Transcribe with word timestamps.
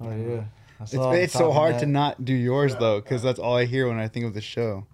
Oh 0.00 0.10
yeah. 0.10 0.44
It's, 0.80 0.94
it's 0.94 1.32
so 1.34 1.52
hard 1.52 1.74
that. 1.74 1.80
to 1.80 1.86
not 1.86 2.24
do 2.24 2.32
yours 2.32 2.74
though, 2.76 3.00
because 3.00 3.22
that's 3.22 3.38
all 3.38 3.54
I 3.56 3.66
hear 3.66 3.86
when 3.86 3.98
I 3.98 4.08
think 4.08 4.24
of 4.24 4.32
the 4.32 4.40
show. 4.40 4.86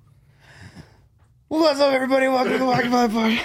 What's 1.46 1.78
up, 1.78 1.92
everybody? 1.92 2.26
Welcome 2.26 2.54
to 2.54 2.58
the 2.58 2.66
Walking 2.66 2.90
By 2.90 3.06
Party. 3.06 3.40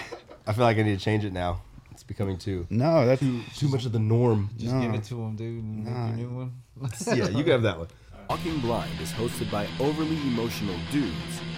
I 0.47 0.53
feel 0.53 0.63
like 0.63 0.77
I 0.79 0.81
need 0.81 0.97
to 0.97 1.03
change 1.05 1.23
it 1.23 1.33
now. 1.33 1.61
It's 1.91 2.01
becoming 2.01 2.37
too 2.39 2.65
No, 2.71 3.05
that's 3.05 3.21
too, 3.21 3.41
too 3.55 3.67
much 3.67 3.85
of 3.85 3.91
the 3.91 3.99
norm. 3.99 4.49
Just 4.57 4.73
No. 4.73 4.81
give 4.81 4.93
it 4.95 5.03
to 5.05 5.21
him, 5.21 5.35
dude. 5.35 5.63
and 5.63 5.85
make 5.85 6.17
your 6.17 6.29
new 6.29 6.35
one. 6.35 6.53
yeah, 7.07 7.27
you 7.29 7.43
can 7.43 7.51
have 7.51 7.61
that 7.61 7.77
one. 7.77 7.87
Walking 8.29 8.59
Blind 8.59 8.99
is 8.99 9.11
hosted 9.11 9.51
by 9.51 9.67
overly 9.79 10.17
emotional 10.17 10.75
dudes 10.91 11.13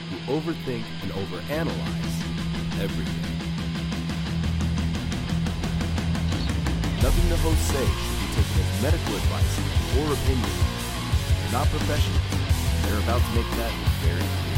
who 0.09 0.33
overthink 0.33 0.83
and 1.01 1.11
overanalyze 1.11 2.81
everything. 2.81 3.29
Nothing 7.01 7.29
the 7.29 7.37
hosts 7.37 7.65
say 7.71 7.85
should 7.85 8.09
be 8.09 8.12
taken 8.33 8.61
as 8.61 8.81
medical 8.81 9.15
advice 9.15 9.59
or 9.99 10.11
opinion. 10.13 10.49
They're 11.39 11.51
not 11.51 11.67
professionals. 11.67 12.21
They're 12.81 12.99
about 12.99 13.21
to 13.21 13.35
make 13.35 13.49
that 13.57 13.71
very 14.01 14.21
clear. 14.21 14.53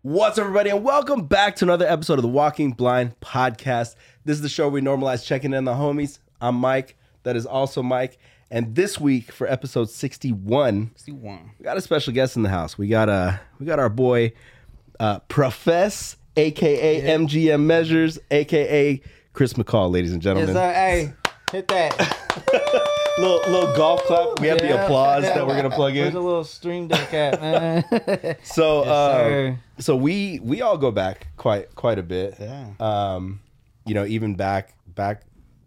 What's 0.00 0.38
up, 0.38 0.44
everybody, 0.44 0.70
and 0.70 0.82
welcome 0.82 1.26
back 1.26 1.56
to 1.56 1.66
another 1.66 1.86
episode 1.86 2.14
of 2.14 2.22
the 2.22 2.28
Walking 2.28 2.70
Blind 2.72 3.20
podcast. 3.20 3.96
This 4.24 4.36
is 4.36 4.40
the 4.40 4.48
show 4.48 4.64
where 4.64 4.72
we 4.72 4.80
normalize 4.80 5.26
checking 5.26 5.52
in 5.52 5.58
on 5.58 5.64
the 5.66 5.74
homies. 5.74 6.18
I'm 6.40 6.54
Mike. 6.54 6.96
That 7.24 7.36
is 7.36 7.44
also 7.44 7.82
Mike. 7.82 8.18
And 8.50 8.74
this 8.74 8.98
week 8.98 9.30
for 9.30 9.46
episode 9.46 9.90
61, 9.90 10.92
one. 11.10 11.50
we 11.58 11.64
got 11.64 11.76
a 11.76 11.82
special 11.82 12.14
guest 12.14 12.36
in 12.36 12.44
the 12.44 12.48
house. 12.48 12.78
We 12.78 12.88
got 12.88 13.10
uh 13.10 13.36
we 13.58 13.66
got 13.66 13.78
our 13.78 13.90
boy 13.90 14.32
uh 14.98 15.18
Profess, 15.20 16.16
aka 16.36 17.02
MGM 17.18 17.64
Measures, 17.64 18.18
aka 18.30 19.00
Chris 19.32 19.52
McCall, 19.54 19.90
ladies 19.90 20.12
and 20.12 20.22
Yes, 20.22 20.34
gentlemen. 20.34 20.54
sir. 20.54 20.72
Hey, 20.72 21.12
hit 21.52 21.68
that. 21.68 21.96
little 23.18 23.40
little 23.50 23.74
golf 23.76 24.02
clap. 24.04 24.40
We 24.40 24.48
have 24.48 24.58
the 24.58 24.82
applause 24.84 25.22
that 25.24 25.46
we're 25.46 25.56
gonna 25.56 25.70
plug 25.74 25.94
in. 25.96 26.02
Where's 26.04 26.14
a 26.14 26.20
little 26.20 26.44
stream 26.44 26.88
deck 26.88 27.12
at, 27.14 27.40
man? 27.40 28.36
So 28.42 28.82
uh, 28.82 29.18
sir. 29.18 29.58
so 29.78 29.96
we 29.96 30.40
we 30.42 30.62
all 30.62 30.78
go 30.78 30.90
back 30.90 31.28
quite 31.36 31.74
quite 31.74 31.98
a 31.98 32.02
bit. 32.02 32.36
Yeah. 32.40 32.68
Um, 32.80 33.40
you 33.84 33.94
know, 33.94 34.04
even 34.04 34.34
back 34.34 34.74
back 34.86 35.22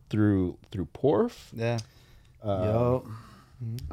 through 0.09 0.57
through 0.71 0.87
Porf, 0.93 1.33
Yeah. 1.53 1.77
Yo. 2.43 3.05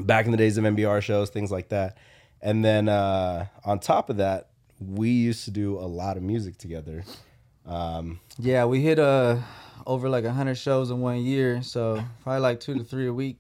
back 0.01 0.25
in 0.27 0.31
the 0.31 0.37
days 0.39 0.57
of 0.59 0.65
NBR 0.65 1.03
shows, 1.03 1.31
things 1.31 1.51
like 1.51 1.69
that. 1.71 1.99
And 2.41 2.65
then 2.65 2.89
uh, 2.89 3.47
on 3.65 3.81
top 3.81 4.09
of 4.11 4.19
that, 4.19 4.49
we 4.81 5.11
used 5.11 5.45
to 5.45 5.51
do 5.51 5.79
a 5.79 5.87
lot 5.87 6.17
of 6.17 6.23
music 6.23 6.59
together. 6.59 7.05
Um, 7.65 8.21
Yeah, 8.39 8.65
we 8.67 8.81
hit 8.81 8.99
uh 8.99 9.39
over 9.87 10.09
like 10.09 10.25
hundred 10.25 10.57
shows 10.57 10.91
in 10.91 11.01
one 11.01 11.19
year, 11.23 11.63
so 11.63 12.03
probably 12.23 12.41
like 12.41 12.61
two 12.61 12.75
to 12.75 12.85
three 12.85 13.07
a 13.07 13.13
week. 13.13 13.39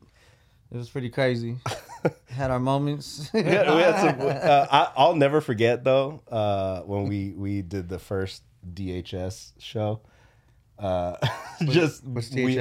It 0.72 0.76
was 0.76 0.88
pretty 0.88 1.10
crazy. 1.10 1.58
Had 2.28 2.50
our 2.50 2.58
moments. 2.60 3.30
we 3.32 3.42
had, 3.42 3.66
we 3.68 3.80
had 3.82 4.00
some. 4.00 4.20
Uh, 4.20 4.66
I, 4.70 4.92
I'll 4.96 5.16
never 5.16 5.40
forget 5.40 5.82
though 5.84 6.22
uh, 6.30 6.80
when 6.82 7.08
we 7.08 7.32
we 7.36 7.62
did 7.62 7.88
the 7.88 7.98
first 7.98 8.42
DHS 8.74 9.52
show. 9.58 10.00
Uh, 10.78 11.16
just 11.66 12.04
What's 12.04 12.30
we- 12.30 12.54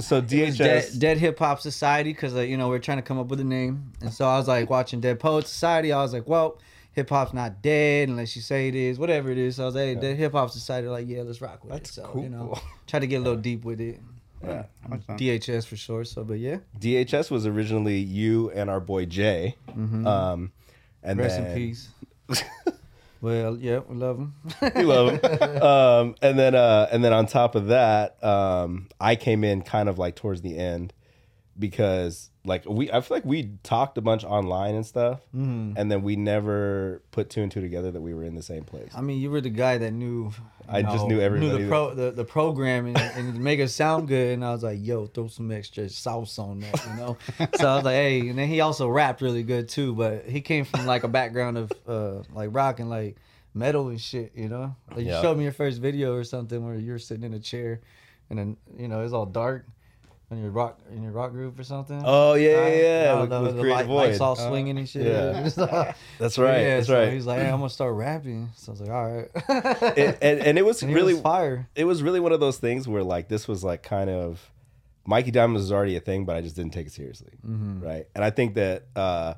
so 0.00 0.20
DHS. 0.22 0.56
Dead, 0.56 0.84
Dead 0.98 1.18
Hip 1.18 1.38
Hop 1.38 1.60
Society 1.60 2.12
because 2.12 2.34
uh, 2.34 2.40
you 2.40 2.56
know 2.56 2.68
we're 2.68 2.78
trying 2.78 2.98
to 2.98 3.02
come 3.02 3.18
up 3.18 3.26
with 3.28 3.40
a 3.40 3.44
name, 3.44 3.92
and 4.00 4.12
so 4.12 4.26
I 4.26 4.36
was 4.38 4.48
like 4.48 4.70
watching 4.70 5.00
Dead 5.00 5.20
Poet 5.20 5.46
Society. 5.46 5.92
I 5.92 6.02
was 6.02 6.12
like, 6.12 6.26
well, 6.26 6.58
hip 6.94 7.10
hop's 7.10 7.34
not 7.34 7.60
dead 7.60 8.08
unless 8.08 8.34
you 8.36 8.42
say 8.42 8.68
it 8.68 8.74
is, 8.74 8.98
whatever 8.98 9.30
it 9.30 9.38
is. 9.38 9.56
So 9.56 9.64
I 9.64 9.66
was 9.66 9.74
like, 9.74 9.84
hey, 9.84 9.94
Dead 9.96 10.16
Hip 10.16 10.32
Hop 10.32 10.50
Society, 10.50 10.86
like 10.86 11.08
yeah, 11.08 11.22
let's 11.22 11.40
rock 11.40 11.64
with 11.64 11.72
That's 11.72 11.90
it. 11.90 11.94
So 11.94 12.04
cool. 12.04 12.22
you 12.22 12.28
know, 12.28 12.58
try 12.86 13.00
to 13.00 13.06
get 13.06 13.16
a 13.16 13.20
little 13.20 13.36
deep 13.38 13.64
with 13.64 13.80
it. 13.80 14.00
Yeah. 14.42 14.64
DHS 14.88 15.66
for 15.66 15.76
sure. 15.76 16.04
So, 16.04 16.22
but 16.22 16.38
yeah, 16.38 16.58
DHS 16.78 17.30
was 17.30 17.46
originally 17.46 17.98
you 17.98 18.50
and 18.50 18.68
our 18.68 18.80
boy 18.80 19.06
Jay. 19.06 19.56
Um, 19.68 20.52
and 21.02 21.18
rest 21.18 21.38
then, 21.38 21.46
in 21.46 21.54
peace. 21.56 21.88
well, 23.20 23.56
yeah, 23.56 23.80
we 23.88 23.96
love 23.96 24.18
him. 24.18 24.34
We 24.74 24.82
love 24.82 25.20
him. 25.20 25.62
um, 25.62 26.14
and 26.20 26.38
then 26.38 26.54
uh, 26.54 26.88
and 26.92 27.02
then 27.02 27.12
on 27.12 27.26
top 27.26 27.54
of 27.54 27.68
that, 27.68 28.22
um, 28.22 28.88
I 29.00 29.16
came 29.16 29.44
in 29.44 29.62
kind 29.62 29.88
of 29.88 29.98
like 29.98 30.16
towards 30.16 30.42
the 30.42 30.58
end 30.58 30.92
because 31.58 32.30
like 32.46 32.64
we 32.68 32.90
I 32.90 33.00
feel 33.00 33.16
like 33.16 33.24
we 33.24 33.52
talked 33.62 33.96
a 33.96 34.02
bunch 34.02 34.22
online 34.24 34.74
and 34.74 34.84
stuff, 34.84 35.20
and 35.32 35.90
then 35.90 36.02
we 36.02 36.14
never 36.16 37.02
put 37.10 37.30
two 37.30 37.42
and 37.42 37.50
two 37.50 37.60
together 37.60 37.90
that 37.90 38.00
we 38.00 38.12
were 38.14 38.24
in 38.24 38.34
the 38.34 38.42
same 38.42 38.64
place. 38.64 38.90
I 38.94 39.00
mean, 39.00 39.18
you 39.18 39.30
were 39.30 39.40
the 39.40 39.50
guy 39.50 39.78
that 39.78 39.92
knew. 39.92 40.32
I 40.68 40.82
just 40.82 41.06
knew 41.06 41.20
everybody 41.20 41.52
Knew 41.52 41.58
the 41.64 41.68
pro 41.68 41.94
the, 41.94 42.10
the 42.10 42.24
program 42.24 42.86
and, 42.86 42.96
and 42.96 43.34
to 43.34 43.40
make 43.40 43.60
it 43.60 43.68
sound 43.68 44.08
good. 44.08 44.34
And 44.34 44.44
I 44.44 44.52
was 44.52 44.62
like, 44.62 44.78
yo, 44.80 45.06
throw 45.06 45.28
some 45.28 45.50
extra 45.50 45.88
sauce 45.88 46.38
on 46.38 46.60
that, 46.60 46.80
you 46.86 46.94
know. 46.96 47.18
so 47.54 47.68
I 47.68 47.76
was 47.76 47.84
like, 47.84 47.94
hey, 47.94 48.28
and 48.28 48.38
then 48.38 48.48
he 48.48 48.60
also 48.60 48.88
rapped 48.88 49.20
really 49.20 49.42
good 49.42 49.68
too. 49.68 49.94
But 49.94 50.24
he 50.26 50.40
came 50.40 50.64
from 50.64 50.86
like 50.86 51.04
a 51.04 51.08
background 51.08 51.58
of 51.58 51.72
uh 51.86 52.22
like 52.34 52.50
rock 52.52 52.80
and 52.80 52.88
like 52.90 53.16
metal 53.52 53.88
and 53.88 54.00
shit, 54.00 54.32
you 54.34 54.48
know. 54.48 54.74
Like 54.90 55.04
you 55.04 55.10
Yeah. 55.12 55.22
showed 55.22 55.36
me 55.38 55.44
your 55.44 55.52
first 55.52 55.80
video 55.80 56.14
or 56.14 56.24
something 56.24 56.64
where 56.64 56.76
you're 56.76 56.98
sitting 56.98 57.24
in 57.24 57.34
a 57.34 57.40
chair, 57.40 57.80
and 58.30 58.38
then 58.38 58.56
you 58.78 58.88
know 58.88 59.02
it's 59.02 59.12
all 59.12 59.26
dark. 59.26 59.66
In 60.30 60.40
your 60.42 60.50
rock, 60.50 60.80
in 60.90 61.02
your 61.02 61.12
rock 61.12 61.30
group 61.32 61.58
or 61.58 61.64
something. 61.64 62.02
Oh 62.04 62.34
yeah, 62.34 62.66
yeah, 62.66 62.74
yeah. 63.04 63.12
Uh, 63.12 63.20
with, 63.20 63.30
the, 63.30 63.40
with 63.42 63.56
the 63.56 63.62
light, 63.64 63.88
lights 63.88 64.20
all 64.20 64.34
swinging 64.34 64.78
and 64.78 64.88
shit. 64.88 65.06
yeah. 65.06 65.42
That's 66.18 66.38
right. 66.38 66.60
yeah, 66.60 66.76
that's 66.76 66.86
so 66.88 66.98
right. 66.98 67.12
He's 67.12 67.26
like, 67.26 67.40
hey, 67.40 67.46
I'm 67.50 67.58
gonna 67.58 67.68
start 67.70 67.94
rapping. 67.94 68.48
So 68.56 68.70
I 68.70 68.72
was 68.72 68.80
like, 68.80 68.90
all 68.90 69.14
right. 69.14 69.30
and, 69.98 70.18
and, 70.22 70.40
and 70.40 70.58
it 70.58 70.64
was 70.64 70.82
And 70.82 70.94
really 70.94 71.12
was 71.14 71.22
fire. 71.22 71.68
it 71.76 71.84
was 71.84 72.02
really 72.02 72.20
one 72.20 72.32
of 72.32 72.40
those 72.40 72.56
things 72.58 72.88
where 72.88 73.04
like 73.04 73.28
this 73.28 73.46
was 73.46 73.62
like 73.62 73.82
kind 73.82 74.08
of 74.10 74.50
Mikey 75.06 75.30
Diamonds 75.30 75.60
was 75.62 75.70
already 75.72 75.94
a 75.96 76.00
thing, 76.00 76.24
but 76.24 76.34
I 76.36 76.40
just 76.40 76.56
didn't 76.56 76.72
take 76.72 76.86
it 76.86 76.92
seriously, 76.94 77.32
Mm-hmm. 77.46 77.84
right? 77.84 78.06
And 78.14 78.24
I 78.24 78.30
think 78.30 78.54
that 78.54 78.84
uh, 78.96 79.34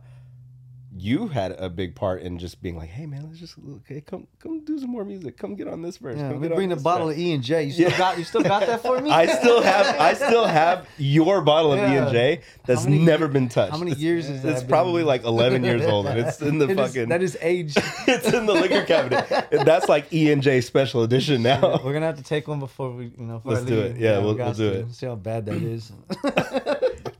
you 0.98 1.28
had 1.28 1.52
a 1.52 1.68
big 1.68 1.94
part 1.94 2.22
in 2.22 2.38
just 2.38 2.60
being 2.62 2.76
like, 2.76 2.88
"Hey 2.88 3.06
man, 3.06 3.26
let's 3.26 3.38
just 3.38 3.54
okay, 3.78 4.00
come 4.00 4.26
come 4.38 4.64
do 4.64 4.78
some 4.78 4.90
more 4.90 5.04
music. 5.04 5.36
Come 5.36 5.54
get 5.54 5.68
on 5.68 5.82
this 5.82 5.96
verse. 5.96 6.16
Yeah, 6.18 6.30
come 6.32 6.40
get 6.42 6.54
bring 6.54 6.68
the 6.68 6.74
this 6.76 6.84
bottle 6.84 7.08
verse." 7.08 7.16
of 7.16 7.20
E 7.22 7.32
and 7.32 7.42
J. 7.42 7.64
You 7.64 7.72
still 7.72 7.90
Yeah. 7.90 7.98
got 7.98 8.18
you 8.18 8.24
still 8.24 8.42
got 8.42 8.66
that 8.66 8.82
for 8.82 9.00
me? 9.02 9.10
I 9.10 9.26
still 9.26 9.62
have 9.62 10.00
I 10.00 10.14
still 10.26 10.46
have 10.46 10.88
your 10.98 11.40
bottle 11.42 11.72
of 11.72 11.78
E 11.78 11.82
and 11.96 12.10
J 12.10 12.40
that's 12.64 12.84
many 12.84 12.98
never 13.04 13.28
been 13.28 13.48
touched. 13.48 13.72
how 13.72 13.78
many 13.78 13.92
years 13.94 14.28
is 14.28 14.42
that 14.42 14.52
It's 14.52 14.60
been? 14.62 14.68
probably 14.68 15.02
like 15.02 15.24
11 15.24 15.64
years 15.64 15.84
old, 15.86 16.06
and 16.06 16.18
it's 16.18 16.40
in 16.40 16.58
the 16.58 16.64
It 16.70 16.78
is- 16.78 16.92
fucking. 16.94 17.08
that 17.10 17.22
is 17.22 17.36
age. 17.40 17.74
it's 18.06 18.32
in 18.32 18.46
the 18.46 18.52
liquor 18.54 18.84
cabinet. 18.84 19.48
That's 19.50 19.88
like 19.88 20.12
E 20.12 20.30
and 20.32 20.42
J 20.42 20.60
special 20.60 21.02
edition 21.02 21.42
now. 21.42 21.80
We're 21.84 21.92
gonna 21.92 22.06
have 22.06 22.16
to 22.18 22.22
take 22.24 22.48
one 22.48 22.58
before 22.60 22.90
we, 22.90 23.06
you 23.18 23.24
know. 23.26 23.40
Let's 23.44 23.64
do 23.64 23.78
it. 23.80 23.96
Yeah, 23.96 24.18
we 24.18 24.24
we'll- 24.26 24.34
we'll 24.36 24.52
do 24.54 24.68
it. 24.70 24.94
See 24.94 25.06
how 25.06 25.14
bad 25.14 25.46
that 25.46 25.56
is. 25.56 25.92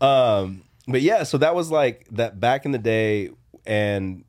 Um, 0.00 0.62
but 0.88 1.02
yeah, 1.02 1.22
so 1.24 1.38
that 1.38 1.54
was 1.54 1.70
like 1.70 2.06
that 2.12 2.38
back 2.38 2.64
in 2.64 2.70
the 2.72 2.78
day, 2.78 3.30
and 3.66 4.24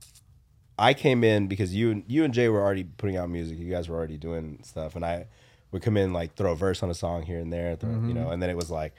I 0.80 0.94
came 0.94 1.24
in 1.24 1.48
because 1.48 1.74
you 1.74 1.92
and 1.92 2.04
you 2.08 2.24
and 2.24 2.34
Jay 2.34 2.50
were 2.50 2.62
already 2.62 2.84
putting 2.84 3.18
out 3.18 3.30
music. 3.30 3.58
You 3.58 3.70
guys 3.70 3.90
were 3.90 3.96
already 3.96 4.18
doing 4.18 4.60
stuff, 4.64 4.96
and 4.96 5.04
I 5.06 5.28
would 5.72 5.82
come 5.82 5.98
in 5.98 6.14
like 6.14 6.36
throw 6.36 6.52
a 6.52 6.56
verse 6.56 6.84
on 6.84 6.90
a 6.90 6.94
song 6.94 7.24
here 7.24 7.40
and 7.40 7.52
there, 7.52 7.76
throw, 7.76 7.90
you 7.90 8.14
know, 8.14 8.30
and 8.30 8.42
then 8.42 8.50
it 8.50 8.56
was 8.56 8.72
like, 8.72 8.94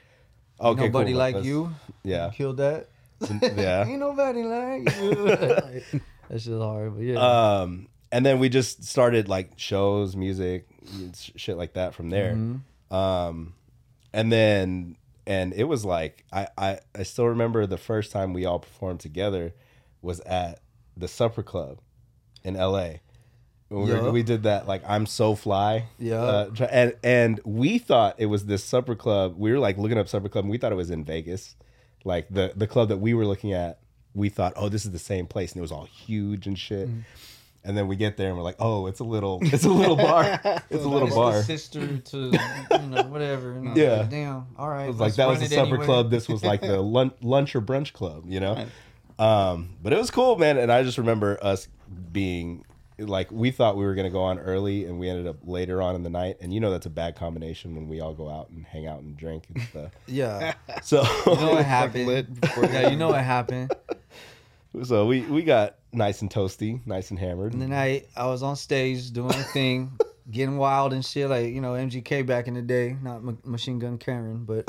okay, 0.60 0.82
Mm-hmm. 0.82 0.92
Nobody 0.92 1.12
cool, 1.12 1.18
like 1.18 1.34
let's- 1.36 1.46
you. 1.46 1.74
Yeah, 2.02 2.26
You 2.26 2.32
killed 2.32 2.56
that. 2.58 2.88
yeah. 3.56 3.84
Ain't 3.84 4.00
nobody 4.00 4.42
like 4.44 4.96
you. 5.00 6.00
That's 6.28 6.44
just 6.44 6.60
hard, 6.60 6.94
but 6.94 7.02
yeah. 7.02 7.18
Um, 7.18 7.88
and 8.12 8.24
then 8.24 8.38
we 8.38 8.48
just 8.48 8.84
started 8.84 9.28
like 9.28 9.52
shows, 9.56 10.14
music, 10.14 10.66
shit 11.14 11.56
like 11.56 11.74
that 11.74 11.94
from 11.94 12.10
there. 12.10 12.34
Mm-hmm. 12.34 12.94
Um, 12.94 13.54
and 14.12 14.32
then 14.32 14.96
and 15.26 15.52
it 15.52 15.64
was 15.64 15.84
like 15.84 16.24
I, 16.32 16.48
I 16.56 16.78
I 16.94 17.02
still 17.02 17.26
remember 17.26 17.66
the 17.66 17.76
first 17.76 18.12
time 18.12 18.32
we 18.32 18.44
all 18.44 18.58
performed 18.58 19.00
together 19.00 19.52
was 20.02 20.20
at 20.20 20.60
the 20.96 21.08
Supper 21.08 21.42
Club 21.42 21.80
in 22.44 22.56
L.A. 22.56 23.00
We, 23.70 23.90
Yeah. 23.90 24.08
we 24.10 24.22
did 24.22 24.44
that 24.44 24.66
like 24.66 24.82
I'm 24.88 25.04
so 25.04 25.34
fly, 25.34 25.84
Yeah. 25.98 26.22
uh, 26.22 26.50
and 26.70 26.94
and 27.04 27.40
we 27.44 27.78
thought 27.78 28.14
it 28.18 28.26
was 28.26 28.46
this 28.46 28.64
supper 28.64 28.94
club. 28.94 29.34
We 29.36 29.52
were 29.52 29.58
like 29.58 29.76
looking 29.76 29.98
up 29.98 30.08
supper 30.08 30.28
club, 30.30 30.44
and 30.44 30.50
we 30.50 30.56
thought 30.56 30.72
it 30.72 30.76
was 30.76 30.90
in 30.90 31.04
Vegas, 31.04 31.54
like 32.04 32.28
the 32.30 32.52
the 32.56 32.66
club 32.66 32.88
that 32.88 32.96
we 32.96 33.12
were 33.12 33.26
looking 33.26 33.52
at. 33.52 33.80
We 34.14 34.30
thought, 34.30 34.54
oh, 34.56 34.68
this 34.70 34.86
is 34.86 34.90
the 34.92 34.98
same 34.98 35.26
place, 35.26 35.52
and 35.52 35.58
it 35.58 35.62
was 35.62 35.70
all 35.70 35.84
huge 35.84 36.46
and 36.46 36.58
shit. 36.58 36.88
Mm-hmm. 36.88 37.00
And 37.64 37.76
then 37.76 37.88
we 37.88 37.96
get 37.96 38.16
there, 38.16 38.28
and 38.28 38.36
we're 38.38 38.42
like, 38.42 38.56
oh, 38.58 38.86
it's 38.86 39.00
a 39.00 39.04
little, 39.04 39.38
it's 39.42 39.64
a 39.64 39.68
little 39.68 39.96
bar, 39.96 40.40
it's 40.70 40.84
a 40.84 40.88
little 40.88 41.10
bar. 41.10 41.42
sister 41.42 41.98
to 41.98 42.16
you 42.18 42.86
know 42.88 43.02
whatever. 43.02 43.52
And 43.52 43.76
Yeah. 43.76 43.96
like, 43.98 44.08
Damn. 44.10 44.46
All 44.56 44.68
right. 44.70 44.84
It 44.84 44.88
was 44.88 44.98
like 44.98 45.14
that 45.16 45.28
was 45.28 45.40
the 45.40 45.46
supper 45.48 45.68
anyway. 45.74 45.84
club. 45.84 46.10
This 46.10 46.26
was 46.26 46.42
like 46.42 46.62
the 46.62 46.80
lunch, 46.80 47.12
lunch 47.20 47.54
or 47.54 47.60
brunch 47.60 47.92
club, 47.92 48.24
you 48.26 48.40
know. 48.40 48.64
Um, 49.18 49.70
but 49.82 49.92
it 49.92 49.98
was 49.98 50.10
cool, 50.10 50.36
man. 50.36 50.58
And 50.58 50.70
I 50.70 50.82
just 50.82 50.98
remember 50.98 51.38
us 51.42 51.68
being 52.12 52.64
like, 52.98 53.30
we 53.30 53.50
thought 53.50 53.76
we 53.76 53.84
were 53.84 53.94
gonna 53.94 54.10
go 54.10 54.22
on 54.22 54.38
early, 54.38 54.84
and 54.84 54.98
we 54.98 55.08
ended 55.08 55.26
up 55.26 55.36
later 55.44 55.80
on 55.82 55.94
in 55.94 56.02
the 56.02 56.10
night. 56.10 56.36
And 56.40 56.52
you 56.52 56.60
know 56.60 56.70
that's 56.70 56.86
a 56.86 56.90
bad 56.90 57.16
combination 57.16 57.74
when 57.74 57.88
we 57.88 58.00
all 58.00 58.12
go 58.14 58.28
out 58.28 58.50
and 58.50 58.64
hang 58.64 58.86
out 58.86 59.00
and 59.02 59.16
drink 59.16 59.44
and 59.54 59.62
stuff. 59.64 59.92
Yeah. 60.06 60.54
So, 60.82 61.02
You 61.26 61.36
know 61.36 61.52
what 61.52 61.64
happened? 61.78 62.38
yeah, 62.62 62.90
you 62.90 62.96
know 62.96 63.08
what 63.08 63.24
happened. 63.24 63.72
so 64.84 65.06
we 65.06 65.20
we 65.22 65.42
got 65.42 65.76
nice 65.92 66.22
and 66.22 66.30
toasty, 66.30 66.84
nice 66.86 67.10
and 67.10 67.18
hammered. 67.18 67.52
And 67.52 67.62
then 67.62 67.72
I 67.72 68.04
I 68.16 68.26
was 68.26 68.42
on 68.42 68.56
stage 68.56 69.10
doing 69.12 69.30
a 69.34 69.44
thing, 69.44 69.92
getting 70.30 70.58
wild 70.58 70.92
and 70.92 71.04
shit, 71.04 71.28
like 71.28 71.46
you 71.46 71.60
know 71.60 71.72
MGK 71.72 72.26
back 72.26 72.48
in 72.48 72.54
the 72.54 72.62
day, 72.62 72.96
not 73.02 73.22
Ma- 73.22 73.32
Machine 73.44 73.78
Gun 73.78 73.98
Karen, 73.98 74.44
but 74.44 74.68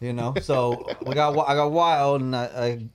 you 0.00 0.12
know. 0.12 0.34
So 0.42 0.86
we 1.06 1.14
got 1.14 1.38
I 1.48 1.54
got 1.54 1.70
wild 1.70 2.20
and 2.20 2.34
I, 2.34 2.44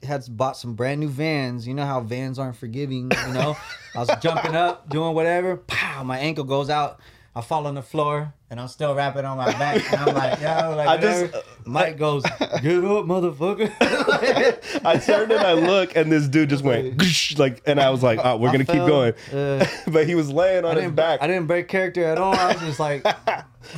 I 0.02 0.06
had 0.06 0.24
bought 0.36 0.56
some 0.56 0.74
brand 0.74 1.00
new 1.00 1.08
Vans. 1.08 1.66
You 1.66 1.74
know 1.74 1.86
how 1.86 2.00
Vans 2.00 2.38
aren't 2.38 2.56
forgiving. 2.56 3.10
You 3.26 3.32
know, 3.32 3.56
I 3.94 3.98
was 4.00 4.10
jumping 4.20 4.54
up, 4.54 4.88
doing 4.90 5.14
whatever. 5.14 5.56
Pow! 5.56 6.02
My 6.04 6.18
ankle 6.18 6.44
goes 6.44 6.70
out. 6.70 7.00
I 7.38 7.40
fall 7.40 7.68
on 7.68 7.76
the 7.76 7.82
floor 7.82 8.34
and 8.50 8.60
I'm 8.60 8.66
still 8.66 8.96
rapping 8.96 9.24
on 9.24 9.36
my 9.36 9.52
back. 9.52 9.92
And 9.92 10.00
I'm 10.02 10.12
like, 10.12 10.40
yo, 10.40 10.46
like 10.76 10.88
I 10.88 10.96
just-. 10.96 11.36
Mike 11.64 11.96
goes, 11.96 12.24
get 12.24 12.82
up, 12.84 13.04
motherfucker. 13.04 13.70
I 14.84 14.98
turned 14.98 15.30
and 15.30 15.40
I 15.40 15.52
look, 15.52 15.94
and 15.94 16.10
this 16.10 16.26
dude 16.26 16.48
just 16.48 16.64
went 16.64 17.00
like, 17.38 17.62
and 17.64 17.78
I 17.78 17.90
was 17.90 18.02
like, 18.02 18.18
"Oh, 18.24 18.38
we're 18.38 18.50
gonna 18.50 18.64
keep 18.64 18.76
going." 18.76 19.12
Uh, 19.32 19.66
but 19.88 20.06
he 20.06 20.14
was 20.14 20.32
laying 20.32 20.64
on 20.64 20.78
his 20.78 20.90
back. 20.90 21.22
I 21.22 21.26
didn't 21.26 21.46
break 21.46 21.68
character 21.68 22.04
at 22.04 22.18
all. 22.18 22.34
I 22.34 22.54
was 22.54 22.60
just 22.62 22.80
like, 22.80 23.06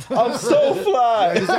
I'm 0.09 0.37
so 0.37 0.73
fly. 0.75 1.35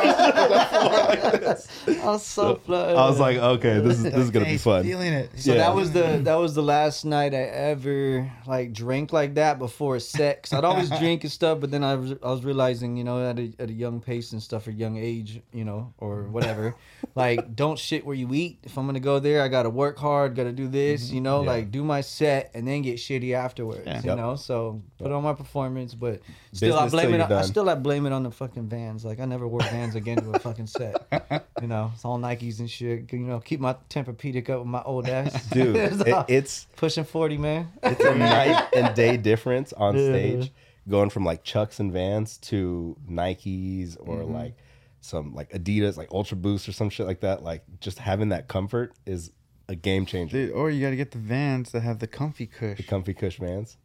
I 0.63 1.57
was 2.05 2.25
so 2.25 2.57
flooded. 2.57 2.97
I 2.97 3.09
was 3.09 3.21
like, 3.21 3.37
okay, 3.37 3.81
this 3.81 3.99
is 3.99 4.05
this 4.05 4.15
is 4.15 4.31
gonna 4.31 4.45
be 4.47 4.53
He's 4.53 4.63
fun. 4.63 4.83
Feeling 4.85 5.13
it. 5.13 5.31
so 5.39 5.53
yeah. 5.53 5.59
that 5.59 5.75
was 5.75 5.93
the 5.93 6.21
that 6.25 6.35
was 6.37 6.55
the 6.55 6.63
last 6.63 7.05
night 7.05 7.35
I 7.35 7.43
ever 7.43 8.31
like 8.47 8.73
drank 8.73 9.13
like 9.13 9.35
that 9.35 9.59
before 9.59 9.99
sex. 10.01 10.53
I'd 10.53 10.65
always 10.65 10.91
drink 10.99 11.25
and 11.25 11.33
stuff, 11.33 11.61
but 11.61 11.71
then 11.71 11.83
I 11.85 11.95
was 11.97 12.13
I 12.23 12.31
was 12.31 12.45
realizing, 12.45 12.97
you 12.97 13.05
know, 13.05 13.29
at 13.29 13.39
a 13.39 13.53
at 13.59 13.71
a 13.71 13.73
young 13.73 14.01
pace 14.01 14.33
and 14.33 14.43
stuff, 14.43 14.67
or 14.67 14.71
young 14.71 14.97
age, 14.97 15.41
you 15.53 15.65
know, 15.65 15.93
or 15.99 16.25
whatever, 16.25 16.75
like 17.15 17.55
don't 17.55 17.79
shit 17.79 18.05
where 18.05 18.17
you 18.17 18.33
eat. 18.35 18.59
If 18.63 18.79
I'm 18.79 18.87
gonna 18.87 19.01
go 19.01 19.19
there, 19.19 19.43
I 19.43 19.49
gotta 19.49 19.71
work 19.71 19.99
hard, 19.99 20.35
gotta 20.35 20.53
do 20.53 20.69
this, 20.69 21.07
mm-hmm. 21.07 21.15
you 21.17 21.21
know, 21.21 21.43
Yeah. 21.43 21.51
like 21.51 21.71
do 21.71 21.85
my 21.85 22.01
set 22.01 22.51
and 22.55 22.67
then 22.67 22.83
get 22.83 22.97
shitty 22.97 23.35
afterwards, 23.35 23.83
Yeah. 23.87 24.01
you 24.01 24.09
Yep. 24.11 24.17
know. 24.17 24.37
So 24.37 24.83
put 24.99 25.11
on 25.13 25.23
my 25.23 25.33
performance, 25.35 25.95
but 25.95 26.21
still 26.53 26.79
I 26.79 26.85
Business 26.85 27.03
blame 27.03 27.15
it. 27.15 27.21
On, 27.23 27.33
I 27.33 27.43
still 27.43 27.69
I 27.69 27.75
blame 27.75 28.07
it 28.07 28.13
on 28.13 28.22
the 28.25 28.31
fucking 28.31 28.69
Vans. 28.69 29.05
Like 29.05 29.21
I 29.21 29.25
never 29.25 29.47
wore 29.49 29.61
Vans 29.61 29.95
again 29.95 30.19
to 30.19 30.31
a 30.33 30.39
fucking 30.39 30.67
set. 30.67 31.07
You 31.61 31.69
know, 31.69 31.93
it's 31.95 32.05
all 32.05 32.19
Nikes 32.19 32.59
and 32.59 32.69
shit. 32.69 33.13
You 33.13 33.21
know, 33.21 33.39
keep 33.39 33.61
my 33.61 33.75
Tempur-Pedic 33.89 34.51
up 34.51 34.59
with 34.61 34.67
my 34.69 34.83
old 34.83 35.09
ass. 35.09 35.47
Dude, 35.51 35.77
it, 35.77 36.25
it's 36.29 36.67
pushing 36.75 37.05
forty, 37.05 37.39
man. 37.39 37.69
it's 37.85 38.03
a 38.03 38.15
night 38.17 38.69
and 38.75 38.93
day 38.97 39.17
difference 39.17 39.73
on 39.73 39.97
Yeah. 39.97 40.09
stage, 40.09 40.53
going 40.89 41.09
from 41.11 41.25
like 41.25 41.45
Chucks 41.45 41.79
and 41.79 41.93
Vans 41.93 42.39
to 42.39 42.97
Nikes 43.09 43.97
or 44.01 44.17
Mm-hmm. 44.17 44.35
like 44.35 44.55
some 45.01 45.35
like 45.35 45.51
Adidas, 45.53 45.97
like 45.97 46.11
Ultra 46.11 46.37
Boost 46.37 46.69
or 46.69 46.73
some 46.73 46.91
shit 46.91 47.07
like 47.07 47.21
that. 47.21 47.45
Like 47.45 47.63
just 47.79 48.01
having 48.01 48.31
that 48.31 48.49
comfort 48.49 48.93
is 49.07 49.31
a 49.69 49.77
game 49.77 50.05
changer. 50.05 50.47
Dude, 50.47 50.53
or 50.55 50.69
you 50.69 50.81
got 50.83 50.91
to 50.91 50.97
get 50.97 51.13
the 51.13 51.19
Vans 51.19 51.71
that 51.71 51.83
have 51.83 52.01
the 52.01 52.09
comfy 52.09 52.47
cush. 52.47 52.77
The 52.79 52.83
comfy 52.83 53.15
cush 53.15 53.39
Vans. 53.39 53.77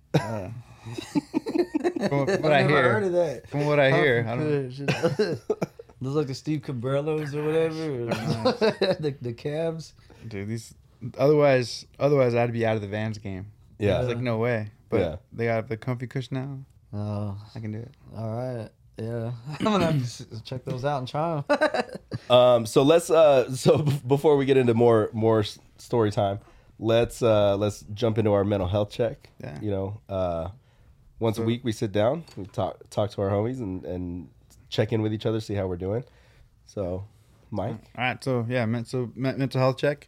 From 1.99 2.19
what, 2.25 2.41
what 2.41 2.51
I 2.51 2.61
never 2.61 2.69
hear. 2.69 2.91
heard 2.93 3.03
of 3.03 3.11
that. 3.13 3.49
From 3.49 3.65
what 3.65 3.79
I 3.79 3.91
hear, 3.91 4.25
I 4.27 4.35
don't. 4.35 5.39
Looks 5.99 6.15
like 6.15 6.27
the 6.27 6.35
Steve 6.35 6.61
Caballeros 6.61 7.33
or 7.33 7.43
whatever. 7.43 7.75
the 8.99 9.15
the 9.21 9.33
cabs. 9.33 9.93
Dude, 10.27 10.47
these. 10.47 10.73
Otherwise, 11.17 11.85
otherwise 11.99 12.33
I'd 12.35 12.53
be 12.53 12.65
out 12.65 12.75
of 12.75 12.81
the 12.81 12.87
Vans 12.87 13.17
game. 13.17 13.47
Yeah. 13.79 13.99
It's 13.99 14.07
like 14.07 14.17
no 14.19 14.37
way. 14.37 14.71
But 14.89 14.99
Yeah. 14.99 15.15
they 15.33 15.45
got 15.45 15.67
the 15.69 15.77
comfy 15.77 16.07
cush 16.07 16.31
now. 16.31 16.59
Oh, 16.93 17.37
I 17.55 17.59
can 17.59 17.71
do 17.71 17.79
it. 17.79 17.91
all 18.15 18.35
right. 18.35 18.69
Yeah, 18.99 19.31
I'm 19.59 19.63
gonna 19.63 19.91
have 19.91 20.17
to 20.17 20.43
check 20.43 20.65
those 20.65 20.83
out 20.83 20.97
and 20.97 21.07
try 21.07 21.43
them. 21.47 22.35
Um, 22.35 22.65
so 22.65 22.81
let's 22.81 23.11
uh, 23.11 23.53
so 23.55 23.77
b- 23.77 24.01
before 24.07 24.37
we 24.37 24.45
get 24.45 24.57
into 24.57 24.73
more 24.73 25.11
more 25.13 25.43
story 25.77 26.09
time, 26.09 26.39
let's 26.79 27.21
uh, 27.21 27.57
let's 27.57 27.81
jump 27.93 28.17
into 28.17 28.33
our 28.33 28.43
mental 28.43 28.67
health 28.67 28.89
check. 28.89 29.29
Yeah. 29.39 29.59
You 29.61 29.69
know, 29.69 30.01
uh, 30.09 30.49
once 31.19 31.37
a 31.37 31.41
week 31.43 31.63
we 31.63 31.71
sit 31.71 31.91
down, 31.91 32.23
we 32.35 32.45
talk 32.45 32.89
talk 32.89 33.11
to 33.11 33.21
our 33.21 33.29
homies 33.29 33.59
and 33.59 33.83
and 33.85 34.29
check 34.69 34.91
in 34.93 35.01
with 35.01 35.13
each 35.13 35.25
other, 35.25 35.39
see 35.39 35.53
how 35.53 35.67
we're 35.67 35.77
doing. 35.77 36.03
So, 36.65 37.05
Mike, 37.51 37.77
All 37.97 38.03
right, 38.03 38.23
so 38.23 38.45
yeah, 38.49 38.65
men- 38.65 38.85
so 38.85 39.11
men- 39.15 39.37
mental 39.37 39.61
health 39.61 39.77
check, 39.77 40.07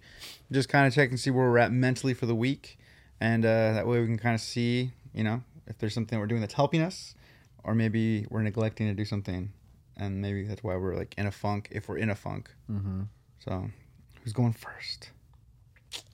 just 0.51 0.67
kind 0.69 0.85
of 0.85 0.93
check 0.93 1.09
and 1.09 1.19
see 1.19 1.31
where 1.31 1.49
we're 1.49 1.57
at 1.57 1.71
mentally 1.71 2.13
for 2.13 2.25
the 2.25 2.35
week, 2.35 2.77
and 3.21 3.45
uh, 3.45 3.73
that 3.73 3.87
way 3.87 3.99
we 4.01 4.05
can 4.05 4.17
kind 4.17 4.35
of 4.35 4.41
see, 4.41 4.91
you 5.13 5.23
know, 5.23 5.41
if 5.67 5.77
there's 5.77 5.93
something 5.93 6.19
we're 6.19 6.27
doing 6.27 6.41
that's 6.41 6.53
helping 6.53 6.81
us, 6.81 7.15
or 7.63 7.73
maybe 7.73 8.25
we're 8.29 8.41
neglecting 8.41 8.87
to 8.87 8.93
do 8.93 9.05
something, 9.05 9.51
and 9.95 10.21
maybe 10.21 10.43
that's 10.43 10.63
why 10.63 10.75
we're 10.75 10.95
like 10.95 11.15
in 11.17 11.25
a 11.27 11.31
funk. 11.31 11.69
If 11.71 11.87
we're 11.87 11.97
in 11.97 12.09
a 12.09 12.15
funk, 12.15 12.51
mm-hmm. 12.69 13.03
so 13.39 13.69
who's 14.23 14.33
going 14.33 14.53
first? 14.53 15.11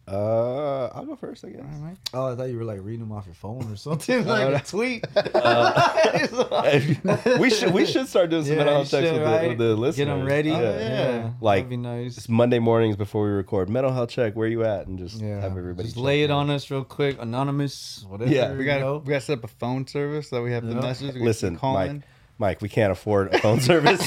Uh, 0.07 0.87
I'll 0.93 1.05
go 1.05 1.15
first, 1.15 1.43
I 1.45 1.49
guess. 1.49 1.61
All 1.61 1.67
right, 1.67 1.79
Mike? 1.81 1.97
Oh, 2.13 2.31
I 2.31 2.35
thought 2.35 2.49
you 2.49 2.57
were 2.57 2.63
like 2.63 2.79
reading 2.83 2.99
them 2.99 3.11
off 3.11 3.25
your 3.25 3.35
phone 3.35 3.71
or 3.71 3.75
something, 3.75 4.25
like 4.25 4.61
a 4.61 4.65
tweet. 4.65 5.05
we 7.39 7.49
should 7.49 7.73
we 7.73 7.85
should 7.85 8.07
start 8.07 8.29
doing 8.29 8.43
some 8.43 8.53
Yeah, 8.53 8.57
mental 8.65 8.73
you 8.73 8.77
health 8.79 8.91
checks 8.91 9.07
should, 9.07 9.13
with, 9.13 9.23
right? 9.23 9.41
the, 9.41 9.47
with 9.49 9.57
the 9.57 9.75
listeners. 9.75 10.07
Get 10.07 10.15
them 10.15 10.25
ready. 10.25 10.49
Yeah. 10.49 10.79
yeah. 10.79 11.31
Like, 11.41 11.63
that'd 11.63 11.69
be 11.69 11.77
nice. 11.77 12.17
It's 12.17 12.29
Monday 12.29 12.59
mornings 12.59 12.95
before 12.95 13.23
we 13.25 13.31
record. 13.31 13.69
Mental 13.69 13.91
health 13.91 14.09
check. 14.09 14.35
Where 14.35 14.47
you 14.47 14.63
at? 14.63 14.87
And 14.87 14.99
just 14.99 15.19
Yeah, 15.21 15.41
have 15.41 15.57
everybody 15.57 15.87
just 15.87 15.97
lay 15.97 16.21
it 16.21 16.25
in. 16.25 16.31
on 16.31 16.49
us 16.49 16.69
real 16.69 16.83
quick, 16.83 17.17
anonymous, 17.19 18.05
whatever. 18.07 18.31
Yeah, 18.31 18.51
We 18.53 18.59
you 18.59 18.65
got 18.65 18.81
know? 18.81 18.97
we 18.97 19.09
got 19.09 19.19
to 19.19 19.25
set 19.25 19.37
up 19.39 19.43
a 19.43 19.47
phone 19.47 19.87
service 19.87 20.29
so 20.29 20.37
that 20.37 20.41
we 20.43 20.51
have 20.51 20.65
the 20.65 20.75
message. 20.75 21.07
We 21.07 21.13
can 21.19 21.25
Listen, 21.25 21.57
call 21.57 21.73
Mike. 21.75 21.89
in. 21.89 22.03
Mike, 22.37 22.61
we 22.61 22.69
can't 22.69 22.91
afford 22.91 23.33
a 23.33 23.37
phone 23.39 23.59
service. 23.61 24.05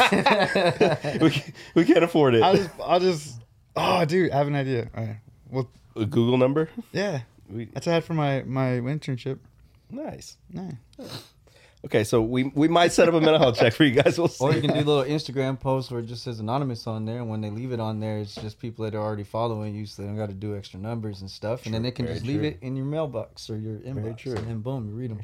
we, 1.21 1.43
we 1.75 1.85
can't 1.85 2.05
afford 2.05 2.35
it. 2.35 2.43
I'll 2.43 2.57
just 2.57 2.71
I'll 2.81 3.01
just 3.01 3.41
oh 3.75 4.05
dude, 4.05 4.31
I 4.33 4.37
have 4.37 4.47
an 4.47 4.55
idea. 4.55 4.89
All 4.97 5.05
right, 5.05 5.17
well 5.51 5.71
a 5.99 6.07
Google 6.07 6.39
number. 6.39 6.69
yeah, 6.93 7.21
We, 7.51 7.67
that's 7.67 7.87
what 7.87 7.93
I 7.93 7.95
had 7.95 8.05
for 8.05 8.15
my 8.15 8.43
my 8.43 8.81
internship. 8.81 9.39
nice. 9.91 10.37
Yeah. 10.53 10.71
Okay, 11.85 12.03
so 12.03 12.21
we 12.21 12.45
we 12.57 12.67
might 12.67 12.91
set 12.93 13.07
up 13.09 13.15
a 13.15 13.21
mental 13.21 13.39
health 13.39 13.57
check 13.57 13.73
for 13.73 13.85
you 13.85 14.03
guys. 14.03 14.19
We'll 14.19 14.27
see. 14.27 14.43
Or 14.45 14.53
you 14.53 14.61
can 14.61 14.71
do 14.71 14.79
little 14.79 15.05
Instagram 15.05 15.61
posts 15.61 15.93
where 15.93 16.01
it 16.01 16.07
just 16.07 16.25
says 16.25 16.41
anonymous 16.41 16.89
on 16.89 17.05
there, 17.05 17.19
and 17.19 17.29
when 17.31 17.41
they 17.41 17.51
leave 17.51 17.71
it 17.71 17.79
on 17.79 18.01
there, 18.01 18.19
it's 18.19 18.35
just 18.35 18.59
people 18.59 18.85
that 18.85 18.97
are 18.97 19.03
already 19.03 19.23
following 19.23 19.77
you, 19.77 19.87
so 19.87 20.03
they 20.03 20.09
don't 20.09 20.17
got 20.17 20.29
to 20.29 20.35
do 20.35 20.57
extra 20.57 20.81
numbers 20.81 21.21
and 21.21 21.31
stuff, 21.31 21.67
and 21.67 21.75
then 21.75 21.83
they 21.83 21.93
can 21.93 22.07
very 22.07 22.17
just 22.17 22.27
leave 22.27 22.43
it 22.43 22.59
in 22.63 22.75
your 22.75 22.85
mailbox 22.85 23.49
or 23.49 23.57
your 23.57 23.77
inbox, 23.79 24.19
true. 24.19 24.35
and 24.35 24.49
then 24.49 24.59
boom, 24.59 24.89
you 24.89 24.95
read 24.95 25.13
them. 25.13 25.21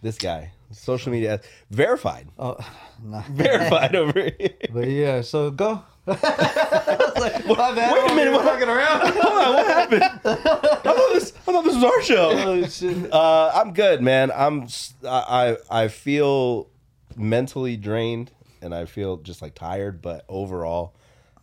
this 0.00 0.16
guy, 0.16 0.52
social 0.70 1.10
media 1.10 1.40
verified, 1.72 2.28
Oh, 2.38 2.56
nah. 3.02 3.22
verified 3.32 3.96
over 3.96 4.30
here. 4.38 4.50
But 4.72 4.86
yeah, 4.86 5.22
so 5.22 5.50
go. 5.50 5.82
I 6.08 6.96
was 6.98 7.14
like, 7.20 7.46
my 7.46 7.74
bad. 7.74 7.92
Wait 7.92 8.10
a 8.10 8.14
minute, 8.14 8.32
what- 8.32 8.44
fucking 8.44 8.68
around. 8.68 9.00
Hold 9.16 9.38
on, 9.46 9.54
what 9.54 9.66
happened? 9.66 10.02
I 10.02 10.08
thought 10.38 11.10
this, 11.14 11.32
I 11.36 11.52
thought 11.52 11.64
this 11.64 11.74
was 11.74 11.84
our 11.84 12.02
show. 12.02 12.30
oh 12.32 12.66
shit. 12.66 13.12
Uh, 13.12 13.50
I'm 13.54 13.72
good, 13.72 14.02
man. 14.02 14.30
I'm 14.34 14.66
I 15.06 15.56
I 15.70 15.88
feel 15.88 16.68
mentally 17.16 17.76
drained 17.76 18.30
and 18.62 18.74
I 18.74 18.84
feel 18.84 19.16
just 19.18 19.42
like 19.42 19.54
tired, 19.54 20.00
but 20.02 20.24
overall, 20.28 20.94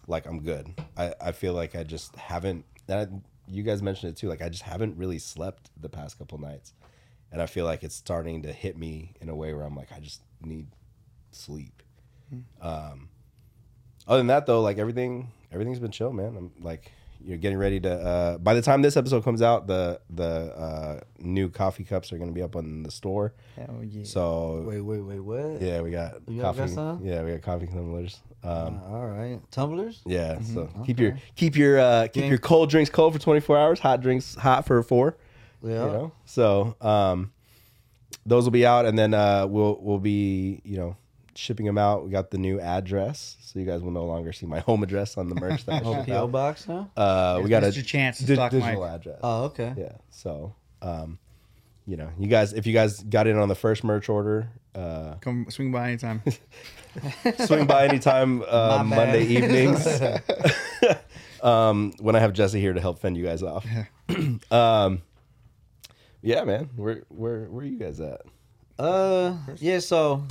like 0.08 0.25
I'm 0.25 0.41
good. 0.41 0.74
I 0.98 1.13
I 1.22 1.32
feel 1.32 1.53
like 1.53 1.75
I 1.75 1.84
just 1.84 2.15
haven't. 2.15 2.65
And 2.88 3.00
I, 3.00 3.08
you 3.51 3.63
guys 3.63 3.82
mentioned 3.82 4.12
it 4.12 4.17
too. 4.17 4.27
Like 4.29 4.41
I 4.41 4.50
just 4.50 4.63
haven't 4.63 4.98
really 4.98 5.20
slept 5.20 5.70
the 5.79 5.89
past 5.89 6.17
couple 6.17 6.38
nights, 6.38 6.74
and 7.32 7.41
I 7.41 7.46
feel 7.46 7.65
like 7.65 7.84
it's 7.84 7.96
starting 7.96 8.43
to 8.43 8.53
hit 8.53 8.77
me 8.77 9.13
in 9.22 9.29
a 9.29 9.36
way 9.36 9.53
where 9.53 9.63
I'm 9.65 9.75
like 9.75 9.91
I 9.91 10.00
just 10.00 10.22
need 10.41 10.67
sleep. 11.32 11.82
Um, 12.62 13.10
other 14.07 14.17
than 14.19 14.27
that, 14.27 14.45
though, 14.45 14.62
like 14.62 14.77
everything 14.77 15.29
everything's 15.51 15.79
been 15.79 15.91
chill, 15.91 16.12
man. 16.13 16.36
I'm 16.38 16.51
like 16.62 16.91
you're 17.25 17.38
getting 17.38 17.57
ready 17.57 17.79
to. 17.79 17.89
Uh, 17.93 18.38
by 18.38 18.53
the 18.53 18.62
time 18.62 18.81
this 18.81 18.98
episode 18.98 19.24
comes 19.24 19.41
out, 19.41 19.65
the 19.67 20.01
the 20.10 20.25
uh, 20.55 21.00
new 21.19 21.48
coffee 21.50 21.83
cups 21.86 22.12
are 22.12 22.17
going 22.17 22.29
to 22.29 22.33
be 22.33 22.41
up 22.41 22.55
on 22.57 22.83
the 22.83 22.91
store. 22.91 23.33
Hell 23.55 23.79
yeah. 23.81 24.03
So 24.03 24.63
Wait, 24.67 24.81
wait, 24.81 25.00
wait, 25.00 25.19
what? 25.22 25.62
yeah, 25.62 25.79
we 25.81 25.91
got 25.91 26.15
You 26.27 26.41
coffee. 26.41 26.60
got 26.60 26.69
some? 26.69 27.05
Yeah, 27.05 27.24
we 27.24 27.31
got 27.31 27.41
coffee 27.41 27.67
tumblers. 27.67 28.19
Um, 28.43 28.81
Uh, 28.83 28.89
all 28.93 29.07
right, 29.07 29.39
tumblers. 29.51 30.01
yeah, 30.05 30.41
so 30.41 30.65
Mm-hmm. 30.65 30.83
keep 30.83 31.00
your 31.00 31.17
keep 31.36 31.55
your 31.55 31.79
uh, 31.79 32.03
keep 32.07 32.24
Gang- 32.24 32.29
your 32.29 32.39
cold 32.39 32.69
drinks 32.69 32.89
cold 32.89 33.13
for 33.13 33.19
24 33.19 33.57
hours, 33.57 33.79
hot 33.79 34.01
drinks 34.01 34.36
hot 34.36 34.65
for 34.65 34.83
four. 34.83 35.15
Yeah. 35.63 35.69
You 35.86 35.91
know, 35.93 36.12
so 36.25 36.75
um, 36.81 37.31
those 38.25 38.43
will 38.43 38.51
be 38.51 38.65
out, 38.65 38.86
and 38.86 39.00
then 39.00 39.13
uh, 39.13 39.48
we'll 39.48 39.77
we'll 39.81 40.00
be 40.00 40.60
you 40.65 40.75
know 40.75 40.98
shipping 41.35 41.65
them 41.65 41.77
out. 41.77 42.03
We 42.05 42.11
got 42.11 42.31
the 42.31 42.37
new 42.37 42.59
address, 42.59 43.37
so 43.41 43.59
you 43.59 43.65
guys 43.65 43.81
will 43.81 43.91
no 43.91 44.05
longer 44.05 44.31
see 44.33 44.45
my 44.45 44.59
home 44.67 44.83
address 44.83 45.17
on 45.17 45.29
the 45.29 45.35
merch 45.35 45.65
that 45.65 45.83
I 45.83 45.85
Oh, 45.85 45.93
ship 45.95 46.07
PO 46.07 46.23
out. 46.23 46.31
box 46.31 46.67
now. 46.67 46.91
Uh, 46.95 47.39
we 47.43 47.49
got 47.49 47.63
a 47.63 47.71
Chance 47.71 48.19
to 48.19 48.25
di- 48.25 48.33
stock 48.35 48.51
digital 48.51 48.81
Mike. 48.81 48.91
address. 48.91 49.19
Oh, 49.23 49.43
okay. 49.45 49.73
Yeah. 49.77 49.93
So, 50.09 50.55
um, 50.81 51.19
you 51.85 51.97
know, 51.97 52.09
you 52.17 52.27
guys, 52.27 52.53
if 52.53 52.65
you 52.65 52.73
guys 52.73 53.01
got 53.03 53.27
in 53.27 53.37
on 53.37 53.49
the 53.49 53.55
first 53.55 53.83
merch 53.83 54.07
order, 54.09 54.49
uh, 54.75 55.15
Come 55.21 55.45
swing 55.49 55.71
by 55.71 55.89
anytime. 55.89 56.21
swing 57.45 57.65
by 57.67 57.85
anytime 57.87 58.41
uh, 58.47 58.83
My 58.83 58.95
Monday 58.95 59.25
evenings 59.25 59.85
um, 61.41 61.93
when 61.99 62.15
I 62.15 62.19
have 62.19 62.33
Jesse 62.33 62.59
here 62.59 62.73
to 62.73 62.81
help 62.81 62.99
fend 62.99 63.17
you 63.17 63.23
guys 63.23 63.43
off. 63.43 63.65
um, 64.51 65.01
yeah, 66.21 66.43
man. 66.43 66.69
Where 66.75 67.03
where 67.09 67.45
where 67.45 67.63
are 67.63 67.67
you 67.67 67.77
guys 67.77 67.99
at? 67.99 68.21
Uh, 68.79 69.35
yeah. 69.57 69.79
So, 69.79 70.23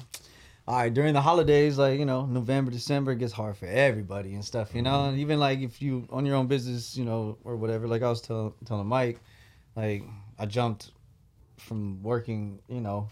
all 0.67 0.77
right. 0.77 0.93
During 0.93 1.15
the 1.15 1.21
holidays, 1.21 1.79
like 1.79 1.99
you 1.99 2.05
know, 2.05 2.27
November, 2.27 2.71
December, 2.71 3.13
it 3.13 3.19
gets 3.19 3.33
hard 3.33 3.57
for 3.57 3.67
everybody 3.67 4.35
and 4.35 4.45
stuff. 4.45 4.75
You 4.75 4.83
know, 4.83 5.07
and 5.07 5.19
even 5.19 5.41
like 5.41 5.61
if 5.61 5.83
you 5.83 6.07
on 6.11 6.25
your 6.25 6.37
own 6.37 6.47
business, 6.47 6.97
you 6.97 7.05
know, 7.05 7.39
or 7.45 7.57
whatever. 7.57 7.89
Like 7.89 8.03
I 8.03 8.09
was 8.09 8.21
telling 8.21 8.53
telling 8.65 8.87
Mike, 8.87 9.21
like 9.77 10.05
I 10.39 10.47
jumped 10.47 10.93
from 11.59 12.03
working, 12.03 12.61
you 12.69 12.81
know, 12.81 13.09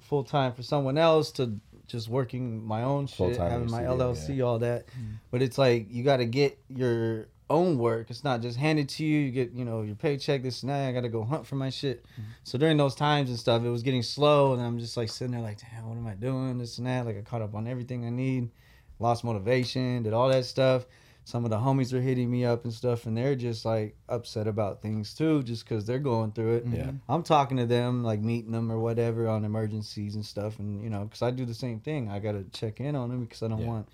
full 0.00 0.24
time 0.24 0.52
for 0.52 0.62
someone 0.62 0.98
else 0.98 1.30
to 1.32 1.58
just 1.86 2.08
working 2.08 2.64
my 2.66 2.82
own 2.82 3.06
shit, 3.06 3.16
Full-time 3.16 3.50
having 3.50 3.70
my 3.70 3.82
LLC, 3.82 4.44
all 4.44 4.58
that. 4.58 4.86
Mm-hmm. 4.88 5.14
But 5.30 5.42
it's 5.42 5.58
like 5.58 5.86
you 5.90 6.02
got 6.02 6.18
to 6.18 6.24
get 6.24 6.58
your 6.68 7.28
own 7.48 7.78
work. 7.78 8.10
It's 8.10 8.24
not 8.24 8.42
just 8.42 8.58
handed 8.58 8.88
to 8.90 9.04
you. 9.04 9.20
You 9.20 9.30
get, 9.30 9.52
you 9.52 9.64
know, 9.64 9.82
your 9.82 9.94
paycheck, 9.94 10.42
this 10.42 10.62
and 10.62 10.70
that. 10.70 10.88
I 10.88 10.92
got 10.92 11.02
to 11.02 11.08
go 11.08 11.24
hunt 11.24 11.46
for 11.46 11.54
my 11.56 11.70
shit. 11.70 12.04
Mm-hmm. 12.04 12.22
So 12.44 12.58
during 12.58 12.76
those 12.76 12.94
times 12.94 13.30
and 13.30 13.38
stuff, 13.38 13.62
it 13.62 13.68
was 13.70 13.82
getting 13.82 14.02
slow, 14.02 14.52
and 14.52 14.62
I'm 14.62 14.78
just 14.78 14.96
like 14.96 15.08
sitting 15.08 15.32
there, 15.32 15.40
like, 15.40 15.58
damn, 15.60 15.88
what 15.88 15.96
am 15.96 16.06
I 16.06 16.14
doing? 16.14 16.58
This 16.58 16.78
and 16.78 16.86
that. 16.86 17.06
Like 17.06 17.16
I 17.18 17.22
caught 17.22 17.42
up 17.42 17.54
on 17.54 17.66
everything 17.66 18.04
I 18.04 18.10
need, 18.10 18.50
lost 18.98 19.24
motivation, 19.24 20.02
did 20.02 20.12
all 20.12 20.28
that 20.28 20.44
stuff. 20.44 20.86
Some 21.24 21.44
of 21.44 21.50
the 21.50 21.56
homies 21.56 21.92
are 21.92 22.00
hitting 22.00 22.30
me 22.30 22.44
up 22.44 22.62
and 22.62 22.72
stuff, 22.72 23.06
and 23.06 23.16
they're 23.16 23.34
just 23.34 23.64
like 23.64 23.96
upset 24.08 24.46
about 24.46 24.80
things 24.80 25.12
too, 25.12 25.42
just 25.42 25.64
because 25.64 25.84
they're 25.84 25.98
going 25.98 26.30
through 26.30 26.58
it. 26.58 26.64
Yeah. 26.66 26.82
Mm-hmm. 26.84 27.12
I'm 27.12 27.24
talking 27.24 27.56
to 27.56 27.66
them, 27.66 28.04
like 28.04 28.20
meeting 28.20 28.52
them 28.52 28.70
or 28.70 28.78
whatever 28.78 29.28
on 29.28 29.44
emergencies 29.44 30.14
and 30.14 30.24
stuff, 30.24 30.60
and 30.60 30.80
you 30.82 30.88
know, 30.88 31.00
because 31.04 31.22
I 31.22 31.32
do 31.32 31.44
the 31.44 31.52
same 31.54 31.80
thing. 31.80 32.08
I 32.08 32.20
gotta 32.20 32.44
check 32.52 32.80
in 32.80 32.94
on 32.94 33.08
them 33.10 33.24
because 33.24 33.42
I 33.42 33.48
don't 33.48 33.60
Yeah. 33.62 33.66
want 33.66 33.88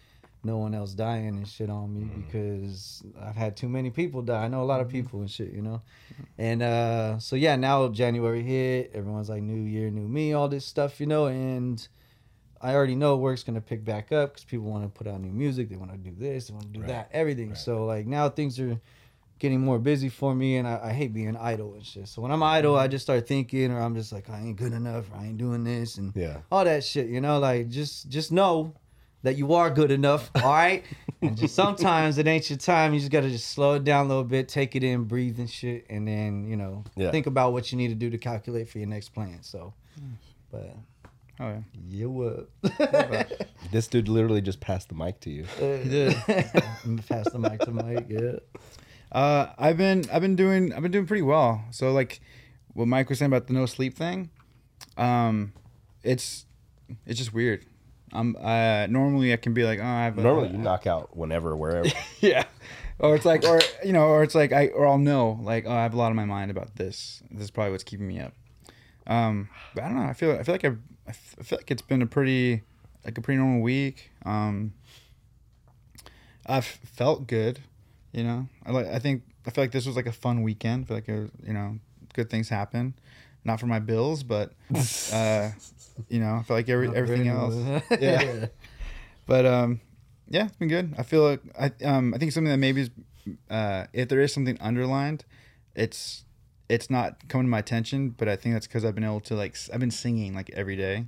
no 0.44 0.58
one 0.58 0.74
else 0.74 0.92
dying 0.92 1.28
and 1.28 1.46
shit 1.46 1.70
on 1.70 1.94
me 1.94 2.02
mm. 2.02 2.26
because 2.26 3.02
I've 3.20 3.36
had 3.36 3.56
too 3.56 3.68
many 3.68 3.90
people 3.90 4.22
die. 4.22 4.44
I 4.44 4.48
know 4.48 4.62
a 4.62 4.64
lot 4.64 4.80
of 4.80 4.88
mm-hmm. 4.88 5.02
people 5.02 5.20
and 5.20 5.30
shit, 5.30 5.52
you 5.52 5.62
know. 5.62 5.82
And 6.38 6.62
uh 6.62 7.18
so 7.18 7.36
yeah, 7.36 7.56
now 7.56 7.88
January 7.88 8.42
hit, 8.42 8.90
everyone's 8.94 9.28
like 9.28 9.42
new 9.42 9.62
year, 9.62 9.90
new 9.90 10.08
me, 10.08 10.32
all 10.32 10.48
this 10.48 10.66
stuff, 10.66 11.00
you 11.00 11.06
know, 11.06 11.26
and 11.26 11.86
I 12.60 12.74
already 12.74 12.94
know 12.94 13.16
work's 13.16 13.42
gonna 13.42 13.60
pick 13.60 13.84
back 13.84 14.12
up 14.12 14.34
because 14.34 14.44
people 14.44 14.66
want 14.66 14.84
to 14.84 14.88
put 14.88 15.06
out 15.06 15.20
new 15.20 15.32
music, 15.32 15.68
they 15.68 15.76
want 15.76 15.92
to 15.92 15.98
do 15.98 16.14
this, 16.16 16.48
they 16.48 16.54
want 16.54 16.72
to 16.72 16.78
do 16.80 16.86
that, 16.86 17.10
everything. 17.12 17.54
So 17.54 17.84
like 17.86 18.06
now 18.06 18.28
things 18.28 18.58
are 18.58 18.80
getting 19.42 19.60
more 19.60 19.80
busy 19.80 20.08
for 20.08 20.32
me, 20.36 20.56
and 20.56 20.68
I, 20.68 20.80
I 20.84 20.92
hate 20.92 21.12
being 21.12 21.36
idle 21.36 21.74
and 21.74 21.84
shit. 21.84 22.06
So 22.06 22.22
when 22.22 22.30
I'm 22.30 22.44
idle, 22.44 22.76
I 22.76 22.84
mm-hmm. 22.84 22.92
just 22.92 23.04
start 23.04 23.26
thinking, 23.26 23.72
or 23.72 23.80
I'm 23.80 23.96
just 23.96 24.12
like, 24.12 24.30
I 24.30 24.38
ain't 24.38 24.56
good 24.56 24.72
enough, 24.72 25.10
or 25.10 25.16
I 25.16 25.26
ain't 25.26 25.38
doing 25.38 25.64
this, 25.64 25.98
and 25.98 26.12
Yeah. 26.14 26.38
all 26.50 26.64
that 26.64 26.84
shit. 26.84 27.08
You 27.08 27.20
know, 27.20 27.40
like 27.40 27.68
just 27.68 28.08
just 28.08 28.30
know 28.30 28.72
that 29.22 29.36
you 29.36 29.54
are 29.54 29.70
good 29.70 29.90
enough, 29.90 30.30
all 30.36 30.42
right. 30.52 30.84
and 31.20 31.36
just 31.36 31.54
sometimes 31.54 32.18
it 32.18 32.26
ain't 32.26 32.48
your 32.50 32.58
time. 32.58 32.92
You 32.94 33.00
just 33.00 33.12
gotta 33.12 33.30
just 33.30 33.48
slow 33.50 33.74
it 33.74 33.84
down 33.84 34.06
a 34.06 34.08
little 34.08 34.24
bit, 34.24 34.48
take 34.48 34.74
it 34.76 34.82
in, 34.82 35.04
breathe 35.04 35.38
and 35.38 35.48
shit, 35.50 35.86
and 35.90 36.06
then 36.08 36.44
you 36.46 36.56
know 36.56 36.84
Yeah. 36.96 37.10
think 37.10 37.26
about 37.26 37.52
what 37.52 37.70
you 37.72 37.78
need 37.78 37.88
to 37.88 37.94
do 37.94 38.10
to 38.10 38.18
calculate 38.18 38.68
for 38.68 38.78
your 38.78 38.88
next 38.88 39.10
plan. 39.10 39.38
So, 39.42 39.74
but 40.50 40.76
Oh 41.40 41.48
yeah. 41.48 41.60
you 41.88 42.22
up. 42.64 43.28
This 43.70 43.86
dude 43.88 44.06
literally 44.08 44.42
just 44.42 44.60
passed 44.60 44.90
the 44.90 44.94
mic 44.94 45.18
to 45.20 45.30
you. 45.30 45.44
Pass 47.08 47.30
the 47.30 47.38
mic 47.38 47.60
to 47.60 47.70
Mike. 47.70 48.06
Yeah. 48.08 48.32
Uh, 49.10 49.52
I've 49.58 49.76
been 49.78 50.04
I've 50.12 50.20
been 50.22 50.36
doing 50.36 50.72
I've 50.74 50.82
been 50.82 50.90
doing 50.90 51.06
pretty 51.06 51.22
well. 51.22 51.64
So 51.70 51.92
like 51.92 52.20
what 52.74 52.86
Mike 52.88 53.08
was 53.08 53.18
saying 53.18 53.30
about 53.30 53.46
the 53.46 53.52
no 53.54 53.66
sleep 53.66 53.96
thing, 53.96 54.30
um, 54.96 55.52
it's 56.02 56.44
it's 57.06 57.18
just 57.18 57.32
weird. 57.32 57.64
Um, 58.12 58.36
uh, 58.40 58.86
normally 58.88 59.32
I 59.32 59.36
can 59.36 59.54
be 59.54 59.64
like, 59.64 59.78
oh, 59.80 59.84
I 59.84 60.04
have 60.04 60.18
a, 60.18 60.22
Normally, 60.22 60.50
you 60.50 60.58
knock 60.58 60.86
out 60.86 61.16
whenever, 61.16 61.56
wherever. 61.56 61.88
yeah, 62.20 62.44
or 62.98 63.14
it's 63.14 63.24
like, 63.24 63.44
or 63.44 63.60
you 63.84 63.92
know, 63.92 64.08
or 64.08 64.22
it's 64.22 64.34
like 64.34 64.52
I 64.52 64.68
or 64.68 64.86
I'll 64.86 64.98
know 64.98 65.38
like, 65.42 65.64
oh, 65.66 65.72
I 65.72 65.82
have 65.82 65.94
a 65.94 65.96
lot 65.96 66.10
on 66.10 66.16
my 66.16 66.24
mind 66.24 66.50
about 66.50 66.76
this. 66.76 67.22
This 67.30 67.44
is 67.44 67.50
probably 67.50 67.72
what's 67.72 67.84
keeping 67.84 68.06
me 68.06 68.20
up. 68.20 68.34
Um, 69.06 69.48
but 69.74 69.84
I 69.84 69.88
don't 69.88 69.96
know. 69.96 70.04
I 70.04 70.12
feel 70.12 70.32
I 70.32 70.42
feel 70.42 70.54
like 70.54 70.64
I've, 70.64 70.78
I 71.08 71.12
feel 71.12 71.58
like 71.58 71.70
it's 71.70 71.82
been 71.82 72.02
a 72.02 72.06
pretty 72.06 72.62
like 73.04 73.18
a 73.18 73.20
pretty 73.20 73.38
normal 73.38 73.62
week. 73.62 74.10
Um, 74.24 74.74
I've 76.46 76.66
felt 76.66 77.26
good. 77.26 77.60
You 78.12 78.24
know, 78.24 78.48
I 78.66 78.72
like. 78.72 78.86
I 78.86 78.98
think 78.98 79.22
I 79.46 79.50
feel 79.50 79.64
like 79.64 79.72
this 79.72 79.86
was 79.86 79.96
like 79.96 80.06
a 80.06 80.12
fun 80.12 80.42
weekend. 80.42 80.84
I 80.84 80.86
feel 80.86 80.96
like 80.96 81.08
was, 81.08 81.30
you 81.44 81.54
know, 81.54 81.78
good 82.14 82.30
things 82.30 82.48
happen. 82.48 82.94
Not 83.44 83.58
for 83.58 83.66
my 83.66 83.78
bills, 83.80 84.22
but 84.22 84.52
uh, 85.12 85.50
you 86.08 86.20
know, 86.20 86.36
I 86.36 86.42
feel 86.42 86.56
like 86.56 86.68
every, 86.68 86.94
everything 86.94 87.28
else. 87.28 87.54
Yeah. 88.00 88.46
But 89.26 89.46
um, 89.46 89.80
yeah, 90.28 90.46
it's 90.46 90.56
been 90.56 90.68
good. 90.68 90.94
I 90.98 91.02
feel 91.02 91.22
like 91.22 91.40
I 91.58 91.84
um 91.84 92.12
I 92.14 92.18
think 92.18 92.32
something 92.32 92.50
that 92.50 92.58
maybe 92.58 92.82
is 92.82 92.90
uh 93.50 93.86
if 93.92 94.08
there 94.08 94.20
is 94.20 94.32
something 94.32 94.58
underlined, 94.60 95.24
it's 95.74 96.24
it's 96.68 96.88
not 96.90 97.28
coming 97.28 97.46
to 97.46 97.50
my 97.50 97.58
attention, 97.58 98.10
but 98.10 98.28
I 98.28 98.36
think 98.36 98.54
that's 98.54 98.66
because 98.66 98.84
I've 98.84 98.94
been 98.94 99.04
able 99.04 99.20
to 99.20 99.34
like 99.34 99.56
I've 99.72 99.80
been 99.80 99.90
singing 99.90 100.34
like 100.34 100.50
every 100.50 100.76
day, 100.76 101.06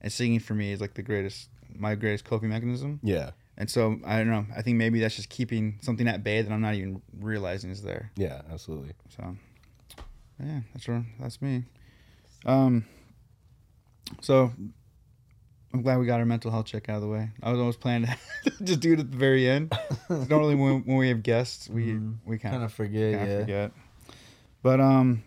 and 0.00 0.12
singing 0.12 0.40
for 0.40 0.54
me 0.54 0.72
is 0.72 0.80
like 0.80 0.94
the 0.94 1.02
greatest 1.02 1.48
my 1.74 1.94
greatest 1.94 2.24
coping 2.24 2.48
mechanism. 2.50 3.00
yeah. 3.02 3.30
And 3.58 3.70
so 3.70 3.98
I 4.04 4.18
don't 4.18 4.28
know. 4.30 4.44
I 4.54 4.60
think 4.60 4.76
maybe 4.76 5.00
that's 5.00 5.16
just 5.16 5.30
keeping 5.30 5.78
something 5.80 6.06
at 6.06 6.22
bay 6.22 6.42
that 6.42 6.52
I'm 6.52 6.60
not 6.60 6.74
even 6.74 7.00
realizing 7.18 7.70
is 7.70 7.82
there. 7.82 8.12
Yeah, 8.14 8.42
absolutely. 8.52 8.92
So 9.16 9.34
yeah, 10.38 10.60
that's 10.74 10.86
that's 11.18 11.40
me. 11.40 11.64
Um. 12.44 12.84
So 14.20 14.52
I'm 15.72 15.82
glad 15.82 15.98
we 15.98 16.06
got 16.06 16.20
our 16.20 16.26
mental 16.26 16.50
health 16.50 16.66
check 16.66 16.88
out 16.88 16.96
of 16.96 17.02
the 17.02 17.08
way. 17.08 17.30
I 17.42 17.50
was 17.50 17.60
always 17.60 17.76
planning 17.76 18.10
to 18.44 18.50
just 18.64 18.80
do 18.80 18.94
it 18.94 19.00
at 19.00 19.10
the 19.10 19.16
very 19.16 19.48
end. 19.48 19.72
Normally 20.08 20.54
when, 20.54 20.82
when 20.86 20.96
we 20.96 21.08
have 21.08 21.22
guests, 21.22 21.68
we 21.68 21.98
we 22.24 22.38
kind 22.38 22.62
of 22.62 22.72
forget. 22.72 23.12
yeah. 23.12 23.40
forget. 23.40 23.72
But 24.62 24.80
um, 24.80 25.22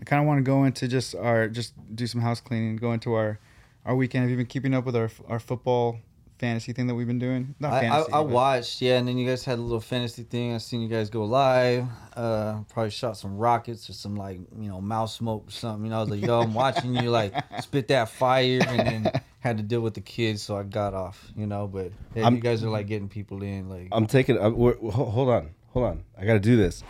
I 0.00 0.04
kind 0.04 0.20
of 0.20 0.26
want 0.26 0.38
to 0.38 0.42
go 0.42 0.64
into 0.64 0.88
just 0.88 1.14
our 1.14 1.48
just 1.48 1.72
do 1.94 2.06
some 2.06 2.20
house 2.20 2.40
cleaning. 2.40 2.76
Go 2.76 2.92
into 2.92 3.14
our 3.14 3.38
our 3.84 3.96
weekend. 3.96 4.22
Have 4.22 4.30
you 4.30 4.36
been 4.36 4.46
keeping 4.46 4.74
up 4.74 4.84
with 4.84 4.94
our 4.94 5.10
our 5.26 5.40
football 5.40 5.98
fantasy 6.38 6.72
thing 6.72 6.86
that 6.86 6.94
we've 6.94 7.06
been 7.06 7.18
doing. 7.18 7.54
Not 7.58 7.72
I, 7.72 7.76
I, 7.78 7.80
fantasy. 7.80 8.12
I 8.12 8.16
but- 8.22 8.28
watched, 8.28 8.82
yeah, 8.82 8.98
and 8.98 9.08
then 9.08 9.18
you 9.18 9.26
guys 9.28 9.44
had 9.44 9.58
a 9.58 9.62
little 9.62 9.80
fantasy 9.80 10.22
thing. 10.22 10.54
I 10.54 10.58
seen 10.58 10.80
you 10.80 10.88
guys 10.88 11.10
go 11.10 11.24
live. 11.24 11.86
Uh, 12.16 12.60
probably 12.68 12.90
shot 12.90 13.16
some 13.16 13.36
rockets 13.36 13.88
or 13.90 13.92
some 13.92 14.16
like 14.16 14.38
you 14.58 14.68
know 14.68 14.80
mouse 14.80 15.16
smoke 15.16 15.48
or 15.48 15.50
something. 15.50 15.84
You 15.84 15.90
know, 15.90 15.98
I 15.98 16.00
was 16.00 16.10
like, 16.10 16.22
yo, 16.22 16.40
I'm 16.40 16.54
watching 16.54 16.94
you 16.94 17.10
like 17.10 17.32
spit 17.62 17.88
that 17.88 18.08
fire, 18.10 18.60
and 18.66 18.78
then 19.04 19.12
had 19.40 19.56
to 19.58 19.62
deal 19.62 19.80
with 19.80 19.94
the 19.94 20.00
kids, 20.00 20.42
so 20.42 20.56
I 20.56 20.62
got 20.64 20.94
off. 20.94 21.30
You 21.36 21.46
know, 21.46 21.66
but 21.66 21.92
yeah, 22.14 22.24
I'm- 22.24 22.34
you 22.36 22.40
guys 22.40 22.62
are 22.64 22.70
like 22.70 22.86
getting 22.86 23.08
people 23.08 23.42
in. 23.42 23.68
Like, 23.68 23.88
I'm 23.92 24.06
taking. 24.06 24.38
I'm, 24.38 24.56
we're, 24.56 24.76
ho- 24.76 24.90
hold 25.10 25.28
on, 25.28 25.50
hold 25.68 25.86
on. 25.86 26.04
I 26.16 26.24
got 26.24 26.34
to 26.34 26.40
do 26.40 26.56
this. 26.56 26.82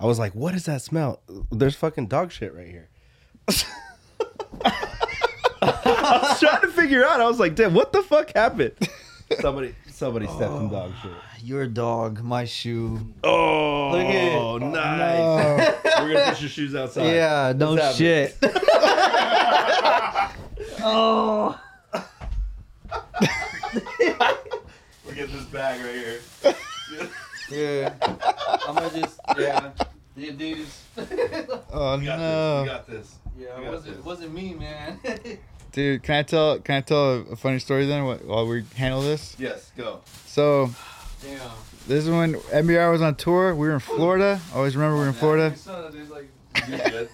I 0.00 0.06
was 0.06 0.18
like, 0.18 0.34
"What 0.34 0.54
is 0.54 0.64
that 0.66 0.82
smell?" 0.82 1.22
There's 1.50 1.76
fucking 1.76 2.06
dog 2.08 2.32
shit 2.32 2.54
right 2.54 2.66
here. 2.68 2.88
I 5.84 6.18
was 6.22 6.40
trying 6.40 6.60
to 6.62 6.68
figure 6.68 7.04
out. 7.04 7.20
I 7.20 7.26
was 7.28 7.38
like, 7.40 7.54
"Damn, 7.54 7.74
what 7.74 7.92
the 7.92 8.02
fuck 8.02 8.32
happened?" 8.34 8.72
Somebody, 9.40 9.74
somebody 9.90 10.26
stepped 10.26 10.42
in 10.52 10.66
oh, 10.66 10.68
dog 10.68 10.92
shit. 11.00 11.10
your 11.42 11.66
dog, 11.66 12.22
my 12.22 12.44
shoe. 12.44 13.00
Oh, 13.24 13.90
Look 13.92 14.04
at 14.04 14.14
it. 14.14 14.60
nice. 14.60 15.74
We're 16.00 16.12
gonna 16.12 16.30
put 16.30 16.40
your 16.42 16.50
shoes 16.50 16.74
outside. 16.74 17.06
Yeah, 17.06 17.52
no 17.56 17.72
What's 17.74 17.96
shit. 17.96 18.36
oh, 20.82 21.58
Look 25.06 25.18
at 25.18 25.30
this 25.30 25.44
bag 25.44 25.80
right 25.84 25.94
here. 25.94 26.20
yeah. 27.50 27.94
I'm 28.68 28.74
gonna 28.74 28.90
just 29.00 29.20
yeah. 29.38 29.70
The 30.16 30.28
Adidas. 30.30 30.72
Oh 31.72 31.96
We 31.98 32.04
got 32.04 32.18
no, 32.18 32.62
this. 32.62 32.62
We 32.62 32.68
got 32.68 32.86
this. 32.86 33.14
Yeah, 33.38 33.58
We 33.60 33.66
it 33.66 33.70
wasn't 33.70 33.96
this. 33.96 34.04
wasn't 34.04 34.34
me, 34.34 34.54
man. 34.54 35.00
dude! 35.72 36.02
Can 36.02 36.14
I 36.16 36.22
tell? 36.22 36.58
Can 36.60 36.76
I 36.76 36.80
tell 36.80 37.04
a, 37.14 37.20
a 37.32 37.36
funny 37.36 37.58
story 37.58 37.86
then 37.86 38.04
while 38.04 38.46
we 38.46 38.64
handle 38.76 39.02
this? 39.02 39.36
Yes, 39.38 39.72
go. 39.76 40.00
So 40.26 40.70
Damn. 41.22 41.40
this 41.88 42.04
is 42.04 42.10
when 42.10 42.34
NBR 42.34 42.90
was 42.92 43.02
on 43.02 43.14
tour. 43.16 43.54
We 43.54 43.68
were 43.68 43.74
in 43.74 43.80
Florida. 43.80 44.40
I 44.52 44.56
always 44.56 44.76
remember 44.76 44.96
we 44.96 45.02
were 45.02 45.08
in 45.08 45.14
Florida. 45.14 45.54
You 46.68 46.76
good? 46.76 47.08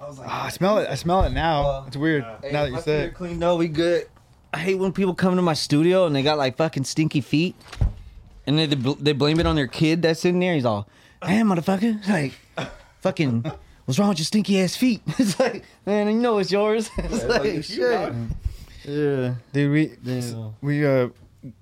Oh, 0.00 0.18
I 0.22 0.24
ah, 0.26 0.48
smell 0.50 0.78
it. 0.78 0.88
I 0.90 0.94
smell 0.94 1.22
it 1.24 1.32
now. 1.32 1.84
It's 1.86 1.96
weird 1.96 2.24
Hey, 2.42 2.52
now 2.52 2.64
that 2.64 2.72
you 2.72 2.80
say 2.80 3.04
it. 3.06 3.14
clean 3.14 3.38
though. 3.38 3.56
We 3.56 3.68
good. 3.68 4.08
I 4.52 4.58
hate 4.58 4.76
when 4.76 4.92
people 4.92 5.14
come 5.14 5.36
to 5.36 5.42
my 5.42 5.54
studio 5.54 6.06
and 6.06 6.14
they 6.14 6.22
got 6.22 6.38
like 6.38 6.56
fucking 6.56 6.84
stinky 6.84 7.20
feet, 7.20 7.54
and 8.46 8.58
they 8.58 8.66
they 8.66 9.12
blame 9.12 9.40
it 9.40 9.46
on 9.46 9.56
their 9.56 9.66
kid 9.66 10.02
that's 10.02 10.24
in 10.24 10.38
there. 10.40 10.54
He's 10.54 10.64
all, 10.64 10.88
"Hey, 11.22 11.40
motherfucker, 11.40 12.06
like, 12.08 12.32
fucking, 13.00 13.44
what's 13.86 13.98
wrong 13.98 14.10
with 14.10 14.18
your 14.18 14.26
stinky 14.26 14.60
ass 14.60 14.76
feet?" 14.76 15.00
It's 15.18 15.40
like, 15.40 15.64
man, 15.86 16.08
you 16.08 16.14
know 16.14 16.38
it's 16.38 16.52
yours. 16.52 16.90
it's 16.98 17.24
like, 17.24 17.40
like, 17.40 17.54
you, 17.54 17.62
shit. 17.62 18.14
Yeah. 18.84 19.34
Dude, 19.52 19.72
we 19.72 19.96
Damn. 20.04 20.54
we 20.60 20.86
uh 20.86 21.08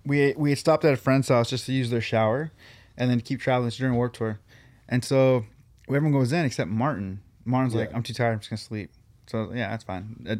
we 0.05 0.35
we 0.37 0.51
had 0.51 0.59
stopped 0.59 0.85
at 0.85 0.93
a 0.93 0.97
friend's 0.97 1.29
house 1.29 1.49
just 1.49 1.67
to 1.67 1.73
use 1.73 1.91
their 1.91 2.01
shower, 2.01 2.51
and 2.97 3.11
then 3.11 3.21
keep 3.21 3.41
traveling 3.41 3.69
it's 3.69 3.77
during 3.77 3.95
work 3.95 4.15
tour, 4.15 4.41
and 4.89 5.05
so 5.05 5.45
everyone 5.89 6.13
goes 6.13 6.33
in 6.33 6.45
except 6.45 6.71
Martin. 6.71 7.21
Martin's 7.45 7.75
like, 7.75 7.95
I'm 7.95 8.03
too 8.03 8.15
tired. 8.15 8.33
I'm 8.33 8.39
just 8.39 8.51
gonna 8.51 8.59
sleep. 8.59 8.91
So 9.27 9.53
yeah, 9.55 9.71
that's 9.71 9.85
fine. 9.85 10.27
Uh, 10.29 10.37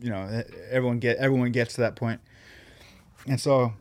you 0.00 0.10
know, 0.10 0.42
everyone 0.70 0.98
get 0.98 1.18
everyone 1.18 1.52
gets 1.52 1.74
to 1.74 1.80
that 1.82 1.96
point, 1.96 2.20
and 3.26 3.40
so 3.40 3.72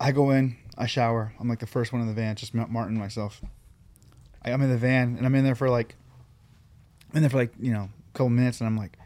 I 0.00 0.12
go 0.12 0.30
in, 0.30 0.56
I 0.76 0.86
shower. 0.86 1.32
I'm 1.40 1.48
like 1.48 1.58
the 1.58 1.66
first 1.66 1.92
one 1.92 2.02
in 2.02 2.08
the 2.08 2.14
van, 2.14 2.36
just 2.36 2.54
Martin 2.54 2.92
and 2.92 2.98
myself. 2.98 3.40
I, 4.44 4.52
I'm 4.52 4.62
in 4.62 4.70
the 4.70 4.78
van, 4.78 5.16
and 5.16 5.26
I'm 5.26 5.34
in 5.34 5.44
there 5.44 5.54
for 5.54 5.68
like, 5.70 5.96
In 7.14 7.22
there 7.22 7.30
for 7.30 7.38
like 7.38 7.52
you 7.58 7.72
know 7.72 7.88
a 8.14 8.16
couple 8.16 8.30
minutes, 8.30 8.60
and 8.60 8.68
I'm 8.68 8.76
like, 8.76 8.96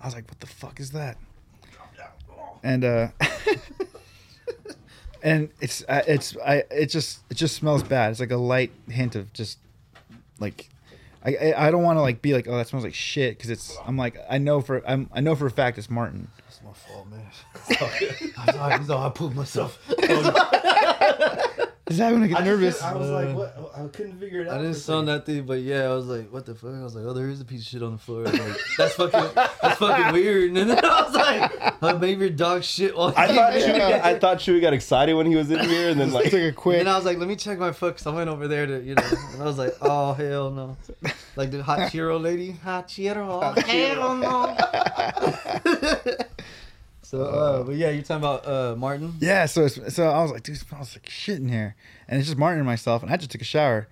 I 0.00 0.06
was 0.06 0.14
like, 0.14 0.28
what 0.28 0.40
the 0.40 0.46
fuck 0.46 0.80
is 0.80 0.92
that? 0.92 1.18
and 2.62 2.84
uh 2.84 3.08
and 5.22 5.48
it's 5.60 5.84
uh, 5.88 6.02
it's 6.06 6.36
I 6.44 6.64
it 6.70 6.86
just 6.86 7.20
it 7.30 7.34
just 7.34 7.56
smells 7.56 7.82
bad. 7.82 8.10
It's 8.10 8.20
like 8.20 8.30
a 8.30 8.36
light 8.36 8.72
hint 8.88 9.16
of 9.16 9.32
just 9.32 9.58
like 10.38 10.68
I 11.24 11.36
I, 11.36 11.68
I 11.68 11.70
don't 11.70 11.82
want 11.82 11.96
to 11.96 12.02
like 12.02 12.22
be 12.22 12.34
like 12.34 12.46
oh 12.48 12.56
that 12.56 12.68
smells 12.68 12.84
like 12.84 12.94
shit 12.94 13.36
because 13.36 13.50
it's 13.50 13.76
I'm 13.86 13.96
like 13.96 14.16
I 14.28 14.38
know 14.38 14.60
for 14.60 14.82
I'm 14.86 15.08
I 15.12 15.20
know 15.20 15.34
for 15.34 15.46
a 15.46 15.50
fact 15.50 15.78
it's 15.78 15.90
Martin. 15.90 16.28
It's 16.48 16.60
my 16.64 16.72
fault, 16.72 17.08
man. 17.08 17.26
I'm 17.54 17.74
sorry. 17.74 18.72
I'm 18.72 18.84
sorry. 18.84 19.06
I 19.06 19.10
pooped 19.10 19.36
myself. 19.36 19.78
Is 21.90 21.98
that 21.98 22.12
when 22.12 22.22
I 22.22 22.26
get 22.26 22.44
nervous? 22.44 22.82
I 22.82 22.94
was 22.94 23.08
like, 23.10 23.34
what? 23.34 23.56
I 23.76 23.86
couldn't 23.88 24.18
figure 24.18 24.42
it 24.42 24.48
out. 24.48 24.54
I 24.54 24.58
didn't 24.58 24.72
for 24.74 24.78
a 24.78 24.80
saw 24.80 25.00
nothing, 25.02 25.46
but 25.46 25.60
yeah, 25.60 25.84
I 25.84 25.94
was 25.94 26.06
like, 26.06 26.30
"What 26.32 26.44
the 26.46 26.54
fuck?" 26.54 26.74
I 26.74 26.82
was 26.82 26.94
like, 26.94 27.04
"Oh, 27.06 27.12
there 27.12 27.28
is 27.30 27.40
a 27.40 27.44
piece 27.44 27.60
of 27.62 27.66
shit 27.68 27.82
on 27.82 27.92
the 27.92 27.98
floor." 27.98 28.26
I 28.26 28.30
was 28.30 28.40
like, 28.40 28.56
that's 28.76 28.94
fucking, 28.94 29.30
that's 29.34 29.78
fucking 29.78 30.12
weird. 30.12 30.50
And 30.58 30.70
then 30.70 30.84
I 30.84 31.02
was 31.02 31.14
like, 31.14 31.82
"I 31.82 31.92
made 31.94 32.18
your 32.18 32.30
dog 32.30 32.64
shit 32.64 32.96
while 32.96 33.14
I 33.16 33.28
thought 33.34 33.54
made 33.54 33.62
Chewy 33.62 33.76
it." 33.96 34.04
I 34.04 34.18
thought 34.18 34.38
Chewy 34.38 34.60
got 34.60 34.72
excited 34.72 35.14
when 35.14 35.26
he 35.26 35.36
was 35.36 35.50
in 35.50 35.60
here, 35.68 35.88
and 35.90 36.00
then 36.00 36.12
like 36.12 36.26
It's 36.28 36.34
like 36.34 36.42
a 36.42 36.52
quick. 36.52 36.80
And 36.80 36.88
I 36.88 36.96
was 36.96 37.04
like, 37.04 37.18
"Let 37.18 37.28
me 37.28 37.36
check 37.36 37.58
my 37.58 37.72
foot." 37.72 37.96
'cause 37.96 38.06
I 38.06 38.10
went 38.14 38.28
over 38.28 38.48
there 38.48 38.66
to, 38.66 38.82
you 38.82 38.94
know, 38.94 39.02
and 39.32 39.42
I 39.42 39.44
was 39.46 39.56
like, 39.58 39.74
"Oh 39.80 40.12
hell 40.14 40.50
no!" 40.50 40.76
Like 41.36 41.50
the 41.52 41.62
hot 41.62 41.90
Cheeto 41.92 42.20
lady, 42.20 42.52
hot 42.52 42.88
Cheeto, 42.88 43.56
hell 43.62 44.14
no. 44.16 44.56
so, 47.08 47.22
uh, 47.22 47.62
but 47.62 47.76
yeah, 47.76 47.88
you're 47.88 48.02
talking 48.02 48.16
about 48.16 48.46
uh, 48.46 48.76
Martin. 48.76 49.14
Yeah, 49.18 49.46
so 49.46 49.64
it's, 49.64 49.94
so 49.94 50.10
I 50.10 50.20
was 50.20 50.30
like, 50.30 50.42
dude, 50.42 50.56
it 50.56 50.58
smells 50.58 50.94
like 50.94 51.08
shit 51.08 51.38
in 51.38 51.48
here, 51.48 51.74
and 52.06 52.18
it's 52.18 52.28
just 52.28 52.36
Martin 52.36 52.58
and 52.58 52.66
myself, 52.66 53.02
and 53.02 53.10
I 53.10 53.16
just 53.16 53.30
took 53.30 53.40
a 53.40 53.44
shower, 53.44 53.88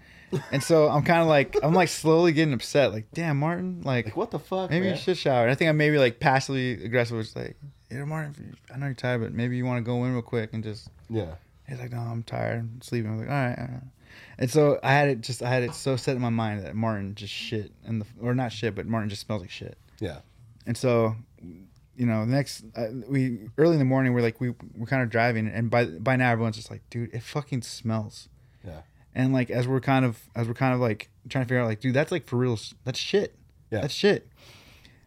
and 0.53 0.63
so 0.63 0.91
I'm 0.91 1.03
kind 1.03 1.23
of 1.23 1.27
like 1.27 1.57
I'm 1.63 1.73
like 1.73 1.89
slowly 1.89 2.35
getting 2.35 2.53
upset, 2.53 2.93
like 2.93 3.07
damn 3.15 3.39
Martin, 3.39 3.81
like, 3.85 4.05
like 4.05 4.17
what 4.19 4.33
the 4.33 4.39
fuck? 4.39 4.69
maybe 4.69 4.85
man? 4.85 4.97
you 4.97 5.01
should 5.01 5.17
shower. 5.17 5.45
And 5.45 5.51
I 5.51 5.55
think 5.55 5.71
I 5.71 5.73
maybe 5.73 5.97
like 5.97 6.21
passively 6.21 6.73
aggressive, 6.85 7.17
was 7.17 7.35
like, 7.35 7.57
you 7.91 7.99
know, 7.99 8.05
Martin, 8.05 8.55
I 8.71 8.77
know 8.77 8.85
you're 8.85 8.95
tired, 8.95 9.23
but 9.23 9.33
maybe 9.33 9.57
you 9.57 9.65
want 9.65 9.79
to 9.79 9.89
go 9.89 10.05
in 10.05 10.13
real 10.13 10.21
quick 10.21 10.51
and 10.53 10.63
just. 10.63 10.91
Yeah. 11.09 11.37
He's 11.67 11.81
like, 11.81 11.93
no, 11.93 12.01
I'm 12.01 12.23
tired, 12.23 12.61
I'm 12.61 12.83
sleeping. 12.83 13.11
I 13.11 13.15
was 13.15 13.21
like, 13.23 13.31
all 13.31 13.35
right, 13.35 13.59
all 13.59 13.65
right. 13.65 13.83
And 14.39 14.51
so 14.51 14.79
I 14.83 14.93
had 14.93 15.09
it 15.09 15.23
just, 15.23 15.43
I 15.43 15.49
had 15.49 15.63
it 15.63 15.75
so 15.75 15.97
set 15.97 16.17
in 16.17 16.21
my 16.21 16.29
mind 16.29 16.65
that 16.65 16.75
Martin 16.77 17.15
just 17.15 17.33
shit, 17.33 17.73
and 17.87 18.03
the 18.03 18.07
or 18.21 18.35
not 18.35 18.53
shit, 18.53 18.75
but 18.75 18.87
Martin 18.87 19.09
just 19.09 19.23
smells 19.23 19.41
like 19.41 19.51
shit. 19.51 19.79
Yeah. 20.01 20.19
And 20.67 20.77
so, 20.77 21.17
you 21.97 22.07
know, 22.07 22.25
next 22.25 22.65
uh, 22.77 22.87
we 23.09 23.39
early 23.59 23.73
in 23.75 23.79
the 23.79 23.85
morning 23.85 24.13
we're 24.13 24.21
like 24.23 24.41
we 24.41 24.51
we're 24.77 24.87
kind 24.87 25.03
of 25.03 25.11
driving, 25.11 25.47
and 25.49 25.71
by 25.71 25.87
by 25.87 26.17
now 26.17 26.31
everyone's 26.31 26.57
just 26.57 26.71
like, 26.71 26.83
dude, 26.91 27.15
it 27.15 27.23
fucking 27.23 27.63
smells. 27.63 28.29
Yeah. 28.65 28.81
And 29.15 29.33
like 29.33 29.51
as 29.51 29.67
we're 29.67 29.81
kind 29.81 30.05
of 30.05 30.21
as 30.35 30.47
we're 30.47 30.55
kind 30.55 30.75
of 30.75 30.81
like 30.81 31.09
trying 31.29 31.45
to 31.45 31.49
figure 31.49 31.61
out 31.63 31.67
like, 31.67 31.81
dude, 31.81 31.95
that's 31.95 32.13
like 32.13 32.27
for 32.27 32.37
real, 32.37 32.59
that's 32.85 32.99
shit. 32.99 33.35
Yeah. 33.71 33.81
That's 33.81 33.95
shit. 33.95 34.29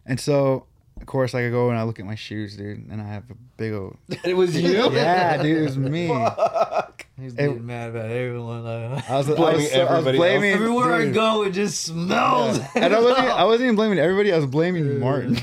And 0.04 0.18
so, 0.18 0.66
of 1.00 1.06
course, 1.06 1.32
like 1.32 1.44
I 1.44 1.50
go 1.50 1.70
and 1.70 1.78
I 1.78 1.84
look 1.84 2.00
at 2.00 2.06
my 2.06 2.14
shoes, 2.16 2.56
dude, 2.56 2.88
and 2.90 3.00
I 3.00 3.04
have 3.06 3.24
a 3.30 3.34
big 3.56 3.72
old 3.72 3.96
It 4.24 4.34
was 4.34 4.60
you. 4.60 4.90
yeah, 4.92 5.40
dude, 5.42 5.58
it 5.58 5.62
was 5.62 5.78
me. 5.78 6.06
He's 7.20 7.34
It- 7.34 7.36
getting 7.36 7.66
mad 7.66 7.90
about 7.90 8.10
everyone. 8.10 8.64
Like, 8.64 9.08
I 9.10 9.16
was, 9.18 9.30
I 9.30 9.34
Blaming 9.34 9.56
was, 9.62 9.70
so- 9.70 9.80
I 9.80 9.82
was 9.82 9.90
everybody 10.06 10.18
else. 10.18 10.26
blaming 10.26 10.50
everywhere 10.52 10.94
I 10.94 11.10
go, 11.10 11.42
it 11.44 11.50
just 11.52 11.82
smells. 11.82 12.58
And 12.74 12.92
I 12.94 13.00
wasn't, 13.00 13.28
I 13.28 13.44
wasn't 13.44 13.64
even 13.66 13.76
blaming 13.76 13.98
everybody. 13.98 14.32
I 14.32 14.36
was 14.36 14.46
blaming 14.46 14.98
Martin. 14.98 15.36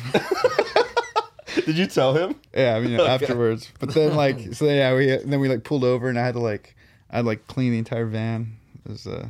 Did 1.68 1.78
you 1.78 1.86
tell 1.86 2.14
him? 2.14 2.40
Yeah, 2.56 2.78
I 2.78 2.80
mean 2.80 2.98
afterwards. 3.00 3.70
But 3.78 3.94
then 3.94 4.16
like 4.16 4.40
so 4.54 4.66
yeah, 4.66 4.96
we 4.96 5.08
then 5.08 5.42
we 5.42 5.50
like 5.50 5.66
pulled 5.66 5.84
over 5.84 6.08
and 6.08 6.18
I 6.18 6.26
had 6.26 6.36
to 6.36 6.40
like 6.40 6.78
I 7.12 7.18
had 7.18 7.26
like 7.26 7.46
clean 7.48 7.74
the 7.74 7.78
entire 7.78 8.06
van. 8.06 8.56
It 8.86 8.90
was 8.90 9.06
uh 9.06 9.28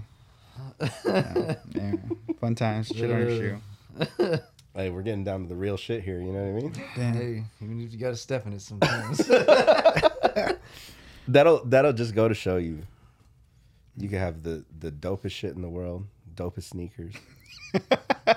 yeah, 1.04 1.56
yeah, 1.72 1.94
fun 2.40 2.54
times. 2.54 2.90
Shit 2.96 3.10
on 3.12 3.20
your 3.20 3.30
shoe. 3.30 4.40
Hey, 4.76 4.92
we're 4.92 5.02
getting 5.02 5.24
down 5.24 5.42
to 5.42 5.50
the 5.50 5.56
real 5.56 5.76
shit 5.76 6.04
here. 6.04 6.20
You 6.20 6.32
know 6.32 6.44
what 6.44 6.50
I 6.50 6.62
mean? 6.62 6.74
Damn. 6.96 7.14
Hey, 7.16 7.44
even 7.64 7.82
if 7.82 7.92
you 7.92 7.98
got 7.98 8.12
to 8.12 8.16
step 8.16 8.46
in 8.46 8.54
it 8.54 8.62
sometimes. 8.62 9.28
That'll 11.28 11.66
that'll 11.66 11.94
just 11.94 12.14
go 12.14 12.28
to 12.28 12.36
show 12.36 12.58
you. 12.58 12.84
You 13.98 14.08
can 14.08 14.20
have 14.20 14.44
the 14.44 14.64
the 14.80 14.92
dopest 14.92 15.32
shit 15.32 15.56
in 15.56 15.64
the 15.64 15.70
world, 15.70 16.06
dopest 16.36 16.66
sneakers, 16.66 17.16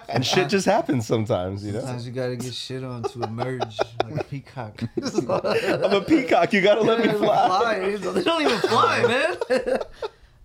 and 0.08 0.24
shit 0.26 0.48
just 0.48 0.66
happens 0.66 1.06
sometimes. 1.06 1.64
You 1.64 1.72
know. 1.72 1.80
Sometimes 1.80 2.06
you 2.06 2.12
gotta 2.12 2.36
get 2.36 2.52
shit 2.52 2.84
on 2.84 3.02
to 3.04 3.22
emerge 3.22 3.78
like 4.04 4.20
a 4.20 4.24
peacock. 4.24 4.82
I'm 5.02 5.92
a 5.92 6.00
peacock. 6.02 6.52
You 6.52 6.60
gotta 6.60 6.82
let 6.82 7.04
me 7.04 7.12
fly. 7.12 7.96
They 7.96 8.22
don't 8.22 8.42
even 8.42 8.58
fly, 8.58 9.02
man. 9.58 9.78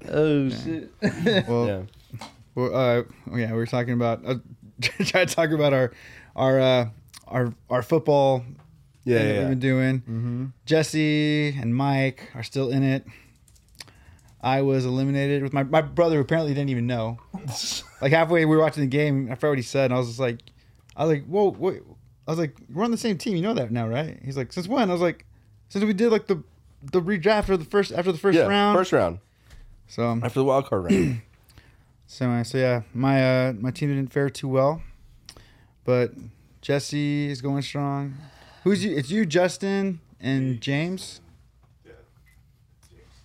oh 0.10 0.50
shit. 0.50 0.92
Well, 1.48 1.68
Yeah. 1.68 1.82
well 2.54 2.76
uh, 2.76 3.04
yeah, 3.36 3.52
we 3.52 3.58
were 3.58 3.66
talking 3.66 3.94
about 3.94 4.22
uh, 4.26 4.36
trying 4.82 5.28
to 5.28 5.36
talk 5.36 5.50
about 5.52 5.74
our 5.74 5.92
our 6.36 6.60
uh, 6.60 6.90
our 7.28 7.54
our 7.70 7.82
football 7.82 8.44
Yeah, 9.04 9.18
thing 9.18 9.28
yeah, 9.28 9.40
we've 9.40 9.50
been 9.50 9.60
doing. 9.60 10.54
Jesse 10.66 11.50
and 11.60 11.76
Mike 11.76 12.30
are 12.36 12.44
still 12.44 12.70
in 12.72 12.84
it. 12.84 13.06
I 14.42 14.62
was 14.62 14.86
eliminated 14.86 15.42
with 15.44 15.54
my 15.54 15.64
my 15.64 15.82
brother. 15.82 16.16
Who 16.18 16.22
apparently 16.22 16.54
didn't 16.54 16.70
even 16.70 16.86
know. 16.88 17.18
Like 18.06 18.14
halfway, 18.14 18.46
we 18.46 18.56
were 18.56 18.62
watching 18.62 18.82
the 18.82 18.88
game. 18.88 19.30
I 19.32 19.36
forgot 19.36 19.50
what 19.50 19.58
he 19.58 19.64
said, 19.64 19.86
and 19.86 19.96
I 19.96 19.98
was 19.98 20.08
just 20.08 20.20
like, 20.20 20.40
I 20.96 21.06
was 21.06 21.18
like, 21.18 21.26
whoa, 21.26 21.50
wait. 21.50 21.82
I 22.28 22.32
was 22.32 22.40
like, 22.40 22.56
we're 22.72 22.84
on 22.84 22.92
the 22.92 22.98
same 22.98 23.18
team. 23.18 23.36
You 23.36 23.42
know 23.42 23.56
that 23.56 23.72
now, 23.72 23.88
right? 23.88 24.20
He's 24.24 24.38
like, 24.38 24.54
since 24.54 24.68
when? 24.68 24.90
I 24.90 24.94
was 24.94 25.02
like, 25.02 25.26
since 25.70 25.84
we 25.84 25.94
did 25.94 26.12
like 26.12 26.28
the 26.28 26.44
the 26.92 27.02
redraft 27.02 27.50
or 27.50 27.58
the 27.58 27.66
first 27.66 27.92
after 27.92 28.12
the 28.12 28.18
first 28.20 28.38
yeah. 28.38 28.46
round. 28.46 28.78
First 28.78 28.92
round 28.92 29.20
so 29.88 30.08
um, 30.08 30.24
after 30.24 30.40
the 30.40 30.46
wild 30.46 30.68
card 30.68 30.86
round. 30.86 31.22
so, 32.08 32.30
uh, 32.30 32.44
so 32.44 32.58
yeah, 32.58 32.82
my 32.94 33.48
uh, 33.48 33.54
my 33.54 33.72
team 33.72 33.90
didn't 33.90 34.12
fare 34.12 34.30
too 34.30 34.48
well, 34.48 34.82
but 35.84 36.14
Jesse 36.62 37.30
is 37.30 37.42
going 37.42 37.62
strong. 37.62 38.16
Who's 38.64 38.84
you? 38.84 38.96
It's 38.96 39.10
you, 39.10 39.26
Justin, 39.26 40.00
and 40.20 40.62
James. 40.62 41.22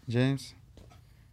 James. 0.08 0.54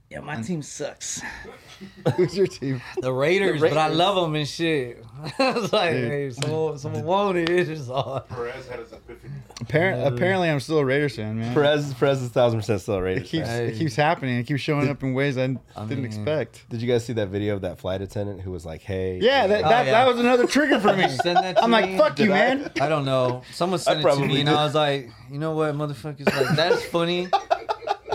Yeah, 0.10 0.22
my 0.22 0.42
team 0.42 0.62
sucks. 0.62 1.22
Who's 2.16 2.36
your 2.38 2.48
team? 2.48 2.82
The 3.02 3.12
Raiders, 3.12 3.60
but 3.60 3.74
I 3.78 3.84
Raiders. 3.88 3.98
love 3.98 4.16
them 4.16 4.36
and 4.36 4.48
shit. 4.48 5.04
I 5.40 5.52
was 5.52 5.74
like, 5.74 5.92
Dude. 5.92 6.10
hey, 6.12 6.30
someone, 6.32 6.78
someone 6.78 7.04
want 7.04 7.38
it. 7.38 7.50
It's 7.50 7.68
just 7.68 7.90
all. 7.90 8.22
Perez 8.22 8.68
had 8.70 8.80
his 8.80 8.94
epiphany. 8.94 9.34
Appar- 9.60 10.08
apparently, 10.08 10.50
I'm 10.50 10.62
still 10.62 10.78
a 10.80 10.86
Raiders 10.86 11.18
fan, 11.18 11.38
man. 11.40 11.54
Perez, 11.54 11.94
Perez 11.96 12.22
is 12.22 12.30
thousand 12.30 12.60
percent 12.62 12.80
still 12.80 12.96
a 12.96 13.04
It 13.04 13.26
keeps 13.26 13.48
fan. 13.50 13.64
it 13.64 13.78
keeps 13.78 13.96
happening. 13.98 14.38
It 14.38 14.48
keeps 14.48 14.62
showing 14.62 14.88
up 14.88 15.04
in 15.04 15.14
ways 15.14 15.38
I, 15.38 15.44
I 15.44 15.48
didn't 15.86 15.90
mean- 15.90 16.06
expect. 16.06 16.70
Did 16.70 16.82
you 16.82 16.88
guys 16.88 17.04
see 17.04 17.14
that 17.14 17.28
video 17.28 17.56
of 17.56 17.62
that 17.62 17.78
flight 17.78 18.02
attendant 18.02 18.40
who 18.42 18.52
was 18.52 18.66
like, 18.66 18.84
"Hey"? 18.84 19.20
Yeah, 19.22 19.46
that 19.48 19.66
Oh, 19.66 19.70
that, 19.70 19.86
yeah. 19.88 19.92
that 19.92 20.08
was 20.08 20.20
another 20.22 20.48
trigger 20.48 20.80
for 20.80 20.94
me. 20.96 21.10
Send 21.10 21.36
that 21.38 21.58
to 21.58 21.64
I'm 21.64 21.72
like, 21.72 21.90
me. 21.90 21.98
fuck 21.98 22.18
you, 22.18 22.28
Did 22.28 22.34
I? 22.34 22.56
man. 22.56 22.72
I 22.80 22.88
don't 22.88 23.04
know. 23.04 23.42
Someone 23.52 23.80
sent 23.80 24.00
it 24.00 24.04
to 24.04 24.08
probably 24.08 24.28
me, 24.30 24.40
and 24.40 24.48
did. 24.48 24.56
I 24.56 24.64
was 24.64 24.74
like, 24.74 25.10
you 25.30 25.38
know 25.38 25.52
what, 25.52 25.76
motherfuckers, 25.76 26.26
like 26.34 26.56
that's 26.56 26.86
funny, 26.86 27.28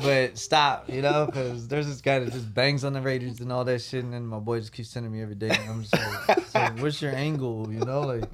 but 0.03 0.39
stop, 0.39 0.89
you 0.91 1.03
know, 1.03 1.27
because 1.27 1.69
there's 1.69 1.87
this 1.87 2.01
guy 2.01 2.19
that 2.21 2.33
just 2.33 2.53
bangs 2.55 2.85
on 2.85 2.93
the 2.93 3.01
Raiders 3.01 3.41
and 3.41 3.53
all 3.53 3.65
that 3.65 3.81
shit, 3.81 4.05
and 4.05 4.13
then 4.13 4.27
my 4.27 4.39
boy 4.39 4.61
just 4.61 4.73
keeps 4.73 4.89
sending 4.91 5.13
me 5.13 5.23
every 5.23 5.35
day, 5.35 5.51
and 5.51 5.71
I'm 5.71 5.83
just 5.83 5.95
like, 6.29 6.47
so 6.47 6.83
what's 6.83 7.01
your 7.03 7.13
angle, 7.15 7.69
you 7.73 7.81
know, 7.81 8.01
like. 8.03 8.25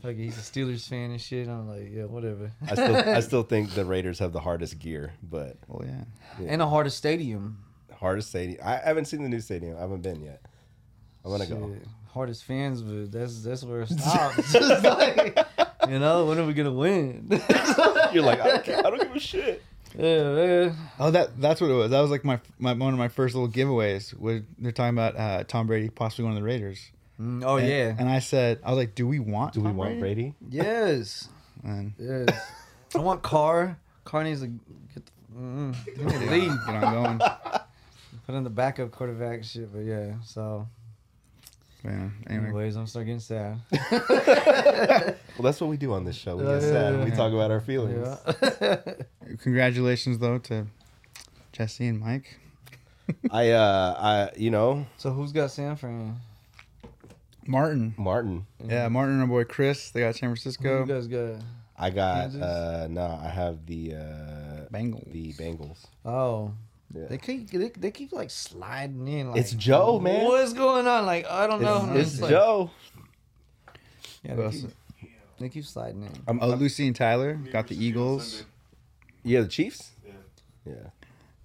Like 0.00 0.16
he's 0.16 0.38
a 0.38 0.40
Steelers 0.40 0.88
fan 0.88 1.10
and 1.10 1.20
shit. 1.20 1.48
I'm 1.48 1.68
like, 1.68 1.88
yeah, 1.90 2.04
whatever. 2.04 2.52
I 2.64 2.74
still, 2.74 2.96
I 3.16 3.18
still 3.18 3.42
think 3.42 3.70
the 3.74 3.84
Raiders 3.84 4.20
have 4.20 4.32
the 4.32 4.38
hardest 4.38 4.78
gear, 4.78 5.12
but 5.24 5.56
oh, 5.68 5.78
Well, 5.80 5.88
yeah. 5.88 6.46
and 6.46 6.60
the 6.60 6.68
hardest 6.68 6.96
stadium. 6.98 7.58
hardest 7.92 8.28
stadium. 8.28 8.60
I 8.64 8.76
haven't 8.76 9.06
seen 9.06 9.24
the 9.24 9.28
new 9.28 9.40
stadium. 9.40 9.76
I 9.76 9.80
haven't 9.80 10.02
been 10.02 10.22
yet. 10.22 10.40
I 11.24 11.28
want 11.28 11.42
to 11.42 11.48
go. 11.48 11.74
Hardest 12.14 12.44
fans, 12.44 12.80
but 12.80 13.10
that's 13.10 13.42
that's 13.42 13.64
where 13.64 13.80
it 13.82 13.88
stops. 13.98 14.54
Like, 14.84 15.36
you 15.88 15.98
know, 15.98 16.26
when 16.26 16.38
are 16.38 16.46
we 16.46 16.54
gonna 16.54 16.70
win? 16.72 17.26
You're 18.12 18.22
like, 18.22 18.40
I 18.40 18.46
don't, 18.46 18.64
care. 18.64 18.78
I 18.78 18.90
don't 18.90 19.02
give 19.02 19.16
a 19.16 19.18
shit. 19.18 19.62
Yeah. 19.98 20.72
Oh, 21.00 21.10
that 21.10 21.40
that's 21.40 21.60
what 21.60 21.70
it 21.70 21.74
was. 21.74 21.90
That 21.90 22.00
was 22.00 22.10
like 22.10 22.24
my, 22.24 22.40
my 22.58 22.72
one 22.72 22.92
of 22.92 22.98
my 22.98 23.08
first 23.08 23.34
little 23.34 23.48
giveaways. 23.50 24.10
Where 24.10 24.42
they're 24.58 24.72
talking 24.72 24.94
about 24.94 25.16
uh, 25.16 25.44
Tom 25.44 25.66
Brady 25.66 25.88
possibly 25.90 26.24
going 26.24 26.34
to 26.36 26.40
the 26.40 26.46
Raiders. 26.46 26.90
Mm, 27.20 27.44
Oh 27.44 27.56
And- 27.56 27.68
yeah. 27.68 27.94
And 27.98 28.08
I 28.08 28.20
said, 28.20 28.60
I 28.64 28.70
was 28.70 28.78
like, 28.78 28.94
do 28.94 29.06
we 29.08 29.18
want? 29.18 29.54
Do 29.54 29.60
we 29.60 29.72
want 29.72 29.98
Brady? 29.98 30.34
yes. 30.48 31.28
And 31.64 31.92
Yes. 31.98 32.28
I 32.94 32.98
want 32.98 33.22
Carr. 33.22 33.76
Carr 34.04 34.22
needs 34.24 34.40
to 34.40 34.46
get 34.46 35.04
the, 35.04 35.36
mm, 35.36 35.84
the 35.96 36.30
lead. 36.30 36.52
get 36.66 36.84
on 36.84 37.18
going. 37.18 37.30
Put 38.26 38.34
in 38.36 38.44
the 38.44 38.50
backup 38.50 38.90
quarterback 38.92 39.42
shit, 39.42 39.72
but 39.72 39.80
yeah. 39.80 40.12
So, 40.24 40.68
Yeah. 41.88 42.08
Anyway, 42.28 42.46
anyways, 42.46 42.76
I'm 42.76 42.86
starting 42.86 43.18
getting 43.18 43.20
sad. 43.20 43.60
Well, 45.38 45.44
that's 45.44 45.60
what 45.60 45.70
we 45.70 45.76
do 45.76 45.92
on 45.92 46.02
this 46.04 46.16
show. 46.16 46.36
We 46.36 46.42
get 46.42 46.54
yeah, 46.54 46.60
sad. 46.60 46.94
and 46.94 47.04
We 47.04 47.10
yeah. 47.10 47.16
talk 47.16 47.32
about 47.32 47.52
our 47.52 47.60
feelings. 47.60 48.08
Yeah. 48.60 48.76
congratulations 49.40 50.18
though 50.18 50.38
to 50.38 50.66
Jesse 51.52 51.86
and 51.86 52.00
Mike. 52.00 52.40
I, 53.30 53.50
uh, 53.50 53.94
I, 54.32 54.36
you 54.36 54.50
know, 54.50 54.84
so 54.96 55.10
who's 55.12 55.30
got 55.30 55.52
San 55.52 55.76
Fran? 55.76 56.16
Martin. 57.46 57.94
Martin. 57.96 58.46
Yeah, 58.64 58.88
Martin 58.88 59.14
and 59.14 59.22
our 59.22 59.28
boy 59.28 59.44
Chris. 59.44 59.90
They 59.92 60.00
got 60.00 60.16
San 60.16 60.28
Who 60.28 60.34
Francisco. 60.34 60.80
you 60.80 60.86
guys 60.86 61.06
got? 61.06 61.36
I 61.78 61.90
got. 61.90 62.20
Kansas? 62.22 62.42
uh 62.42 62.88
No, 62.90 63.20
I 63.22 63.28
have 63.28 63.64
the 63.64 63.94
uh 63.94 64.66
Bengals. 64.72 65.12
The 65.12 65.32
Bengals. 65.34 65.86
Oh. 66.04 66.52
Yeah. 66.94 67.06
They 67.08 67.18
keep 67.18 67.50
they, 67.50 67.70
they 67.76 67.90
keep 67.90 68.12
like 68.12 68.30
sliding 68.30 69.06
in. 69.08 69.30
Like, 69.30 69.40
It's 69.40 69.52
Joe, 69.52 70.00
man. 70.00 70.24
What's 70.24 70.52
going 70.54 70.86
on? 70.86 71.04
Like 71.06 71.26
I 71.30 71.46
don't 71.46 71.60
know. 71.62 71.90
It's, 71.94 72.12
it's 72.14 72.20
like- 72.22 72.30
Joe. 72.30 72.70
Yeah, 74.24 74.34
Who 74.34 74.42
they, 74.50 74.58
keep, 74.58 74.70
they 75.38 75.48
keep 75.48 75.64
sliding 75.64 76.02
in. 76.02 76.12
I'm, 76.26 76.40
Oh, 76.42 76.50
I'm- 76.50 76.58
Lucy 76.58 76.86
and 76.86 76.96
Tyler 76.96 77.34
got 77.52 77.68
the 77.68 77.76
Eagles. 77.82 78.44
yeah, 79.22 79.42
the 79.42 79.48
Chiefs. 79.48 79.90
Yeah. 80.04 80.12
Yeah. 80.66 80.74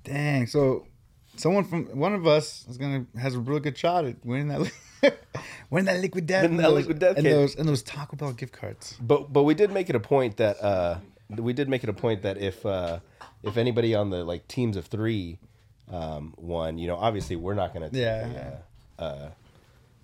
Dang. 0.04 0.48
So, 0.48 0.88
someone 1.36 1.66
from 1.66 1.86
one 1.98 2.14
of 2.14 2.26
us 2.26 2.66
is 2.70 2.78
gonna 2.78 3.06
has 3.20 3.36
a 3.36 3.40
real 3.40 3.60
good 3.60 3.78
shot 3.78 4.06
at 4.06 4.16
winning 4.26 4.48
that. 4.48 4.72
winning 5.70 5.86
that 5.86 6.00
liquid 6.02 6.26
death. 6.26 6.44
Winning 6.44 6.58
that 6.58 6.64
those- 6.64 6.74
liquid 6.78 7.00
death 7.00 7.18
and 7.18 7.26
kit. 7.26 7.34
those 7.36 7.56
and 7.56 7.68
those 7.68 7.84
Taco 7.84 8.16
Bell 8.16 8.32
gift 8.34 8.54
cards. 8.54 8.98
But 9.02 9.32
but 9.34 9.44
we 9.44 9.54
did 9.54 9.72
make 9.72 9.90
it 9.90 9.96
a 9.96 10.00
point 10.00 10.38
that 10.38 10.62
uh 10.64 11.00
we 11.30 11.54
did 11.54 11.68
make 11.70 11.84
it 11.84 11.90
a 11.90 11.94
point 11.94 12.22
that 12.24 12.38
if 12.38 12.66
uh 12.66 13.00
if 13.44 13.58
anybody 13.58 13.94
on 13.96 14.10
the 14.10 14.24
like 14.24 14.48
teams 14.48 14.78
of 14.78 14.86
three 14.88 15.40
um 15.92 16.34
won, 16.38 16.78
you 16.78 16.88
know, 16.88 16.96
obviously 16.96 17.36
we're 17.36 17.54
not 17.54 17.74
gonna 17.74 17.90
take 17.90 18.02
Yeah. 18.02 18.60
a, 19.00 19.02
uh, 19.02 19.06
uh 19.06 19.32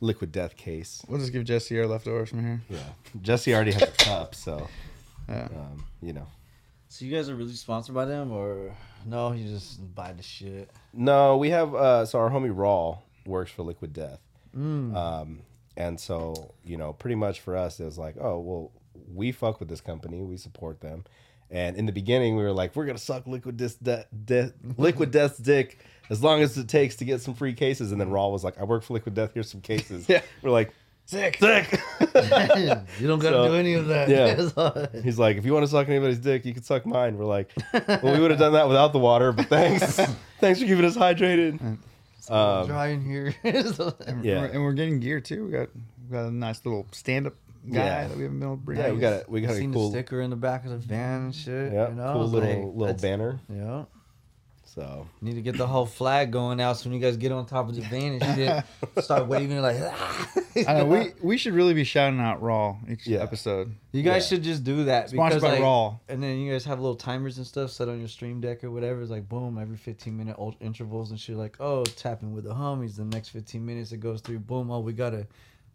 liquid 0.01 0.31
death 0.31 0.55
case. 0.55 1.03
We'll 1.07 1.19
just 1.19 1.33
give 1.33 1.43
Jesse 1.43 1.77
our 1.79 1.85
leftovers 1.87 2.29
from 2.29 2.41
here. 2.43 2.61
Yeah. 2.69 2.79
Jesse 3.21 3.53
already 3.53 3.73
has 3.73 3.83
a 3.83 3.87
cup, 3.87 4.33
so 4.35 4.67
Yeah. 5.29 5.45
um, 5.55 5.85
you 6.01 6.13
know. 6.13 6.27
So 6.87 7.05
you 7.05 7.15
guys 7.15 7.29
are 7.29 7.35
really 7.35 7.53
sponsored 7.53 7.93
by 7.93 8.05
them, 8.05 8.31
or 8.31 8.73
no? 9.05 9.31
You 9.33 9.47
just 9.47 9.93
buy 9.93 10.11
the 10.13 10.23
shit. 10.23 10.69
No, 10.93 11.37
we 11.37 11.49
have 11.51 11.75
uh 11.75 12.05
so 12.05 12.19
our 12.19 12.29
homie 12.29 12.51
Raw 12.53 12.99
works 13.25 13.51
for 13.51 13.63
Liquid 13.63 13.93
Death. 13.93 14.19
Mm. 14.57 14.95
Um 14.95 15.39
and 15.77 15.99
so, 15.99 16.51
you 16.65 16.75
know, 16.77 16.91
pretty 16.93 17.15
much 17.15 17.39
for 17.39 17.55
us 17.55 17.79
it 17.79 17.85
was 17.85 17.97
like, 17.97 18.15
oh, 18.19 18.39
well, 18.39 18.71
we 19.13 19.31
fuck 19.31 19.59
with 19.59 19.69
this 19.69 19.79
company, 19.81 20.21
we 20.23 20.35
support 20.35 20.81
them. 20.81 21.05
And 21.51 21.75
in 21.77 21.85
the 21.85 21.91
beginning 21.91 22.35
we 22.35 22.43
were 22.43 22.51
like, 22.51 22.75
we're 22.75 22.85
gonna 22.85 22.97
suck 22.99 23.25
Liquid 23.27 23.57
death, 23.57 23.77
de- 23.81 24.05
de- 24.25 24.53
Liquid 24.77 25.11
Death's 25.11 25.37
dick 25.37 25.79
as 26.09 26.23
long 26.23 26.41
as 26.41 26.57
it 26.57 26.67
takes 26.67 26.95
to 26.97 27.05
get 27.05 27.21
some 27.21 27.33
free 27.33 27.53
cases. 27.53 27.91
And 27.91 27.99
then 27.99 28.09
Raw 28.09 28.27
was 28.29 28.43
like, 28.43 28.59
I 28.59 28.63
work 28.65 28.83
for 28.83 28.93
Liquid 28.93 29.15
Death, 29.15 29.31
here's 29.33 29.49
some 29.49 29.61
cases. 29.61 30.05
Yeah. 30.09 30.21
We're 30.41 30.51
like, 30.51 30.71
Sick. 31.05 31.37
sick. 31.39 31.71
you 32.99 33.07
don't 33.07 33.17
gotta 33.17 33.35
So, 33.35 33.47
do 33.47 33.55
any 33.55 33.73
of 33.73 33.87
that. 33.87 34.09
yeah. 34.09 35.01
He's 35.01 35.17
like, 35.17 35.37
if 35.37 35.45
you 35.45 35.53
want 35.53 35.63
to 35.65 35.71
suck 35.71 35.89
anybody's 35.89 36.19
dick, 36.19 36.45
you 36.45 36.53
can 36.53 36.61
suck 36.61 36.85
mine. 36.85 37.17
We're 37.17 37.25
like, 37.25 37.51
well, 37.73 38.13
we 38.13 38.19
would 38.19 38.29
have 38.29 38.39
done 38.39 38.53
that 38.53 38.67
without 38.67 38.93
the 38.93 38.99
water, 38.99 39.31
but 39.31 39.47
thanks. 39.47 39.99
thanks 40.39 40.59
for 40.59 40.67
keeping 40.67 40.85
us 40.85 40.95
hydrated. 40.95 41.59
Um, 42.29 42.67
dry 42.67 42.87
in 42.89 43.03
here. 43.03 43.33
And 43.43 44.23
Yeah. 44.23 44.41
we're, 44.41 44.45
and 44.47 44.63
we're 44.63 44.73
getting 44.73 44.99
gear 44.99 45.19
too. 45.19 45.45
We 45.45 45.51
got 45.51 45.69
we 45.75 46.13
got 46.15 46.25
a 46.27 46.31
nice 46.31 46.63
little 46.63 46.85
stand 46.91 47.25
up 47.25 47.33
guy 47.69 47.85
Yeah. 47.85 48.07
that 48.07 48.17
we 48.17 48.23
haven't 48.23 48.39
been 48.39 48.47
able 48.47 48.57
to 48.57 48.63
bring. 48.63 48.79
yeah, 48.79 48.91
we 48.91 48.99
got 48.99 49.13
a, 49.13 49.25
we 49.27 49.41
got 49.41 49.55
a 49.55 49.67
cool, 49.71 49.89
the 49.89 49.97
sticker 49.97 50.21
in 50.21 50.29
the 50.29 50.35
back 50.35 50.65
of 50.65 50.71
the 50.71 50.77
van 50.77 51.21
and 51.23 51.35
shit. 51.35 51.71
yeah, 51.73 51.89
you 51.89 51.95
know? 51.95 52.13
cool 52.13 52.27
little 52.27 52.65
like, 52.67 52.75
little 52.75 52.95
banner. 52.95 53.39
Yeah. 53.49 53.85
So 54.65 55.07
Need 55.19 55.33
to 55.33 55.41
get 55.41 55.57
the 55.57 55.65
whole 55.65 55.87
flag 55.87 56.31
going 56.31 56.61
out 56.61 56.77
so 56.77 56.89
when 56.89 56.93
you 56.99 57.03
guys 57.03 57.17
get 57.17 57.31
on 57.31 57.47
top 57.47 57.69
of 57.69 57.75
the 57.75 57.81
van 57.81 58.21
and 58.21 58.35
shit, 58.35 58.63
start 59.03 59.25
waving 59.27 59.59
like. 59.63 59.77
"Ah." 59.81 60.31
I 60.67 60.73
know 60.75 60.85
we 60.85 61.11
we 61.23 61.37
should 61.37 61.53
really 61.55 61.73
be 61.73 61.83
shouting 61.83 62.19
out 62.19 62.39
Raw 62.43 62.77
each 62.87 63.07
Yeah. 63.07 63.19
episode. 63.23 63.73
You 63.91 64.03
guys 64.03 64.23
Yeah. 64.31 64.35
should 64.37 64.43
just 64.43 64.63
do 64.63 64.83
that 64.85 65.09
Sponsored 65.09 65.41
because 65.41 65.41
by 65.41 65.55
like, 65.55 65.61
Raw. 65.63 65.97
and 66.07 66.21
then 66.21 66.37
you 66.37 66.51
guys 66.51 66.65
have 66.65 66.79
little 66.79 66.95
timers 66.95 67.37
and 67.37 67.47
stuff 67.47 67.71
set 67.71 67.89
on 67.89 67.97
your 67.97 68.07
stream 68.07 68.41
deck 68.41 68.63
or 68.63 68.69
whatever. 68.69 69.01
It's 69.01 69.09
like 69.09 69.27
boom, 69.27 69.57
every 69.57 69.75
15 69.75 70.15
minute 70.15 70.37
intervals 70.59 71.09
and 71.09 71.19
shit. 71.19 71.35
Like 71.35 71.57
oh, 71.59 71.83
tapping 71.83 72.33
with 72.35 72.43
the 72.43 72.53
homies. 72.53 72.95
The 72.95 73.05
next 73.05 73.29
15 73.29 73.65
minutes 73.65 73.91
it 73.91 73.97
goes 73.97 74.21
through. 74.21 74.39
Boom, 74.39 74.69
oh 74.69 74.81
we 74.81 74.93
got 74.93 75.15
a, 75.15 75.25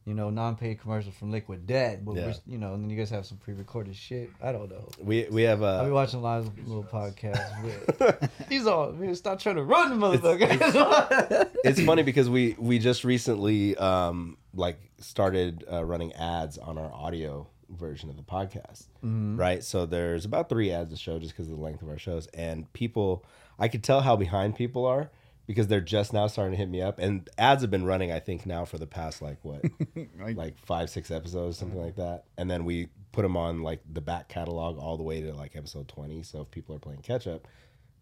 you 0.07 0.13
know, 0.15 0.29
non-paid 0.31 0.81
commercial 0.81 1.11
from 1.13 1.31
Liquid 1.31 1.67
Death. 1.67 2.01
But 2.05 2.17
Yeah. 2.17 2.27
we're, 2.27 2.35
you 2.47 2.59
know, 2.59 2.75
and 2.75 2.83
then 2.85 2.91
you 2.91 2.97
guys 2.97 3.09
have 3.11 3.25
some 3.25 3.39
pre-recorded 3.39 3.97
shit. 3.97 4.31
I 4.43 4.53
don't 4.53 4.69
know. 4.71 4.89
we 5.03 5.27
we 5.31 5.43
have 5.43 5.63
Uh, 5.63 5.79
I'll 5.79 5.87
be 5.87 5.91
watching 5.93 6.21
live 6.23 6.51
little 6.67 6.85
podcasts. 6.93 8.29
He's 8.49 8.67
all 8.67 8.93
man, 8.93 9.15
stop 9.15 9.39
trying 9.41 9.57
to 9.57 9.63
run, 9.63 9.99
the 9.99 10.07
motherfucker. 10.07 11.49
it's 11.65 11.81
funny 11.83 12.03
because 12.03 12.29
we 12.29 12.55
we 12.59 12.79
just 12.79 13.05
recently 13.05 13.77
um 13.77 14.37
like 14.55 14.79
started 14.99 15.65
uh, 15.73 15.85
running 15.85 16.13
ads 16.15 16.59
on 16.59 16.79
our 16.79 16.93
audio 16.93 17.47
version 17.71 18.09
of 18.11 18.17
the 18.17 18.23
podcast 18.23 18.87
right 19.03 19.65
so 19.65 19.85
there's 19.87 20.25
about 20.25 20.49
three 20.49 20.71
ads 20.71 20.93
a 20.93 20.97
show 20.97 21.19
just 21.19 21.33
because 21.33 21.49
of 21.51 21.57
the 21.57 21.61
length 21.63 21.83
of 21.83 21.89
our 21.89 21.99
shows 21.99 22.29
and 22.29 22.71
people 22.73 23.25
i 23.59 23.67
could 23.67 23.83
tell 23.83 24.01
how 24.03 24.15
behind 24.15 24.55
people 24.55 24.85
are 24.87 25.11
because 25.47 25.67
they're 25.67 25.81
just 25.81 26.13
now 26.13 26.27
starting 26.27 26.53
to 26.53 26.57
hit 26.59 26.69
me 26.69 26.81
up. 26.81 26.99
And 26.99 27.29
ads 27.39 27.63
have 27.63 27.71
been 27.71 27.85
running 27.85 28.11
i 28.13 28.19
think 28.21 28.47
now 28.47 28.65
for 28.65 28.79
the 28.79 28.87
past 28.87 29.21
like 29.23 29.39
what? 29.43 29.63
Like- 30.21 30.37
like 30.37 30.59
five 30.59 30.89
six 30.91 31.11
episodes 31.11 31.59
something 31.59 31.81
like 31.81 31.97
that. 31.97 32.25
And 32.39 32.51
then 32.51 32.65
we 32.65 32.89
put 33.13 33.23
them 33.23 33.37
on 33.37 33.63
like 33.63 33.81
the 33.93 34.01
back 34.01 34.29
catalog 34.29 34.79
all 34.79 34.97
the 34.97 35.03
way 35.03 35.21
to 35.21 35.33
like 35.35 35.55
episode 35.57 35.87
20 35.89 36.23
so 36.23 36.41
if 36.43 36.51
people 36.51 36.75
are 36.75 36.79
playing 36.81 37.01
catch 37.03 37.27
up 37.27 37.47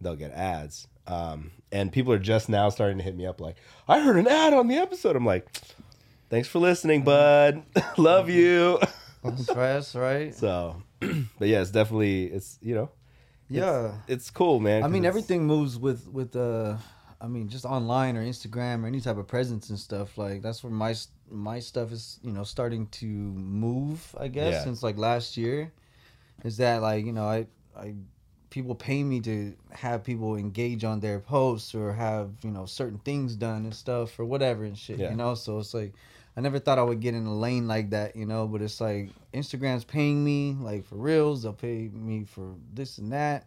they'll 0.00 0.16
get 0.16 0.32
ads. 0.32 0.88
Um, 1.06 1.50
and 1.70 1.90
people 1.92 2.12
are 2.12 2.18
just 2.18 2.48
now 2.48 2.68
starting 2.70 2.98
to 2.98 3.04
hit 3.04 3.16
me 3.16 3.26
up 3.26 3.40
like 3.40 3.56
i 3.88 4.00
heard 4.00 4.16
an 4.16 4.26
ad 4.28 4.52
on 4.54 4.68
the 4.68 4.76
episode. 4.76 5.16
I'm 5.16 5.26
like 5.26 5.48
thanks 6.30 6.48
for 6.48 6.58
listening 6.60 7.02
bud. 7.02 7.62
Love 7.98 8.30
you. 8.30 8.78
That's 9.24 9.48
right. 9.48 9.56
That's 9.56 9.94
right. 10.06 10.34
so 10.34 10.82
but 11.00 11.48
yeah 11.48 11.60
it's 11.60 11.70
definitely 11.72 12.26
it's 12.26 12.58
you 12.62 12.74
know 12.76 12.90
Yeah. 13.48 13.94
it's 14.08 14.30
cool 14.30 14.60
man 14.60 14.82
i 14.84 14.88
mean, 14.88 15.04
everything 15.04 15.44
moves 15.46 15.76
with 15.78 16.08
with 16.08 16.34
uh, 16.36 16.76
I 17.22 17.28
mean, 17.28 17.48
just 17.48 17.64
online 17.64 18.16
or 18.16 18.24
Instagram 18.24 18.82
or 18.82 18.88
any 18.88 19.00
type 19.00 19.16
of 19.16 19.28
presence 19.28 19.70
and 19.70 19.78
stuff. 19.78 20.18
Like 20.18 20.42
that's 20.42 20.64
where 20.64 20.72
my 20.72 20.94
my 21.30 21.60
stuff 21.60 21.92
is, 21.92 22.18
you 22.22 22.32
know, 22.32 22.42
starting 22.42 22.88
to 23.00 23.06
move. 23.06 24.14
I 24.18 24.26
guess 24.28 24.54
Yeah. 24.54 24.64
since 24.64 24.82
like 24.82 24.98
last 24.98 25.36
year, 25.36 25.72
is 26.44 26.56
that 26.56 26.82
like 26.82 27.04
you 27.06 27.12
know 27.12 27.24
I 27.24 27.46
I 27.76 27.94
people 28.50 28.74
pay 28.74 29.02
me 29.04 29.20
to 29.20 29.54
have 29.70 30.02
people 30.04 30.36
engage 30.36 30.82
on 30.84 31.00
their 31.00 31.20
posts 31.20 31.74
or 31.74 31.92
have 31.92 32.30
you 32.42 32.50
know 32.50 32.66
certain 32.66 32.98
things 32.98 33.36
done 33.36 33.64
and 33.64 33.74
stuff 33.74 34.18
or 34.18 34.24
whatever 34.24 34.64
and 34.64 34.76
shit. 34.76 34.98
Yeah. 34.98 35.10
You 35.10 35.16
know, 35.16 35.34
so 35.34 35.58
it's 35.60 35.74
like. 35.74 35.94
I 36.34 36.40
never 36.40 36.58
thought 36.58 36.78
I 36.78 36.82
would 36.82 37.00
get 37.00 37.12
in 37.14 37.26
a 37.26 37.36
lane 37.36 37.68
like 37.68 37.90
that, 37.90 38.16
you 38.16 38.24
know, 38.24 38.46
but 38.48 38.62
it's 38.62 38.80
like 38.80 39.10
Instagram's 39.34 39.84
paying 39.84 40.24
me 40.24 40.56
like 40.58 40.86
for 40.86 40.94
reals. 40.94 41.42
They'll 41.42 41.52
pay 41.52 41.90
me 41.92 42.24
for 42.24 42.54
this 42.72 42.96
and 42.96 43.12
that. 43.12 43.44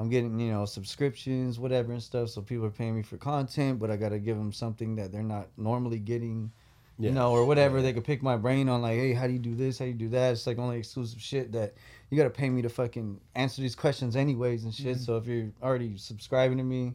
I'm 0.00 0.08
getting 0.08 0.40
you 0.40 0.50
know 0.50 0.64
subscriptions, 0.64 1.58
whatever 1.58 1.92
and 1.92 2.02
stuff. 2.02 2.30
So 2.30 2.40
people 2.40 2.64
are 2.64 2.70
paying 2.70 2.96
me 2.96 3.02
for 3.02 3.18
content, 3.18 3.78
but 3.78 3.90
I 3.90 3.96
gotta 3.96 4.18
give 4.18 4.38
them 4.38 4.50
something 4.50 4.96
that 4.96 5.12
they're 5.12 5.22
not 5.22 5.48
normally 5.58 5.98
getting. 5.98 6.50
Yeah. 6.98 7.10
You 7.10 7.14
know, 7.14 7.32
or 7.32 7.46
whatever. 7.46 7.80
They 7.80 7.92
could 7.94 8.04
pick 8.04 8.22
my 8.22 8.36
brain 8.36 8.68
on 8.68 8.82
like, 8.82 8.98
hey, 8.98 9.14
how 9.14 9.26
do 9.26 9.32
you 9.32 9.38
do 9.38 9.54
this? 9.54 9.78
How 9.78 9.86
do 9.86 9.90
you 9.90 9.96
do 9.96 10.08
that? 10.10 10.32
It's 10.32 10.46
like 10.46 10.58
only 10.58 10.78
exclusive 10.78 11.20
shit 11.20 11.52
that 11.52 11.74
you 12.10 12.16
gotta 12.16 12.30
pay 12.30 12.48
me 12.50 12.62
to 12.62 12.68
fucking 12.70 13.20
answer 13.34 13.60
these 13.62 13.74
questions 13.74 14.16
anyways 14.16 14.64
and 14.64 14.74
shit. 14.74 14.96
Mm-hmm. 14.96 15.04
So 15.04 15.16
if 15.18 15.26
you're 15.26 15.50
already 15.62 15.96
subscribing 15.98 16.58
to 16.58 16.64
me, 16.64 16.94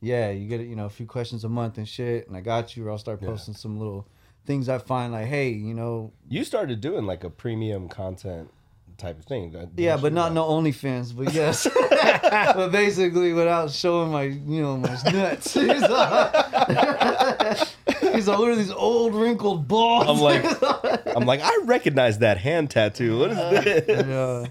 yeah, 0.00 0.30
you 0.30 0.48
get 0.48 0.60
you 0.62 0.74
know 0.76 0.86
a 0.86 0.90
few 0.90 1.06
questions 1.06 1.44
a 1.44 1.48
month 1.50 1.76
and 1.76 1.86
shit, 1.86 2.28
and 2.28 2.36
I 2.36 2.40
got 2.40 2.76
you. 2.76 2.86
Or 2.86 2.90
I'll 2.92 2.98
start 2.98 3.20
Yeah. 3.20 3.28
posting 3.28 3.54
some 3.54 3.78
little 3.78 4.08
things 4.46 4.70
I 4.70 4.78
find 4.78 5.12
like, 5.12 5.26
hey, 5.26 5.50
you 5.50 5.74
know, 5.74 6.12
You 6.30 6.44
started 6.44 6.80
doing 6.80 7.04
like 7.04 7.24
a 7.24 7.30
premium 7.30 7.88
content 7.90 8.50
type 8.98 9.18
of 9.18 9.24
thing. 9.24 9.52
that- 9.52 9.70
yeah, 9.76 9.96
but 9.96 10.12
not 10.12 10.32
no 10.32 10.44
OnlyFans, 10.44 11.16
but 11.16 11.32
yes. 11.32 11.66
but 11.90 12.70
basically, 12.70 13.32
without 13.32 13.70
showing 13.70 14.10
my 14.12 14.24
you 14.24 14.60
know 14.62 14.76
my 14.76 14.90
nuts, 15.10 15.54
he's 15.54 15.82
uh, 15.82 16.30
like, 17.88 18.02
he's 18.14 18.28
like, 18.28 18.38
look 18.38 18.50
at 18.50 18.58
these 18.58 18.72
old 18.72 19.14
wrinkled 19.14 19.66
balls. 19.66 20.06
I'm 20.08 20.20
like, 20.20 20.44
I'm 21.16 21.24
like, 21.24 21.40
I 21.40 21.60
recognize 21.64 22.18
that 22.18 22.38
hand 22.38 22.70
tattoo. 22.70 23.18
What 23.20 23.30
is 23.30 23.36
this? 23.64 24.06
yeah. 24.06 24.46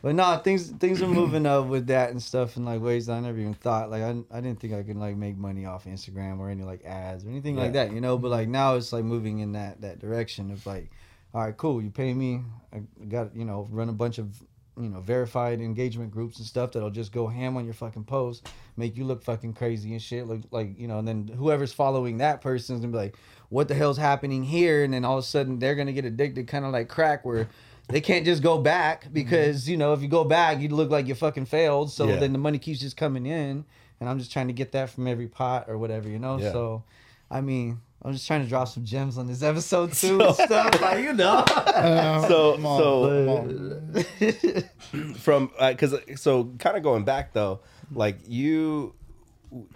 But 0.00 0.14
no, 0.14 0.36
things 0.44 0.70
things 0.70 1.02
are 1.02 1.08
moving 1.08 1.44
up 1.44 1.66
with 1.66 1.88
that 1.88 2.10
and 2.10 2.22
stuff 2.22 2.56
in 2.56 2.64
like 2.64 2.80
ways 2.80 3.06
that 3.06 3.14
I 3.14 3.20
never 3.20 3.38
even 3.38 3.54
thought. 3.54 3.90
Like 3.90 4.02
I, 4.02 4.10
I 4.30 4.40
didn't 4.40 4.60
think 4.60 4.72
I 4.72 4.84
could 4.84 4.96
like 4.96 5.16
make 5.16 5.36
money 5.36 5.66
off 5.66 5.86
Instagram 5.86 6.38
or 6.38 6.50
any 6.50 6.62
like 6.62 6.84
ads 6.84 7.24
or 7.24 7.30
anything 7.30 7.56
like 7.56 7.72
that, 7.72 7.92
you 7.92 8.00
know. 8.00 8.16
But 8.16 8.30
like 8.30 8.48
now 8.48 8.76
it's 8.76 8.92
like 8.92 9.02
moving 9.04 9.40
in 9.40 9.52
that 9.52 9.80
that 9.80 9.98
direction 9.98 10.52
of 10.52 10.64
like, 10.66 10.90
all 11.34 11.42
right, 11.42 11.56
cool, 11.56 11.82
you 11.82 11.90
pay 11.90 12.14
me. 12.14 12.42
I 12.72 12.82
got 13.06 13.34
you 13.34 13.44
know 13.44 13.68
run 13.70 13.88
a 13.88 13.92
bunch 13.92 14.18
of 14.18 14.42
you 14.80 14.88
know 14.88 15.00
verified 15.00 15.60
engagement 15.60 16.10
groups 16.10 16.38
and 16.38 16.46
stuff 16.46 16.72
that'll 16.72 16.90
just 16.90 17.12
go 17.12 17.26
ham 17.26 17.56
on 17.56 17.64
your 17.64 17.74
fucking 17.74 18.04
post, 18.04 18.48
make 18.76 18.96
you 18.96 19.04
look 19.04 19.22
fucking 19.22 19.54
crazy 19.54 19.92
and 19.92 20.02
shit. 20.02 20.26
Look 20.26 20.40
like 20.50 20.78
you 20.78 20.88
know, 20.88 20.98
and 20.98 21.08
then 21.08 21.28
whoever's 21.28 21.72
following 21.72 22.18
that 22.18 22.40
person's 22.40 22.80
gonna 22.80 22.92
be 22.92 22.98
like, 22.98 23.16
what 23.48 23.68
the 23.68 23.74
hell's 23.74 23.98
happening 23.98 24.42
here? 24.42 24.84
And 24.84 24.92
then 24.94 25.04
all 25.04 25.18
of 25.18 25.24
a 25.24 25.26
sudden 25.26 25.58
they're 25.58 25.74
gonna 25.74 25.92
get 25.92 26.04
addicted, 26.04 26.48
kind 26.48 26.64
of 26.64 26.72
like 26.72 26.88
crack, 26.88 27.24
where 27.24 27.48
they 27.88 28.00
can't 28.00 28.24
just 28.24 28.42
go 28.42 28.58
back 28.58 29.04
mm-hmm. 29.04 29.14
because 29.14 29.68
you 29.68 29.76
know 29.76 29.92
if 29.92 30.02
you 30.02 30.08
go 30.08 30.24
back 30.24 30.60
you 30.60 30.68
look 30.68 30.90
like 30.90 31.06
you 31.06 31.14
fucking 31.14 31.46
failed 31.46 31.90
so 31.90 32.06
Yeah. 32.08 32.16
then 32.16 32.32
the 32.32 32.38
money 32.38 32.58
keeps 32.58 32.80
just 32.80 32.96
coming 32.96 33.26
in 33.26 33.64
and 34.00 34.08
i'm 34.08 34.18
just 34.18 34.30
trying 34.30 34.48
to 34.48 34.52
get 34.52 34.72
that 34.72 34.90
from 34.90 35.06
every 35.06 35.26
pot 35.26 35.66
or 35.68 35.78
whatever 35.78 36.08
you 36.08 36.18
know 36.18 36.38
Yeah. 36.38 36.52
so 36.52 36.84
i 37.30 37.40
mean 37.40 37.80
i'm 38.02 38.12
just 38.12 38.26
trying 38.26 38.42
to 38.42 38.48
drop 38.48 38.68
some 38.68 38.84
gems 38.84 39.18
on 39.18 39.26
this 39.26 39.42
episode 39.42 39.92
too 39.92 40.20
and 40.20 40.34
stuff 40.34 40.80
like 40.80 41.02
you 41.02 41.12
know 41.12 41.44
So, 42.28 42.54
on, 42.64 44.04
so 44.12 45.12
from 45.18 45.50
because 45.58 45.94
so 46.16 46.52
kind 46.58 46.76
of 46.76 46.82
going 46.82 47.04
back 47.04 47.32
though, 47.32 47.60
like 47.92 48.18
you, 48.26 48.94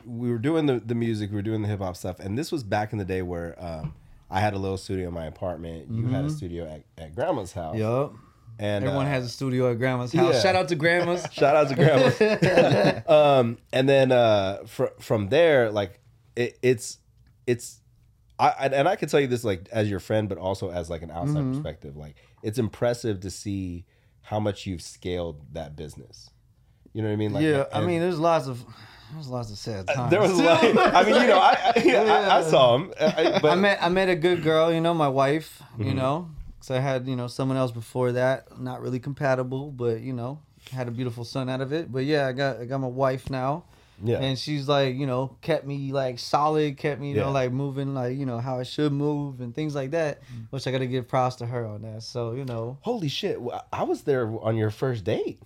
we 0.05 0.31
were 0.31 0.39
doing 0.39 0.67
the 0.67 0.81
the 0.81 0.95
music, 0.95 1.31
we 1.31 1.37
were 1.37 1.43
doing 1.43 1.63
the 1.63 1.69
hip 1.69 1.81
hop 1.81 1.97
stuff, 1.97 2.21
and 2.21 2.39
this 2.39 2.53
was 2.53 2.63
back 2.63 2.93
in 2.93 2.99
the 2.99 3.05
day 3.05 3.23
where 3.23 3.57
um, 3.63 3.95
I 4.31 4.41
had 4.41 4.55
a 4.55 4.59
little 4.59 4.79
studio 4.79 5.09
in 5.09 5.15
my 5.15 5.27
apartment. 5.27 5.91
You 5.91 6.07
had 6.07 6.25
a 6.25 6.31
studio 6.31 6.67
at, 6.67 6.83
at 7.03 7.15
grandma's 7.15 7.53
house. 7.53 7.77
yup 7.77 8.15
and 8.59 8.85
everyone 8.85 9.07
uh, 9.07 9.11
has 9.11 9.25
a 9.25 9.29
studio 9.29 9.71
at 9.71 9.79
grandma's 9.79 10.13
house 10.13 10.35
yeah. 10.35 10.41
shout 10.41 10.55
out 10.55 10.69
to 10.69 10.75
grandma's 10.75 11.27
Shout 11.33 11.57
out 11.57 11.69
to 11.69 11.75
grandma. 11.75 13.01
um, 13.41 13.59
and 13.73 13.89
then 13.89 14.13
uh, 14.13 14.65
fr- 14.67 14.95
from 15.01 15.29
there, 15.29 15.71
like 15.71 16.01
it, 16.37 16.59
it's 16.63 16.99
it's, 17.47 17.81
I 18.39 18.49
I- 18.49 18.67
and 18.69 18.89
I 18.89 18.97
can 18.97 19.09
tell 19.09 19.21
you 19.21 19.27
this 19.27 19.45
like 19.45 19.69
as 19.73 19.89
your 19.91 20.01
friend, 20.01 20.29
but 20.29 20.39
also 20.39 20.71
as 20.71 20.89
like 20.91 21.03
an 21.03 21.11
outside 21.11 21.37
Mm-hmm. 21.43 21.53
perspective. 21.53 21.97
Like 21.97 22.17
it's 22.43 22.59
impressive 22.59 23.21
to 23.21 23.31
see 23.31 23.85
how 24.23 24.39
much 24.41 24.67
you've 24.67 24.83
scaled 24.83 25.41
that 25.55 25.77
business. 25.77 26.31
You 26.93 27.03
know 27.03 27.09
what 27.09 27.15
I 27.15 27.17
mean? 27.17 27.33
Like, 27.33 27.43
yeah 27.45 27.65
i 27.73 27.81
mean 27.81 28.01
there's 28.01 28.19
lots 28.19 28.47
of 28.47 28.63
there's 29.15 29.29
lots 29.29 29.51
of 29.51 29.59
sad 29.59 29.89
times 29.89 30.11
there 30.11 30.21
was 30.21 30.39
like, 30.41 30.63
I 30.77 31.03
mean, 31.05 31.21
you 31.21 31.27
know, 31.29 31.39
I 31.39 31.73
I, 31.77 31.95
I, 31.97 32.39
I 32.39 32.43
saw 32.43 32.77
him, 32.77 32.93
I, 33.01 33.39
but 33.43 33.51
I 33.53 33.55
met 33.57 33.83
I 33.83 33.89
met 33.89 34.09
a 34.09 34.17
good 34.17 34.43
girl, 34.43 34.73
you 34.73 34.81
know, 34.81 34.95
my 34.95 35.09
wife, 35.09 35.63
Mm-hmm. 35.73 35.85
you 35.85 35.95
know, 35.95 36.31
because 36.59 36.71
I 36.71 36.81
had 36.81 37.07
you 37.07 37.17
know 37.17 37.27
someone 37.29 37.57
else 37.59 37.73
before 37.73 38.13
that, 38.13 38.59
not 38.61 38.81
really 38.83 39.01
compatible, 39.01 39.71
but 39.71 40.01
you 40.01 40.13
know, 40.13 40.41
had 40.71 40.87
a 40.89 40.91
beautiful 40.91 41.25
son 41.25 41.49
out 41.49 41.61
of 41.61 41.73
it. 41.73 41.91
But 41.93 42.05
yeah, 42.05 42.27
I 42.27 42.33
got 42.33 42.61
I 42.61 42.65
got 42.67 42.79
my 42.79 42.87
wife 42.89 43.29
now, 43.31 43.65
yeah, 44.03 44.19
and 44.19 44.39
she's 44.39 44.69
like 44.69 44.95
you 44.97 45.07
know 45.07 45.37
kept 45.41 45.67
me 45.67 45.93
like 45.93 46.19
solid, 46.19 46.77
kept 46.77 47.01
me 47.01 47.11
you 47.11 47.17
Yeah. 47.17 47.23
know 47.25 47.33
like 47.33 47.51
moving 47.53 47.95
like 47.95 48.17
you 48.17 48.27
know 48.27 48.39
how 48.39 48.59
I 48.61 48.63
should 48.63 48.93
move 48.93 49.41
and 49.41 49.55
things 49.55 49.75
like 49.75 49.91
that, 49.93 50.21
Mm. 50.23 50.47
which 50.51 50.67
I 50.67 50.71
got 50.71 50.79
to 50.79 50.87
give 50.87 51.09
props 51.09 51.37
to 51.37 51.47
her 51.47 51.65
on 51.67 51.83
that. 51.83 52.03
So 52.03 52.33
you 52.33 52.45
know, 52.45 52.79
holy 52.83 53.09
shit, 53.09 53.39
I 53.73 53.83
was 53.83 54.03
there 54.03 54.27
on 54.43 54.57
your 54.57 54.71
first 54.71 55.05
date. 55.05 55.41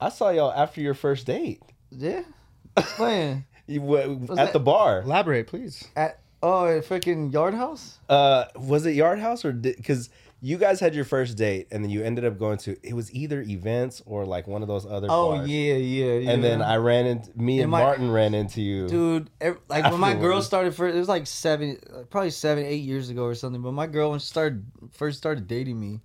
I 0.00 0.08
saw 0.10 0.30
y'all 0.30 0.52
after 0.52 0.80
your 0.80 0.94
first 0.94 1.26
date. 1.26 1.62
yeah, 1.90 2.22
playing 2.76 3.44
You, 3.66 3.80
w- 3.80 4.22
at 4.30 4.36
that- 4.36 4.52
the 4.52 4.60
bar. 4.60 5.00
Elaborate, 5.02 5.46
please. 5.46 5.88
at 5.96 6.20
oh 6.42 6.66
at 6.66 6.84
freaking 6.84 7.32
Yard 7.32 7.54
House. 7.54 7.98
Uh, 8.08 8.44
was 8.56 8.84
it 8.86 8.94
Yard 8.94 9.18
House 9.18 9.44
or 9.44 9.52
because 9.52 10.10
you 10.46 10.56
guys 10.58 10.78
had 10.78 10.94
your 10.94 11.04
first 11.04 11.36
date 11.36 11.66
and 11.72 11.82
then 11.82 11.90
you 11.90 12.02
ended 12.04 12.24
up 12.24 12.38
going 12.38 12.56
to 12.58 12.76
it 12.86 12.94
was 12.94 13.12
either 13.12 13.40
events 13.42 14.00
or 14.06 14.24
like 14.24 14.46
one 14.46 14.62
of 14.62 14.68
those 14.68 14.86
other 14.86 15.08
Oh 15.10 15.36
bars. 15.36 15.48
yeah, 15.48 15.74
yeah, 15.74 16.12
yeah. 16.18 16.30
And 16.30 16.44
then 16.44 16.62
I 16.62 16.76
ran 16.76 17.04
into 17.06 17.30
me 17.36 17.54
and 17.54 17.62
And 17.64 17.70
my- 17.72 17.82
Martin 17.82 18.10
ran 18.10 18.32
into 18.34 18.60
you. 18.62 18.86
dude 18.88 19.30
ev- 19.40 19.58
like 19.68 19.90
when 19.90 19.98
my 20.00 20.14
girl 20.14 20.40
started 20.42 20.74
first 20.74 20.94
it 20.94 20.98
was 20.98 21.08
like 21.08 21.26
seven 21.26 21.78
probably 22.10 22.30
seven 22.30 22.64
eight 22.64 22.84
years 22.90 23.10
ago 23.10 23.24
or 23.24 23.34
something 23.34 23.60
but 23.62 23.72
my 23.72 23.86
girl 23.88 24.10
when 24.10 24.20
she 24.20 24.26
started 24.26 24.64
first 24.92 25.18
started 25.18 25.48
dating 25.48 25.80
me 25.80 26.00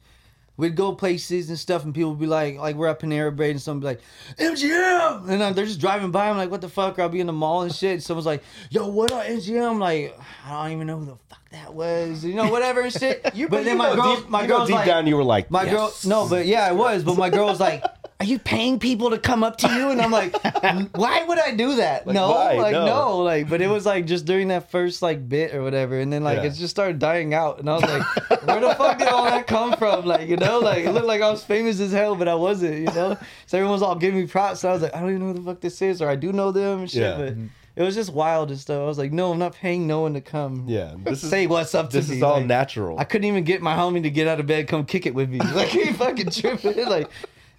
we'd 0.58 0.76
go 0.76 0.94
places 0.94 1.50
and 1.50 1.58
stuff 1.58 1.84
and 1.84 1.94
people 1.96 2.12
would 2.12 2.20
be 2.20 2.28
like 2.28 2.58
like 2.58 2.76
we're 2.76 2.88
at 2.88 3.00
panera 3.00 3.36
bread 3.36 3.52
and 3.52 3.62
someone 3.62 3.82
would 3.84 3.98
be 3.98 4.44
like 4.44 4.52
mgm 4.52 5.30
and 5.30 5.42
uh, 5.42 5.52
they're 5.52 5.66
just 5.66 5.80
driving 5.80 6.12
by 6.12 6.30
i'm 6.30 6.38
like 6.38 6.52
what 6.52 6.62
the 6.62 6.70
fuck? 6.70 7.00
Or 7.00 7.04
i'll 7.04 7.10
be 7.10 7.20
in 7.20 7.28
the 7.28 7.34
mall 7.34 7.64
and 7.64 7.74
shit 7.74 8.04
someone's 8.04 8.26
like 8.26 8.44
yo 8.70 8.88
what 8.88 9.12
up 9.12 9.24
mgm 9.26 9.80
like 9.80 10.18
i 10.46 10.64
don't 10.64 10.74
even 10.74 10.88
know 10.88 10.98
who 11.00 11.06
the 11.06 11.16
fuck 11.30 11.50
that 11.52 11.74
was 11.74 12.24
you 12.24 12.34
know 12.36 12.50
whatever 12.50 12.82
and 12.82 12.94
shit. 12.94 13.22
You- 13.34 13.48
but 13.50 13.64
then 13.66 13.74
you 13.74 13.78
my 13.78 13.90
know 13.90 13.96
girl 13.96 14.16
deep, 14.18 14.30
my 14.30 14.46
girl, 14.48 14.66
deep 14.66 14.76
like 14.76 14.86
down 14.86 15.08
you 15.08 15.18
were 15.18 15.24
like 15.24 15.50
my 15.52 15.66
girl, 15.66 15.94
no, 16.06 16.28
but 16.30 16.46
yeah, 16.46 16.66
I 16.66 16.72
was. 16.72 17.04
But 17.04 17.18
my 17.18 17.30
girl 17.30 17.48
was 17.48 17.60
like, 17.60 17.84
"Are 18.22 18.26
you 18.26 18.38
paying 18.40 18.78
people 18.80 19.10
to 19.10 19.18
come 19.18 19.44
up 19.44 19.58
to 19.58 19.68
you?" 19.68 19.90
And 19.90 20.02
I'm 20.02 20.12
like, 20.12 20.34
"Why 20.96 21.24
would 21.24 21.40
I 21.40 21.56
do 21.56 21.76
that? 21.78 22.06
Like, 22.06 22.14
no, 22.14 22.30
why? 22.32 22.54
like 22.56 22.74
No. 22.74 22.86
no. 22.86 23.18
like." 23.18 23.50
But 23.50 23.62
it 23.62 23.68
was 23.68 23.86
like 23.86 24.06
just 24.06 24.26
during 24.26 24.50
that 24.50 24.70
first 24.72 25.02
like 25.02 25.28
bit 25.28 25.54
or 25.56 25.64
whatever, 25.64 26.00
and 26.00 26.12
then 26.14 26.24
like 26.24 26.38
Yeah. 26.38 26.44
it 26.46 26.52
just 26.54 26.70
started 26.72 27.00
dying 27.00 27.34
out, 27.34 27.60
and 27.60 27.70
I 27.70 27.74
was 27.74 27.84
like, 27.84 28.44
"Where 28.48 28.60
the 28.62 28.76
fuck 28.76 28.98
did 29.00 29.08
all 29.08 29.26
that 29.26 29.48
come 29.48 29.74
from?" 29.78 30.06
Like 30.06 30.28
you 30.30 30.38
know, 30.38 30.60
like 30.60 30.86
it 30.86 30.92
looked 30.92 31.08
like 31.08 31.22
I 31.22 31.30
was 31.32 31.44
famous 31.44 31.80
as 31.80 31.92
hell, 31.92 32.16
but 32.16 32.28
I 32.28 32.36
wasn't. 32.36 32.78
You 32.80 32.86
know, 32.94 33.18
so 33.48 33.58
everyone 33.58 33.74
was 33.74 33.82
all 33.82 33.96
giving 33.96 34.20
me 34.22 34.28
props. 34.28 34.60
So 34.62 34.70
I 34.70 34.74
was 34.74 34.82
like, 34.82 34.96
"I 34.96 35.00
don't 35.00 35.10
even 35.10 35.22
know 35.22 35.28
who 35.34 35.40
the 35.40 35.42
fuck 35.52 35.60
this 35.62 35.82
is," 35.82 36.02
or 36.02 36.10
I 36.10 36.16
do 36.16 36.32
know 36.32 36.52
them 36.52 36.82
and 36.82 36.90
shit, 36.92 37.02
Yeah. 37.02 37.18
but. 37.18 37.34
Mm-hmm. 37.34 37.46
It 37.74 37.84
was 37.84 37.96
just 37.96 38.12
wild 38.12 38.50
and 38.50 38.60
stuff. 38.60 38.82
I 38.82 38.86
was 38.86 38.98
like, 38.98 39.14
no, 39.14 39.32
I'm 39.32 39.40
not 39.40 39.56
paying 39.56 39.88
no 39.88 40.02
one 40.02 40.14
to 40.16 40.20
come. 40.22 40.66
yeah 40.68 40.94
this 41.06 41.24
is 41.24 41.30
say 41.30 41.48
what's 41.48 41.74
up 41.74 41.90
to 41.92 41.98
this 41.98 42.10
me. 42.10 42.18
is 42.18 42.22
all 42.22 42.36
Like, 42.40 42.46
natural 42.46 43.00
I 43.00 43.06
couldn't 43.06 43.24
even 43.30 43.46
get 43.46 43.62
my 43.62 43.74
homie 43.78 44.04
to 44.04 44.10
get 44.10 44.28
out 44.28 44.42
of 44.42 44.46
bed, 44.46 44.68
come 44.68 44.84
kick 44.86 45.06
it 45.06 45.16
with 45.16 45.30
me. 45.30 45.40
Like 45.56 45.70
he 45.70 45.94
fucking 45.94 46.32
tripping, 46.32 46.86
like 46.86 47.10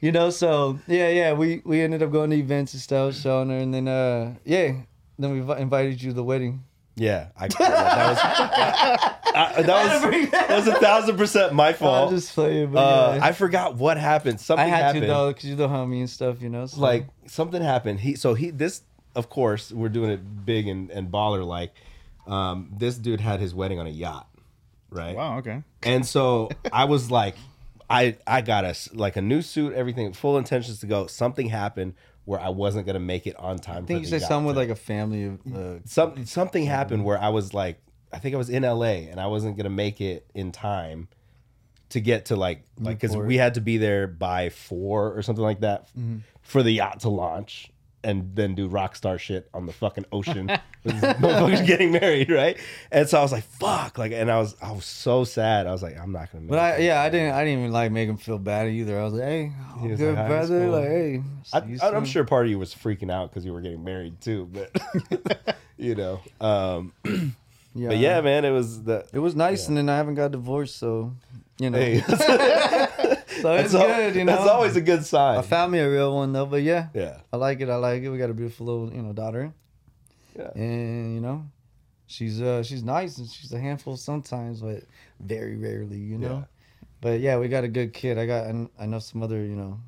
you 0.02 0.12
know. 0.12 0.28
So 0.28 0.78
yeah, 0.86 1.08
yeah, 1.08 1.32
we 1.32 1.62
we 1.64 1.80
ended 1.80 2.02
up 2.02 2.12
going 2.12 2.28
to 2.30 2.36
events 2.36 2.74
and 2.74 2.82
stuff, 2.82 3.14
showing 3.14 3.48
her, 3.48 3.56
and 3.56 3.72
then 3.72 3.88
uh 3.88 4.34
yeah, 4.44 4.72
then 5.18 5.32
we 5.32 5.54
invited 5.56 6.02
you 6.02 6.10
to 6.10 6.14
the 6.14 6.24
wedding. 6.24 6.64
yeah 6.94 7.28
I, 7.38 7.48
that 7.48 8.08
was 8.10 8.18
I- 9.34 9.62
that 9.62 10.02
was 10.12 10.30
that 10.30 10.50
was 10.50 10.68
a 10.68 10.74
thousand 10.74 11.16
percent 11.16 11.54
my 11.54 11.68
I'm 11.68 11.74
fault 11.74 12.10
just 12.10 12.34
playing, 12.34 12.70
but 12.72 12.78
uh, 12.80 13.14
yeah. 13.16 13.24
I 13.24 13.32
forgot 13.32 13.76
what 13.76 13.96
happened 13.96 14.38
Something 14.40 14.66
I, 14.66 14.68
something 14.68 14.74
had 14.76 14.84
happened 14.84 15.02
to 15.04 15.06
though, 15.08 15.32
cause 15.32 15.44
you're 15.46 15.56
the 15.56 15.68
homie 15.68 16.00
and 16.00 16.10
stuff, 16.10 16.42
you 16.42 16.50
know. 16.50 16.66
So. 16.66 16.80
like 16.82 17.06
something 17.26 17.62
happened. 17.62 18.00
He 18.00 18.14
so 18.16 18.34
he 18.34 18.50
this 18.50 18.82
of 19.14 19.30
course 19.30 19.72
we're 19.72 19.88
doing 19.88 20.10
it 20.10 20.44
big 20.44 20.68
and, 20.68 20.90
and 20.90 21.10
baller 21.10 21.46
like. 21.46 21.72
Um, 22.26 22.70
this 22.78 22.96
dude 22.96 23.20
had 23.20 23.40
his 23.40 23.52
wedding 23.52 23.80
on 23.80 23.86
a 23.88 23.90
yacht, 23.90 24.28
right? 24.90 25.16
Wow. 25.16 25.38
Okay. 25.38 25.62
And 25.82 26.06
so 26.06 26.50
I 26.72 26.84
was 26.84 27.10
like, 27.10 27.34
I 27.92 28.16
I 28.26 28.40
got 28.40 28.64
us 28.64 28.88
like 28.92 29.16
a 29.16 29.22
new 29.22 29.42
suit, 29.42 29.74
everything, 29.74 30.12
full 30.12 30.38
intentions 30.38 30.80
to 30.80 30.86
go. 30.86 31.06
Something 31.06 31.48
happened 31.48 31.94
where 32.24 32.40
I 32.40 32.48
wasn't 32.50 32.86
gonna 32.86 33.00
make 33.00 33.26
it 33.26 33.36
on 33.36 33.58
time. 33.58 33.84
I 33.84 33.86
think 33.86 34.00
you 34.00 34.06
said 34.06 34.22
something 34.22 34.46
with 34.46 34.56
like 34.56 34.68
a 34.68 34.74
family 34.76 35.24
of. 35.24 35.40
Uh, 35.54 35.78
some 35.84 36.24
something 36.26 36.64
happened 36.64 37.04
where 37.04 37.18
I 37.18 37.30
was 37.30 37.52
like, 37.52 37.80
I 38.12 38.18
think 38.18 38.34
I 38.34 38.38
was 38.38 38.48
in 38.50 38.62
LA 38.62 39.08
and 39.10 39.20
I 39.20 39.26
wasn't 39.26 39.56
gonna 39.56 39.70
make 39.70 40.00
it 40.00 40.26
in 40.34 40.52
time 40.52 41.08
to 41.90 42.00
get 42.00 42.26
to 42.26 42.36
like 42.36 42.62
like 42.78 42.98
because 43.00 43.16
we 43.16 43.36
had 43.36 43.54
to 43.54 43.60
be 43.60 43.76
there 43.76 44.06
by 44.06 44.48
four 44.50 45.12
or 45.16 45.22
something 45.22 45.42
like 45.44 45.60
that 45.60 45.88
Mm-hmm. 45.98 46.18
for 46.40 46.62
the 46.62 46.70
yacht 46.70 47.00
to 47.00 47.08
launch 47.08 47.70
and 48.04 48.34
then 48.34 48.54
do 48.54 48.66
rock 48.68 48.96
star 48.96 49.18
shit 49.18 49.48
on 49.54 49.66
the 49.66 49.72
fucking 49.72 50.04
ocean 50.12 50.48
motherfuckers 50.86 51.66
getting 51.66 51.92
married 51.92 52.30
right 52.30 52.58
and 52.90 53.08
so 53.08 53.18
I 53.18 53.22
was 53.22 53.32
like 53.32 53.44
fuck 53.44 53.98
like 53.98 54.12
and 54.12 54.30
I 54.30 54.38
was 54.38 54.56
I 54.60 54.72
was 54.72 54.84
so 54.84 55.24
sad 55.24 55.66
I 55.66 55.72
was 55.72 55.82
like 55.82 55.96
I'm 55.98 56.12
not 56.12 56.32
gonna 56.32 56.42
make 56.42 56.50
but 56.50 56.58
I 56.58 56.76
yeah, 56.78 57.00
I 57.00 57.08
didn't 57.08 57.34
I 57.34 57.44
didn't 57.44 57.60
even 57.60 57.72
like 57.72 57.92
make 57.92 58.08
him 58.08 58.16
feel 58.16 58.38
bad 58.38 58.68
either. 58.68 58.98
I 58.98 59.04
was 59.04 59.14
like, 59.14 59.22
hey, 59.22 59.52
He 59.80 59.88
was 59.88 59.98
good 60.00 60.14
like, 60.14 60.24
"Ah, 60.24 60.28
brother, 60.28 60.60
cool." 60.60 60.70
like 60.72 60.88
hey. 60.88 61.22
I, 61.52 61.88
i'm 61.90 62.04
sure 62.04 62.24
part 62.24 62.46
of 62.46 62.50
you 62.50 62.58
was 62.58 62.74
freaking 62.74 63.10
out 63.10 63.30
because 63.30 63.44
you 63.44 63.52
were 63.52 63.60
getting 63.60 63.84
married 63.84 64.20
too, 64.20 64.48
but 64.52 65.56
you 65.76 65.94
know, 65.94 66.20
um, 66.40 66.92
Yeah, 67.74 67.88
but 67.88 67.98
yeah, 67.98 68.20
man, 68.20 68.44
it 68.44 68.50
was 68.50 68.82
the 68.82 69.06
It 69.12 69.18
was 69.18 69.34
nice, 69.34 69.68
and 69.68 69.76
then 69.76 69.88
I 69.88 69.96
haven't 69.96 70.16
got 70.16 70.30
divorced, 70.30 70.76
so 70.76 71.14
you 71.58 71.70
know. 71.70 71.78
Hey. 71.78 72.02
So 73.40 73.54
it's 73.54 73.72
That's 73.72 73.74
al- 73.74 73.86
good, 73.86 74.14
you 74.16 74.24
know. 74.24 74.36
That's 74.36 74.48
always 74.48 74.76
a 74.76 74.80
good 74.80 75.04
sign. 75.06 75.38
I 75.38 75.42
found 75.42 75.72
me 75.72 75.78
a 75.78 75.90
real 75.90 76.14
one 76.14 76.32
though, 76.32 76.46
but 76.46 76.62
yeah, 76.62 76.88
yeah. 76.94 77.18
I 77.32 77.36
like 77.36 77.60
it. 77.60 77.68
I 77.68 77.76
like 77.76 78.02
it. 78.02 78.10
We 78.10 78.18
got 78.18 78.30
a 78.30 78.34
beautiful 78.34 78.66
little, 78.66 78.92
you 78.94 79.02
know, 79.02 79.12
daughter, 79.12 79.52
Yeah. 80.38 80.50
and 80.54 81.14
you 81.14 81.20
know, 81.20 81.44
she's 82.06 82.40
uh 82.42 82.62
she's 82.62 82.82
nice 82.82 83.18
and 83.18 83.28
she's 83.28 83.52
a 83.52 83.58
handful 83.58 83.96
sometimes, 83.96 84.60
but 84.60 84.82
very 85.20 85.56
rarely, 85.56 85.98
you 85.98 86.18
know. 86.18 86.38
Yeah. 86.38 86.44
But 87.00 87.20
yeah, 87.20 87.38
we 87.38 87.48
got 87.48 87.64
a 87.64 87.68
good 87.68 87.92
kid. 87.92 88.18
I 88.18 88.26
got 88.26 88.46
I 88.46 88.68
I 88.78 88.86
know 88.86 88.98
some 88.98 89.22
other, 89.22 89.38
you 89.44 89.56
know, 89.56 89.78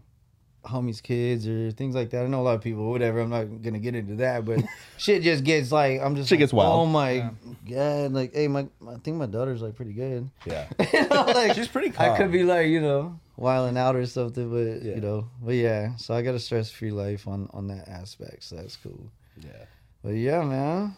homies 0.64 1.02
kids 1.02 1.46
or 1.46 1.70
things 1.70 1.94
like 1.94 2.10
that. 2.10 2.24
I 2.24 2.26
know 2.26 2.40
a 2.40 2.42
lot 2.42 2.54
of 2.56 2.62
people, 2.62 2.90
whatever. 2.90 3.20
I'm 3.20 3.30
not 3.30 3.62
gonna 3.62 3.78
get 3.78 3.94
into 3.94 4.16
that, 4.16 4.44
but 4.44 4.60
shit 4.96 5.22
just 5.22 5.44
gets 5.44 5.70
like 5.70 6.00
I'm 6.00 6.16
just 6.16 6.28
Shit 6.28 6.36
like, 6.36 6.40
gets 6.40 6.52
wild. 6.52 6.72
Oh 6.80 6.86
my 6.86 7.30
god! 7.70 8.12
Like, 8.12 8.34
hey, 8.34 8.48
my 8.48 8.66
I 8.88 8.94
think 9.04 9.16
my 9.18 9.26
daughter's 9.26 9.62
like 9.62 9.76
pretty 9.76 9.92
good. 9.92 10.28
Yeah. 10.46 10.66
You 10.92 11.08
know, 11.08 11.24
like, 11.26 11.54
She's 11.54 11.68
pretty 11.68 11.92
I 11.98 12.16
could 12.16 12.32
be 12.32 12.42
like, 12.44 12.66
you 12.68 12.80
know, 12.80 13.20
wilding 13.36 13.76
out 13.76 13.96
or 13.96 14.06
something, 14.06 14.50
but 14.50 14.82
Yeah. 14.82 14.94
you 14.96 15.00
know, 15.00 15.28
but 15.42 15.54
yeah. 15.54 15.96
So 15.96 16.14
I 16.14 16.22
got 16.22 16.34
a 16.34 16.38
stress 16.40 16.70
free 16.70 16.90
life 16.90 17.26
on 17.28 17.48
on 17.52 17.68
that 17.68 17.88
aspect, 17.88 18.44
so 18.44 18.56
that's 18.56 18.76
cool. 18.76 19.10
Yeah. 19.40 19.64
But 20.02 20.10
yeah, 20.10 20.42
man, 20.42 20.96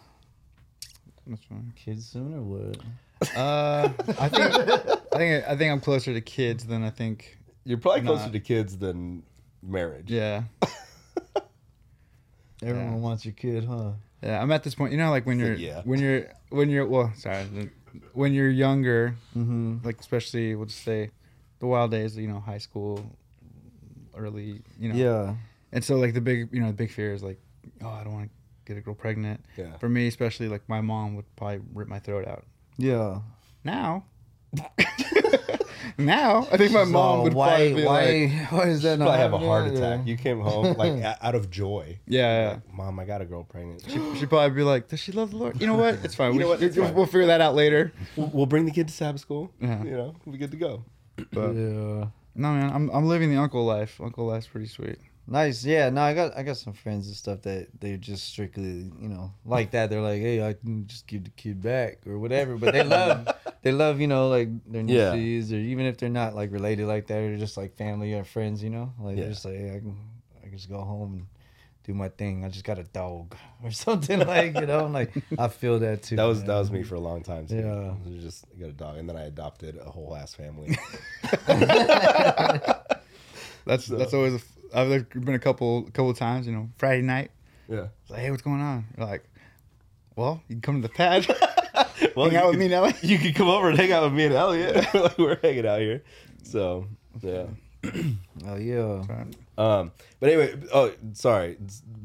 That's 1.27 1.44
fine. 1.44 1.72
kids 1.77 2.07
soon 2.09 2.35
or 2.35 2.42
what? 2.42 2.79
Uh, 3.37 3.88
I 4.20 4.29
think 4.29 4.55
I 5.14 5.18
think 5.18 5.44
I 5.49 5.57
think 5.57 5.72
I'm 5.72 5.81
closer 5.81 6.12
to 6.12 6.20
kids 6.20 6.66
than 6.66 6.83
I 6.85 6.90
think. 6.90 7.38
You're 7.64 7.79
probably 7.79 8.03
Nah. 8.03 8.14
closer 8.16 8.31
to 8.31 8.40
kids 8.40 8.79
than 8.79 9.22
marriage. 9.62 10.11
Yeah, 10.11 10.44
Everyone 12.62 12.92
Yeah. 12.94 12.99
wants 12.99 13.25
your 13.25 13.35
kid, 13.35 13.64
huh? 13.64 13.92
yeah. 14.22 14.40
I'm 14.40 14.51
at 14.53 14.62
this 14.62 14.75
point. 14.75 14.92
You 14.92 14.99
know, 14.99 15.11
like 15.11 15.27
when 15.27 15.38
you're 15.38 15.55
Yeah. 15.55 15.83
when 15.85 16.01
you're 16.01 16.27
when 16.51 16.70
you're 16.70 16.87
well, 16.87 17.12
sorry, 17.16 17.70
when 18.12 18.33
you're 18.33 18.51
younger, 18.51 19.14
Mm-hmm. 19.37 19.79
like 19.85 20.01
especially 20.01 20.55
we'll 20.55 20.66
just 20.66 20.83
say 20.85 21.11
the 21.59 21.66
wild 21.66 21.90
days, 21.90 22.16
you 22.16 22.29
know, 22.29 22.40
high 22.40 22.59
school, 22.59 23.05
early, 24.16 24.62
you 24.79 24.92
know, 24.92 24.95
Yeah. 24.95 25.35
And 25.73 25.85
so 25.85 25.97
like 25.97 26.14
the 26.14 26.21
big, 26.21 26.49
you 26.53 26.61
know, 26.61 26.69
the 26.69 26.73
big 26.73 26.90
fear 26.90 27.12
is 27.12 27.23
like, 27.23 27.38
oh, 27.83 27.88
I 27.88 28.05
don't 28.05 28.12
want 28.14 28.31
to 28.31 28.31
get 28.73 28.79
a 28.79 28.81
girl 28.81 28.95
pregnant. 28.95 29.45
Yeah. 29.57 29.77
For 29.79 29.88
me, 29.88 30.07
especially, 30.07 30.49
like 30.49 30.69
my 30.69 30.81
mom 30.81 31.16
would 31.16 31.27
probably 31.37 31.61
rip 31.75 31.88
my 31.88 31.99
throat 31.99 32.27
out. 32.27 32.45
Yeah. 32.79 33.21
Now, 33.64 34.05
now 35.99 36.47
I 36.51 36.57
think 36.57 36.73
my 36.73 36.85
mom 36.99 37.23
would 37.23 37.35
why 37.35 37.49
probably 37.49 37.75
be 37.75 37.85
why 37.85 38.05
like, 38.40 38.53
why 38.53 38.69
is 38.69 38.83
that 38.83 38.99
not 38.99 39.07
Probably 39.07 39.21
have 39.21 39.33
a 39.33 39.38
heart 39.38 39.64
happening? 39.64 39.83
attack. 39.83 40.07
You 40.07 40.16
came 40.16 40.40
home 40.40 40.75
like 40.77 41.03
out 41.23 41.35
of 41.35 41.51
joy. 41.51 41.99
yeah, 42.07 42.21
yeah. 42.42 42.51
Like, 42.51 42.75
Mom, 42.75 42.99
I 43.01 43.05
got 43.05 43.21
a 43.21 43.25
girl 43.25 43.45
pregnant. 43.45 43.83
She'd 43.88 44.29
probably 44.29 44.55
be 44.55 44.62
like, 44.62 44.88
does 44.88 45.01
she 45.01 45.12
love 45.12 45.31
the 45.31 45.37
Lord? 45.37 45.61
You 45.61 45.66
know 45.66 45.75
what? 45.77 45.95
It's 46.05 46.14
fine. 46.14 46.33
You 46.33 46.38
we, 46.38 46.45
know 46.45 46.49
what? 46.51 46.62
It's 46.62 46.77
we'll, 46.77 46.87
fine. 46.87 46.95
we'll 46.95 47.07
figure 47.07 47.27
that 47.27 47.40
out 47.40 47.55
later. 47.55 47.92
We'll, 48.16 48.29
we'll 48.33 48.47
bring 48.47 48.66
the 48.66 48.73
kid 48.73 48.88
to 48.88 48.95
Sabbath 48.95 49.21
school. 49.21 49.51
Yeah. 49.61 49.83
You 49.83 49.90
know, 49.90 50.16
we'll 50.25 50.33
be 50.33 50.38
good 50.38 50.53
to 50.53 50.57
go. 50.57 50.85
But 51.33 51.52
Yeah. 51.52 52.07
no, 52.35 52.52
man, 52.52 52.70
I'm 52.72 52.90
I'm 52.90 53.07
living 53.07 53.31
the 53.31 53.37
uncle 53.40 53.64
life. 53.64 54.00
Uncle 54.00 54.26
life's 54.26 54.46
pretty 54.46 54.66
sweet. 54.68 54.98
Nice. 55.29 55.64
Yeah. 55.64 55.90
No, 55.90 56.02
I 56.02 56.14
got 56.14 56.37
I 56.37 56.42
got 56.44 56.57
some 56.57 56.72
friends 56.72 57.09
and 57.09 57.16
stuff 57.16 57.42
that 57.42 57.68
they're 57.81 57.96
just 57.96 58.29
strictly, 58.29 58.92
you 59.00 59.09
know, 59.09 59.33
like 59.44 59.72
that. 59.72 59.90
They're 59.90 60.00
like, 60.00 60.20
hey, 60.20 60.46
I 60.46 60.52
can 60.52 60.87
just 60.87 61.07
give 61.09 61.24
the 61.24 61.31
kid 61.31 61.61
back 61.61 62.07
or 62.07 62.18
whatever. 62.18 62.57
But 62.57 62.72
they 62.72 62.85
love 62.85 63.26
they 63.62 63.72
love, 63.72 64.00
you 64.00 64.07
know, 64.07 64.29
like 64.29 64.48
their 64.70 64.83
Yeah. 64.83 65.12
nieces 65.14 65.52
or 65.52 65.57
even 65.57 65.85
if 65.87 65.96
they're 65.98 66.09
not 66.09 66.35
like 66.37 66.52
related 66.52 66.87
like 66.87 67.09
that, 67.09 67.14
they're 67.14 67.37
just 67.38 67.57
like 67.57 67.74
family 67.76 68.14
or 68.14 68.22
friends, 68.24 68.62
you 68.62 68.70
know. 68.70 68.92
Like 69.00 69.16
Yeah. 69.16 69.22
they're 69.24 69.33
just 69.33 69.44
like, 69.44 69.57
hey, 69.57 69.70
I 69.74 69.79
can 69.81 69.96
I 70.38 70.42
can 70.48 70.57
just 70.57 70.68
go 70.70 70.81
home 70.83 71.12
and 71.14 71.26
do 71.87 71.94
my 71.94 72.09
thing. 72.09 72.44
I 72.44 72.49
just 72.49 72.64
got 72.64 72.79
a 72.79 72.83
dog 72.85 73.35
or 73.62 73.70
something 73.87 74.18
like, 74.20 74.55
you 74.59 74.66
know. 74.66 74.85
I'm 74.87 74.92
like 74.92 75.12
I 75.38 75.49
feel 75.49 75.79
that 75.79 76.03
too. 76.03 76.16
That 76.16 76.25
was 76.25 76.38
man. 76.38 76.46
that 76.49 76.59
was 76.59 76.70
me 76.70 76.83
for 76.83 76.96
a 76.96 77.01
long 77.01 77.22
time 77.22 77.46
too. 77.46 77.57
Yeah. 77.57 77.94
It 78.07 78.14
was 78.14 78.22
just 78.25 78.44
I 78.57 78.61
got 78.61 78.68
a 78.70 78.72
dog, 78.72 78.96
and 78.99 79.09
then 79.09 79.16
I 79.16 79.25
adopted 79.25 79.79
a 79.79 79.90
whole 79.90 80.14
ass 80.16 80.35
family. 80.35 80.77
That's 83.66 83.87
that's 83.87 84.14
always. 84.14 84.35
A, 84.35 84.79
I've 84.79 85.09
been 85.11 85.35
a 85.35 85.38
couple 85.40 85.83
couple 85.85 86.11
of 86.11 86.16
times. 86.18 86.46
You 86.46 86.53
know, 86.53 86.68
Friday 86.79 87.03
night. 87.03 87.31
yeah. 87.68 87.88
It's 88.03 88.11
like, 88.11 88.20
hey, 88.20 88.31
what's 88.31 88.42
going 88.42 88.61
on? 88.61 88.85
You're 88.96 89.07
like, 89.07 89.25
well, 90.14 90.40
you 90.49 90.55
can 90.55 90.61
come 90.62 90.83
to 90.83 90.88
the 90.88 90.94
pad. 90.94 91.27
Well, 92.14 92.31
hang 92.31 92.37
out 92.37 92.44
you 92.44 92.49
with 92.51 92.53
could- 92.53 92.59
me 92.61 92.64
and 92.66 92.75
Ellie. 92.75 92.94
You 93.03 93.18
can 93.18 93.33
come 93.35 93.49
over 93.49 93.68
and 93.70 93.79
hang 93.79 93.90
out 93.92 94.05
with 94.05 94.12
me 94.12 94.25
and 94.27 94.35
Elliot. 94.35 94.87
like 94.94 95.18
we're 95.18 95.38
hanging 95.42 95.66
out 95.66 95.81
here. 95.81 96.03
So 96.44 96.87
yeah. 97.22 97.46
Oh 98.46 98.57
yeah. 98.57 99.03
Um, 99.59 99.92
but 100.20 100.29
anyway, 100.29 100.55
oh, 100.72 100.92
sorry. 101.14 101.57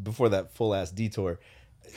Before 0.01 0.29
that 0.29 0.55
full 0.55 0.73
ass 0.73 0.89
detour, 0.89 1.39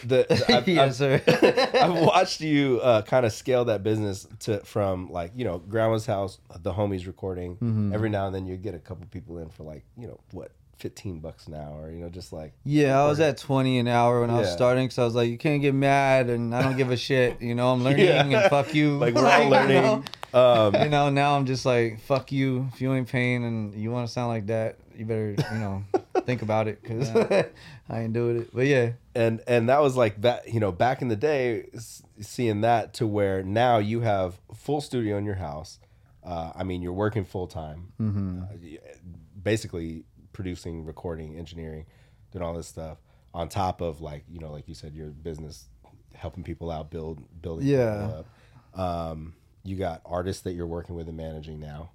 the, 0.03 0.27
the 0.29 0.44
I've, 0.57 0.68
yes. 0.68 1.01
I've, 1.01 1.75
I've 1.75 2.03
watched 2.03 2.40
you 2.40 2.81
uh, 2.83 3.03
kind 3.03 3.25
of 3.25 3.33
scale 3.33 3.64
that 3.66 3.83
business 3.83 4.27
to 4.40 4.59
from 4.61 5.11
like 5.11 5.33
you 5.37 5.44
know 5.44 5.59
grandma's 5.59 6.07
house, 6.07 6.38
the 6.61 6.73
homies 6.73 7.07
recording. 7.07 7.55
Mm-hmm. 7.57 7.94
Every 7.94 8.11
now 8.11 8.27
and 8.27 8.35
then 8.35 8.47
you 8.47 8.57
get 8.57 8.75
a 8.75 8.79
couple 8.79 9.07
people 9.07 9.38
in 9.38 9.49
for 9.49 9.62
like 9.62 9.85
you 9.97 10.09
know 10.09 10.20
what, 10.33 10.51
fifteen 10.77 11.21
bucks 11.21 11.47
an 11.47 11.55
hour. 11.55 11.91
You 11.91 12.01
know, 12.01 12.09
just 12.09 12.33
like 12.33 12.53
Yeah, 12.65 13.01
I 13.01 13.07
was 13.09 13.21
at 13.21 13.39
20 13.39 13.79
an 13.79 13.89
hour 13.89 14.21
when 14.21 14.31
I 14.31 14.39
was 14.39 14.51
starting 14.53 14.85
because 14.85 14.99
I 14.99 15.05
was 15.05 15.15
like, 15.15 15.29
you 15.31 15.39
can't 15.39 15.63
get 15.63 15.75
mad 15.75 16.29
and 16.31 16.55
I 16.55 16.63
don't 16.63 16.77
give 16.77 16.91
a 16.91 16.97
shit. 16.97 17.41
You 17.41 17.55
know, 17.55 17.73
I'm 17.73 17.83
learning 17.85 18.07
Yeah. 18.07 18.25
and 18.25 18.51
fuck 18.51 18.75
you. 18.75 18.99
like 19.05 19.15
we're 19.15 19.27
all 19.31 19.43
you 19.45 19.49
learning. 19.51 19.83
know? 19.83 20.05
Um, 20.41 20.75
You 20.83 20.89
know, 20.89 21.11
now 21.11 21.37
I'm 21.37 21.47
just 21.47 21.65
like, 21.65 22.01
fuck 22.01 22.33
you. 22.33 22.69
If 22.75 22.81
you 22.81 22.93
ain't 22.95 23.09
paying 23.09 23.45
and 23.45 23.75
you 23.75 23.91
want 23.91 24.07
to 24.07 24.13
sound 24.13 24.29
like 24.29 24.47
that, 24.47 24.77
you 24.97 25.05
better, 25.05 25.31
you 25.31 25.59
know, 25.59 25.85
think 26.25 26.43
about 26.43 26.69
it 26.69 26.81
because 26.83 27.11
I 27.89 28.01
ain't 28.01 28.13
doing 28.13 28.41
it. 28.43 28.55
But 28.55 28.67
yeah, 28.67 28.93
and 29.15 29.41
and 29.47 29.69
that 29.69 29.81
was 29.81 29.97
like 29.97 30.21
that 30.23 30.53
you 30.53 30.61
know 30.61 30.71
back 30.73 31.03
in 31.03 31.09
the 31.09 31.17
day 31.17 31.69
seeing 32.21 32.61
that 32.63 32.95
to 32.95 33.07
where 33.07 33.43
now 33.43 33.79
you 33.79 34.01
have 34.01 34.41
full 34.55 34.81
studio 34.81 35.17
in 35.19 35.25
your 35.25 35.35
house 35.35 35.79
uh, 36.25 36.53
i 36.55 36.63
mean 36.63 36.81
you're 36.81 36.93
working 36.93 37.25
full 37.25 37.47
time 37.49 37.93
uh, 38.01 38.55
basically 39.43 40.05
producing 40.35 40.85
recording 40.85 41.38
engineering 41.38 41.87
doing 42.33 42.44
all 42.44 42.53
this 42.53 42.66
stuff 42.68 42.99
on 43.33 43.49
top 43.49 43.81
of 43.81 44.03
like 44.03 44.25
you 44.29 44.38
know 44.38 44.53
like 44.53 44.68
you 44.68 44.75
said 44.75 44.94
your 44.94 45.09
business 45.09 45.68
helping 46.14 46.44
people 46.44 46.70
out 46.70 46.90
build 46.90 47.23
building 47.40 47.66
Yeah. 47.66 48.09
people 48.09 48.25
up. 48.77 48.81
um, 48.81 49.35
you 49.62 49.77
got 49.77 50.03
artists 50.05 50.42
that 50.42 50.53
you're 50.53 50.66
working 50.66 50.94
with 50.94 51.09
and 51.09 51.16
managing 51.16 51.59
now 51.59 51.90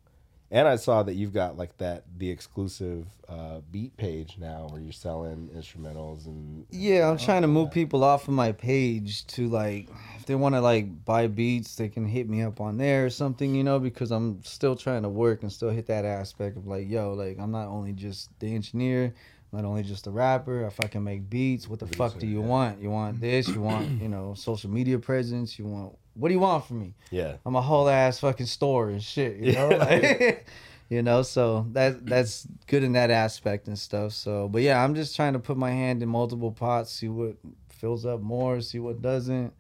and 0.52 0.68
I 0.68 0.78
saw 0.78 1.04
that 1.04 1.14
you've 1.14 1.34
got 1.34 1.58
like 1.58 1.78
that 1.78 2.06
the 2.18 2.30
exclusive 2.30 3.06
uh, 3.28 3.60
beat 3.72 3.96
page 3.98 4.38
now 4.40 4.68
where 4.72 4.82
you're 4.82 4.92
selling 4.92 5.50
instrumentals 5.56 6.26
and 6.26 6.66
yeah, 6.72 7.10
I'm 7.10 7.18
trying 7.18 7.44
to 7.44 7.48
move 7.48 7.72
people 7.72 8.04
off 8.04 8.28
of 8.28 8.34
my 8.34 8.52
page 8.52 9.28
to 9.28 9.48
like, 9.48 9.90
if 10.18 10.26
they 10.26 10.36
want 10.36 10.56
to 10.56 10.62
like 10.62 11.06
buy 11.06 11.28
beats, 11.28 11.76
they 11.76 11.90
can 11.90 12.06
hit 12.06 12.28
me 12.28 12.42
up 12.42 12.60
on 12.60 12.78
there 12.78 13.06
or 13.06 13.10
something, 13.10 13.54
you 13.54 13.64
know, 13.64 13.80
because 13.80 14.12
I'm 14.12 14.44
still 14.44 14.76
trying 14.76 15.04
to 15.04 15.10
work 15.10 15.44
and 15.44 15.52
still 15.52 15.70
hit 15.70 15.86
that 15.88 16.06
aspect 16.06 16.58
of 16.58 16.66
like, 16.66 16.90
yo, 16.90 17.14
like 17.14 17.38
I'm 17.40 17.52
not 17.52 17.68
only 17.68 17.94
just 17.94 18.32
the 18.40 18.54
engineer, 18.54 19.14
I'm 19.52 19.62
not 19.62 19.68
only 19.68 19.84
just 19.84 20.08
a 20.08 20.12
rapper. 20.12 20.66
If 20.66 20.80
I 20.80 20.88
can 20.88 21.04
make 21.04 21.30
beats, 21.30 21.68
what 21.68 21.80
the 21.80 21.88
fuck 21.88 22.18
do 22.18 22.28
you 22.28 22.42
want? 22.42 22.82
You 22.82 22.90
want 22.90 23.22
this? 23.22 23.48
You 23.48 23.62
want 23.62 24.02
you 24.02 24.10
know 24.10 24.34
social 24.36 24.70
media 24.70 24.98
presence? 24.98 25.60
You 25.60 25.66
want 25.66 25.96
what 26.14 26.28
do 26.30 26.34
you 26.34 26.40
want 26.40 26.66
from 26.66 26.80
me? 26.80 26.94
yeah 27.12 27.36
I'm 27.46 27.56
a 27.56 27.62
whole 27.62 27.88
ass 27.90 28.20
fucking 28.20 28.46
store 28.48 28.90
and 28.90 29.02
shit, 29.04 29.38
you 29.38 29.54
know? 29.54 29.70
Like, 29.70 30.46
you 30.90 31.02
know, 31.04 31.22
so 31.22 31.66
that 31.74 32.06
that's 32.06 32.48
good 32.68 32.84
in 32.84 32.94
that 32.94 33.12
aspect 33.12 33.68
and 33.68 33.78
stuff. 33.78 34.14
So, 34.14 34.48
but 34.50 34.62
yeah, 34.62 34.84
I'm 34.84 34.96
just 34.96 35.16
trying 35.16 35.34
to 35.34 35.40
put 35.40 35.56
my 35.58 35.72
hand 35.72 36.02
in 36.04 36.10
multiple 36.10 36.52
pots, 36.52 36.92
see 36.92 37.08
what 37.10 37.36
fills 37.70 38.06
up 38.06 38.22
more, 38.22 38.60
see 38.62 38.80
what 38.80 39.02
doesn't, 39.02 39.54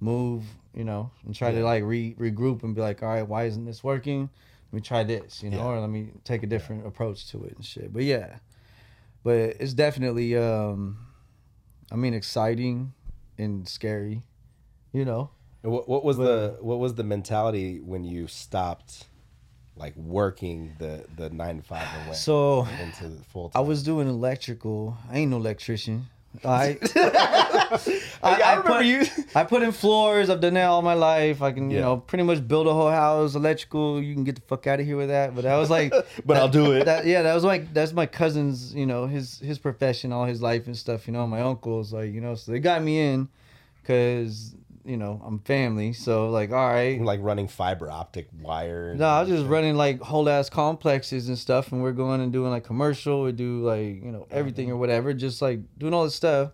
move, 0.00 0.42
you 0.74 0.84
know, 0.84 1.10
and 1.26 1.34
try 1.34 1.52
to 1.52 1.62
like 1.62 1.84
re- 1.84 2.14
regroup 2.18 2.62
and 2.64 2.74
be 2.74 2.80
like, 2.80 3.02
all 3.02 3.08
right, 3.10 3.26
why 3.28 3.44
isn't 3.44 3.64
this 3.66 3.84
working? 3.84 4.30
Let 4.72 4.76
me 4.76 4.80
try 4.80 5.04
this, 5.04 5.42
you 5.42 5.50
know, 5.50 5.58
Yeah. 5.58 5.64
or 5.64 5.80
let 5.80 5.90
me 5.90 6.10
take 6.24 6.42
a 6.42 6.46
different 6.46 6.86
approach 6.86 7.26
to 7.32 7.44
it 7.44 7.54
and 7.56 7.64
shit. 7.64 7.92
But 7.92 8.04
yeah, 8.04 8.38
but 9.22 9.34
it's 9.60 9.74
definitely, 9.74 10.36
um, 10.36 10.98
I 11.92 11.96
mean, 11.96 12.14
exciting 12.14 12.92
and 13.36 13.68
scary, 13.68 14.22
you 14.92 15.04
know. 15.04 15.30
What, 15.62 15.88
what 15.88 16.04
was 16.04 16.16
the 16.16 16.56
what 16.60 16.78
was 16.78 16.94
the 16.94 17.04
mentality 17.04 17.80
when 17.80 18.02
you 18.04 18.26
stopped 18.28 19.06
like 19.76 19.94
working 19.96 20.72
the 20.78 21.04
the 21.16 21.30
nine 21.30 21.58
to 21.58 21.62
five 21.62 21.86
and 21.98 22.06
went 22.06 22.16
So 22.18 22.66
into 22.82 23.10
full 23.32 23.50
I 23.54 23.60
was 23.60 23.82
doing 23.82 24.08
electrical. 24.08 24.96
I 25.10 25.18
ain't 25.18 25.30
no 25.30 25.36
electrician. 25.38 26.06
I, 26.44 26.78
I 28.22 28.54
remember 28.56 28.68
put, 28.68 28.84
you- 28.86 29.06
I 29.34 29.44
put 29.44 29.62
in 29.62 29.72
floors. 29.72 30.30
I've 30.30 30.40
done 30.40 30.54
that 30.54 30.64
all 30.66 30.80
my 30.82 30.94
life. 30.94 31.42
I 31.42 31.50
can, 31.52 31.70
you 31.70 31.80
know, 31.80 31.96
pretty 31.96 32.22
much 32.24 32.46
build 32.46 32.66
a 32.68 32.72
whole 32.72 32.90
house. 32.90 33.34
Electrical. 33.34 34.00
You 34.02 34.14
can 34.14 34.24
get 34.24 34.36
the 34.36 34.40
fuck 34.42 34.66
out 34.68 34.78
of 34.80 34.86
here 34.86 34.96
with 34.96 35.08
that. 35.08 35.34
But 35.34 35.44
I 35.44 35.58
was 35.58 35.70
like, 35.70 35.92
But 36.24 36.36
I'll 36.36 36.48
do 36.48 36.72
it. 36.72 36.84
That, 36.84 37.04
yeah, 37.04 37.22
that 37.22 37.34
was 37.34 37.44
like 37.44 37.72
that's 37.74 37.92
my 37.92 38.06
cousin's. 38.06 38.72
You 38.74 38.86
know, 38.86 39.06
his 39.06 39.38
his 39.40 39.58
profession, 39.58 40.12
all 40.12 40.24
his 40.24 40.40
life 40.40 40.66
and 40.66 40.76
stuff. 40.76 41.06
You 41.06 41.12
know, 41.12 41.26
my 41.26 41.40
uncle's 41.40 41.92
like, 41.92 42.12
you 42.12 42.20
know, 42.20 42.34
so 42.36 42.52
they 42.52 42.60
got 42.60 42.82
me 42.82 43.00
in 43.00 43.28
because 43.82 44.54
you 44.84 44.96
know 44.96 45.20
I'm 45.24 45.40
family. 45.40 45.92
So 45.92 46.30
like, 46.30 46.50
all 46.50 46.68
right, 46.68 47.00
like 47.00 47.20
running 47.22 47.48
fiber 47.48 47.90
optic 47.90 48.28
wire. 48.40 48.94
no, 48.94 49.06
I 49.06 49.20
was 49.20 49.28
just 49.28 49.46
running 49.46 49.76
like 49.76 50.00
whole 50.00 50.28
ass 50.28 50.50
complexes 50.50 51.28
and 51.28 51.38
stuff, 51.38 51.72
and 51.72 51.82
we're 51.82 51.92
going 51.92 52.20
and 52.20 52.32
doing 52.32 52.50
like 52.50 52.64
commercial. 52.64 53.22
We 53.22 53.32
do 53.32 53.62
like 53.62 54.02
you 54.02 54.12
know 54.12 54.26
everything 54.30 54.66
mm-hmm. 54.66 54.74
or 54.74 54.78
whatever, 54.78 55.12
just 55.14 55.42
like 55.42 55.60
doing 55.78 55.94
all 55.94 56.04
this 56.04 56.14
stuff. 56.14 56.52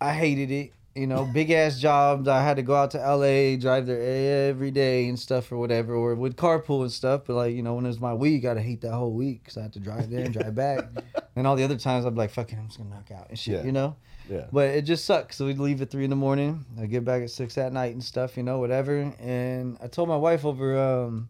I 0.00 0.12
hated 0.12 0.50
it, 0.50 0.72
you 0.94 1.06
know, 1.06 1.24
big 1.32 1.50
ass 1.50 1.78
jobs. 1.78 2.28
I 2.28 2.42
had 2.42 2.56
to 2.56 2.62
go 2.62 2.74
out 2.74 2.92
to 2.92 2.98
LA, 2.98 3.56
drive 3.56 3.86
there 3.86 4.48
every 4.48 4.70
day 4.70 5.08
and 5.08 5.18
stuff 5.18 5.50
or 5.50 5.58
whatever, 5.58 5.94
or 5.94 6.14
would 6.14 6.36
carpool 6.36 6.82
and 6.82 6.92
stuff. 6.92 7.22
But 7.26 7.34
like, 7.34 7.54
you 7.54 7.62
know, 7.62 7.74
when 7.74 7.84
it 7.84 7.88
was 7.88 8.00
my 8.00 8.14
week, 8.14 8.44
I'd 8.44 8.58
hate 8.58 8.80
that 8.82 8.92
whole 8.92 9.12
week 9.12 9.44
because 9.44 9.56
I 9.56 9.62
had 9.62 9.72
to 9.74 9.80
drive 9.80 10.10
there 10.10 10.24
and 10.24 10.32
drive 10.32 10.54
back. 10.54 10.84
and 11.36 11.46
all 11.46 11.56
the 11.56 11.64
other 11.64 11.76
times, 11.76 12.06
I'd 12.06 12.14
be 12.14 12.18
like, 12.18 12.30
fucking, 12.30 12.58
I'm 12.58 12.66
just 12.66 12.78
gonna 12.78 12.90
knock 12.90 13.10
out 13.10 13.28
and 13.28 13.38
shit, 13.38 13.60
Yeah. 13.60 13.64
you 13.64 13.72
know. 13.72 13.96
Yeah. 14.28 14.46
But 14.52 14.70
it 14.70 14.82
just 14.82 15.04
sucks. 15.04 15.36
So 15.36 15.46
we'd 15.46 15.58
leave 15.58 15.80
at 15.82 15.90
three 15.90 16.04
in 16.04 16.10
the 16.10 16.16
morning. 16.16 16.64
I 16.80 16.86
get 16.86 17.04
back 17.04 17.22
at 17.22 17.30
six 17.30 17.56
at 17.58 17.72
night 17.72 17.92
and 17.92 18.02
stuff, 18.02 18.36
you 18.36 18.42
know, 18.42 18.58
whatever. 18.58 19.12
And 19.20 19.78
I 19.82 19.86
told 19.86 20.08
my 20.08 20.16
wife 20.16 20.44
over, 20.44 20.78
um, 20.78 21.28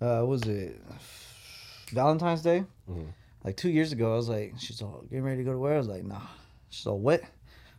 uh, 0.00 0.20
what 0.20 0.28
was 0.28 0.42
it 0.42 0.80
Valentine's 1.92 2.42
Day? 2.42 2.64
Mm-hmm. 2.88 3.10
Like 3.44 3.56
two 3.56 3.70
years 3.70 3.92
ago, 3.92 4.12
I 4.12 4.16
was 4.16 4.28
like, 4.28 4.54
she's 4.58 4.82
all 4.82 5.04
getting 5.08 5.24
ready 5.24 5.38
to 5.38 5.44
go 5.44 5.52
to 5.52 5.58
where? 5.58 5.74
I 5.74 5.78
was 5.78 5.88
like, 5.88 6.04
nah. 6.04 6.20
She's 6.68 6.86
all 6.86 6.98
what? 6.98 7.22
I 7.22 7.26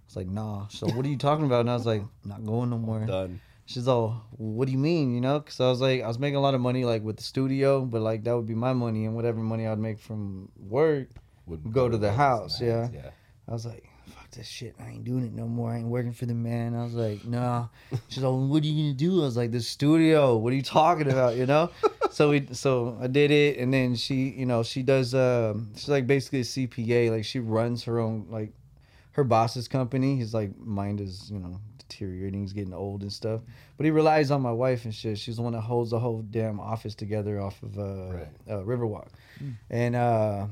was 0.08 0.16
like, 0.16 0.28
nah. 0.28 0.68
So 0.68 0.88
what 0.88 1.06
are 1.06 1.10
you 1.10 1.18
talking 1.18 1.46
about? 1.46 1.62
And 1.62 1.70
I 1.70 1.76
was 1.76 1.86
like, 1.86 2.04
not 2.26 2.44
going 2.46 2.70
no 2.70 2.78
more. 2.78 3.06
Done. 3.06 3.40
She's 3.68 3.88
all, 3.88 4.26
what 4.32 4.66
do 4.66 4.72
you 4.74 4.78
mean? 4.78 5.14
You 5.16 5.22
know, 5.22 5.40
because 5.40 5.62
I 5.62 5.70
was 5.70 5.80
like, 5.80 6.02
I 6.02 6.08
was 6.08 6.20
making 6.20 6.36
a 6.36 6.42
lot 6.42 6.56
of 6.56 6.62
money 6.62 6.84
like 6.84 7.04
with 7.04 7.16
the 7.18 7.24
studio, 7.24 7.86
but 7.86 8.02
like 8.02 8.24
that 8.26 8.36
would 8.36 8.48
be 8.48 8.56
my 8.56 8.74
money, 8.74 9.06
and 9.06 9.16
whatever 9.16 9.40
money 9.40 9.66
I'd 9.66 9.80
make 9.80 10.00
from 10.00 10.50
work 10.58 11.08
Would 11.46 11.72
go 11.72 11.88
to 11.88 11.98
the 11.98 12.12
house. 12.12 12.60
Yeah. 12.60 12.90
Yeah. 12.92 13.12
I 13.48 13.54
was 13.54 13.66
like, 13.66 13.88
this 14.32 14.48
shit. 14.48 14.76
I 14.80 14.90
ain't 14.90 15.04
doing 15.04 15.24
it 15.26 15.34
no 15.34 15.48
more. 15.48 15.72
I 15.72 15.78
ain't 15.78 15.88
working 15.88 16.14
for 16.14 16.26
the 16.26 16.34
man. 16.34 16.76
I 16.76 16.84
was 16.84 16.94
like, 16.94 17.26
nah. 17.26 17.68
She's 18.08 18.24
like, 18.24 18.32
what 18.50 18.64
are 18.64 18.66
you 18.68 18.84
gonna 18.84 18.94
do? 18.94 19.22
I 19.22 19.26
was 19.26 19.38
like, 19.38 19.52
the 19.52 19.62
studio. 19.62 20.38
What 20.38 20.54
are 20.54 20.56
you 20.56 20.62
talking 20.62 21.10
about? 21.12 21.36
You 21.36 21.46
know? 21.46 21.70
so 22.12 22.30
we, 22.32 22.48
so 22.52 22.98
I 23.02 23.08
did 23.08 23.32
it, 23.32 23.58
and 23.58 23.74
then 23.74 23.96
she, 23.96 24.30
you 24.30 24.46
know, 24.46 24.64
she 24.64 24.84
does. 24.84 25.14
Um, 25.16 25.72
she's 25.76 25.90
like 25.90 26.08
basically 26.08 26.40
a 26.42 26.44
CPA. 26.44 27.12
Like 27.12 27.26
she 27.26 27.40
runs 27.40 27.84
her 27.86 28.00
own 28.00 28.28
like 28.30 28.52
her 29.14 29.24
boss's 29.24 29.68
company. 29.68 30.18
His 30.18 30.34
like 30.34 30.58
mind 30.58 31.02
is, 31.02 31.30
you 31.32 31.40
know, 31.40 31.60
deteriorating. 31.78 32.42
He's 32.42 32.54
getting 32.54 32.74
old 32.74 33.02
and 33.02 33.12
stuff. 33.12 33.42
But 33.78 33.86
he 33.86 33.92
relies 33.92 34.30
on 34.32 34.42
my 34.42 34.52
wife 34.52 34.86
and 34.86 34.94
shit. 34.94 35.18
She's 35.18 35.38
the 35.38 35.42
one 35.42 35.54
that 35.54 35.62
holds 35.62 35.90
the 35.92 36.00
whole 36.00 36.22
damn 36.22 36.60
office 36.60 36.96
together 36.96 37.42
off 37.42 37.62
of 37.64 37.78
uh, 37.80 38.14
Right. 38.14 38.28
uh 38.50 38.62
Riverwalk, 38.64 39.08
and 39.70 39.96
uh 39.96 40.46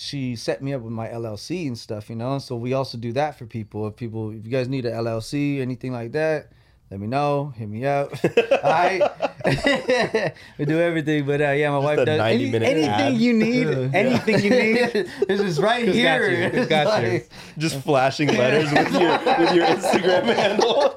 she 0.00 0.34
set 0.36 0.62
me 0.62 0.72
up 0.74 0.82
with 0.82 0.92
my 0.92 1.08
LLC 1.08 1.66
and 1.66 1.78
stuff, 1.78 2.08
you 2.10 2.16
know. 2.16 2.38
So 2.38 2.56
we 2.56 2.72
also 2.72 2.98
do 2.98 3.12
that 3.12 3.38
for 3.38 3.46
people. 3.46 3.86
If 3.86 3.96
people, 3.96 4.30
if 4.30 4.44
you 4.44 4.50
guys 4.50 4.68
need 4.68 4.84
a 4.86 4.92
LLC, 4.92 5.60
anything 5.60 5.92
like 5.92 6.12
that, 6.12 6.50
let 6.90 6.98
me 6.98 7.06
know. 7.06 7.52
Hit 7.56 7.68
me 7.68 7.84
up. 7.86 8.12
Right, 8.62 9.00
we 10.58 10.64
do 10.66 10.78
everything. 10.80 11.24
But 11.26 11.40
uh, 11.40 11.50
yeah, 11.52 11.70
my 11.70 11.78
wife 11.78 12.04
does 12.04 12.18
90 12.18 12.54
any- 12.54 12.66
anything 12.66 12.88
ad. 12.90 13.14
you 13.14 13.32
need. 13.32 13.66
anything 13.94 14.42
you 14.44 14.50
need. 14.50 15.10
This 15.26 15.40
is 15.40 15.58
right 15.60 15.84
Just 15.86 15.98
got 15.98 16.20
here. 16.20 16.30
you. 16.46 16.50
Just 16.52 16.68
got 16.68 17.04
It's 17.04 17.28
you. 17.56 17.62
Just 17.62 17.80
flashing 17.80 18.28
letters 18.28 18.70
with 18.70 18.92
your 18.92 19.18
with 19.38 19.54
your 19.54 19.66
Instagram 19.66 20.34
handle. 20.34 20.94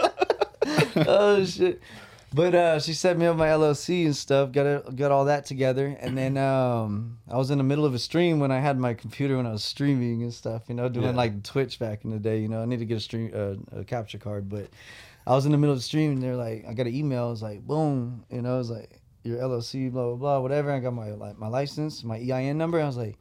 oh 1.07 1.45
shit. 1.45 1.81
But 2.35 2.55
uh, 2.55 2.79
she 2.79 2.93
set 2.93 3.17
me 3.17 3.27
up 3.27 3.37
my 3.37 3.47
LLC 3.47 4.05
and 4.05 4.15
stuff. 4.15 4.51
Got 4.51 4.65
it, 4.65 4.95
got 4.95 5.11
all 5.11 5.25
that 5.25 5.45
together, 5.45 5.95
and 5.99 6.17
then 6.17 6.35
um, 6.37 7.19
I 7.29 7.37
was 7.37 7.51
in 7.51 7.59
the 7.59 7.63
middle 7.63 7.85
of 7.85 7.93
a 7.93 7.99
stream 7.99 8.39
when 8.39 8.51
I 8.51 8.59
had 8.59 8.79
my 8.79 8.95
computer 8.95 9.37
when 9.37 9.45
I 9.45 9.51
was 9.51 9.63
streaming 9.63 10.23
and 10.23 10.33
stuff. 10.33 10.63
You 10.67 10.73
know, 10.73 10.89
doing 10.89 11.05
Yeah. 11.07 11.11
like 11.11 11.43
Twitch 11.43 11.77
back 11.77 12.03
in 12.03 12.09
the 12.09 12.17
day. 12.17 12.39
You 12.39 12.47
know, 12.47 12.61
I 12.61 12.65
need 12.65 12.79
to 12.79 12.85
get 12.85 12.97
a 12.97 13.01
stream 13.01 13.31
uh, 13.35 13.79
a 13.79 13.83
capture 13.83 14.17
card, 14.17 14.49
but 14.49 14.67
I 15.27 15.35
was 15.35 15.45
in 15.45 15.51
the 15.51 15.59
middle 15.59 15.73
of 15.73 15.77
the 15.79 15.83
stream, 15.83 16.13
and 16.13 16.23
they're 16.23 16.35
like, 16.35 16.65
I 16.67 16.73
got 16.73 16.87
an 16.87 16.95
email. 16.95 17.27
It 17.27 17.31
was 17.31 17.43
like, 17.43 17.61
boom. 17.67 18.25
You 18.31 18.41
know, 18.41 18.55
it 18.55 18.57
was 18.57 18.71
like 18.71 18.99
your 19.23 19.37
LLC, 19.37 19.91
blah 19.91 20.05
blah 20.07 20.15
blah, 20.15 20.39
whatever. 20.39 20.71
I 20.71 20.79
got 20.79 20.93
my 20.93 21.11
like 21.11 21.37
my 21.37 21.47
license, 21.47 22.03
my 22.03 22.17
EIN 22.17 22.57
number. 22.57 22.79
I 22.81 22.85
was 22.85 22.97
like. 22.97 23.17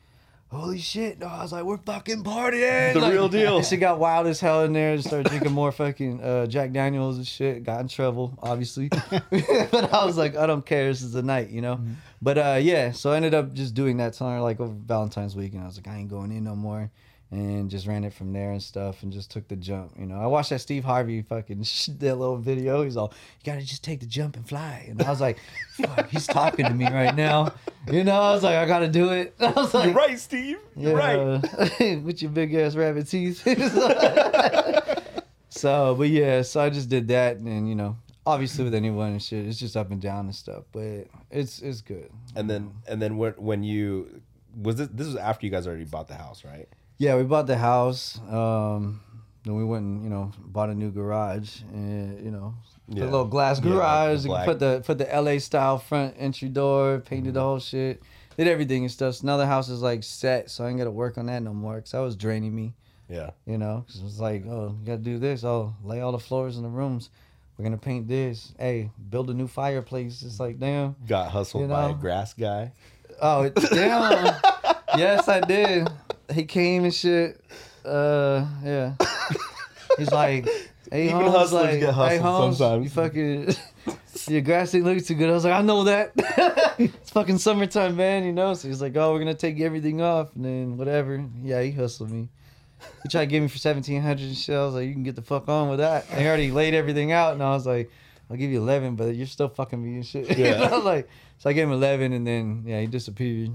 Holy 0.53 0.79
shit! 0.79 1.19
No, 1.19 1.29
I 1.29 1.43
was 1.43 1.51
like, 1.51 1.65
we're 1.65 1.79
fucking 1.79 2.23
partying. 2.25 2.93
The 2.93 3.01
Like, 3.01 3.13
real 3.15 3.31
deal. 3.31 3.63
She 3.63 3.79
got 3.79 3.99
wild 3.99 4.27
as 4.27 4.39
hell 4.39 4.65
in 4.65 4.75
there. 4.75 4.93
and 4.93 5.03
Started 5.03 5.29
drinking 5.31 5.53
more 5.53 5.73
fucking 5.73 6.23
uh, 6.23 6.47
Jack 6.47 6.73
Daniels 6.73 7.17
and 7.17 7.27
shit. 7.27 7.65
Got 7.65 7.81
in 7.81 7.89
trouble, 7.89 8.39
obviously. 8.43 8.89
but 9.11 9.93
I 9.95 10.05
was 10.05 10.19
like, 10.19 10.37
I 10.37 10.47
don't 10.47 10.65
care. 10.67 10.89
This 10.89 11.01
is 11.01 11.13
the 11.13 11.23
night, 11.23 11.49
you 11.49 11.63
know. 11.63 11.81
But 12.21 12.37
uh, 12.37 12.59
yeah, 12.61 12.93
so 12.93 13.13
I 13.13 13.17
ended 13.17 13.33
up 13.33 13.55
just 13.55 13.73
doing 13.73 13.97
that 13.97 14.13
telling 14.13 14.35
her 14.35 14.41
like 14.43 14.61
over 14.61 14.75
Valentine's 14.75 15.35
week, 15.35 15.55
and 15.55 15.63
I 15.63 15.67
was 15.67 15.79
like, 15.79 15.89
I 15.89 15.97
ain't 15.97 16.11
going 16.11 16.31
in 16.33 16.45
no 16.45 16.55
more, 16.55 16.91
and 17.33 17.71
just 17.71 17.87
ran 17.87 18.05
it 18.05 18.13
from 18.13 18.35
there 18.35 18.53
and 18.53 18.63
stuff, 18.63 19.03
and 19.03 19.11
just 19.11 19.31
took 19.31 19.49
the 19.49 19.57
jump. 19.57 19.93
You 19.99 20.05
know, 20.05 20.21
I 20.21 20.27
watched 20.27 20.51
that 20.51 20.61
Steve 20.61 20.85
Harvey 20.85 21.23
fucking 21.23 21.59
that 21.99 22.17
little 22.17 22.37
video. 22.37 22.83
He's 22.83 22.97
all, 22.97 23.13
you 23.41 23.53
gotta 23.53 23.65
just 23.65 23.83
take 23.83 24.01
the 24.01 24.07
jump 24.07 24.37
and 24.37 24.47
fly, 24.47 24.87
and 24.89 25.03
I 25.03 25.09
was 25.09 25.21
like, 25.21 25.39
fuck, 25.73 26.11
he's 26.11 26.27
talking 26.27 26.67
to 26.67 26.75
me 26.75 26.85
right 26.85 27.15
now. 27.15 27.55
You 27.91 28.05
know, 28.05 28.21
I 28.21 28.33
was 28.33 28.43
like, 28.43 28.57
I 28.57 28.67
gotta 28.67 28.89
do 28.89 29.13
it. 29.13 29.35
I 29.41 29.51
was 29.53 29.73
like, 29.73 29.87
You're 29.87 29.95
right, 29.95 30.19
Steve. 30.19 30.59
You're 30.77 30.95
right. 30.95 31.43
right. 31.81 32.03
With 32.03 32.21
your 32.21 32.31
big 32.31 32.55
ass 32.55 32.77
rabbit 32.77 33.09
teeth. 33.09 33.43
so, 35.49 35.95
but 35.95 36.11
yeah, 36.11 36.43
so 36.43 36.61
I 36.61 36.69
just 36.69 36.91
did 36.91 37.09
that, 37.09 37.39
and 37.39 37.47
then, 37.47 37.67
you 37.67 37.75
know, 37.75 37.97
obviously 38.27 38.65
with 38.65 38.75
anyone 38.75 39.13
and 39.13 39.23
shit, 39.23 39.47
it's 39.47 39.59
just 39.59 39.75
up 39.75 39.91
and 39.91 40.03
down 40.03 40.27
and 40.27 40.35
stuff, 40.35 40.65
but 40.71 41.07
it's 41.31 41.61
it's 41.61 41.81
good. 41.81 42.11
And 42.37 42.49
then 42.49 42.75
and 42.87 43.01
then 43.01 43.17
when 43.17 43.33
when 43.33 43.63
you 43.63 44.21
was 44.55 44.77
this 44.77 44.89
this 44.93 45.07
was 45.07 45.17
after 45.17 45.47
you 45.47 45.51
guys 45.51 45.67
already 45.67 45.85
bought 45.85 46.09
the 46.09 46.15
house, 46.15 46.45
right? 46.45 46.69
Yeah, 47.03 47.17
we 47.17 47.25
bought 47.25 47.49
the 47.49 47.57
house. 47.57 48.21
Um, 48.31 49.01
then 49.45 49.57
we 49.57 49.65
went 49.65 49.85
and 49.85 50.05
you 50.05 50.11
know 50.11 50.31
bought 50.39 50.71
a 50.71 50.75
new 50.75 50.91
garage, 50.93 51.63
and 51.73 52.25
you 52.25 52.31
know. 52.31 52.55
Yeah. 52.89 53.05
little 53.05 53.25
glass 53.25 53.59
Yeah, 53.59 53.71
garage. 53.73 54.25
black- 54.27 54.45
put 54.47 54.59
the 54.61 54.83
put 54.85 54.99
the 54.99 55.07
LA 55.07 55.39
style 55.39 55.79
front 55.79 56.15
entry 56.19 56.49
door. 56.49 57.01
Painted 57.01 57.35
the 57.35 57.41
whole 57.41 57.59
shit. 57.59 58.03
Did 58.37 58.49
everything 58.49 58.83
and 58.85 58.91
stuff. 58.91 59.15
So 59.17 59.27
now 59.27 59.37
the 59.37 59.47
house 59.47 59.69
is 59.69 59.81
like 59.83 60.03
set, 60.05 60.51
so 60.51 60.65
I 60.65 60.69
ain't 60.69 60.79
gotta 60.79 60.91
work 60.91 61.17
on 61.19 61.27
that 61.27 61.43
no 61.43 61.55
more. 61.55 61.81
Cause 61.81 61.93
that 61.93 62.01
was 62.01 62.17
draining 62.17 62.55
me. 62.55 62.75
Yeah. 63.09 63.31
You 63.47 63.57
know, 63.59 63.85
'cause 63.87 63.97
it 64.01 64.05
was 64.05 64.21
like, 64.21 64.45
oh, 64.47 64.77
you 64.79 64.87
gotta 64.87 64.99
do 64.99 65.19
this. 65.19 65.43
Oh, 65.43 65.75
lay 65.83 66.01
all 66.03 66.13
the 66.13 66.19
floors 66.19 66.57
in 66.57 66.63
the 66.63 66.69
rooms. 66.69 67.11
We're 67.57 67.65
gonna 67.65 67.79
paint 67.79 68.07
this. 68.09 68.53
Hey, 68.59 68.91
build 69.11 69.31
a 69.31 69.35
new 69.35 69.47
fireplace. 69.49 70.23
It's 70.23 70.39
like, 70.41 70.59
damn. 70.61 70.95
Got 71.07 71.31
hustled 71.31 71.63
You 71.65 71.69
by 71.69 71.91
a 71.91 71.95
grass 71.95 72.35
guy. 72.35 72.73
Oh, 73.21 73.49
damn. 73.49 74.41
yes, 74.99 75.29
I 75.29 75.41
did. 75.41 75.89
He 76.33 76.45
came 76.45 76.85
and 76.85 76.95
shit. 76.95 77.41
Uh, 77.85 78.47
yeah. 78.65 78.95
He's 79.99 80.11
like, 80.11 80.49
hey, 80.91 81.05
Even 81.05 81.23
Holmes, 81.23 81.37
hustlers 81.37 81.65
like, 81.65 81.81
get 81.81 81.95
hey, 81.95 82.19
hustled 82.19 82.23
Holmes, 82.23 82.59
sometimes." 82.59 82.85
You 82.85 82.91
fucking, 82.91 83.55
your 84.33 84.41
grass 84.41 84.75
ain't 84.75 84.85
looking 84.85 85.05
too 85.05 85.15
good. 85.15 85.29
I 85.29 85.33
was 85.33 85.45
like, 85.45 85.55
I 85.55 85.63
know 85.63 85.85
that. 85.85 86.13
it's 86.79 87.11
fucking 87.11 87.39
summertime, 87.39 87.97
man. 87.97 88.25
You 88.25 88.33
know. 88.33 88.55
So 88.55 88.69
he's 88.69 88.81
like, 88.81 88.97
oh, 88.97 89.13
we're 89.13 89.19
gonna 89.19 89.35
take 89.35 89.61
everything 89.61 90.01
off, 90.01 90.35
and 90.35 90.45
then 90.45 90.77
whatever. 90.77 91.25
Yeah, 91.43 91.63
he 91.63 91.73
hustled 91.73 92.11
me. 92.11 92.29
He 93.03 93.09
tried 93.09 93.27
to 93.27 93.31
give 93.31 93.43
me 93.43 93.49
for 93.49 93.59
seventeen 93.59 94.01
hundred 94.01 94.29
and 94.29 94.37
shit. 94.37 94.57
I 94.57 94.65
was 94.65 94.75
like, 94.75 94.87
you 94.87 94.93
can 94.93 95.03
get 95.03 95.17
the 95.17 95.23
fuck 95.23 95.49
on 95.49 95.69
with 95.69 95.79
that. 95.79 96.07
And 96.11 96.21
he 96.21 96.27
already 96.27 96.51
laid 96.51 96.75
everything 96.75 97.13
out, 97.13 97.35
and 97.35 97.43
I 97.43 97.51
was 97.51 97.67
like, 97.67 97.91
I'll 98.31 98.37
give 98.37 98.51
you 98.51 98.59
eleven, 98.59 98.97
but 98.97 99.15
you're 99.15 99.27
still 99.27 99.49
fucking 99.49 99.83
me 99.83 99.97
and 99.97 100.07
shit. 100.07 100.37
Yeah. 100.39 100.69
know, 100.69 100.79
like, 100.79 101.09
so 101.39 101.51
I 101.51 101.53
gave 101.53 101.65
him 101.65 101.73
eleven, 101.73 102.13
and 102.13 102.27
then 102.27 102.65
yeah, 102.67 102.81
he 102.81 102.87
disappeared. 102.87 103.51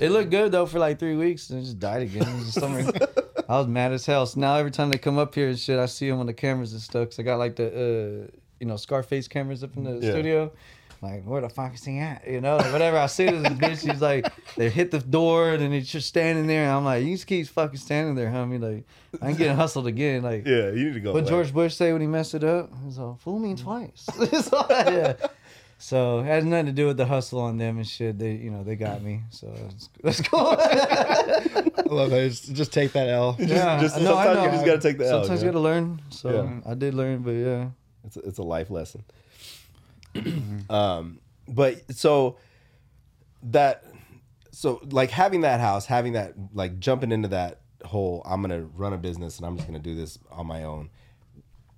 It 0.00 0.10
looked 0.10 0.30
good 0.30 0.52
though 0.52 0.66
for 0.66 0.78
like 0.78 0.98
three 0.98 1.16
weeks, 1.16 1.50
and 1.50 1.60
it 1.60 1.62
just 1.64 1.78
died 1.78 2.02
again. 2.02 2.22
It 2.22 2.34
was 2.36 2.54
the 2.54 2.60
summer. 2.60 2.84
I 3.48 3.58
was 3.58 3.66
mad 3.66 3.92
as 3.92 4.06
hell. 4.06 4.24
So 4.26 4.40
now 4.40 4.56
every 4.56 4.70
time 4.70 4.90
they 4.90 4.98
come 4.98 5.18
up 5.18 5.34
here 5.34 5.48
and 5.48 5.58
shit, 5.58 5.78
I 5.78 5.86
see 5.86 6.08
them 6.08 6.18
on 6.20 6.26
the 6.26 6.32
cameras 6.34 6.72
and 6.72 6.80
stuff. 6.80 7.10
Cause 7.10 7.18
I 7.18 7.22
got 7.22 7.38
like 7.38 7.56
the 7.56 7.66
uh, 7.66 8.36
you 8.60 8.66
know 8.66 8.76
Scarface 8.76 9.28
cameras 9.28 9.62
up 9.62 9.76
in 9.76 9.84
the 9.84 10.04
Yeah. 10.04 10.10
studio. 10.12 10.52
Like 11.02 11.24
where 11.24 11.42
the 11.42 11.50
fuck 11.50 11.74
is 11.74 11.84
he 11.84 11.98
at? 11.98 12.26
You 12.26 12.40
know, 12.40 12.56
like, 12.56 12.72
whatever. 12.72 12.96
I 12.96 13.06
see 13.06 13.26
this 13.26 13.42
bitch. 13.42 13.82
She's 13.82 14.00
like, 14.00 14.26
they 14.56 14.70
hit 14.70 14.90
the 14.90 15.00
door, 15.00 15.50
and 15.52 15.60
then 15.62 15.70
he's 15.72 15.88
just 15.92 16.08
standing 16.08 16.46
there. 16.46 16.62
And 16.64 16.72
I'm 16.72 16.84
like, 16.86 17.04
you 17.04 17.12
just 17.14 17.26
keep 17.26 17.46
fucking 17.48 17.76
standing 17.76 18.14
there, 18.14 18.30
homie. 18.30 18.58
Like 18.58 18.86
I'm 19.20 19.36
getting 19.36 19.54
hustled 19.56 19.86
again. 19.86 20.22
Like 20.22 20.46
Yeah, 20.46 20.70
you 20.70 20.86
need 20.86 20.94
to 20.94 21.00
go. 21.00 21.12
what 21.12 21.20
away. 21.24 21.28
George 21.30 21.52
Bush 21.52 21.74
say 21.74 21.92
when 21.92 22.00
he 22.00 22.06
messed 22.06 22.34
it 22.34 22.44
up? 22.44 22.70
He's 22.86 22.98
all, 22.98 23.18
fool 23.22 23.38
me 23.38 23.54
twice. 23.54 24.06
so, 24.40 24.66
yeah. 24.70 25.14
So 25.84 26.20
it 26.20 26.24
has 26.24 26.46
nothing 26.46 26.64
to 26.64 26.72
do 26.72 26.86
with 26.86 26.96
the 26.96 27.04
hustle 27.04 27.40
on 27.40 27.58
them 27.58 27.76
and 27.76 27.86
shit. 27.86 28.18
They, 28.18 28.32
you 28.36 28.50
know, 28.50 28.64
they 28.64 28.74
got 28.74 29.02
me. 29.02 29.20
So 29.28 29.52
it's, 29.68 29.90
that's 30.02 30.22
cool. 30.22 30.56
I 30.58 31.82
love 31.84 32.08
that. 32.08 32.26
Just, 32.30 32.54
just 32.54 32.72
take 32.72 32.92
that 32.92 33.10
L. 33.10 33.36
yeah, 33.38 33.78
just- 33.82 34.00
no, 34.00 34.16
I 34.16 34.24
sometimes 34.24 34.44
you 34.46 34.50
just 34.52 34.64
gotta 34.64 34.80
take 34.80 34.96
the 34.96 35.06
L, 35.06 35.20
Sometimes 35.20 35.42
you 35.42 35.48
you 35.48 35.52
gotta 35.52 35.62
learn. 35.62 36.00
So 36.08 36.30
Yeah. 36.64 36.70
I 36.70 36.72
did 36.72 36.94
learn, 36.94 37.18
but 37.18 37.32
yeah. 37.32 37.68
It's 38.02 38.16
a, 38.16 38.20
it's 38.20 38.38
a 38.38 38.42
life 38.42 38.70
lesson. 38.70 39.04
um, 40.70 41.18
but 41.48 41.82
so 41.94 42.38
that 43.42 43.84
so 44.52 44.80
like 44.90 45.10
having 45.10 45.42
that 45.42 45.60
house, 45.60 45.84
having 45.84 46.14
that 46.14 46.32
like 46.54 46.78
jumping 46.78 47.12
into 47.12 47.28
that 47.28 47.60
whole 47.84 48.22
I'm 48.24 48.40
gonna 48.40 48.62
run 48.62 48.94
a 48.94 48.96
business 48.96 49.36
and 49.36 49.44
I'm 49.46 49.56
just 49.58 49.68
gonna 49.68 49.80
do 49.80 49.94
this 49.94 50.18
on 50.30 50.46
my 50.46 50.64
own. 50.64 50.88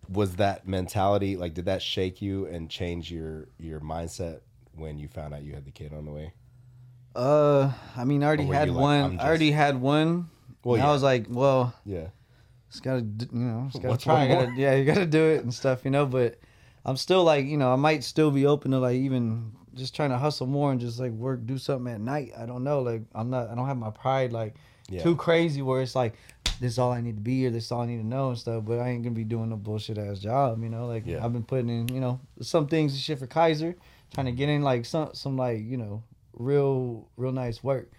Was 0.09 0.37
that 0.37 0.67
mentality 0.69 1.37
like 1.37 1.55
did 1.55 1.65
that 1.67 1.83
shake 1.83 2.23
you 2.23 2.47
and 2.47 2.71
change 2.71 3.11
your 3.11 3.49
your 3.59 3.81
mindset 3.81 4.41
when 4.75 4.99
you 4.99 5.09
found 5.09 5.35
out 5.35 5.43
you 5.43 5.53
had 5.55 5.65
the 5.65 5.71
kid 5.71 5.93
on 5.93 6.05
the 6.05 6.13
way? 6.13 6.33
Uh, 7.15 7.73
I 7.97 8.05
mean, 8.05 8.23
I 8.23 8.27
already 8.27 8.45
had 8.47 8.69
like, 8.69 8.79
one. 8.81 9.05
I'm 9.05 9.21
I 9.21 9.27
already 9.27 9.51
had 9.51 9.81
one. 9.81 10.29
Well, 10.65 10.75
and 10.75 10.83
yeah. 10.85 10.91
I 10.91 10.93
was 10.93 11.03
like, 11.03 11.27
well, 11.29 11.75
Yeah. 11.85 12.09
Just 12.71 12.83
gotta, 12.83 12.99
you 13.01 13.29
know, 13.33 13.69
just 13.71 13.81
gotta 13.81 13.93
What's 13.93 14.05
try. 14.05 14.27
Gotta, 14.27 14.53
yeah, 14.57 14.75
you 14.75 14.85
gotta 14.85 15.07
do 15.07 15.25
it 15.25 15.43
and 15.45 15.55
stuff, 15.55 15.85
you 15.85 15.91
know. 15.91 16.05
But 16.05 16.39
I'm 16.85 16.97
still 16.97 17.23
like, 17.25 17.47
you 17.47 17.57
know, 17.57 17.73
I 17.73 17.77
might 17.77 18.03
still 18.05 18.31
be 18.31 18.45
open 18.45 18.73
to 18.73 18.79
like 18.79 18.97
even 18.97 19.53
just 19.75 19.95
trying 19.95 20.11
to 20.11 20.19
hustle 20.19 20.47
more 20.47 20.73
and 20.73 20.81
just 20.81 20.99
like 20.99 21.13
work, 21.13 21.47
do 21.47 21.59
something 21.59 21.93
at 21.93 22.01
night. 22.01 22.33
I 22.37 22.45
don't 22.45 22.65
know. 22.65 22.81
Like 22.81 23.03
I'm 23.15 23.31
not, 23.31 23.49
I 23.51 23.55
don't 23.55 23.67
have 23.67 23.77
my 23.79 23.91
pride 23.91 24.33
like 24.33 24.57
Yeah. 24.91 25.03
too 25.03 25.15
crazy 25.17 25.63
where 25.63 25.81
it's 25.81 25.95
like 25.95 26.15
this 26.61 26.73
is 26.73 26.79
all 26.79 26.93
I 26.93 27.01
need 27.01 27.17
to 27.17 27.23
be 27.23 27.47
or 27.47 27.51
this 27.51 27.67
is 27.67 27.73
all 27.73 27.83
I 27.83 27.87
need 27.87 27.99
to 27.99 28.07
know 28.07 28.31
and 28.31 28.39
stuff. 28.39 28.65
But 28.65 28.79
I 28.79 28.89
ain't 28.89 29.03
gonna 29.03 29.15
be 29.15 29.25
doing 29.25 29.51
no 29.51 29.57
bullshit 29.57 29.99
ass 29.99 30.19
job, 30.19 30.63
you 30.63 30.69
know. 30.69 30.87
Like 30.87 31.07
Yeah. 31.07 31.25
I've 31.25 31.33
been 31.33 31.45
putting 31.45 31.69
in, 31.69 31.89
you 31.89 32.01
know, 32.01 32.21
some 32.41 32.67
things 32.67 32.93
and 32.93 33.01
shit 33.01 33.19
for 33.19 33.27
Kaiser, 33.27 33.77
trying 34.15 34.27
to 34.27 34.33
get 34.33 34.49
in 34.49 34.63
like 34.63 34.85
some 34.87 35.11
some 35.15 35.37
like 35.37 35.61
you 35.63 35.77
know 35.77 36.03
real 36.35 37.09
real 37.17 37.33
nice 37.33 37.63
work, 37.63 37.91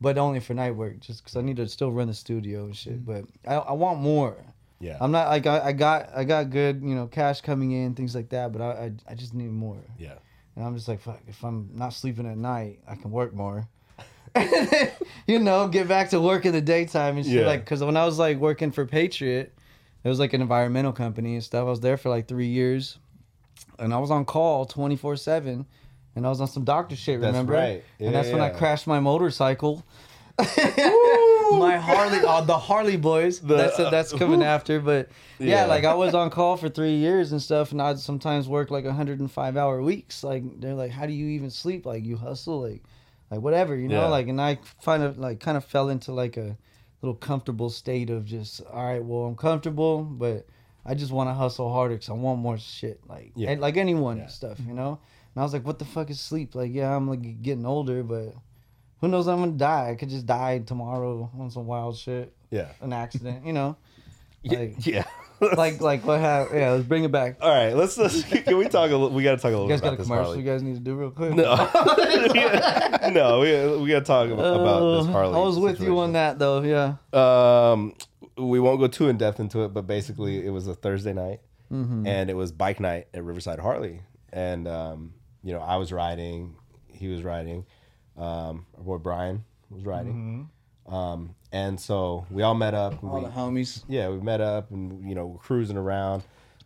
but 0.00 0.18
only 0.18 0.40
for 0.40 0.54
night 0.54 0.72
work, 0.72 1.00
just 1.00 1.22
because 1.22 1.36
I 1.36 1.42
need 1.42 1.56
to 1.56 1.68
still 1.68 1.92
run 1.92 2.08
the 2.08 2.14
studio 2.14 2.64
and 2.64 2.76
shit. 2.76 3.04
Mm-hmm. 3.04 3.22
But 3.44 3.50
I 3.50 3.54
I 3.56 3.72
want 3.72 4.00
more. 4.00 4.36
Yeah. 4.78 4.98
I'm 5.00 5.10
not 5.10 5.28
like 5.28 5.46
I, 5.46 5.68
I 5.68 5.72
got 5.72 6.10
I 6.14 6.24
got 6.24 6.50
good 6.50 6.82
you 6.82 6.94
know 6.94 7.06
cash 7.06 7.40
coming 7.40 7.72
in 7.72 7.94
things 7.94 8.14
like 8.14 8.28
that, 8.30 8.52
but 8.52 8.60
I 8.60 8.70
I, 9.06 9.12
I 9.12 9.14
just 9.14 9.34
need 9.34 9.50
more. 9.50 9.82
yeah. 9.98 10.14
And 10.54 10.64
I'm 10.64 10.74
just 10.74 10.88
like, 10.88 11.02
fuck, 11.02 11.20
if 11.28 11.44
I'm 11.44 11.68
not 11.74 11.92
sleeping 11.92 12.26
at 12.26 12.38
night, 12.38 12.80
I 12.88 12.94
can 12.94 13.10
work 13.10 13.34
more. 13.34 13.68
you 15.26 15.38
know, 15.38 15.68
get 15.68 15.88
back 15.88 16.10
to 16.10 16.20
work 16.20 16.44
in 16.46 16.52
the 16.52 16.60
daytime 16.60 17.16
and 17.16 17.24
shit. 17.26 17.34
Yeah. 17.40 17.46
Like, 17.46 17.64
cause 17.66 17.82
when 17.82 17.96
I 17.96 18.04
was 18.04 18.18
like 18.18 18.38
working 18.38 18.70
for 18.72 18.84
Patriot, 18.86 19.52
it 20.04 20.08
was 20.08 20.18
like 20.18 20.32
an 20.32 20.40
environmental 20.42 20.92
company 20.92 21.34
and 21.34 21.42
stuff. 21.44 21.60
I 21.60 21.70
was 21.70 21.80
there 21.80 21.96
for 21.96 22.08
like 22.10 22.28
three 22.28 22.46
years, 22.46 22.98
and 23.78 23.92
I 23.92 23.98
was 23.98 24.10
on 24.10 24.24
call 24.24 24.64
24 24.64 25.16
seven, 25.16 25.66
and 26.14 26.26
I 26.26 26.28
was 26.28 26.40
on 26.40 26.48
some 26.48 26.64
doctor 26.64 26.94
shit. 26.96 27.20
That's 27.20 27.32
Remember? 27.32 27.54
right. 27.54 27.82
and 27.98 28.14
that's 28.14 28.30
when 28.30 28.40
I 28.40 28.50
crashed 28.50 28.86
my 28.86 29.00
motorcycle. 29.00 29.84
my 30.38 31.76
Harley, 31.76 32.18
oh, 32.22 32.44
the 32.44 32.58
Harley 32.58 32.96
boys. 32.96 33.40
that's 33.40 33.76
that's 33.78 34.12
coming 34.12 34.42
after, 34.42 34.80
but 34.80 35.08
yeah, 35.38 35.62
Yeah. 35.62 35.64
like 35.66 35.84
I 35.84 35.94
was 35.94 36.14
on 36.14 36.28
call 36.30 36.56
for 36.56 36.68
three 36.68 36.96
years 36.96 37.32
and 37.32 37.40
stuff, 37.40 37.72
and 37.72 37.80
I'd 37.80 37.98
sometimes 37.98 38.48
work 38.48 38.70
like 38.70 38.84
105 38.84 39.56
hour 39.56 39.82
weeks. 39.82 40.22
Like 40.22 40.60
they're 40.60 40.74
like, 40.74 40.90
how 40.90 41.06
do 41.06 41.12
you 41.12 41.28
even 41.28 41.50
sleep? 41.50 41.86
Like 41.86 42.04
you 42.04 42.16
hustle, 42.16 42.60
like 42.60 42.82
like 43.30 43.40
whatever, 43.40 43.76
you 43.76 43.88
know. 43.88 44.02
Yeah. 44.02 44.06
Like, 44.08 44.28
and 44.28 44.40
I 44.40 44.58
kind 44.84 45.02
of 45.02 45.18
like 45.18 45.40
kind 45.40 45.56
of 45.56 45.64
fell 45.64 45.88
into 45.88 46.12
like 46.12 46.36
a 46.36 46.56
little 47.02 47.14
comfortable 47.16 47.70
state 47.70 48.10
of 48.10 48.24
just, 48.24 48.62
all 48.72 48.84
right, 48.84 49.04
well, 49.04 49.24
I'm 49.24 49.36
comfortable, 49.36 50.02
but 50.02 50.46
I 50.84 50.94
just 50.94 51.12
want 51.12 51.28
to 51.28 51.34
hustle 51.34 51.72
harder 51.72 51.94
because 51.94 52.08
I 52.08 52.12
want 52.14 52.40
more 52.40 52.58
shit, 52.58 53.00
like 53.08 53.32
Yeah. 53.34 53.50
and 53.50 53.60
like 53.60 53.76
anyone 53.76 54.20
and 54.20 54.30
stuff, 54.30 54.58
mm-hmm. 54.58 54.70
you 54.70 54.74
know. 54.74 54.98
And 55.34 55.40
I 55.40 55.44
was 55.44 55.52
like, 55.52 55.66
what 55.66 55.78
the 55.78 55.84
fuck 55.84 56.10
is 56.10 56.20
sleep? 56.20 56.54
Like, 56.54 56.72
yeah, 56.72 56.94
I'm 56.94 57.08
like 57.08 57.42
getting 57.42 57.66
older, 57.66 58.02
but 58.02 58.34
who 59.00 59.08
knows? 59.08 59.28
I'm 59.28 59.40
gonna 59.40 59.52
die. 59.52 59.90
I 59.90 59.94
could 59.94 60.08
just 60.08 60.26
die 60.26 60.60
tomorrow 60.60 61.30
on 61.38 61.50
some 61.50 61.66
wild 61.66 61.96
shit, 61.98 62.32
Yeah. 62.50 62.68
an 62.80 62.92
accident, 62.92 63.44
you 63.46 63.52
know. 63.52 63.76
Like, 64.44 64.86
Yeah. 64.86 65.04
like, 65.56 65.80
like 65.80 66.04
what 66.04 66.20
happened? 66.20 66.58
Yeah, 66.60 66.70
let's 66.72 66.84
bring 66.86 67.04
it 67.04 67.12
back. 67.12 67.36
All 67.40 67.50
right, 67.50 67.74
let's, 67.74 67.96
let's 67.98 68.22
can 68.22 68.56
we 68.56 68.68
talk 68.68 68.90
a 68.90 68.96
little 68.96 69.10
we 69.10 69.22
got 69.22 69.32
to 69.32 69.36
talk 69.36 69.44
a 69.52 69.56
little 69.56 69.64
You 69.66 69.70
guys 69.72 69.80
bit 69.80 69.86
got 69.86 69.90
a 69.90 69.94
about 69.94 69.98
this 69.98 70.06
commercial 70.08 70.24
Harley. 70.32 70.38
you 70.40 70.44
guys 70.50 70.62
need 70.62 70.74
to 70.74 70.80
do 70.80 70.94
real 70.94 71.10
quick? 71.10 71.34
No, 71.34 71.54
no, 73.12 73.40
we, 73.40 73.82
we 73.82 73.90
got 73.90 74.00
to 74.00 74.04
talk 74.04 74.28
about, 74.30 74.60
about 74.60 74.98
this 74.98 75.08
Uh, 75.08 75.12
Harley. 75.12 75.34
I 75.34 75.38
was 75.38 75.58
with 75.58 75.80
you 75.80 75.98
on 75.98 76.12
that 76.12 76.38
though. 76.38 76.62
Yeah. 76.62 76.96
Um, 77.12 77.94
we 78.36 78.60
won't 78.60 78.80
go 78.80 78.86
too 78.86 79.08
in 79.08 79.16
depth 79.16 79.40
into 79.40 79.64
it, 79.64 79.68
but 79.72 79.86
basically, 79.86 80.44
it 80.46 80.50
was 80.50 80.66
a 80.66 80.74
Thursday 80.74 81.12
night, 81.12 81.40
Mm-hmm. 81.72 82.06
and 82.06 82.30
it 82.30 82.34
was 82.34 82.52
bike 82.52 82.78
night 82.78 83.08
at 83.12 83.24
Riverside 83.24 83.58
Harley, 83.58 84.00
and 84.32 84.68
um, 84.68 85.14
you 85.42 85.52
know, 85.52 85.58
I 85.60 85.76
was 85.76 85.90
riding, 85.90 86.54
he 86.86 87.08
was 87.08 87.24
riding, 87.24 87.66
um, 88.16 88.66
our 88.78 88.84
boy 88.84 88.98
Brian 88.98 89.44
was 89.68 89.84
riding, 89.84 90.48
um, 90.88 91.34
and 91.52 91.80
so 91.80 92.26
we 92.30 92.42
all 92.42 92.54
met 92.54 92.74
up. 92.74 93.02
All 93.02 93.18
we, 93.18 93.24
the 93.24 93.30
homies. 93.30 93.82
yeah, 93.88 94.08
we 94.08 94.20
met 94.20 94.40
up 94.40 94.70
and 94.70 95.08
you 95.08 95.14
know 95.14 95.26
we're 95.26 95.38
cruising 95.38 95.76
around. 95.76 96.22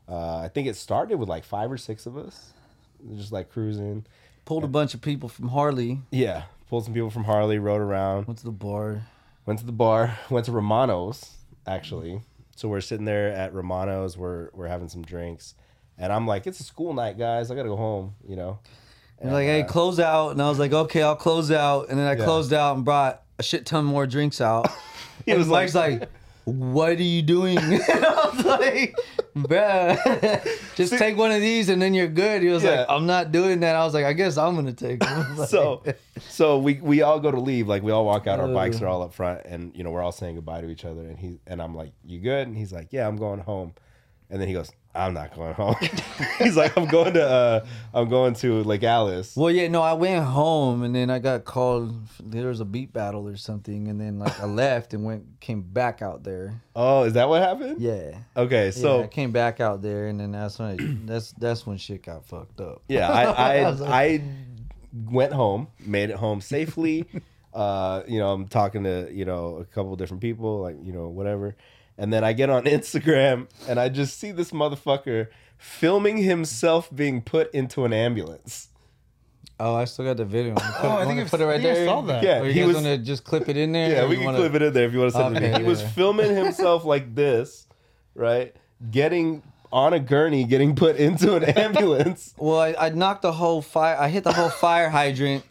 Uh, 0.08 0.38
I 0.38 0.48
think 0.48 0.66
it 0.66 0.76
started 0.76 1.18
with 1.18 1.28
like 1.28 1.44
five 1.44 1.70
or 1.70 1.76
six 1.78 2.06
of 2.06 2.16
us, 2.16 2.52
just 3.16 3.32
like 3.32 3.50
cruising. 3.50 4.04
Pulled 4.44 4.64
a 4.64 4.68
bunch 4.68 4.94
of 4.94 5.00
people 5.00 5.28
from 5.28 5.48
Harley. 5.48 6.00
Yeah, 6.10 6.44
pulled 6.68 6.84
some 6.84 6.94
people 6.94 7.10
from 7.10 7.24
Harley, 7.24 7.58
rode 7.58 7.80
around. 7.80 8.26
Went 8.26 8.38
to 8.38 8.44
the 8.44 8.50
bar. 8.50 9.02
Went 9.46 9.60
to 9.60 9.66
the 9.66 9.72
bar. 9.72 10.18
Went 10.30 10.46
to 10.46 10.52
Romano's 10.52 11.30
actually. 11.66 12.20
So 12.56 12.68
we're 12.68 12.80
sitting 12.80 13.06
there 13.06 13.28
at 13.28 13.54
Romano's. 13.54 14.18
We're 14.18 14.50
we're 14.52 14.66
having 14.66 14.88
some 14.88 15.02
drinks, 15.02 15.54
and 15.96 16.12
I'm 16.12 16.26
like, 16.26 16.46
"It's 16.46 16.60
a 16.60 16.64
school 16.64 16.92
night, 16.92 17.16
guys. 17.16 17.50
I 17.50 17.54
gotta 17.54 17.68
go 17.68 17.76
home." 17.76 18.14
You 18.28 18.36
know. 18.36 18.58
And 19.22 19.32
like, 19.32 19.44
hey, 19.46 19.62
close 19.64 20.00
out. 20.00 20.30
And 20.30 20.40
I 20.40 20.48
was 20.48 20.58
like, 20.58 20.72
okay, 20.72 21.02
I'll 21.02 21.14
close 21.14 21.50
out. 21.50 21.90
And 21.90 21.98
then 21.98 22.06
I 22.06 22.16
Yeah. 22.16 22.24
closed 22.24 22.54
out 22.54 22.76
and 22.76 22.86
brought 22.86 23.22
a 23.40 23.42
shit 23.42 23.64
ton 23.66 23.84
more 23.84 24.06
drinks 24.06 24.40
out. 24.40 24.70
He 25.26 25.34
was 25.34 25.48
Mike's 25.48 25.74
like, 25.74 26.08
what 26.46 26.90
are 26.90 27.02
you 27.02 27.20
doing? 27.20 27.58
and 27.58 27.82
I 27.82 28.30
was 28.34 28.44
like, 28.44 28.96
bruh, 29.36 30.48
just 30.76 30.94
take 30.96 31.16
one 31.18 31.30
of 31.30 31.40
these 31.42 31.68
and 31.68 31.80
then 31.80 31.92
you're 31.92 32.08
good. 32.08 32.42
He 32.42 32.48
was 32.48 32.62
Yeah. 32.64 32.70
like, 32.80 32.86
I'm 32.88 33.04
not 33.06 33.30
doing 33.30 33.60
that. 33.60 33.76
I 33.76 33.84
was 33.84 33.92
like, 33.92 34.06
I 34.06 34.14
guess 34.14 34.38
I'm 34.38 34.54
gonna 34.54 34.72
take 34.72 35.00
them. 35.00 35.36
Like, 35.36 35.48
so 35.50 35.82
so 36.20 36.58
we 36.58 36.74
we 36.80 37.02
all 37.02 37.20
go 37.20 37.30
to 37.30 37.38
leave 37.40 37.68
like 37.68 37.82
we 37.82 37.92
all 37.92 38.04
walk 38.06 38.26
out 38.26 38.40
our 38.40 38.48
bikes 38.48 38.80
Uh. 38.80 38.86
are 38.86 38.88
all 38.88 39.02
up 39.02 39.12
front 39.12 39.42
and 39.44 39.76
you 39.76 39.84
know 39.84 39.90
we're 39.90 40.02
all 40.02 40.10
saying 40.12 40.36
goodbye 40.36 40.62
to 40.62 40.68
each 40.70 40.84
other 40.86 41.02
and 41.02 41.18
he 41.18 41.38
and 41.46 41.60
i'm 41.62 41.74
like 41.74 41.92
you 42.04 42.18
good 42.20 42.46
and 42.46 42.56
he's 42.56 42.72
like 42.72 42.88
yeah 42.92 43.06
i'm 43.08 43.16
going 43.16 43.40
home 43.40 43.72
and 44.30 44.40
then 44.40 44.46
he 44.48 44.54
goes 44.54 44.70
i'm 44.94 45.14
not 45.14 45.34
going 45.36 45.54
home 45.54 45.76
he's 46.38 46.56
like 46.56 46.76
i'm 46.76 46.86
going 46.86 47.14
to 47.14 47.22
uh 47.24 47.64
i'm 47.94 48.08
going 48.08 48.34
to 48.34 48.62
lake 48.64 48.82
alice 48.82 49.36
Well, 49.36 49.50
yeah, 49.50 49.68
no, 49.68 49.82
I 49.82 49.92
went 49.92 50.24
home 50.24 50.82
and 50.82 50.92
then 50.94 51.10
I 51.10 51.18
got 51.20 51.44
called. 51.44 51.94
There 52.22 52.48
was 52.48 52.58
a 52.60 52.64
beat 52.64 52.92
battle 52.92 53.26
or 53.28 53.36
something, 53.36 53.86
and 53.88 54.00
then 54.00 54.18
like 54.18 54.40
I 54.40 54.46
left 54.62 54.92
and 54.92 55.04
went 55.04 55.24
came 55.40 55.62
back 55.62 56.02
out 56.02 56.24
there. 56.24 56.60
oh 56.74 57.04
is 57.04 57.12
that 57.12 57.28
what 57.28 57.40
happened 57.40 57.80
Yeah. 57.80 58.18
okay 58.36 58.70
So 58.72 58.80
so 58.80 59.02
I 59.04 59.06
came 59.06 59.30
back 59.30 59.60
out 59.60 59.80
there, 59.80 60.08
and 60.08 60.18
then 60.18 60.32
that's 60.32 60.58
when 60.58 60.68
I, 60.70 60.76
that's 61.06 61.32
that's 61.32 61.64
when 61.66 61.76
shit 61.78 62.02
got 62.02 62.26
fucked 62.26 62.60
up. 62.60 62.82
yeah 62.88 63.08
i 63.12 63.58
i, 63.60 63.70
was 63.70 63.80
like- 63.80 63.90
I 63.90 64.24
went 65.08 65.32
home 65.32 65.68
made 65.78 66.10
it 66.10 66.16
home 66.16 66.40
safely 66.40 67.06
uh 67.54 68.02
you 68.08 68.18
know 68.18 68.32
i'm 68.32 68.48
talking 68.48 68.82
to 68.84 69.08
you 69.12 69.24
know 69.24 69.56
a 69.56 69.64
couple 69.64 69.94
different 69.94 70.20
people 70.20 70.60
like 70.60 70.76
you 70.82 70.92
know 70.92 71.08
whatever 71.08 71.54
and 72.00 72.12
then 72.12 72.24
i 72.24 72.32
get 72.32 72.50
on 72.50 72.64
instagram 72.76 73.46
and 73.68 73.78
i 73.78 73.88
just 73.88 74.18
see 74.18 74.32
this 74.32 74.50
motherfucker 74.50 75.28
filming 75.58 76.16
himself 76.16 76.88
being 76.94 77.20
put 77.22 77.52
into 77.54 77.84
an 77.84 77.92
ambulance 77.92 78.66
Oh, 79.62 79.74
I 79.74 79.84
still 79.84 80.06
got 80.06 80.16
the 80.16 80.24
video. 80.24 80.54
Put, 80.54 80.64
Oh, 80.84 80.96
I 80.96 81.04
think 81.04 81.20
I- 81.20 81.24
put 81.24 81.38
it 81.38 81.44
right 81.44 81.60
think 81.60 81.70
I 81.70 81.74
there. 81.74 81.86
saw 81.86 82.00
that. 82.00 82.22
Yeah, 82.22 82.40
Or 82.40 82.46
you 82.46 82.52
he 82.54 82.60
guys 82.60 82.66
was- 82.68 82.76
want 82.76 82.86
to 82.86 82.96
just 82.96 83.24
clip 83.24 83.46
it 83.46 83.58
in 83.58 83.72
there? 83.72 83.90
Yeah, 83.90 84.06
we 84.08 84.16
can 84.16 84.24
wanna- 84.24 84.38
clip 84.38 84.54
it 84.54 84.62
in 84.62 84.72
there 84.72 84.86
if 84.86 84.94
you 84.94 85.00
want 85.00 85.12
to 85.12 85.18
send 85.18 85.36
it 85.36 85.40
to 85.40 85.58
me. 85.58 85.62
He 85.64 85.68
was 85.68 85.82
yeah. 85.82 85.88
filming 85.88 86.34
himself 86.34 86.86
like 86.86 87.14
this, 87.14 87.66
right? 88.14 88.56
Getting 88.90 89.42
on 89.70 89.92
a 89.92 90.00
gurney, 90.00 90.44
getting 90.44 90.74
put 90.74 90.96
into 90.96 91.34
an 91.36 91.44
ambulance. 91.66 92.32
Well, 92.38 92.58
I, 92.58 92.74
I 92.78 92.88
knocked 92.88 93.20
the 93.20 93.32
whole 93.32 93.60
fire. 93.60 93.98
I 94.00 94.08
hit 94.08 94.24
the 94.24 94.32
whole 94.32 94.48
fire 94.48 94.88
hydrant, 94.88 95.44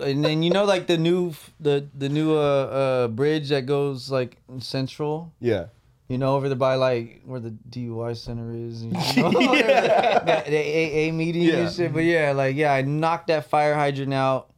and 0.00 0.24
then 0.24 0.44
you 0.44 0.50
know, 0.50 0.64
like 0.64 0.86
the 0.86 0.96
new 0.96 1.34
the 1.58 1.88
the 1.92 2.08
new 2.08 2.36
uh, 2.36 2.38
uh 2.38 3.08
bridge 3.08 3.48
that 3.48 3.66
goes 3.66 4.12
like 4.12 4.36
central. 4.60 5.32
Yeah. 5.40 5.66
You 6.08 6.18
know, 6.18 6.36
over 6.36 6.48
there 6.48 6.56
by 6.56 6.76
like 6.76 7.22
where 7.24 7.40
the 7.40 7.50
DUI 7.68 8.16
center 8.16 8.52
is, 8.52 8.84
you 8.84 8.92
know, 8.92 9.00
the, 9.30 10.44
the 10.46 11.08
AA 11.08 11.12
meeting 11.12 11.42
Yeah. 11.42 11.54
and 11.66 11.72
shit. 11.74 11.92
But 11.92 12.04
yeah, 12.04 12.30
like 12.32 12.54
yeah, 12.54 12.72
I 12.72 12.82
knocked 12.82 13.26
that 13.26 13.50
fire 13.50 13.74
hydrant 13.74 14.14
out, 14.14 14.50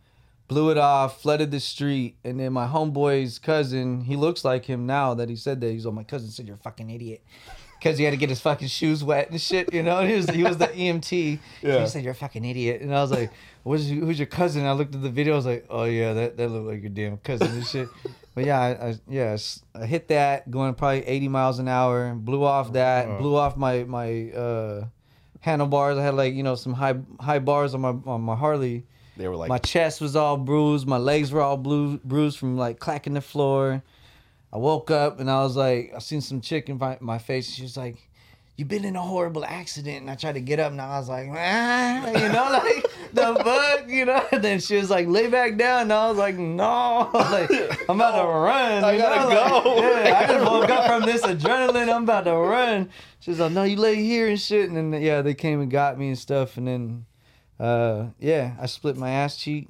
blew 0.47 0.71
it 0.71 0.77
off, 0.77 1.23
flooded 1.23 1.51
the 1.51 1.61
street, 1.61 2.17
and 2.23 2.39
then 2.39 2.53
my 2.53 2.67
homeboy's 2.67 3.39
cousin, 3.39 4.03
he 4.03 4.15
looks 4.15 4.45
like 4.45 4.67
him 4.67 4.85
now 4.87 5.15
that 5.15 5.31
he 5.31 5.37
said 5.37 5.61
that. 5.63 5.71
He's 5.73 5.87
like, 5.87 5.95
my 5.95 6.05
cousin 6.05 6.29
said 6.31 6.47
you're 6.47 6.57
a 6.57 6.59
fucking 6.59 6.91
idiot. 6.91 7.23
Because 7.79 7.97
he 7.97 8.05
had 8.05 8.11
to 8.11 8.17
get 8.17 8.29
his 8.29 8.41
fucking 8.41 8.69
shoes 8.69 9.05
wet 9.05 9.31
and 9.31 9.41
shit, 9.41 9.73
you 9.73 9.83
know. 9.83 9.99
and 9.99 10.09
He 10.11 10.17
was 10.17 10.29
he 10.31 10.43
was 10.43 10.57
the 10.59 10.67
EMT. 10.69 11.39
Yeah. 11.63 11.81
He 11.81 11.87
said 11.87 12.03
you're 12.03 12.13
a 12.13 12.15
fucking 12.17 12.45
idiot, 12.45 12.81
and 12.81 12.95
I 12.95 13.01
was 13.01 13.11
like, 13.13 13.31
"Who's 13.65 13.89
who's 13.89 14.19
your 14.19 14.27
cousin?" 14.27 14.67
I 14.67 14.73
looked 14.73 14.95
at 14.95 15.03
the 15.03 15.11
video. 15.11 15.35
I 15.35 15.37
was 15.37 15.47
like, 15.47 15.67
"Oh 15.71 15.85
yeah, 15.85 16.13
that 16.13 16.37
that 16.37 16.49
looked 16.49 16.67
like 16.67 16.81
your 16.81 16.91
damn 16.91 17.19
cousin 17.19 17.49
and 17.49 17.67
shit." 17.67 17.89
But 18.35 18.45
yeah, 18.47 18.61
I, 18.61 18.89
I 18.89 18.95
yeah, 19.09 19.37
I 19.75 19.87
hit 19.87 20.09
that 20.09 20.51
going 20.51 20.75
probably 20.75 21.05
80 21.07 21.29
miles 21.29 21.59
an 21.59 21.67
hour, 21.69 22.15
blew 22.15 22.45
off 22.45 22.73
that, 22.75 23.19
blew 23.19 23.37
off 23.37 23.57
my 23.57 23.85
my 23.85 24.31
uh, 24.31 24.85
handlebars. 25.41 25.99
I 25.99 26.03
had 26.05 26.15
like 26.15 26.35
you 26.35 26.43
know 26.43 26.55
some 26.55 26.73
high 26.73 26.95
high 27.21 27.39
bars 27.39 27.75
on 27.75 27.81
my 27.81 27.95
on 28.07 28.23
my 28.23 28.35
Harley. 28.37 28.87
They 29.17 29.27
were 29.27 29.35
like, 29.35 29.49
my 29.49 29.59
chest 29.59 30.01
was 30.01 30.15
all 30.15 30.37
bruised, 30.37 30.87
my 30.87 30.97
legs 30.99 31.33
were 31.33 31.41
all 31.41 31.57
blue, 31.57 31.99
bruised 31.99 32.39
from 32.39 32.57
like 32.57 32.79
clacking 32.79 33.15
the 33.15 33.21
floor. 33.21 33.83
I 34.53 34.57
woke 34.57 34.91
up 34.91 35.21
and 35.21 35.31
I 35.31 35.43
was 35.43 35.57
like, 35.57 35.93
I 35.95 35.99
seen 35.99 36.21
some 36.21 36.41
chick 36.41 36.69
in 36.69 36.79
my, 37.01 37.19
face. 37.19 37.51
She 37.51 37.63
was 37.63 37.77
like, 37.77 37.97
"You've 38.57 38.69
been 38.69 38.85
in 38.85 38.97
a 38.97 39.03
horrible 39.03 39.45
accident." 39.45 40.01
And 40.01 40.11
I 40.11 40.15
tried 40.15 40.33
to 40.33 40.41
get 40.41 40.59
up, 40.59 40.73
and 40.73 40.81
I 40.81 40.99
was 40.99 41.09
like, 41.09 41.29
"Ah," 41.31 42.07
you 42.07 42.29
know, 42.29 42.49
like 42.65 42.87
the 43.13 43.45
fuck, 43.45 43.89
you 43.89 44.07
know. 44.07 44.25
And 44.33 44.43
then 44.45 44.61
she 44.61 44.77
was 44.77 44.89
like, 44.89 45.07
"Lay 45.07 45.27
back 45.27 45.59
down," 45.59 45.83
and 45.83 45.93
I 45.93 46.09
was 46.09 46.17
like, 46.17 46.37
"No, 46.37 47.11
like 47.15 47.51
I'm 47.89 48.01
about 48.01 48.23
to 48.23 48.29
run." 48.29 48.85
I 48.85 48.97
gotta 48.97 49.35
know? 49.35 49.63
go. 49.63 49.75
Like, 49.75 50.07
yeah, 50.07 50.19
I 50.19 50.25
I 50.25 50.27
just 50.27 50.51
woke 50.51 50.71
up 50.71 50.87
from 50.87 51.03
this 51.03 51.23
adrenaline. 51.23 51.95
I'm 51.95 52.05
about 52.05 52.25
to 52.25 52.35
run. 52.35 52.89
She 53.21 53.31
was 53.31 53.41
like, 53.41 53.53
"No, 53.53 53.65
you 53.65 53.77
lay 53.77 53.97
here 53.97 54.29
and 54.29 54.41
shit." 54.41 54.71
And 54.71 54.95
then 54.95 55.03
yeah, 55.03 55.21
they 55.21 55.35
came 55.35 55.61
and 55.61 55.71
got 55.71 55.99
me 55.99 56.09
and 56.09 56.19
stuff. 56.19 56.57
And 56.57 56.67
then 56.67 57.07
uh, 57.61 58.07
yeah, 58.19 58.57
I 58.59 58.67
split 58.67 58.97
my 58.97 59.11
ass 59.11 59.37
cheek 59.37 59.69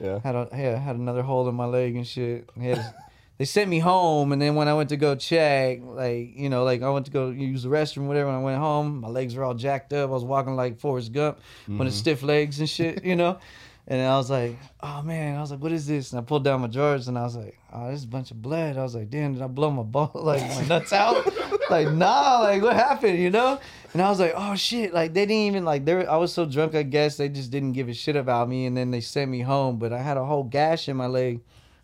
yeah. 0.00 0.18
had 0.20 0.34
a 0.34 0.48
yeah, 0.52 0.78
had 0.78 0.96
another 0.96 1.22
hole 1.22 1.48
in 1.48 1.54
my 1.54 1.66
leg 1.66 1.96
and 1.96 2.06
shit. 2.06 2.48
Had- 2.60 2.94
they 3.38 3.44
sent 3.44 3.68
me 3.68 3.78
home, 3.78 4.32
and 4.32 4.40
then 4.40 4.54
when 4.54 4.68
I 4.68 4.74
went 4.74 4.88
to 4.90 4.96
go 4.96 5.14
check, 5.14 5.80
like 5.82 6.36
you 6.36 6.48
know, 6.48 6.64
like 6.64 6.82
I 6.82 6.90
went 6.90 7.06
to 7.06 7.12
go 7.12 7.30
use 7.30 7.62
the 7.62 7.68
restroom, 7.68 8.06
whatever. 8.06 8.28
When 8.28 8.36
I 8.36 8.42
went 8.42 8.58
home, 8.58 9.00
my 9.00 9.08
legs 9.08 9.34
were 9.34 9.44
all 9.44 9.54
jacked 9.54 9.92
up. 9.92 10.10
I 10.10 10.12
was 10.12 10.24
walking 10.24 10.56
like 10.56 10.78
Forrest 10.78 11.12
Gump, 11.12 11.38
with 11.68 11.78
his 11.80 11.94
mm-hmm. 11.94 11.98
stiff 11.98 12.22
legs 12.22 12.60
and 12.60 12.68
shit, 12.68 13.04
you 13.04 13.16
know. 13.16 13.38
And 13.88 14.02
I 14.02 14.16
was 14.16 14.28
like, 14.28 14.58
oh 14.80 15.02
man, 15.02 15.36
I 15.36 15.40
was 15.40 15.52
like, 15.52 15.62
what 15.62 15.70
is 15.70 15.86
this? 15.86 16.10
And 16.10 16.20
I 16.20 16.24
pulled 16.24 16.42
down 16.42 16.60
my 16.60 16.66
drawers 16.66 17.06
and 17.06 17.16
I 17.16 17.22
was 17.22 17.36
like, 17.36 17.56
oh, 17.72 17.88
this 17.88 18.00
is 18.00 18.04
a 18.04 18.08
bunch 18.08 18.32
of 18.32 18.42
blood. 18.42 18.76
I 18.76 18.82
was 18.82 18.96
like, 18.96 19.10
damn, 19.10 19.34
did 19.34 19.42
I 19.42 19.46
blow 19.46 19.70
my 19.70 19.84
ball, 19.84 20.10
like 20.14 20.42
my 20.42 20.66
nuts 20.66 20.92
out? 20.92 21.24
like, 21.70 21.92
nah, 21.92 22.40
like 22.40 22.62
what 22.62 22.74
happened, 22.74 23.20
you 23.20 23.30
know? 23.30 23.60
And 23.92 24.02
I 24.02 24.08
was 24.08 24.18
like, 24.18 24.32
oh 24.34 24.56
shit, 24.56 24.92
like 24.92 25.14
they 25.14 25.24
didn't 25.24 25.44
even 25.44 25.64
like 25.64 25.84
they 25.84 25.94
were, 25.94 26.10
I 26.10 26.16
was 26.16 26.32
so 26.32 26.46
drunk, 26.46 26.74
I 26.74 26.82
guess 26.82 27.16
they 27.16 27.28
just 27.28 27.52
didn't 27.52 27.72
give 27.72 27.88
a 27.88 27.94
shit 27.94 28.16
about 28.16 28.48
me. 28.48 28.66
And 28.66 28.76
then 28.76 28.90
they 28.90 29.00
sent 29.00 29.30
me 29.30 29.42
home, 29.42 29.78
but 29.78 29.92
I 29.92 30.02
had 30.02 30.16
a 30.16 30.24
whole 30.24 30.42
gash 30.42 30.88
in 30.88 30.96
my 30.96 31.06
leg. 31.06 31.40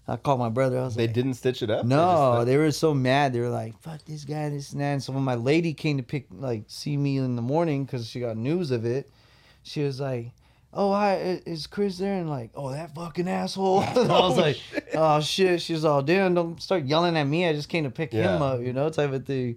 I 0.09 0.16
called 0.16 0.40
my 0.40 0.48
brother. 0.48 0.78
I 0.78 0.84
was 0.84 0.94
like, 0.94 0.98
They 0.98 1.07
like, 1.07 1.14
didn't 1.14 1.34
stitch 1.34 1.62
it 1.62 1.70
up. 1.70 1.86
No, 1.86 2.34
just- 2.36 2.46
they 2.46 2.57
were 2.57 2.72
so 2.72 2.92
mad. 2.92 3.32
They 3.32 3.40
were 3.40 3.48
like, 3.48 3.78
"Fuck 3.80 4.05
this 4.05 4.24
guy, 4.24 4.48
this 4.48 4.72
and 4.72 4.80
that." 4.80 4.92
And 4.94 5.03
so 5.03 5.12
when 5.12 5.22
my 5.22 5.36
lady 5.36 5.74
came 5.74 5.96
to 5.98 6.03
pick, 6.03 6.26
like, 6.30 6.64
see 6.66 6.96
me 6.96 7.18
in 7.18 7.36
the 7.36 7.42
morning 7.42 7.84
because 7.84 8.07
she 8.09 8.18
got 8.20 8.36
news 8.36 8.70
of 8.72 8.84
it, 8.84 9.09
she 9.62 9.84
was 9.84 10.00
like, 10.00 10.32
"Oh, 10.74 10.92
hi, 10.92 11.40
is 11.46 11.68
Chris 11.68 11.98
there?" 11.98 12.14
And 12.18 12.28
like, 12.28 12.50
"Oh, 12.57 12.72
that 12.72 12.94
fucking 12.96 13.28
asshole." 13.28 13.80
I 13.82 13.94
was 13.94 14.36
like, 14.36 14.59
"Oh 14.92 15.20
shit." 15.20 15.62
She's 15.62 15.84
all, 15.84 16.03
"Damn, 16.03 16.34
don't 16.34 16.61
start 16.61 16.84
yelling 16.84 17.16
at 17.16 17.24
me. 17.24 17.46
I 17.46 17.53
just 17.53 17.68
came 17.68 17.84
to 17.84 17.90
pick 17.90 18.12
him 18.12 18.42
up, 18.42 18.61
you 18.61 18.72
know, 18.72 18.90
type 18.90 19.12
of 19.12 19.24
thing." 19.24 19.57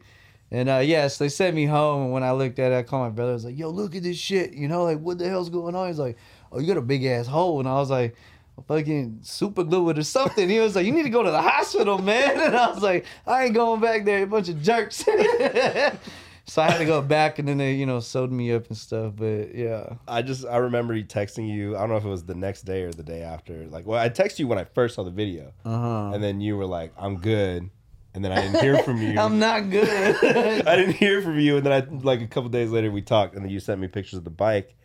And 0.52 0.70
uh, 0.70 0.78
yes, 0.78 1.18
they 1.18 1.28
sent 1.30 1.56
me 1.56 1.66
home. 1.66 2.04
And 2.04 2.12
when 2.14 2.22
I 2.22 2.32
looked 2.34 2.60
at 2.60 2.72
it, 2.72 2.76
I 2.76 2.84
called 2.84 3.02
my 3.02 3.10
brother. 3.10 3.32
I 3.32 3.34
was 3.34 3.46
like, 3.46 3.58
"Yo, 3.58 3.70
look 3.70 3.96
at 3.96 4.04
this 4.04 4.18
shit. 4.18 4.54
You 4.54 4.68
know, 4.68 4.84
like, 4.84 5.00
what 5.00 5.18
the 5.18 5.28
hell's 5.28 5.50
going 5.50 5.74
on?" 5.74 5.88
He's 5.88 5.98
like, 5.98 6.18
"Oh, 6.52 6.60
you 6.60 6.68
got 6.68 6.78
a 6.78 6.82
big 6.84 7.04
ass 7.04 7.26
hole." 7.26 7.60
And 7.60 7.68
I 7.68 7.74
was 7.80 7.90
like 7.90 8.16
fucking 8.64 9.20
super 9.22 9.64
glue 9.64 9.90
it 9.90 9.98
or 9.98 10.04
something. 10.04 10.50
He 10.50 10.60
was 10.60 10.76
like, 10.76 10.86
"You 10.86 10.92
need 10.92 11.04
to 11.04 11.10
go 11.10 11.24
to 11.24 11.32
the 11.32 11.42
hospital, 11.42 11.98
man." 11.98 12.40
And 12.46 12.56
I 12.56 12.70
was 12.70 12.84
like, 12.84 13.06
"I 13.26 13.46
ain't 13.46 13.54
going 13.54 13.82
back 13.82 14.06
there, 14.06 14.24
a 14.24 14.28
bunch 14.28 14.50
of 14.50 14.62
jerks." 14.62 14.98
so 16.46 16.62
I 16.62 16.72
had 16.72 16.78
to 16.78 16.86
go 16.86 17.02
back, 17.02 17.40
and 17.40 17.48
then 17.48 17.58
they, 17.58 17.74
you 17.74 17.86
know, 17.86 18.00
sewed 18.00 18.32
me 18.32 18.54
up 18.54 18.68
and 18.68 18.78
stuff. 18.78 19.14
But 19.16 19.56
yeah, 19.56 19.96
I 20.08 20.22
just 20.22 20.46
I 20.46 20.58
remember 20.58 20.94
you 20.94 21.04
texting 21.04 21.50
you. 21.50 21.76
I 21.76 21.82
don't 21.82 21.90
know 21.90 21.98
if 21.98 22.06
it 22.06 22.10
was 22.10 22.24
the 22.24 22.36
next 22.36 22.64
day 22.64 22.84
or 22.84 22.92
the 22.92 23.04
day 23.04 23.22
after. 23.22 23.66
Like, 23.68 23.86
well, 23.86 24.00
I 24.00 24.10
texted 24.10 24.40
you 24.40 24.48
when 24.48 24.60
I 24.60 24.64
first 24.64 24.96
saw 24.96 25.04
the 25.04 25.12
video, 25.12 25.54
uh-huh. 25.64 26.12
and 26.14 26.24
then 26.24 26.42
you 26.42 26.56
were 26.56 26.68
like, 26.68 26.94
"I'm 26.98 27.18
good," 27.18 27.70
and 28.14 28.24
then 28.24 28.32
I 28.32 28.42
didn't 28.42 28.62
hear 28.62 28.78
from 28.84 29.02
you. 29.02 29.20
I'm 29.20 29.40
not 29.40 29.70
good. 29.70 30.68
I 30.68 30.76
didn't 30.76 30.96
hear 30.96 31.22
from 31.22 31.40
you, 31.40 31.58
and 31.58 31.66
then 31.66 31.74
I 31.74 31.86
like 32.04 32.22
a 32.22 32.28
couple 32.28 32.50
days 32.50 32.70
later 32.70 32.92
we 32.92 33.02
talked, 33.02 33.36
and 33.36 33.44
then 33.44 33.52
you 33.52 33.60
sent 33.60 33.82
me 33.82 33.88
pictures 33.88 34.20
of 34.20 34.24
the 34.24 34.30
bike, 34.30 34.76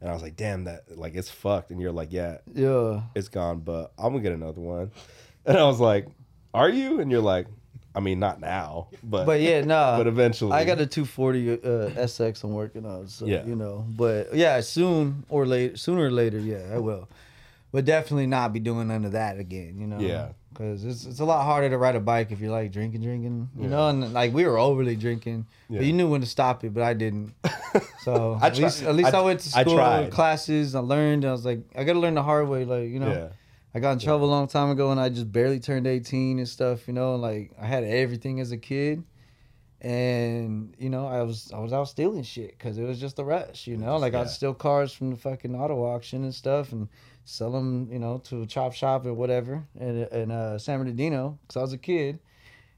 and 0.00 0.10
I 0.10 0.12
was 0.12 0.22
like, 0.22 0.36
"Damn, 0.36 0.64
that 0.64 0.96
like 0.96 1.14
it's 1.14 1.30
fucked," 1.30 1.70
and 1.70 1.80
you're 1.80 1.92
like, 1.92 2.12
"Yeah, 2.12 2.38
yeah, 2.54 3.02
it's 3.14 3.28
gone, 3.28 3.60
but 3.60 3.92
I'm 3.98 4.12
gonna 4.12 4.22
get 4.22 4.32
another 4.32 4.60
one," 4.60 4.90
and 5.46 5.56
I 5.56 5.64
was 5.64 5.80
like, 5.80 6.06
"Are 6.54 6.68
you?" 6.68 7.00
And 7.00 7.10
you're 7.10 7.20
like, 7.22 7.46
"I 7.94 8.00
mean, 8.00 8.18
not 8.20 8.40
now, 8.40 8.88
but 9.02 9.26
but 9.26 9.40
yeah, 9.40 9.60
no. 9.62 9.94
but 9.98 10.06
eventually." 10.06 10.52
I 10.52 10.64
got 10.64 10.80
a 10.80 10.86
240 10.86 11.52
uh, 11.52 11.56
SX 12.06 12.44
I'm 12.44 12.52
working 12.54 12.86
on, 12.86 13.08
so 13.08 13.26
Yeah. 13.26 13.44
you 13.44 13.56
know. 13.56 13.84
But 13.88 14.34
yeah, 14.34 14.60
soon 14.60 15.24
or 15.28 15.46
later, 15.46 15.76
sooner 15.76 16.04
or 16.06 16.10
later, 16.10 16.38
yeah, 16.38 16.70
I 16.72 16.78
will. 16.78 17.08
But 17.70 17.84
definitely 17.84 18.26
not 18.26 18.52
be 18.54 18.60
doing 18.60 18.88
none 18.88 19.04
of 19.04 19.12
that 19.12 19.38
again, 19.38 19.78
you 19.78 19.86
know. 19.86 19.98
Yeah. 19.98 20.28
Because 20.58 20.84
it's 20.84 21.06
it's 21.06 21.20
a 21.20 21.24
lot 21.24 21.44
harder 21.44 21.70
to 21.70 21.78
ride 21.78 21.94
a 21.94 22.00
bike 22.00 22.32
if 22.32 22.40
you're 22.40 22.50
like 22.50 22.72
drinking, 22.72 23.02
drinking, 23.02 23.48
you 23.56 23.68
know. 23.68 23.88
And 23.90 24.12
like 24.12 24.34
we 24.34 24.44
were 24.44 24.58
overly 24.58 24.96
drinking, 24.96 25.46
Yeah. 25.68 25.78
but 25.78 25.86
you 25.86 25.92
knew 25.92 26.08
when 26.10 26.20
to 26.20 26.26
stop 26.26 26.64
it, 26.64 26.74
but 26.74 26.82
I 26.82 26.94
didn't. 26.94 27.32
So 28.02 28.38
I 28.42 28.46
at 28.48 28.58
least 28.58 28.82
at 28.82 28.96
least 28.96 29.14
I, 29.14 29.18
I- 29.18 29.22
went 29.22 29.40
to 29.40 29.48
school, 29.50 29.76
tried. 29.76 30.10
classes, 30.10 30.74
I 30.74 30.80
learned. 30.80 31.24
I 31.24 31.30
was 31.30 31.44
like, 31.44 31.60
I 31.76 31.84
got 31.84 31.92
to 31.92 32.00
learn 32.00 32.14
the 32.14 32.22
hard 32.24 32.48
way, 32.48 32.64
like 32.64 32.88
you 32.88 32.98
know. 32.98 33.12
yeah, 33.12 33.28
I 33.74 33.78
got 33.78 33.92
in 33.92 33.98
trouble 34.00 34.26
a 34.26 34.32
long 34.32 34.48
time 34.48 34.70
ago 34.70 34.90
and 34.90 34.98
I 34.98 35.10
just 35.10 35.30
barely 35.30 35.60
turned 35.60 35.86
18 35.86 36.38
and 36.38 36.48
stuff, 36.48 36.88
you 36.88 36.94
know, 36.94 37.14
like 37.14 37.52
I 37.60 37.66
had 37.66 37.84
everything 37.84 38.40
as 38.40 38.50
a 38.50 38.56
kid. 38.56 39.04
And 39.80 40.74
you 40.78 40.90
know, 40.90 41.06
I 41.06 41.22
was 41.22 41.52
I 41.54 41.58
was 41.60 41.72
out 41.72 41.84
stealing 41.88 42.24
shit 42.24 42.58
cuz 42.58 42.78
it 42.78 42.84
was 42.84 42.98
just 42.98 43.18
a 43.20 43.24
rush, 43.24 43.66
you 43.68 43.76
know? 43.76 43.96
Like 43.96 44.12
yeah. 44.12 44.22
I'd 44.22 44.30
steal 44.30 44.54
cars 44.54 44.92
from 44.92 45.10
the 45.10 45.16
fucking 45.16 45.54
auto 45.54 45.84
auction 45.84 46.24
and 46.24 46.34
stuff 46.34 46.72
and 46.72 46.88
sell 47.28 47.52
them, 47.52 47.88
you 47.92 47.98
know, 47.98 48.18
to 48.24 48.42
a 48.42 48.46
chop 48.46 48.72
shop 48.72 49.04
or 49.06 49.12
whatever 49.12 49.64
in 49.78 50.04
in 50.06 50.30
uh, 50.30 50.58
San 50.58 50.78
Bernardino 50.78 51.38
cuz 51.48 51.56
I 51.56 51.60
was 51.60 51.72
a 51.72 51.78
kid. 51.78 52.18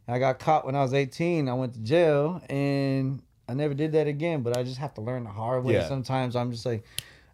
And 0.06 0.16
I 0.16 0.18
got 0.18 0.38
caught 0.40 0.66
when 0.66 0.74
I 0.74 0.82
was 0.82 0.92
18. 0.92 1.48
I 1.48 1.54
went 1.54 1.74
to 1.74 1.80
jail 1.80 2.42
and 2.50 3.22
I 3.48 3.54
never 3.54 3.74
did 3.74 3.92
that 3.92 4.06
again, 4.08 4.42
but 4.42 4.56
I 4.56 4.62
just 4.64 4.78
have 4.78 4.94
to 4.94 5.00
learn 5.00 5.24
the 5.24 5.30
hard 5.30 5.64
way. 5.64 5.74
Yeah. 5.74 5.88
Sometimes 5.88 6.34
I'm 6.36 6.50
just 6.50 6.66
like 6.66 6.84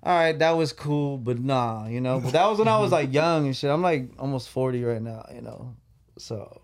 all 0.03 0.13
right, 0.17 0.39
that 0.39 0.53
was 0.53 0.73
cool, 0.73 1.19
but 1.19 1.39
nah, 1.41 1.89
you 1.89 2.01
know. 2.01 2.21
But 2.21 2.33
that 2.35 2.47
was 2.49 2.59
when 2.61 2.69
I 2.69 2.79
was 2.79 2.93
like 2.93 3.13
young 3.13 3.47
and 3.47 3.57
shit. 3.57 3.71
I'm 3.71 3.83
like 3.83 4.11
almost 4.21 4.51
40 4.51 4.85
right 4.85 5.03
now, 5.03 5.25
you 5.35 5.41
know. 5.41 5.75
So 6.19 6.61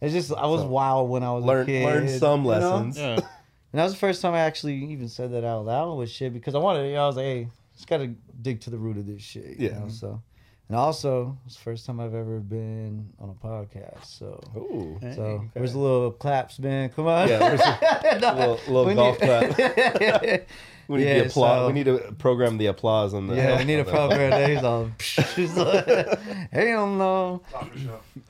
it's 0.00 0.14
just 0.14 0.32
I 0.32 0.46
was 0.46 0.62
So, 0.62 0.68
wild 0.68 1.10
when 1.10 1.22
I 1.22 1.32
was 1.32 1.44
learn 1.44 1.62
a 1.64 1.66
kid. 1.66 1.84
learn 1.84 2.08
some 2.08 2.44
you 2.44 2.52
know? 2.52 2.58
lessons. 2.60 2.98
Yeah. 2.98 3.14
And 3.16 3.78
that 3.78 3.84
was 3.84 3.92
the 3.94 3.98
first 3.98 4.22
time 4.22 4.34
I 4.34 4.40
actually 4.40 4.76
even 4.92 5.08
said 5.08 5.32
that 5.32 5.44
out 5.44 5.64
loud 5.66 5.96
with 5.98 6.08
shit 6.10 6.32
because 6.32 6.54
I 6.54 6.58
wanted, 6.58 6.86
you 6.88 6.94
know, 6.94 7.04
I 7.04 7.06
was 7.06 7.16
like, 7.16 7.24
hey, 7.24 7.48
just 7.82 7.88
gotta 7.88 8.14
dig 8.40 8.60
to 8.60 8.70
the 8.70 8.78
root 8.78 8.96
of 8.96 9.06
this 9.06 9.22
shit. 9.22 9.58
You 9.58 9.68
Yeah. 9.70 9.78
Know? 9.80 9.88
So, 9.88 10.22
and 10.68 10.76
also, 10.78 11.36
it's 11.44 11.56
the 11.56 11.62
first 11.62 11.84
time 11.84 11.98
I've 11.98 12.14
ever 12.14 12.38
been 12.38 13.08
on 13.18 13.28
a 13.30 13.34
podcast. 13.34 14.04
So, 14.04 14.40
Ooh, 14.56 14.98
so 15.14 15.44
where's 15.54 15.72
the 15.72 15.78
little 15.80 16.12
claps, 16.12 16.60
man? 16.60 16.90
Come 16.90 17.08
on. 17.08 17.28
Yeah, 17.28 17.40
where's 17.40 17.60
a 17.60 18.18
little, 18.36 18.60
little 18.68 18.84
We 18.86 18.94
golf 18.94 19.20
need- 19.20 19.26
clap. 19.56 20.46
We 20.88 20.98
need 20.98 21.04
Yeah, 21.06 21.18
the 21.20 21.26
applause. 21.26 21.60
so- 21.62 21.66
we 21.68 21.72
need 21.72 21.84
to 21.86 22.14
program 22.18 22.58
the 22.58 22.66
applause 22.66 23.14
on 23.14 23.26
the. 23.26 23.34
Yeah, 23.36 23.58
we 23.58 23.64
need 23.64 23.74
a 23.76 23.78
on 23.80 23.84
the- 23.86 23.92
program 23.92 24.30
there. 24.30 24.48
He's 24.54 24.64
all, 24.64 24.90
he's 25.36 25.56
like, 25.56 26.18
hell 26.52 26.86
no. 26.86 27.42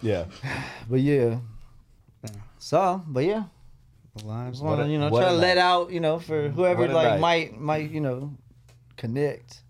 Yeah, 0.01 0.25
But 0.91 1.01
yeah. 1.01 1.39
So, 2.59 3.03
but 3.07 3.25
yeah, 3.25 3.45
Lives. 4.25 4.59
just 4.59 4.65
Wanna, 4.65 4.87
you 4.87 4.99
know 4.99 5.09
try 5.11 5.25
a 5.25 5.31
to 5.31 5.33
let 5.37 5.59
out 5.59 5.91
you 5.91 5.99
know 6.01 6.19
for 6.21 6.45
mm-hmm. 6.49 6.55
whoever 6.55 6.87
like 6.89 7.13
night. 7.13 7.21
might 7.21 7.59
might 7.61 7.91
you 7.91 8.01
know 8.01 8.33
connect. 8.97 9.63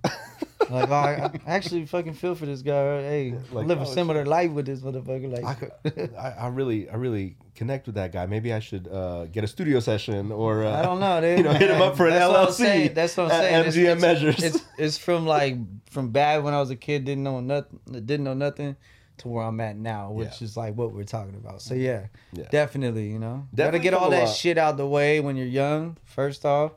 like 0.70 0.90
I, 0.90 1.30
I 1.46 1.54
actually 1.54 1.86
fucking 1.86 2.14
feel 2.14 2.34
for 2.34 2.46
this 2.46 2.62
guy. 2.62 2.72
right? 2.84 3.00
Hey, 3.02 3.34
Like, 3.50 3.66
live 3.66 3.78
a 3.78 3.82
oh, 3.82 3.84
similar 3.84 4.24
life 4.24 4.50
with 4.52 4.66
this 4.66 4.80
motherfucker. 4.80 5.32
Like 5.32 5.44
I, 5.44 5.54
could- 5.54 6.14
I, 6.16 6.30
I 6.30 6.46
really, 6.48 6.88
I 6.88 6.94
really 6.96 7.36
connect 7.54 7.86
with 7.86 7.96
that 7.96 8.12
guy. 8.12 8.26
Maybe 8.26 8.52
I 8.52 8.60
should 8.60 8.88
uh, 8.88 9.26
get 9.26 9.44
a 9.44 9.46
studio 9.48 9.80
session 9.80 10.32
or 10.32 10.64
uh, 10.64 10.78
I 10.78 10.82
don't 10.82 11.00
know, 11.00 11.20
dude. 11.20 11.38
You 11.38 11.44
know, 11.44 11.52
hit 11.52 11.70
him 11.70 11.82
up 11.82 11.96
for 11.96 12.06
an 12.06 12.14
That's 12.14 12.30
what 12.32 12.48
LLC. 12.50 12.52
saying. 12.54 12.94
That's 12.94 13.16
what 13.16 13.24
I'm 13.24 13.30
saying. 13.30 13.54
It's- 13.60 13.76
MGM 13.76 13.78
it's- 13.96 14.00
measures. 14.00 14.42
It's 14.42 14.64
it's 14.78 14.98
from 14.98 15.26
like 15.26 15.56
from 15.90 16.10
bad 16.10 16.42
when 16.44 16.54
I 16.54 16.60
was 16.60 16.70
a 16.70 16.76
kid, 16.76 17.04
didn't 17.04 17.24
know 17.24 17.40
nothing, 17.40 17.78
didn't 17.90 18.24
know 18.24 18.34
nothing, 18.34 18.76
to 19.18 19.28
where 19.28 19.44
I'm 19.44 19.60
at 19.60 19.76
now, 19.76 20.10
which 20.10 20.40
Yeah. 20.40 20.44
is 20.46 20.56
like 20.56 20.74
what 20.74 20.92
we're 20.94 21.04
talking 21.04 21.34
about. 21.34 21.60
So 21.60 21.74
yeah, 21.74 22.06
Yeah. 22.32 22.44
definitely, 22.50 23.08
you 23.10 23.18
know, 23.18 23.46
Definitely 23.54 23.78
gotta 23.80 23.82
get 23.90 23.94
all 23.94 24.10
that 24.10 24.24
lot. 24.28 24.34
shit 24.36 24.56
out 24.58 24.76
the 24.78 24.86
way 24.86 25.20
when 25.20 25.36
you're 25.36 25.46
young. 25.46 25.98
First 26.04 26.46
off, 26.46 26.72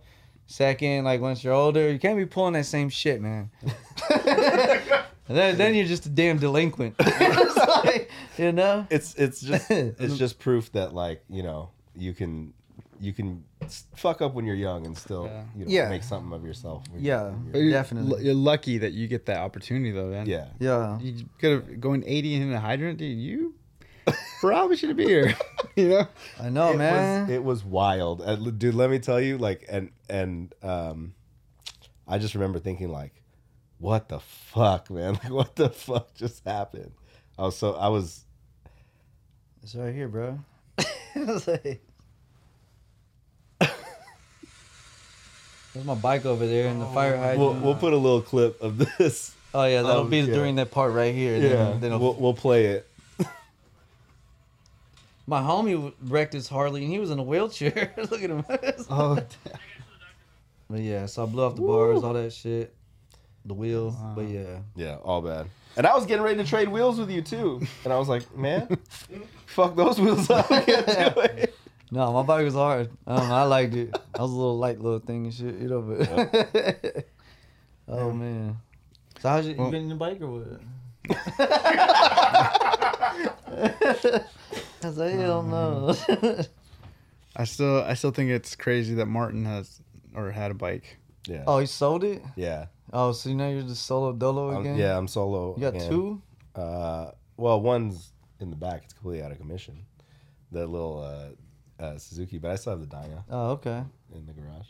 second, 0.48 1.06
like 1.06 1.22
once 1.22 1.44
you're 1.44 1.54
older, 1.54 1.92
you 1.92 2.00
can't 2.00 2.18
be 2.18 2.26
pulling 2.26 2.54
that 2.54 2.66
same 2.66 2.90
shit, 2.90 3.22
man. 3.22 3.50
And 4.10 5.04
then, 5.38 5.58
then 5.58 5.76
you're 5.76 5.88
just 5.88 6.06
a 6.06 6.10
damn 6.10 6.38
delinquent. 6.38 6.96
It's 7.58 7.86
like, 7.86 8.12
you 8.38 8.52
know. 8.52 8.86
it's 8.90 9.14
it's 9.16 9.42
just 9.42 9.70
it's 9.72 10.18
just 10.18 10.40
proof 10.40 10.72
that 10.74 10.94
like 10.94 11.24
you 11.30 11.44
know 11.44 11.70
you 11.96 12.14
can 12.14 12.54
you 13.00 13.14
can 13.14 13.44
fuck 13.96 14.22
up 14.22 14.34
when 14.34 14.46
you're 14.46 14.56
young 14.56 14.86
and 14.86 14.98
still 14.98 15.26
Yeah. 15.26 15.44
you 15.56 15.66
know, 15.66 15.72
Yeah. 15.72 15.90
make 15.90 16.04
something 16.04 16.32
of 16.34 16.44
yourself. 16.46 16.84
Yeah. 16.98 17.24
you're- 17.24 17.36
you're- 17.46 17.60
you're- 17.60 17.72
Definitely. 17.72 18.24
You're 18.26 18.34
lucky 18.34 18.78
that 18.80 18.94
you 18.94 19.08
get 19.08 19.26
that 19.28 19.38
opportunity 19.40 19.92
though, 19.92 20.08
man. 20.08 20.26
yeah. 20.28 20.48
Yeah. 20.60 21.00
You 21.00 21.26
could 21.40 21.52
have 21.52 21.80
going 21.82 22.04
80 22.06 22.36
in 22.36 22.54
a 22.54 22.60
hydrant, 22.60 22.98
dude. 23.00 23.18
You 23.18 23.54
probably 24.40 24.76
shouldn't 24.78 24.98
be 24.98 25.06
here. 25.06 25.36
you 25.76 25.90
know. 25.90 26.08
I 26.40 26.50
know, 26.50 26.72
it 26.72 26.78
man. 26.78 27.22
Was, 27.22 27.30
it 27.32 27.44
was 27.44 27.64
wild, 27.64 28.22
Uh, 28.22 28.36
dude. 28.36 28.76
Let 28.76 28.90
me 28.90 29.00
tell 29.00 29.20
you, 29.20 29.38
like, 29.38 29.66
and 29.70 29.92
and 30.10 30.54
um, 30.64 31.14
I 32.08 32.18
just 32.18 32.34
remember 32.36 32.60
thinking, 32.60 32.90
like, 32.90 33.22
what 33.80 34.10
the 34.10 34.20
fuck, 34.20 34.90
man? 34.90 35.14
Like, 35.24 35.32
what 35.32 35.56
the 35.56 35.70
fuck 35.70 36.14
just 36.16 36.46
happened? 36.46 36.92
I 37.38 37.44
was 37.44 37.58
so 37.58 37.74
I 37.74 37.90
was 37.90 38.24
It's 39.64 39.76
right 39.76 39.94
here, 39.94 40.08
bro. 40.08 40.40
It's 41.16 41.48
like- 41.48 41.82
There's 45.74 45.86
my 45.86 45.96
bike 45.96 46.26
over 46.26 46.48
there 46.48 46.70
and 46.70 46.82
the 46.82 46.86
fire 46.88 47.18
hydrant. 47.18 47.40
We'll, 47.40 47.54
we'll 47.54 47.76
put 47.76 47.92
a 47.92 47.98
little 47.98 48.22
clip 48.22 48.62
of 48.62 48.78
this. 48.78 49.36
oh 49.54 49.66
yeah, 49.66 49.82
that'll 49.82 50.04
um, 50.04 50.10
be 50.10 50.20
yeah. 50.20 50.34
during 50.34 50.56
that 50.56 50.72
part 50.72 50.94
right 50.94 51.14
here. 51.14 51.38
Then, 51.38 51.82
then 51.82 52.00
we'll, 52.00 52.14
we'll 52.14 52.34
play 52.34 52.68
it. 52.68 52.88
My 55.28 55.42
homie 55.42 55.94
wrecked 56.04 56.34
his 56.34 56.48
Harley 56.48 56.84
and 56.84 56.92
he 56.92 57.00
was 57.00 57.10
in 57.12 57.20
a 57.20 57.24
wheelchair. 57.24 57.94
Look 57.98 58.24
at 58.24 58.30
him. 58.30 58.44
Oh, 58.90 59.20
but 60.70 60.80
yeah, 60.82 61.06
so 61.06 61.24
I 61.24 61.26
blew 61.28 61.44
off 61.44 61.56
the 61.56 61.62
bars, 61.62 62.04
all 62.04 62.14
that 62.14 62.34
shit, 62.34 62.74
the 63.46 63.54
wheel. 63.54 63.96
But 64.16 64.28
yeah, 64.28 64.60
yeah, 64.76 64.96
all 65.04 65.22
bad. 65.22 65.48
And 65.78 65.86
I 65.86 65.94
was 65.96 66.06
getting 66.06 66.24
ready 66.24 66.38
to 66.38 66.44
trade 66.50 66.70
wheels 66.70 66.98
with 67.00 67.10
you 67.12 67.22
too, 67.22 67.62
and 67.84 67.92
I 67.94 68.00
was 68.00 68.08
like, 68.08 68.36
man, 68.36 68.78
fuck 69.46 69.76
those 69.76 70.00
wheels 70.00 70.30
up. 70.30 70.50
I 70.52 70.62
can't 70.62 70.86
do 70.88 71.22
it. 71.22 71.54
no, 71.92 72.12
my 72.14 72.24
bike 72.24 72.46
was 72.46 72.54
hard. 72.56 72.90
I 73.06 73.14
I 73.14 73.44
liked 73.44 73.76
it. 73.76 73.96
I 74.18 74.22
was 74.22 74.32
a 74.32 74.36
little 74.36 74.58
light 74.58 74.80
little 74.80 75.00
thing 75.00 75.26
and 75.26 75.34
shit, 75.34 75.56
you 75.60 75.68
know. 75.68 75.82
But 75.82 77.06
oh 77.88 78.12
man, 78.12 78.58
so 79.20 79.30
how's 79.30 79.46
you, 79.46 79.54
you 79.54 79.60
Well- 79.62 79.72
been 79.72 79.84
in 79.84 79.90
the 79.90 79.96
bike 79.96 80.22
or 80.22 80.28
what? 80.42 80.62
I 84.86 84.88
was 84.90 84.98
like, 84.98 85.14
hell 85.16 85.42
no. 85.44 85.96
I 87.36 87.44
still 87.46 87.82
I 87.84 87.94
still 87.96 88.12
think 88.12 88.30
it's 88.32 88.56
crazy 88.56 88.96
that 88.96 89.08
Martin 89.08 89.46
has 89.46 89.82
or 90.14 90.32
had 90.32 90.52
a 90.52 90.54
bike. 90.54 90.98
Yeah, 91.28 91.44
oh, 91.48 91.60
he 91.60 91.66
sold 91.66 92.04
it. 92.04 92.22
yeah. 92.36 92.68
Oh, 92.94 93.12
so 93.12 93.32
now 93.34 93.50
you're 93.50 93.64
just 93.64 93.86
solo 93.86 94.14
dolo 94.14 94.52
I'm- 94.52 94.62
again? 94.62 94.78
yeah, 94.78 94.96
I'm 94.98 95.08
solo. 95.08 95.56
You 95.56 95.62
got 95.62 95.76
again. 95.76 95.90
two? 95.90 96.22
Uh, 96.56 97.12
well, 97.36 97.60
one's 97.60 98.12
in 98.40 98.52
the 98.52 98.56
back. 98.56 98.84
It's 98.86 98.94
completely 98.94 99.24
out 99.26 99.32
of 99.32 99.40
commission. 99.40 99.86
The 100.52 100.66
little 100.68 101.00
uh, 101.80 101.84
uh, 101.84 101.98
Suzuki, 101.98 102.38
but 102.38 102.52
I 102.52 102.56
still 102.56 102.74
have 102.74 102.80
the 102.80 102.86
Dyna 102.88 103.26
Oh, 103.30 103.50
okay. 103.54 103.84
in 104.14 104.26
the 104.28 104.34
garage. 104.34 104.70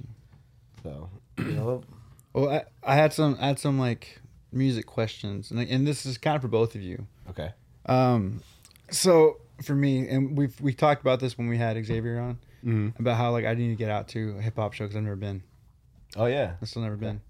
So 0.82 1.10
Yup. 1.38 1.84
Well, 2.34 2.50
I, 2.50 2.64
I 2.84 2.96
had 2.96 3.14
some 3.14 3.38
I 3.40 3.48
had 3.48 3.60
some 3.60 3.78
like 3.78 4.22
music 4.52 4.86
questions, 4.86 5.52
and 5.52 5.60
and 5.60 5.86
this 5.86 6.06
is 6.06 6.18
kind 6.18 6.36
of 6.38 6.42
for 6.42 6.48
both 6.48 6.74
of 6.74 6.82
you. 6.82 7.06
okay, 7.30 7.52
Um, 7.86 8.42
so 8.90 9.38
for 9.64 9.76
me, 9.76 10.08
and 10.08 10.38
we've 10.38 10.60
we 10.62 10.74
talked 10.74 11.02
about 11.02 11.20
this 11.20 11.38
when 11.38 11.48
we 11.48 11.58
had 11.58 11.84
Xavier 11.86 12.20
on 12.20 12.40
Mhm. 12.66 13.00
about 13.00 13.18
how 13.18 13.32
like 13.32 13.46
I 13.46 13.54
need 13.54 13.70
to 13.70 13.76
get 13.76 13.90
out 13.90 14.08
to 14.10 14.36
a 14.38 14.42
hip 14.42 14.56
hop 14.58 14.74
show 14.74 14.86
because 14.86 14.96
I've 14.98 15.04
never 15.04 15.16
been. 15.16 15.44
oh 16.18 16.26
yeah, 16.26 16.54
I've 16.62 16.68
still 16.70 16.82
never 16.82 16.96
been. 16.98 17.22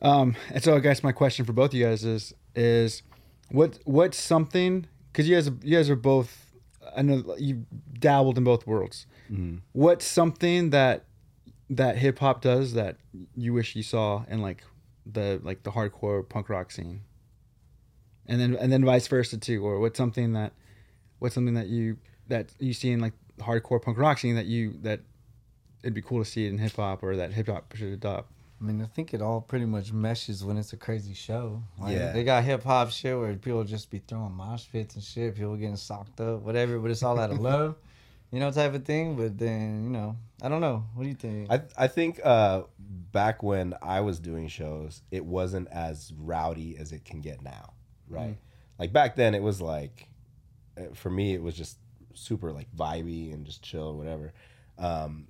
Um, 0.00 0.36
and 0.52 0.62
so 0.62 0.76
I 0.76 0.80
guess 0.80 1.02
my 1.02 1.12
question 1.12 1.44
for 1.44 1.52
both 1.52 1.70
of 1.70 1.74
you 1.74 1.86
guys 1.86 2.04
is 2.04 2.34
is 2.54 3.02
what 3.50 3.78
what's 3.84 4.18
something 4.20 4.86
because 5.12 5.28
you 5.28 5.34
guys 5.36 5.46
you 5.62 5.76
guys 5.76 5.88
are 5.90 5.96
both 5.96 6.52
I 6.96 7.02
know 7.02 7.34
you 7.38 7.66
dabbled 7.98 8.38
in 8.38 8.44
both 8.44 8.66
worlds. 8.66 9.06
What's 9.72 10.06
something 10.06 10.70
that 10.70 11.04
that 11.70 11.98
hip 11.98 12.18
hop 12.20 12.40
does 12.40 12.72
that 12.74 12.96
you 13.36 13.52
wish 13.52 13.76
you 13.76 13.82
saw 13.82 14.24
in 14.28 14.40
like 14.40 14.62
the 15.04 15.40
like 15.42 15.62
the 15.64 15.72
hardcore 15.72 16.26
punk 16.28 16.48
rock 16.48 16.70
scene? 16.70 17.00
And 18.26 18.40
then 18.40 18.54
and 18.56 18.70
then 18.72 18.84
vice 18.84 19.06
versa 19.08 19.38
too, 19.38 19.64
or 19.66 19.80
what's 19.80 19.96
something 19.98 20.32
that 20.34 20.52
what's 21.18 21.34
something 21.34 21.54
that 21.54 21.68
you 21.68 21.96
that 22.28 22.50
you 22.58 22.72
see 22.72 22.92
in 22.92 23.00
like 23.00 23.14
hardcore 23.38 23.80
punk 23.80 23.98
rock 23.98 24.18
scene 24.18 24.34
that 24.34 24.46
you 24.46 24.74
that 24.82 25.00
it'd 25.82 25.94
be 25.94 26.02
cool 26.02 26.22
to 26.22 26.28
see 26.28 26.46
it 26.46 26.50
in 26.50 26.58
hip 26.58 26.76
hop 26.76 27.02
or 27.02 27.16
that 27.16 27.32
hip 27.32 27.48
hop 27.48 27.74
should 27.76 27.92
adopt. 27.92 28.32
I 28.60 28.64
mean, 28.64 28.82
I 28.82 28.86
think 28.86 29.14
it 29.14 29.22
all 29.22 29.40
pretty 29.40 29.66
much 29.66 29.92
meshes 29.92 30.44
when 30.44 30.56
it's 30.56 30.72
a 30.72 30.76
crazy 30.76 31.14
show. 31.14 31.62
Like, 31.78 31.94
Yeah. 31.94 32.10
They 32.10 32.24
got 32.24 32.42
hip 32.42 32.64
hop 32.64 32.90
shit 32.90 33.16
where 33.16 33.32
people 33.34 33.62
just 33.62 33.88
be 33.88 34.00
throwing 34.00 34.32
mosh 34.32 34.64
pits 34.72 34.96
and 34.96 35.04
shit, 35.04 35.36
people 35.36 35.54
getting 35.56 35.76
socked 35.76 36.20
up, 36.20 36.42
whatever, 36.42 36.80
but 36.80 36.90
it's 36.90 37.04
all 37.04 37.20
out 37.20 37.30
of 37.30 37.38
love, 37.50 37.76
you 38.32 38.40
know, 38.40 38.50
type 38.50 38.74
of 38.74 38.84
thing. 38.84 39.14
But 39.14 39.38
then, 39.38 39.84
you 39.84 39.90
know, 39.90 40.16
I 40.42 40.48
don't 40.48 40.60
know. 40.60 40.82
What 40.94 41.04
do 41.04 41.08
you 41.08 41.14
think? 41.14 41.52
I 41.52 41.62
I 41.76 41.86
think 41.86 42.20
uh, 42.24 42.62
back 43.12 43.44
when 43.44 43.74
I 43.80 44.00
was 44.00 44.18
doing 44.18 44.48
shows, 44.48 45.02
it 45.12 45.24
wasn't 45.24 45.68
as 45.68 46.12
rowdy 46.18 46.76
as 46.78 46.90
it 46.90 47.04
can 47.04 47.20
get 47.20 47.42
now, 47.42 47.74
right? 48.08 48.36
Like 48.76 48.92
back 48.92 49.14
then, 49.14 49.36
it 49.36 49.42
was 49.42 49.60
like, 49.60 50.08
Uh, 50.78 50.94
for 50.94 51.10
me, 51.10 51.34
it 51.34 51.42
was 51.42 51.54
just 51.54 51.78
super 52.14 52.52
like 52.52 52.68
vibey 52.76 53.32
and 53.32 53.44
just 53.44 53.62
chill, 53.62 53.96
whatever. 53.96 54.32
Um, 54.78 55.26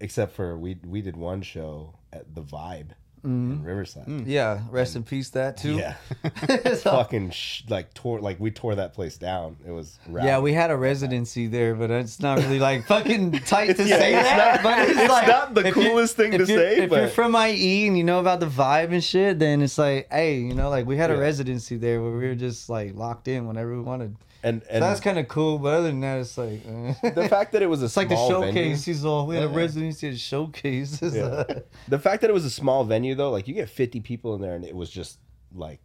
except 0.00 0.34
for 0.34 0.56
we 0.58 0.78
we 0.86 1.02
did 1.02 1.16
one 1.16 1.42
show 1.42 1.94
at 2.12 2.34
the 2.34 2.42
Vibe 2.42 2.90
in 3.24 3.30
mm-hmm. 3.58 3.64
Riverside. 3.66 4.06
Mm. 4.06 4.24
yeah, 4.26 4.60
rest 4.70 4.94
in 4.94 5.02
peace, 5.02 5.30
that 5.30 5.56
too. 5.56 5.74
Yeah, 5.76 5.94
So- 6.74 6.92
fucking 6.92 7.30
sh- 7.30 7.64
like 7.68 7.92
tore 7.92 8.20
like 8.20 8.38
we 8.38 8.50
tore 8.52 8.76
that 8.76 8.94
place 8.94 9.16
down. 9.18 9.56
It 9.66 9.72
was 9.72 9.98
rowdy. 10.08 10.28
Yeah, 10.28 10.38
we 10.38 10.52
had 10.52 10.70
a 10.70 10.76
residency 10.76 11.48
there, 11.48 11.74
but 11.74 11.90
it's 11.90 12.20
not 12.20 12.38
really 12.38 12.60
like 12.60 12.86
fucking 12.86 13.32
tight 13.40 13.76
to 13.76 13.84
Yeah, 13.84 13.98
say 13.98 14.14
it's 14.14 14.28
that. 14.28 14.54
not- 14.54 14.62
but 14.62 14.88
it's, 14.88 14.98
it's 15.00 15.10
like, 15.10 15.26
not 15.26 15.54
the 15.54 15.72
coolest 15.72 16.16
thing 16.16 16.30
to 16.32 16.46
say, 16.46 16.78
If 16.78 16.90
you're 16.90 17.08
from 17.08 17.34
IE 17.34 17.88
and 17.88 17.98
you 17.98 18.04
know 18.04 18.20
about 18.20 18.38
the 18.40 18.46
vibe 18.46 18.92
and 18.92 19.02
shit, 19.02 19.38
then 19.40 19.62
it's 19.62 19.78
like, 19.78 20.06
hey, 20.12 20.38
you 20.38 20.54
know, 20.54 20.70
like 20.70 20.86
we 20.86 20.96
had 20.96 21.10
a 21.10 21.14
Yeah. 21.14 21.20
residency 21.20 21.76
there 21.76 22.00
where 22.00 22.12
we 22.12 22.26
were 22.28 22.34
just 22.36 22.68
like 22.68 22.94
locked 22.94 23.26
in 23.26 23.46
whenever 23.48 23.74
we 23.76 23.82
wanted. 23.82 24.16
And 24.42 24.62
and 24.70 24.82
that's 24.82 25.00
kind 25.00 25.18
of 25.18 25.26
cool, 25.26 25.58
but 25.58 25.74
other 25.74 25.88
than 25.88 26.00
that, 26.00 26.20
it's 26.20 26.38
like 26.38 26.60
eh. 26.66 27.10
the 27.10 27.28
fact 27.28 27.52
that 27.52 27.62
it 27.62 27.66
was 27.66 27.82
a 27.82 27.84
it's 27.86 27.96
like 27.96 28.08
the 28.08 28.14
showcase. 28.16 28.54
venue- 28.54 28.76
He's 28.76 29.04
all 29.04 29.26
we 29.26 29.34
had 29.34 29.44
a 29.44 29.48
residency 29.48 30.08
at 30.08 30.18
showcase. 30.18 31.02
Yeah. 31.02 31.22
uh, 31.24 31.44
the 31.88 31.98
fact 31.98 32.20
that 32.20 32.30
it 32.30 32.32
was 32.34 32.44
a 32.44 32.50
small 32.50 32.84
venue 32.84 33.14
though, 33.16 33.30
like 33.32 33.48
you 33.48 33.54
get 33.54 33.68
50 33.68 34.00
people 34.00 34.34
in 34.36 34.40
there 34.40 34.54
and 34.54 34.64
it 34.64 34.76
was 34.76 34.90
just 34.90 35.18
like 35.54 35.80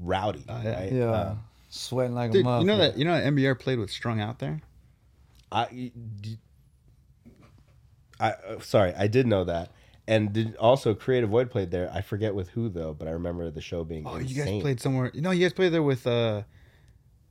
rowdy, 0.00 0.44
yeah. 0.46 0.74
right? 0.80 0.92
yeah, 0.92 1.04
Uh, 1.10 1.34
sweating 1.68 2.14
like 2.14 2.30
Dude, 2.30 2.46
a 2.46 2.48
motherfucker. 2.48 2.60
you 2.60 2.66
know 2.66 2.76
that 2.78 2.96
you 2.98 3.04
know 3.04 3.14
that 3.20 3.24
NBR 3.32 3.58
played 3.58 3.78
with 3.80 3.90
Strung 3.90 4.20
Out 4.20 4.38
there. 4.38 4.60
I, 5.50 5.90
d- 6.20 6.38
I 8.20 8.30
uh, 8.30 8.60
sorry, 8.60 8.94
I 8.94 9.06
did 9.08 9.26
know 9.26 9.44
that. 9.44 9.72
And 10.08 10.32
did 10.32 10.54
also 10.56 10.94
Creative 10.94 11.28
Void 11.28 11.50
played 11.50 11.72
there. 11.72 11.90
I 11.92 12.00
forget 12.00 12.34
with 12.36 12.50
who 12.50 12.68
though, 12.68 12.94
but 12.94 13.08
I 13.08 13.10
remember 13.10 13.50
the 13.50 13.60
show 13.60 13.82
being 13.82 14.06
Oh, 14.06 14.14
insane. 14.14 14.28
you 14.36 14.44
guys 14.44 14.62
played 14.62 14.80
somewhere. 14.80 15.10
No, 15.14 15.32
you 15.32 15.44
guys 15.44 15.52
played 15.52 15.72
there 15.72 15.82
with. 15.82 16.06
uh 16.06 16.42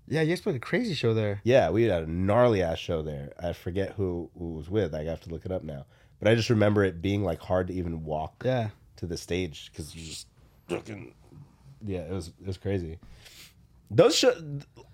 Yeah, 0.08 0.22
you 0.22 0.30
guys 0.30 0.42
played 0.42 0.56
a 0.56 0.60
crazy 0.60 0.94
show 0.94 1.14
there. 1.14 1.42
Yeah, 1.44 1.70
we 1.72 1.84
had 1.84 2.04
a 2.04 2.08
gnarly 2.12 2.62
ass 2.62 2.78
show 2.78 3.02
there. 3.02 3.34
I 3.42 3.54
forget 3.54 3.94
who 3.94 4.30
who 4.38 4.54
was 4.54 4.70
with. 4.70 4.94
I 4.94 5.04
have 5.06 5.22
to 5.22 5.30
look 5.30 5.46
it 5.46 5.52
up 5.52 5.64
now. 5.64 5.86
But 6.20 6.28
I 6.30 6.36
just 6.36 6.50
remember 6.50 6.84
it 6.84 7.02
being 7.02 7.24
like 7.24 7.40
hard 7.40 7.68
to 7.68 7.74
even 7.74 8.04
walk 8.06 8.44
Yeah. 8.46 8.70
to 8.98 9.06
the 9.08 9.18
stage 9.18 9.70
because 9.72 9.96
you 9.96 10.06
just 10.06 10.28
fucking 10.68 11.14
yeah, 11.86 12.00
it 12.02 12.12
was 12.12 12.28
it 12.42 12.48
was 12.48 12.58
crazy. 12.58 13.00
Those 13.92 14.16
show, 14.16 14.34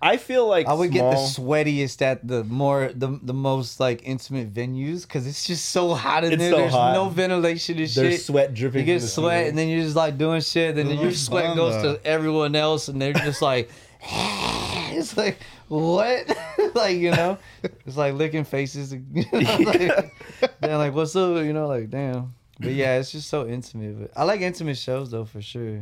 I 0.02 0.18
feel 0.18 0.46
like 0.46 0.66
I 0.66 0.74
would 0.74 0.90
get 0.92 1.00
the 1.10 1.16
sweatiest 1.16 2.02
at 2.02 2.26
the 2.28 2.44
more 2.44 2.90
the 2.94 3.18
the 3.22 3.32
most 3.32 3.80
like 3.80 4.02
intimate 4.04 4.52
venues 4.52 5.02
because 5.02 5.26
it's 5.26 5.46
just 5.46 5.70
so 5.70 5.94
hot 5.94 6.24
in 6.24 6.32
It's 6.34 6.40
there. 6.40 6.50
so 6.52 6.56
There's 6.58 6.72
hot. 6.72 6.92
no 6.94 7.08
ventilation 7.08 7.78
and 7.78 7.88
There's 7.88 8.14
shit. 8.16 8.20
sweat 8.22 8.52
dripping 8.52 8.80
You 8.80 8.86
get 8.86 9.00
sweat 9.02 9.46
and 9.48 9.56
then 9.56 9.68
you're 9.68 9.82
just 9.82 9.96
like 9.96 10.18
doing 10.18 10.42
shit. 10.42 10.76
And 10.76 10.90
then 10.90 10.98
your 10.98 11.12
sweat 11.12 11.56
goes 11.56 11.82
to 11.82 12.06
everyone 12.06 12.54
else 12.54 12.88
and 12.88 13.00
they're 13.00 13.14
just 13.14 13.40
like, 13.40 13.70
it's 14.94 15.16
like 15.16 15.38
what? 15.68 16.26
like 16.74 16.96
you 16.96 17.10
know, 17.10 17.38
it's 17.86 17.96
like 17.96 18.14
licking 18.14 18.44
faces. 18.44 18.92
You 18.92 19.24
know? 19.32 19.38
like, 19.38 20.12
they're 20.60 20.76
like, 20.78 20.94
what's 20.94 21.14
up? 21.16 21.36
You 21.44 21.52
know, 21.52 21.66
like 21.68 21.90
damn. 21.90 22.34
But 22.60 22.72
yeah, 22.72 22.98
it's 22.98 23.10
just 23.12 23.28
so 23.28 23.46
intimate. 23.46 23.98
But 24.00 24.10
I 24.20 24.24
like 24.24 24.40
intimate 24.40 24.76
shows 24.78 25.10
though 25.10 25.24
for 25.24 25.40
sure. 25.42 25.80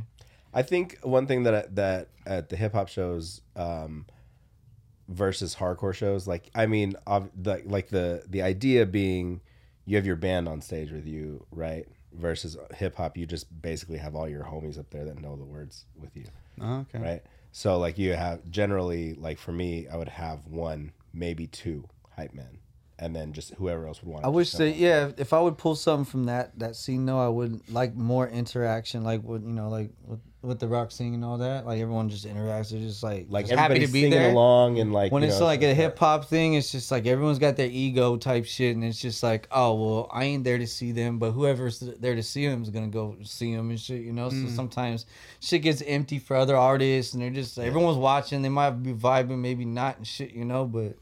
I 0.53 0.63
think 0.63 0.99
one 1.03 1.27
thing 1.27 1.45
that 1.45 1.75
that 1.77 2.09
at 2.27 2.49
the 2.49 2.57
hip 2.57 2.73
hop 2.73 2.89
shows 2.89 3.41
um, 3.57 4.07
versus 5.09 5.55
hardcore 5.57 5.95
shows, 5.95 6.27
like 6.27 6.51
I 6.55 6.67
mean, 6.67 6.95
ob- 7.07 7.31
the, 7.41 7.63
like 7.65 7.89
the 7.89 8.23
the 8.29 8.43
idea 8.43 8.87
being 8.87 9.41
you 9.87 9.97
have 9.97 10.07
your 10.07 10.17
band 10.17 10.49
on 10.49 10.61
stage 10.61 10.91
with 10.93 11.07
you, 11.07 11.45
right? 11.51 11.87
Versus 12.13 12.57
hip 12.75 12.97
hop, 12.97 13.17
you 13.17 13.27
just 13.27 13.47
basically 13.63 13.99
have 13.99 14.15
all 14.17 14.29
your 14.29 14.43
homies 14.45 14.79
up 14.79 14.91
there 14.91 15.05
that 15.05 15.21
know 15.21 15.37
the 15.37 15.45
words 15.45 15.85
with 15.97 16.17
you, 16.17 16.25
Oh, 16.61 16.81
okay. 16.81 16.99
right? 16.99 17.23
So 17.53 17.79
like 17.79 17.99
you 17.99 18.13
have 18.15 18.49
generally 18.51 19.15
like 19.15 19.39
for 19.39 19.53
me, 19.53 19.89
I 19.89 19.97
would 19.97 20.09
have 20.09 20.47
one, 20.47 20.93
maybe 21.13 21.47
two 21.47 21.85
hype 22.17 22.33
men, 22.33 22.59
and 22.99 23.15
then 23.15 23.33
just 23.33 23.55
whoever 23.55 23.87
else 23.87 24.03
would 24.03 24.11
want. 24.13 24.23
To. 24.23 24.29
I 24.29 24.31
wish 24.31 24.53
that 24.53 24.77
yeah, 24.77 25.11
if 25.17 25.33
I 25.33 25.41
would 25.41 25.59
pull 25.59 25.75
something 25.75 26.05
from 26.05 26.25
that 26.25 26.59
that 26.59 26.77
scene 26.77 27.07
though, 27.07 27.19
I 27.19 27.29
would 27.29 27.69
like 27.71 27.95
more 27.95 28.29
interaction, 28.29 29.03
like 29.03 29.23
with 29.23 29.43
you 29.43 29.53
know, 29.53 29.69
like 29.69 29.91
with, 30.05 30.21
with 30.43 30.59
the 30.59 30.67
rock 30.67 30.91
scene 30.91 31.13
and 31.13 31.25
all 31.25 31.39
that. 31.39 31.67
Like 31.67 31.81
everyone 31.81 32.09
just 32.09 32.27
interacts, 32.27 32.71
they're 32.71 32.81
just 32.81 33.03
like 33.03 33.27
like 33.29 33.47
just 33.47 33.59
happy 33.59 33.75
to 33.75 33.87
be 33.87 34.03
singing 34.03 34.11
there. 34.11 34.31
along 34.31 34.79
and 34.79 34.93
like 34.93 35.13
when 35.13 35.23
you 35.23 35.29
it's 35.29 35.39
know, 35.39 35.45
like 35.45 35.63
a 35.63 35.75
hip 35.75 35.99
hop 35.99 36.25
thing, 36.25 36.55
it's 36.55 36.73
just 36.73 36.91
like 36.91 37.07
everyone's 37.07 37.39
got 37.39 37.57
their 37.57 37.69
ego 37.71 38.17
type 38.17 38.47
shit, 38.47 38.75
and 38.75 38.85
it's 38.85 39.01
just 39.01 39.23
like, 39.23 39.47
oh 39.51 39.75
well, 39.75 40.11
I 40.13 40.25
ain't 40.25 40.45
there 40.45 40.59
to 40.59 40.67
see 40.67 40.93
them, 40.93 41.19
but 41.19 41.33
whoever's 41.33 41.81
there 41.81 42.15
to 42.15 42.23
see 42.23 42.47
them 42.47 42.63
is 42.63 42.71
gonna 42.71 42.89
go 42.89 43.17
see 43.23 43.55
them 43.55 43.71
and 43.71 43.79
shit, 43.79 44.01
you 44.01 44.13
know. 44.13 44.31
So 44.31 44.37
mm. 44.37 44.57
sometimes 44.57 45.07
shit 45.41 45.63
gets 45.63 45.83
empty 45.83 46.19
for 46.19 46.37
other 46.37 46.57
artists, 46.57 47.13
and 47.13 47.23
they're 47.23 47.31
just 47.31 47.59
everyone's 47.59 47.99
watching. 47.99 48.41
They 48.41 48.49
might 48.49 48.71
be 48.71 48.95
vibing, 48.95 49.39
maybe 49.39 49.65
not, 49.67 49.99
and 49.99 50.07
shit, 50.07 50.33
you 50.33 50.47
know. 50.47 50.65
But 50.65 50.97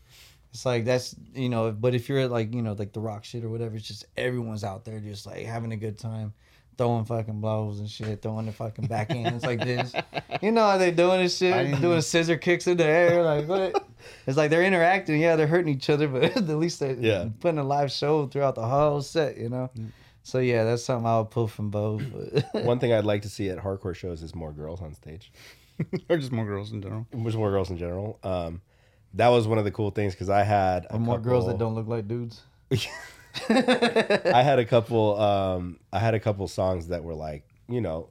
it's 0.53 0.67
like 0.67 0.85
that's 0.85 1.15
you 1.33 1.49
know. 1.49 1.71
But 1.71 1.95
if 1.95 2.09
you're 2.09 2.19
at 2.19 2.33
like 2.33 2.53
you 2.53 2.63
know 2.63 2.73
like 2.73 2.93
the 2.93 3.01
rock 3.01 3.25
shit 3.25 3.45
or 3.45 3.51
whatever, 3.51 3.77
it's 3.77 3.87
just 3.87 4.05
everyone's 4.17 4.65
out 4.65 4.85
there 4.85 4.99
just 4.99 5.27
like 5.27 5.45
having 5.45 5.73
a 5.73 5.77
good 5.77 5.97
time. 5.97 6.33
Throwing 6.79 7.05
fucking 7.05 7.41
blows 7.41 7.81
and 7.81 7.91
shit, 7.91 8.23
throwing 8.23 8.47
the 8.47 8.53
fucking 8.53 8.87
backhands 8.87 9.45
like 9.45 9.59
this. 9.59 9.93
You 10.41 10.53
know 10.53 10.63
how 10.63 10.79
they 10.79 10.93
doing 10.93 11.21
this 11.23 11.37
shit, 11.37 11.81
doing 11.81 12.01
scissor 12.01 12.37
kicks 12.37 12.69
in 12.69 12.77
the 12.77 12.85
air, 12.85 13.23
like 13.25 13.49
what? 13.49 13.85
It's 14.29 14.37
like 14.37 14.49
they're 14.51 14.63
interacting. 14.65 15.21
Yeah, 15.21 15.35
they're 15.35 15.49
hurting 15.49 15.75
each 15.75 15.91
other, 15.91 16.07
but 16.07 16.23
at 16.37 16.47
least 16.49 16.79
they're 16.79 16.95
Yeah. 16.95 17.31
putting 17.41 17.59
a 17.59 17.65
live 17.65 17.91
show 17.91 18.29
throughout 18.29 18.55
the 18.55 18.65
whole 18.65 19.03
set. 19.03 19.37
You 19.37 19.49
know. 19.49 19.71
So 20.23 20.39
yeah, 20.39 20.63
that's 20.65 20.85
something 20.85 21.07
I 21.07 21.19
would 21.19 21.31
pull 21.31 21.49
from 21.49 21.71
both. 21.71 22.03
But 22.53 22.65
One 22.65 22.79
thing 22.79 22.93
I'd 22.93 23.05
like 23.05 23.23
to 23.23 23.29
see 23.29 23.49
at 23.51 23.59
hardcore 23.59 23.97
shows 23.97 24.23
is 24.23 24.35
more 24.35 24.53
girls 24.53 24.81
on 24.81 24.95
stage. 24.95 25.33
or 26.09 26.17
just 26.17 26.31
more 26.33 26.45
girls 26.45 26.71
in 26.73 26.81
general. 26.81 27.07
Just 27.25 27.37
more 27.37 27.51
girls 27.51 27.71
in 27.71 27.79
general. 27.79 28.19
Um, 28.23 28.61
that 29.15 29.29
was 29.29 29.49
one 29.49 29.59
of 29.59 29.65
the 29.65 29.71
cool 29.73 29.91
things 29.91 30.15
because 30.15 30.29
I 30.31 30.43
had 30.45 30.85
a 30.87 30.95
or 30.95 31.01
more 31.01 31.19
girls 31.19 31.47
that 31.47 31.59
don't 31.59 31.75
look 31.75 31.89
like 31.89 32.07
dudes. 32.07 32.43
I 33.51 34.43
had 34.43 34.59
a 34.59 34.65
couple. 34.65 35.21
Um, 35.21 35.79
I 35.93 35.99
had 35.99 36.15
a 36.15 36.21
couple 36.21 36.47
songs 36.49 36.89
that 36.89 37.05
were 37.05 37.15
like, 37.15 37.45
you 37.69 37.81
know, 37.81 38.11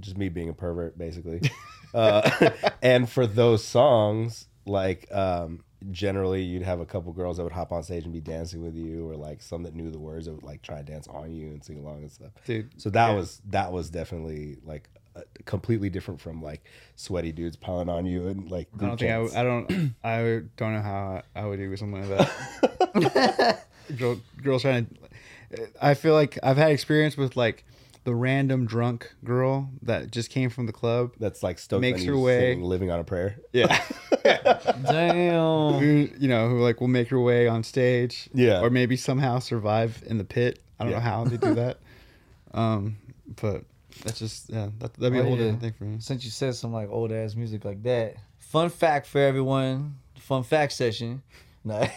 just 0.00 0.16
me 0.16 0.28
being 0.28 0.48
a 0.48 0.54
pervert, 0.54 0.96
basically. 0.98 1.40
uh, 1.94 2.50
and 2.82 3.08
for 3.08 3.26
those 3.26 3.64
songs, 3.64 4.46
like, 4.66 5.10
um, 5.12 5.64
generally 5.90 6.42
you'd 6.42 6.62
have 6.62 6.80
a 6.80 6.86
couple 6.86 7.12
girls 7.12 7.36
that 7.36 7.42
would 7.42 7.52
hop 7.52 7.72
on 7.72 7.82
stage 7.82 8.04
and 8.04 8.12
be 8.12 8.20
dancing 8.20 8.62
with 8.62 8.74
you, 8.74 9.08
or 9.08 9.16
like 9.16 9.42
some 9.42 9.62
that 9.64 9.74
knew 9.74 9.90
the 9.90 9.98
words 9.98 10.26
that 10.26 10.32
would 10.32 10.44
like 10.44 10.62
try 10.62 10.78
to 10.78 10.84
dance 10.84 11.08
on 11.08 11.32
you 11.32 11.48
and 11.48 11.64
sing 11.64 11.78
along 11.78 12.02
and 12.02 12.12
stuff. 12.12 12.30
Dude, 12.44 12.70
So 12.80 12.90
that 12.90 13.10
was 13.14 13.40
that 13.48 13.72
was 13.72 13.90
definitely 13.90 14.58
like 14.64 14.88
uh, 15.14 15.22
completely 15.44 15.90
different 15.90 16.20
from 16.20 16.42
like 16.42 16.64
sweaty 16.96 17.32
dudes 17.32 17.56
piling 17.56 17.88
on 17.88 18.06
you 18.06 18.28
and 18.28 18.50
like. 18.50 18.68
I 18.80 18.86
don't 18.86 18.98
think 18.98 19.34
I, 19.34 19.40
I 19.40 19.42
don't 19.42 19.94
I 20.04 20.42
don't 20.56 20.72
know 20.74 20.82
how 20.82 21.22
I 21.34 21.46
would 21.46 21.58
do 21.58 21.68
with 21.68 21.80
something 21.80 22.08
like 22.08 22.18
that. 22.18 23.66
Girl, 23.98 24.18
girls 24.42 24.62
trying 24.62 24.86
to. 24.86 25.68
I 25.80 25.94
feel 25.94 26.14
like 26.14 26.38
I've 26.42 26.56
had 26.56 26.70
experience 26.72 27.16
with 27.16 27.36
like 27.36 27.64
the 28.04 28.14
random 28.14 28.66
drunk 28.66 29.12
girl 29.22 29.70
that 29.82 30.10
just 30.10 30.30
came 30.30 30.50
from 30.50 30.66
the 30.66 30.72
club. 30.72 31.12
That's 31.20 31.42
like 31.42 31.58
stoked 31.58 31.82
Makes 31.82 32.04
her 32.04 32.16
way. 32.18 32.52
singing 32.52 32.64
living 32.64 32.90
on 32.90 32.98
a 33.00 33.04
prayer. 33.04 33.36
Yeah. 33.52 33.80
Damn. 34.24 35.74
who 35.74 36.08
you 36.18 36.28
know 36.28 36.48
who 36.48 36.60
like 36.60 36.80
will 36.80 36.88
make 36.88 37.08
her 37.08 37.20
way 37.20 37.48
on 37.48 37.62
stage 37.62 38.28
Yeah. 38.34 38.60
or 38.60 38.70
maybe 38.70 38.96
somehow 38.96 39.38
survive 39.38 40.02
in 40.06 40.18
the 40.18 40.24
pit 40.24 40.58
i 40.78 40.84
don't 40.84 40.92
Yeah. 40.92 40.98
know 40.98 41.02
how 41.04 41.24
they 41.24 41.36
do 41.36 41.54
that 41.54 41.78
um 42.54 42.96
but 43.40 43.64
that's 44.04 44.18
just 44.18 44.48
yeah 44.50 44.68
that, 44.78 44.94
that'd 44.94 45.12
be 45.12 45.18
a 45.18 45.22
Oh, 45.22 45.24
whole 45.24 45.32
yeah. 45.36 45.44
different 45.44 45.60
thing 45.60 45.72
for 45.72 45.84
me 45.84 45.96
Since 46.00 46.24
you 46.24 46.30
said 46.30 46.54
some 46.54 46.72
like 46.72 46.88
old 46.90 47.12
ass 47.12 47.34
music 47.34 47.64
like 47.64 47.82
that, 47.84 48.16
fun 48.38 48.70
fact 48.70 49.06
for 49.06 49.20
everyone, 49.20 49.96
fun 50.18 50.42
fact 50.42 50.72
session. 50.72 51.22
No, 51.64 51.88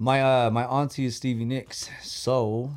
my 0.00 0.22
uh 0.22 0.50
my 0.50 0.64
auntie 0.64 1.04
is 1.04 1.14
Stevie 1.16 1.44
Nicks, 1.44 1.88
so 2.02 2.70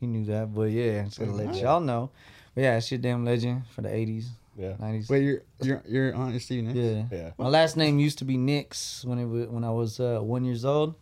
he 0.00 0.06
knew 0.06 0.24
that. 0.26 0.52
But 0.52 0.70
yeah, 0.72 1.04
just 1.04 1.18
gotta 1.20 1.30
let 1.32 1.54
y'all 1.54 1.80
know. 1.80 2.10
But 2.54 2.62
yeah, 2.64 2.80
she 2.80 2.96
a 2.96 2.98
damn 2.98 3.24
legend 3.24 3.62
for 3.74 3.80
the 3.82 3.88
'80s, 3.88 4.26
Yeah. 4.58 4.72
'90s. 4.78 5.08
wait 5.08 5.22
you're 5.22 5.42
you're 5.62 5.82
you're 5.88 6.40
Stevie 6.40 6.62
Nicks? 6.62 6.76
Yeah. 6.78 7.04
Yeah. 7.18 7.30
My 7.38 7.48
last 7.48 7.76
name 7.76 7.98
used 7.98 8.18
to 8.18 8.24
be 8.26 8.36
Nicks 8.36 9.04
when 9.04 9.18
it 9.18 9.24
was, 9.24 9.46
when 9.48 9.62
I 9.64 9.70
was 9.70 10.00
uh, 10.00 10.18
one 10.20 10.44
years 10.44 10.64
old. 10.64 10.96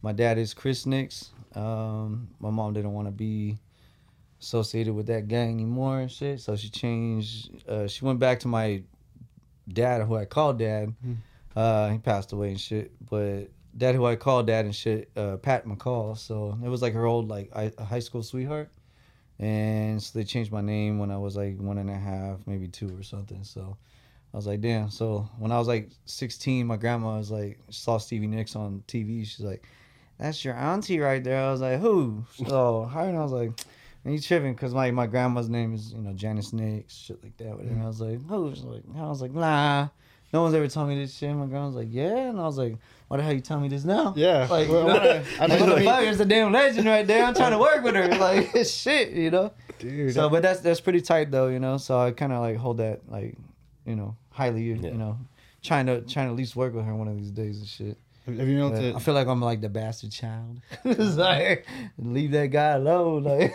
My 0.00 0.12
dad 0.12 0.38
is 0.38 0.54
Chris 0.54 0.86
Nicks. 0.86 1.30
Um, 1.54 2.28
my 2.40 2.50
mom 2.50 2.72
didn't 2.72 2.92
want 2.94 3.08
to 3.08 3.12
be 3.12 3.58
associated 4.40 4.94
with 4.94 5.06
that 5.08 5.28
gang 5.28 5.50
anymore 5.50 6.00
and 6.00 6.10
shit, 6.10 6.40
so 6.40 6.56
she 6.56 6.70
changed. 6.70 7.50
Uh, 7.68 7.86
she 7.86 8.04
went 8.04 8.18
back 8.18 8.40
to 8.40 8.48
my 8.48 8.82
dad, 9.68 10.02
who 10.06 10.16
I 10.16 10.24
called 10.24 10.58
dad. 10.58 10.94
Uh, 11.54 11.90
he 11.90 11.98
passed 11.98 12.32
away 12.32 12.50
and 12.50 12.60
shit, 12.60 12.92
but 13.10 13.48
dad, 13.78 13.94
who 13.94 14.04
I 14.04 14.16
called 14.16 14.46
dad 14.46 14.64
and 14.64 14.74
shit, 14.74 15.10
uh, 15.16 15.36
Pat 15.36 15.66
McCall. 15.66 16.18
So 16.18 16.58
it 16.64 16.68
was 16.68 16.82
like 16.82 16.92
her 16.94 17.06
old 17.06 17.28
like 17.28 17.50
I, 17.54 17.72
high 17.82 18.00
school 18.00 18.22
sweetheart. 18.22 18.70
And 19.38 20.02
so 20.02 20.18
they 20.18 20.24
changed 20.24 20.50
my 20.50 20.60
name 20.60 20.98
when 20.98 21.10
I 21.10 21.16
was 21.16 21.36
like 21.36 21.58
one 21.58 21.78
and 21.78 21.88
a 21.88 21.94
half, 21.94 22.40
maybe 22.46 22.66
two 22.66 22.96
or 22.98 23.02
something. 23.04 23.44
So 23.44 23.76
I 24.34 24.36
was 24.36 24.46
like, 24.46 24.60
damn. 24.60 24.90
So 24.90 25.28
when 25.38 25.52
I 25.52 25.58
was 25.58 25.68
like 25.68 25.90
16, 26.06 26.66
my 26.66 26.76
grandma 26.76 27.18
was 27.18 27.30
like, 27.30 27.58
saw 27.70 27.98
Stevie 27.98 28.26
Nicks 28.26 28.56
on 28.56 28.82
TV. 28.88 29.24
She's 29.24 29.40
like, 29.40 29.64
that's 30.18 30.44
your 30.44 30.54
auntie 30.54 30.98
right 30.98 31.22
there. 31.22 31.40
I 31.40 31.52
was 31.52 31.60
like, 31.60 31.80
who? 31.80 32.24
So 32.48 32.84
her 32.92 33.00
and 33.02 33.16
I 33.16 33.22
was 33.22 33.32
like, 33.32 33.52
and 34.04 34.14
you 34.14 34.20
tripping 34.20 34.54
because 34.54 34.74
my, 34.74 34.90
my 34.90 35.06
grandma's 35.06 35.48
name 35.48 35.74
is, 35.74 35.92
you 35.92 36.00
know, 36.00 36.12
Janice 36.12 36.52
Nicks, 36.52 36.96
shit 36.96 37.22
like 37.22 37.36
that. 37.36 37.58
And 37.58 37.82
I 37.82 37.86
was 37.86 38.00
like, 38.00 38.26
who? 38.26 38.54
She's 38.54 38.64
like, 38.64 38.82
I 38.96 39.08
was 39.08 39.22
like, 39.22 39.32
nah. 39.32 39.88
No 40.32 40.42
one's 40.42 40.54
ever 40.54 40.68
told 40.68 40.88
me 40.88 40.98
this 40.98 41.16
shit. 41.16 41.34
My 41.34 41.46
grandma 41.46 41.66
was 41.66 41.74
like, 41.76 41.88
yeah. 41.90 42.28
And 42.28 42.38
I 42.38 42.44
was 42.44 42.58
like, 42.58 42.76
why 43.08 43.16
the 43.16 43.22
hell 43.22 43.32
you 43.32 43.40
tell 43.40 43.58
me 43.60 43.68
this 43.68 43.84
now? 43.84 44.12
Yeah. 44.14 44.46
Like, 44.50 44.68
Well, 44.68 44.82
you 44.82 44.86
know, 44.94 45.00
I- 45.40 45.42
I 45.42 45.46
like, 45.46 45.60
know- 45.60 45.76
motherfucker's 45.76 46.20
a 46.20 46.24
damn 46.26 46.52
legend 46.52 46.86
right 46.86 47.06
there. 47.06 47.24
I'm 47.24 47.34
trying 47.34 47.52
to 47.52 47.58
work 47.58 47.82
with 47.82 47.94
her. 47.94 48.08
Like, 48.18 48.50
shit, 48.66 49.10
you 49.12 49.30
know? 49.30 49.52
dude 49.78 50.12
So, 50.12 50.28
but 50.28 50.42
that's 50.42 50.60
that's 50.60 50.80
pretty 50.80 51.00
tight 51.00 51.30
though, 51.30 51.48
you 51.48 51.60
know. 51.60 51.76
So 51.78 51.98
I 51.98 52.10
kind 52.10 52.32
of 52.32 52.40
like 52.40 52.56
hold 52.56 52.76
that 52.78 53.00
like, 53.10 53.36
you 53.86 53.96
know, 53.96 54.16
highly, 54.30 54.62
you 54.62 54.74
Yeah. 54.74 54.92
know, 54.92 55.18
trying 55.62 55.86
to 55.86 56.02
trying 56.02 56.26
to 56.26 56.32
at 56.32 56.36
least 56.36 56.56
work 56.56 56.74
with 56.74 56.84
her 56.84 56.94
one 56.94 57.08
of 57.08 57.16
these 57.16 57.30
days 57.30 57.58
and 57.60 57.66
shit. 57.68 57.96
have 58.26 58.36
you 58.36 58.44
Yeah, 58.44 58.68
noticed 58.68 58.96
I 58.96 58.98
feel 59.00 59.14
like 59.14 59.28
I'm 59.28 59.40
like 59.40 59.60
the 59.62 59.68
bastard 59.70 60.10
child. 60.12 60.60
it's 60.84 61.00
uh-huh. 61.16 61.20
like 61.22 61.66
leave 61.96 62.32
that 62.32 62.48
guy 62.48 62.72
alone. 62.72 63.22
Like, 63.24 63.54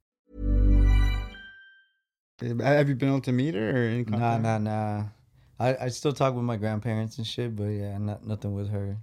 Have 2.41 2.89
you 2.89 2.95
been 2.95 3.09
able 3.09 3.21
to 3.21 3.31
meet 3.31 3.53
her 3.55 3.69
or 3.69 3.89
any 3.89 4.03
nah, 4.03 4.17
contact? 4.17 4.43
nah, 4.43 4.57
nah. 4.57 5.03
I, 5.59 5.85
I 5.85 5.87
still 5.89 6.11
talk 6.13 6.33
with 6.33 6.43
my 6.43 6.57
grandparents 6.57 7.17
and 7.17 7.27
shit, 7.27 7.55
but 7.55 7.65
yeah, 7.65 7.97
not 7.97 8.25
nothing 8.25 8.53
with 8.55 8.69
her. 8.71 8.97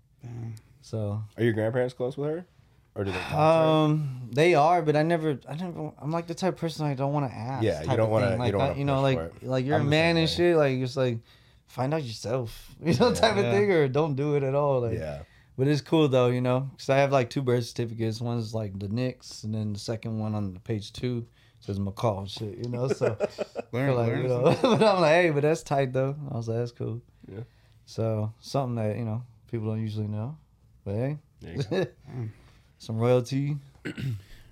So 0.83 1.23
Are 1.37 1.45
your 1.45 1.53
grandparents 1.53 1.95
close 1.95 2.17
with 2.17 2.31
her? 2.31 2.47
Or 2.95 3.05
do 3.05 3.13
they 3.13 3.19
talk 3.19 3.31
to? 3.31 3.39
Um, 3.39 4.29
they 4.33 4.55
are, 4.55 4.83
but 4.83 4.97
I 4.97 5.03
never, 5.03 5.39
I 5.49 5.55
never. 5.55 5.93
I'm 6.03 6.11
like 6.11 6.27
the 6.27 6.35
type 6.35 6.55
of 6.55 6.61
person 6.61 6.85
I 6.87 6.95
don't 6.95 7.13
want 7.13 7.31
to 7.31 7.37
ask. 7.37 7.63
Yeah, 7.63 7.83
you 7.83 7.97
don't 7.97 8.11
wanna- 8.11 8.37
thing. 8.37 8.47
you 8.47 8.53
don't 8.53 8.61
I- 8.61 8.67
wanna 8.69 8.79
you 8.79 8.85
know, 8.85 9.03
push 9.03 9.15
like, 9.15 9.33
like 9.43 9.67
you're 9.67 9.77
I'm 9.77 9.87
a 9.87 9.91
man 9.91 10.17
and 10.17 10.29
shit. 10.29 10.57
Like, 10.57 10.79
it's 10.79 10.97
like, 10.97 11.19
find 11.67 11.95
out 11.95 12.03
yourself, 12.03 12.75
you 12.85 12.95
know, 12.95 13.15
type 13.15 13.37
of 13.37 13.45
thing, 13.45 13.71
or 13.71 13.87
don't 13.87 14.17
do 14.17 14.35
it 14.35 14.43
at 14.43 14.55
all. 14.57 14.81
Like, 14.81 14.99
Yeah. 14.99 15.23
But 15.57 15.67
it's 15.67 15.81
cool 15.81 16.09
though, 16.09 16.29
you 16.29 16.41
know, 16.41 16.71
because 16.73 16.89
I 16.89 16.99
have 16.99 17.11
like 17.13 17.31
two 17.31 17.43
birth 17.43 17.67
certificates. 17.67 18.21
One's 18.21 18.55
like 18.55 18.79
the 18.79 18.89
Nicks, 18.89 19.43
and 19.45 19.53
then 19.55 19.73
the 19.73 19.79
second 19.79 20.19
one 20.19 20.35
on 20.35 20.55
the 20.55 20.61
page 20.61 20.93
two 20.93 21.27
says 21.61 21.79
McCall 21.79 22.29
shit, 22.29 22.59
you 22.59 22.69
know. 22.69 22.89
So 22.89 23.17
Learn- 23.73 23.95
like, 23.95 24.09
learn 24.09 24.23
you 24.23 24.29
know, 24.29 24.57
but 24.63 24.83
I'm 24.83 25.01
like, 25.01 25.13
hey, 25.13 25.31
but 25.31 25.43
that's 25.43 25.63
tight 25.63 25.93
though. 25.93 26.17
I 26.31 26.37
was 26.37 26.49
like, 26.49 26.59
that's 26.59 26.73
cool. 26.73 27.01
Yeah. 27.31 27.41
So 27.87 28.33
something 28.41 28.77
that 28.77 28.97
you 28.97 29.05
know 29.05 29.23
people 29.51 29.69
don't 29.69 29.81
usually 29.81 30.09
know, 30.09 30.37
but 30.85 30.95
hey, 30.95 31.19
There 31.41 31.55
you 31.55 31.63
go. 31.63 31.87
some 32.79 32.97
royalty. 32.99 33.57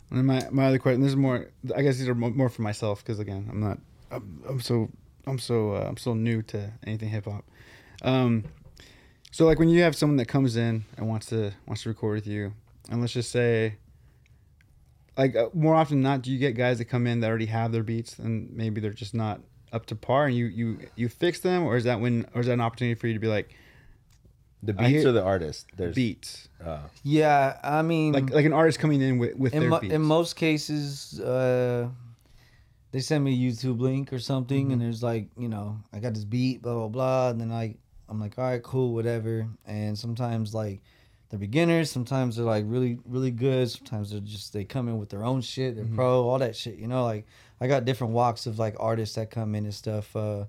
And 0.08 0.18
then 0.20 0.26
my, 0.26 0.48
my 0.52 0.66
other 0.66 0.78
question. 0.78 1.00
This 1.00 1.10
is 1.10 1.16
more. 1.16 1.50
I 1.74 1.82
guess 1.82 1.98
these 1.98 2.08
are 2.08 2.14
more 2.14 2.48
for 2.48 2.62
myself 2.62 3.02
because 3.02 3.18
again, 3.18 3.48
I'm 3.50 3.58
not. 3.58 3.78
I'm, 4.12 4.40
I'm 4.48 4.60
so. 4.60 4.88
I'm 5.26 5.40
so. 5.40 5.72
Uh, 5.72 5.80
I'm 5.88 5.96
so 5.96 6.14
new 6.14 6.42
to 6.42 6.72
anything 6.86 7.08
hip 7.08 7.24
hop. 7.24 7.44
Um, 8.02 8.44
so 9.32 9.46
like 9.46 9.58
when 9.58 9.68
you 9.68 9.82
have 9.82 9.96
someone 9.96 10.16
that 10.18 10.26
comes 10.26 10.56
in 10.56 10.84
and 10.96 11.08
wants 11.08 11.26
to 11.30 11.52
wants 11.66 11.82
to 11.82 11.88
record 11.88 12.14
with 12.14 12.28
you, 12.28 12.52
and 12.88 13.00
let's 13.00 13.14
just 13.14 13.32
say, 13.32 13.78
like 15.16 15.34
uh, 15.36 15.48
more 15.54 15.74
often 15.74 15.96
than 15.98 16.02
not, 16.02 16.22
do 16.22 16.30
you 16.32 16.38
get 16.38 16.52
guys 16.56 16.78
that 16.78 16.86
come 16.86 17.06
in 17.06 17.20
that 17.20 17.28
already 17.28 17.46
have 17.46 17.72
their 17.72 17.82
beats 17.82 18.18
and 18.18 18.50
maybe 18.54 18.80
they're 18.80 18.92
just 18.92 19.14
not 19.14 19.40
up 19.72 19.86
to 19.86 19.96
par, 19.96 20.26
and 20.26 20.36
you 20.36 20.46
you 20.46 20.78
you 20.96 21.08
fix 21.08 21.40
them, 21.40 21.64
or 21.64 21.76
is 21.76 21.84
that 21.84 22.00
when, 22.00 22.26
or 22.34 22.40
is 22.40 22.46
that 22.46 22.52
an 22.54 22.60
opportunity 22.60 22.94
for 22.98 23.06
you 23.08 23.14
to 23.14 23.20
be 23.20 23.26
like 23.28 23.54
The 24.62 24.72
beats 24.72 24.90
hear- 24.90 25.08
or 25.08 25.12
the 25.12 25.22
artist? 25.22 25.66
There's 25.76 25.94
beats, 25.94 26.48
Uh, 26.64 26.80
Yeah, 27.02 27.58
I 27.62 27.82
mean, 27.82 28.12
like 28.12 28.30
like 28.30 28.46
an 28.46 28.52
artist 28.52 28.78
coming 28.78 29.00
in 29.00 29.18
with 29.18 29.36
with 29.36 29.54
in, 29.54 29.60
their 29.60 29.70
mo- 29.70 29.80
beats. 29.80 29.94
in 29.94 30.02
most 30.02 30.36
cases, 30.36 31.20
uh, 31.20 31.88
they 32.92 33.00
send 33.00 33.24
me 33.24 33.32
a 33.34 33.50
YouTube 33.50 33.80
link 33.80 34.12
or 34.12 34.18
something, 34.18 34.64
Mm-hmm. 34.66 34.72
and 34.72 34.80
there's 34.82 35.02
like, 35.02 35.28
you 35.36 35.48
know, 35.48 35.78
I 35.92 35.98
got 35.98 36.14
this 36.14 36.24
beat, 36.24 36.62
blah 36.62 36.74
blah 36.74 36.88
blah, 36.88 37.30
and 37.30 37.40
then 37.40 37.50
like, 37.50 37.76
I'm 38.08 38.20
like, 38.20 38.38
all 38.38 38.44
right, 38.44 38.62
cool, 38.62 38.94
whatever. 38.94 39.48
And 39.66 39.98
sometimes 39.98 40.54
like, 40.54 40.80
they're 41.28 41.38
beginners. 41.38 41.90
Sometimes 41.90 42.36
they're 42.36 42.44
like 42.44 42.64
really 42.66 42.98
really 43.04 43.30
good. 43.30 43.70
Sometimes 43.70 44.10
they're 44.10 44.20
just 44.20 44.52
they 44.52 44.64
come 44.64 44.88
in 44.88 44.98
with 44.98 45.08
their 45.08 45.24
own 45.24 45.40
shit. 45.40 45.74
They're 45.76 45.84
Mm-hmm. 45.84 45.94
pro, 45.96 46.28
all 46.28 46.38
that 46.38 46.54
shit. 46.56 46.76
You 46.76 46.86
know, 46.88 47.04
like 47.04 47.26
I 47.60 47.66
got 47.66 47.84
different 47.84 48.12
walks 48.12 48.46
of 48.46 48.58
like 48.58 48.76
artists 48.78 49.14
that 49.16 49.30
come 49.30 49.54
in 49.54 49.64
and 49.64 49.74
stuff. 49.74 50.14
Uh, 50.14 50.44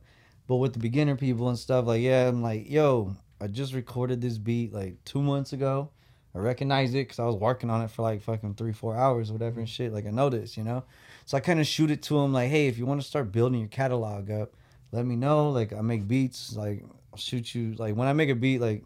but 0.48 0.58
with 0.58 0.74
the 0.74 0.80
beginner 0.80 1.16
people 1.16 1.50
and 1.50 1.58
stuff, 1.60 1.86
like 1.88 2.02
yeah, 2.02 2.28
I'm 2.28 2.42
like, 2.42 2.70
yo, 2.70 3.16
I 3.42 3.48
just 3.48 3.74
recorded 3.74 4.22
this 4.22 4.38
beat 4.38 4.74
like 4.74 5.04
two 5.06 5.22
months 5.22 5.54
ago. 5.54 5.90
I 6.36 6.40
recognize 6.40 6.92
it 6.92 7.08
because 7.08 7.18
I 7.20 7.26
was 7.26 7.36
working 7.36 7.70
on 7.72 7.82
it 7.82 7.90
for 7.90 8.04
like 8.04 8.22
fucking 8.22 8.54
three, 8.56 8.72
four 8.74 8.96
hours, 8.96 9.32
whatever 9.32 9.60
and 9.60 9.68
shit. 9.68 9.92
Like 9.92 10.06
I 10.06 10.12
know 10.12 10.30
this, 10.30 10.56
you 10.56 10.64
know. 10.64 10.84
So 11.26 11.36
I 11.36 11.40
kind 11.40 11.60
of 11.60 11.66
shoot 11.66 11.90
it 11.90 12.04
to 12.04 12.22
them 12.22 12.32
like, 12.32 12.50
hey, 12.50 12.68
if 12.68 12.78
you 12.78 12.86
want 12.86 13.02
to 13.02 13.08
start 13.08 13.32
building 13.32 13.60
your 13.60 13.70
catalog 13.70 14.30
up, 14.30 14.54
let 14.92 15.06
me 15.06 15.16
know. 15.16 15.50
Like 15.50 15.74
I 15.74 15.82
make 15.82 16.08
beats, 16.08 16.56
like 16.56 16.86
I'll 17.12 17.18
shoot 17.18 17.56
you. 17.56 17.74
Like 17.74 17.96
when 17.96 18.08
I 18.08 18.14
make 18.14 18.30
a 18.30 18.36
beat, 18.36 18.62
like 18.62 18.84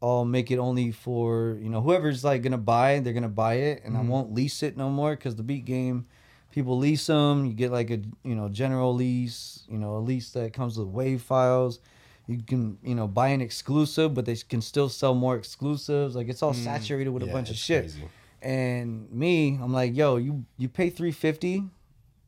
I'll 0.00 0.24
make 0.24 0.50
it 0.50 0.58
only 0.58 0.92
for 0.92 1.58
you 1.60 1.68
know 1.68 1.80
whoever's 1.80 2.22
like 2.22 2.42
gonna 2.42 2.58
buy, 2.58 3.00
they're 3.00 3.12
gonna 3.12 3.28
buy 3.28 3.54
it, 3.54 3.82
and 3.84 3.96
I 3.96 4.00
mm-hmm. 4.00 4.08
won't 4.08 4.34
lease 4.34 4.62
it 4.62 4.76
no 4.76 4.90
more 4.90 5.16
because 5.16 5.34
the 5.36 5.42
beat 5.42 5.64
game, 5.64 6.06
people 6.52 6.78
lease 6.78 7.06
them. 7.06 7.44
You 7.44 7.52
get 7.52 7.72
like 7.72 7.90
a 7.90 8.00
you 8.22 8.34
know 8.34 8.48
general 8.48 8.94
lease, 8.94 9.64
you 9.68 9.78
know 9.78 9.96
a 9.96 9.98
lease 9.98 10.30
that 10.30 10.52
comes 10.52 10.78
with 10.78 10.88
wave 10.88 11.22
files. 11.22 11.80
You 12.28 12.38
can 12.46 12.78
you 12.82 12.94
know 12.94 13.08
buy 13.08 13.28
an 13.28 13.40
exclusive, 13.40 14.14
but 14.14 14.24
they 14.24 14.36
can 14.36 14.60
still 14.60 14.88
sell 14.88 15.14
more 15.14 15.36
exclusives. 15.36 16.14
Like 16.14 16.28
it's 16.28 16.42
all 16.42 16.54
mm. 16.54 16.62
saturated 16.62 17.10
with 17.10 17.24
a 17.24 17.26
bunch 17.26 17.50
of 17.50 17.56
shit. 17.56 17.82
crazy. 17.82 18.08
And 18.40 19.10
me, 19.10 19.58
I'm 19.60 19.72
like, 19.72 19.96
yo, 19.96 20.16
you 20.16 20.44
you 20.58 20.68
pay 20.68 20.90
three 20.90 21.10
fifty, 21.10 21.64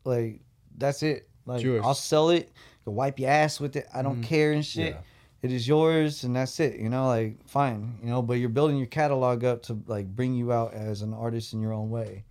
like 0.05 0.41
that's 0.77 1.05
it. 1.05 1.29
Like 1.47 1.63
yours. 1.63 1.83
I'll 1.85 1.95
sell 1.95 2.31
it. 2.31 2.51
You 2.85 2.93
wipe 2.93 3.21
your 3.21 3.31
ass 3.31 3.61
with 3.61 3.77
it. 3.77 3.87
I 3.95 4.03
don't 4.03 4.15
mm-hmm. 4.15 4.23
care 4.23 4.53
and 4.53 4.67
shit. 4.67 4.95
Yeah. 4.95 5.01
It 5.43 5.53
is 5.53 5.67
yours, 5.67 6.25
and 6.25 6.37
that's 6.37 6.61
it. 6.61 6.79
You 6.79 6.91
know, 6.91 7.07
like 7.07 7.47
fine. 7.49 7.99
You 8.03 8.11
know, 8.11 8.23
but 8.23 8.35
you're 8.35 8.51
building 8.51 8.77
your 8.77 8.87
catalog 8.87 9.45
up 9.45 9.63
to 9.65 9.79
like 9.87 10.07
bring 10.15 10.35
you 10.35 10.53
out 10.53 10.75
as 10.75 11.03
an 11.03 11.15
artist 11.15 11.55
in 11.55 11.61
your 11.61 11.73
own 11.73 11.91
way. 11.91 12.25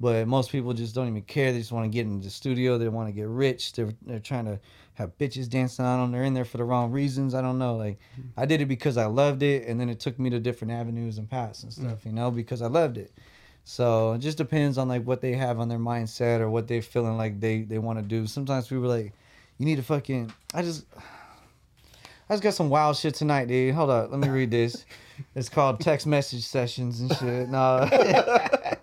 But 0.00 0.28
most 0.28 0.50
people 0.50 0.72
just 0.72 0.94
don't 0.94 1.08
even 1.08 1.22
care. 1.22 1.52
They 1.52 1.58
just 1.58 1.72
want 1.72 1.84
to 1.84 1.88
get 1.88 2.06
in 2.06 2.20
the 2.20 2.30
studio. 2.30 2.78
They 2.78 2.88
want 2.88 3.08
to 3.08 3.12
get 3.12 3.26
rich. 3.26 3.72
They're 3.72 3.92
they're 4.02 4.20
trying 4.20 4.44
to 4.44 4.60
have 4.94 5.16
bitches 5.18 5.48
dancing 5.48 5.84
on 5.84 6.00
them. 6.00 6.12
They're 6.12 6.24
in 6.24 6.34
there 6.34 6.44
for 6.44 6.58
the 6.58 6.64
wrong 6.64 6.92
reasons. 6.92 7.34
I 7.34 7.42
don't 7.42 7.58
know. 7.58 7.76
Like 7.76 7.98
hmm. 8.14 8.28
I 8.36 8.46
did 8.46 8.60
it 8.60 8.66
because 8.66 8.96
I 8.96 9.06
loved 9.06 9.42
it, 9.42 9.66
and 9.66 9.80
then 9.80 9.88
it 9.88 9.98
took 9.98 10.18
me 10.18 10.30
to 10.30 10.38
different 10.38 10.72
avenues 10.72 11.18
and 11.18 11.28
paths 11.28 11.64
and 11.64 11.72
stuff. 11.72 12.02
Hmm. 12.02 12.08
You 12.08 12.14
know, 12.14 12.30
because 12.30 12.62
I 12.62 12.66
loved 12.66 12.98
it. 12.98 13.12
So 13.64 14.12
it 14.12 14.18
just 14.18 14.38
depends 14.38 14.78
on 14.78 14.88
like 14.88 15.04
what 15.04 15.20
they 15.20 15.32
have 15.32 15.58
on 15.58 15.68
their 15.68 15.78
mindset 15.78 16.40
or 16.40 16.50
what 16.50 16.68
they're 16.68 16.82
feeling 16.82 17.16
like 17.16 17.40
they 17.40 17.62
they 17.62 17.78
want 17.78 17.98
to 17.98 18.04
do. 18.04 18.26
Sometimes 18.26 18.68
people 18.68 18.84
are 18.84 18.96
like, 18.96 19.12
you 19.58 19.66
need 19.66 19.76
to 19.76 19.82
fucking. 19.82 20.32
I 20.54 20.62
just. 20.62 20.84
I 22.28 22.34
just 22.34 22.42
got 22.42 22.54
some 22.54 22.70
wild 22.70 22.96
shit 22.96 23.14
tonight, 23.14 23.48
dude. 23.48 23.74
Hold 23.74 23.90
up, 23.90 24.10
let 24.10 24.18
me 24.18 24.28
read 24.28 24.50
this. 24.50 24.86
It's 25.34 25.48
called 25.48 25.80
text 25.80 26.06
message 26.06 26.44
sessions 26.44 27.00
and 27.00 27.14
shit. 27.16 27.48
No. 27.48 27.88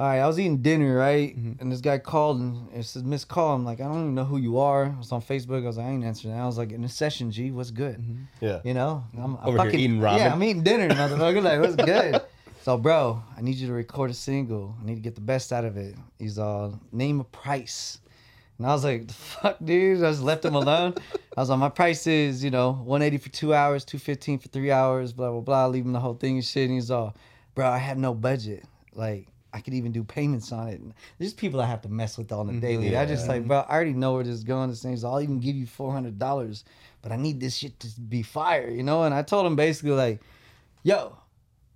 All 0.00 0.06
right, 0.06 0.20
I 0.20 0.26
was 0.26 0.40
eating 0.40 0.62
dinner, 0.62 0.96
right? 0.96 1.38
Mm-hmm. 1.38 1.60
And 1.60 1.70
this 1.70 1.82
guy 1.82 1.98
called 1.98 2.40
and 2.40 2.72
it 2.74 2.86
says 2.86 3.04
missed 3.04 3.28
call. 3.28 3.54
I'm 3.54 3.66
like, 3.66 3.82
I 3.82 3.84
don't 3.84 4.00
even 4.00 4.14
know 4.14 4.24
who 4.24 4.38
you 4.38 4.58
are. 4.58 4.86
I 4.86 4.98
was 4.98 5.12
on 5.12 5.20
Facebook. 5.20 5.62
I 5.62 5.66
was 5.66 5.76
like, 5.76 5.86
I 5.86 5.90
ain't 5.90 6.04
answering. 6.04 6.32
that. 6.32 6.40
I 6.40 6.46
was 6.46 6.56
like, 6.56 6.72
in 6.72 6.82
a 6.84 6.88
session, 6.88 7.30
G, 7.30 7.50
what's 7.50 7.70
good? 7.70 7.98
Mm-hmm. 7.98 8.22
Yeah. 8.40 8.60
You 8.64 8.72
know, 8.72 9.04
I'm, 9.14 9.36
I'm 9.36 9.48
Over 9.60 9.68
here 9.68 9.78
eating 9.78 10.00
ramen. 10.00 10.16
Yeah, 10.16 10.32
I'm 10.32 10.42
eating 10.42 10.62
dinner, 10.62 10.88
motherfucker. 10.88 11.42
Like, 11.42 11.60
what's 11.60 11.76
good? 11.76 12.22
so, 12.62 12.78
bro, 12.78 13.22
I 13.36 13.42
need 13.42 13.56
you 13.56 13.66
to 13.66 13.74
record 13.74 14.10
a 14.10 14.14
single. 14.14 14.74
I 14.80 14.86
need 14.86 14.94
to 14.94 15.02
get 15.02 15.16
the 15.16 15.20
best 15.20 15.52
out 15.52 15.66
of 15.66 15.76
it. 15.76 15.94
He's 16.18 16.38
all 16.38 16.80
name 16.92 17.20
a 17.20 17.24
price. 17.24 17.98
And 18.60 18.66
I 18.66 18.74
was 18.74 18.84
like, 18.84 19.06
the 19.06 19.14
fuck, 19.14 19.56
dude. 19.64 20.04
I 20.04 20.10
just 20.10 20.20
left 20.20 20.44
him 20.44 20.54
alone. 20.54 20.92
I 21.34 21.40
was 21.40 21.48
like, 21.48 21.58
my 21.58 21.70
price 21.70 22.06
is, 22.06 22.44
you 22.44 22.50
know, 22.50 22.72
180 22.72 23.16
for 23.16 23.30
two 23.30 23.54
hours, 23.54 23.86
215 23.86 24.38
for 24.38 24.48
three 24.48 24.70
hours, 24.70 25.14
blah, 25.14 25.30
blah, 25.30 25.40
blah. 25.40 25.66
Leave 25.68 25.86
him 25.86 25.94
the 25.94 25.98
whole 25.98 26.12
thing 26.12 26.34
and 26.34 26.44
shit. 26.44 26.64
And 26.64 26.74
he's 26.74 26.90
all, 26.90 27.16
bro, 27.54 27.66
I 27.66 27.78
have 27.78 27.96
no 27.96 28.12
budget. 28.12 28.66
Like, 28.92 29.28
I 29.54 29.62
could 29.62 29.72
even 29.72 29.92
do 29.92 30.04
payments 30.04 30.52
on 30.52 30.68
it. 30.68 30.78
There's 31.18 31.32
people 31.32 31.58
I 31.58 31.64
have 31.64 31.80
to 31.80 31.88
mess 31.88 32.18
with 32.18 32.32
on 32.32 32.48
the 32.48 32.52
mm-hmm. 32.52 32.60
daily. 32.60 32.96
I 32.98 33.06
just 33.06 33.28
like, 33.28 33.48
bro, 33.48 33.60
I 33.60 33.74
already 33.74 33.94
know 33.94 34.12
where 34.12 34.24
this 34.24 34.34
is 34.34 34.44
going. 34.44 34.68
This 34.68 34.82
thing's, 34.82 35.04
I'll 35.04 35.22
even 35.22 35.40
give 35.40 35.56
you 35.56 35.66
$400, 35.66 36.64
but 37.00 37.12
I 37.12 37.16
need 37.16 37.40
this 37.40 37.56
shit 37.56 37.80
to 37.80 37.88
be 37.98 38.22
fire, 38.22 38.68
you 38.68 38.82
know? 38.82 39.04
And 39.04 39.14
I 39.14 39.22
told 39.22 39.46
him 39.46 39.56
basically, 39.56 39.92
like, 39.92 40.20
yo, 40.82 41.16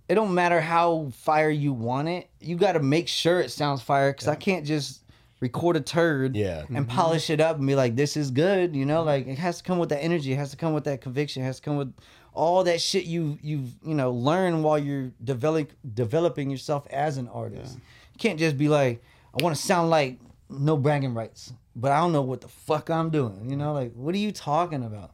it 0.07 0.13
don't 0.13 0.35
matter 0.35 0.61
how 0.61 1.09
fire 1.15 1.49
you 1.49 1.73
want 1.73 2.09
it. 2.09 2.29
You 2.39 2.57
got 2.57 2.73
to 2.73 2.79
make 2.79 3.07
sure 3.07 3.39
it 3.39 3.49
sounds 3.49 3.81
fire 3.81 4.11
because 4.11 4.27
I 4.27 4.35
can't 4.35 4.67
just 4.67 5.01
record 5.45 5.75
a 5.77 5.81
turd 5.81 6.35
Yeah. 6.35 6.59
and 6.67 6.69
mm-hmm. 6.69 6.97
polish 6.97 7.29
it 7.29 7.39
up 7.39 7.57
and 7.57 7.67
be 7.67 7.75
like, 7.75 7.95
this 7.95 8.17
is 8.17 8.31
good. 8.31 8.75
You 8.75 8.85
know, 8.85 9.03
like 9.03 9.27
it 9.27 9.37
has 9.37 9.57
to 9.59 9.63
come 9.63 9.77
with 9.77 9.89
that 9.89 10.03
energy. 10.03 10.33
It 10.33 10.37
has 10.37 10.51
to 10.51 10.57
come 10.57 10.73
with 10.73 10.85
that 10.85 11.01
conviction. 11.01 11.43
It 11.43 11.45
has 11.45 11.57
to 11.57 11.61
come 11.61 11.77
with 11.77 11.93
all 12.33 12.65
that 12.65 12.81
shit 12.81 13.05
you 13.05 13.39
you've 13.41 13.69
you 13.81 13.95
know 13.95 14.11
learned 14.11 14.61
while 14.61 14.77
you're 14.77 15.11
develop 15.23 15.71
developing 15.93 16.49
yourself 16.49 16.85
as 16.89 17.17
an 17.17 17.27
artist. 17.29 17.75
You 17.75 18.19
can't 18.19 18.39
just 18.39 18.57
be 18.57 18.67
like, 18.67 19.03
I 19.33 19.43
want 19.43 19.55
to 19.55 19.61
sound 19.61 19.89
like 19.89 20.19
no 20.49 20.77
bragging 20.77 21.13
rights, 21.13 21.53
but 21.75 21.91
I 21.91 21.99
don't 21.99 22.11
know 22.11 22.21
what 22.21 22.41
the 22.41 22.47
fuck 22.47 22.89
I'm 22.89 23.09
doing. 23.09 23.49
You 23.49 23.55
know, 23.55 23.73
like 23.73 23.93
what 23.93 24.13
are 24.15 24.19
you 24.27 24.31
talking 24.31 24.83
about? 24.83 25.11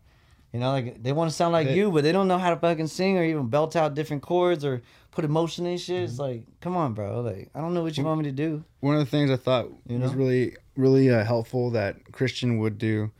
You 0.53 0.59
know, 0.59 0.71
like 0.71 1.01
they 1.01 1.13
want 1.13 1.29
to 1.29 1.36
sound 1.36 1.53
like 1.53 1.67
They- 1.67 1.75
you, 1.77 1.91
but 1.91 2.03
they 2.03 2.11
don't 2.11 2.27
know 2.27 2.38
how 2.38 2.49
to 2.49 2.57
fucking 2.57 2.88
sing 2.88 3.17
or 3.17 3.23
even 3.23 3.47
belt 3.47 3.75
out 3.75 3.93
different 3.95 4.21
chords 4.21 4.65
or 4.65 4.82
put 5.12 5.26
emotion 5.26 5.66
in 5.66 5.78
shit. 5.78 6.03
It's 6.03 6.20
like, 6.20 6.43
come 6.62 6.76
on, 6.78 6.93
bro. 6.93 7.22
Like, 7.22 7.49
I 7.53 7.59
don't 7.62 7.74
know 7.74 7.84
what 7.84 7.97
you 7.97 8.03
want 8.03 8.20
me 8.20 8.26
to 8.26 8.32
do. 8.32 8.64
One 8.80 8.95
of 8.95 8.99
the 9.01 9.05
things 9.12 9.30
I 9.30 9.36
thought 9.38 9.68
You 9.88 9.99
was 9.99 10.14
really, 10.14 10.55
really 10.76 11.09
uh, 11.09 11.24
helpful 11.24 11.70
that 11.72 12.12
Christian 12.12 12.57
would 12.59 12.78
do, 12.78 13.12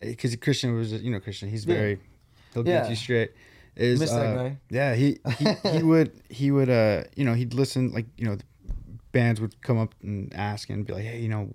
because 0.00 0.34
Christian 0.36 0.74
was, 0.76 0.92
you 0.92 1.10
know, 1.10 1.20
Christian. 1.20 1.48
He's 1.48 1.62
Mm-hmm. 1.62 1.70
Yeah. 1.72 1.76
very, 1.78 1.98
he'll 2.54 2.66
Yeah. 2.66 2.80
get 2.82 2.90
you 2.90 2.96
straight. 2.96 3.32
Is 3.74 4.00
Miss 4.00 4.10
that 4.10 4.20
uh, 4.20 4.34
guy. 4.34 4.56
Yeah, 4.68 4.94
he 4.94 5.18
he, 5.38 5.46
he 5.70 5.82
would 5.90 6.12
he 6.28 6.50
would 6.50 6.68
uh 6.68 7.04
you 7.16 7.24
know 7.24 7.32
he'd 7.32 7.54
listen 7.54 7.90
like 7.92 8.04
you 8.18 8.26
know 8.26 8.36
bands 9.12 9.40
would 9.40 9.62
come 9.62 9.78
up 9.78 9.94
and 10.02 10.30
ask 10.34 10.68
and 10.68 10.84
be 10.86 10.92
like 10.92 11.04
hey 11.04 11.20
you 11.20 11.28
know 11.30 11.54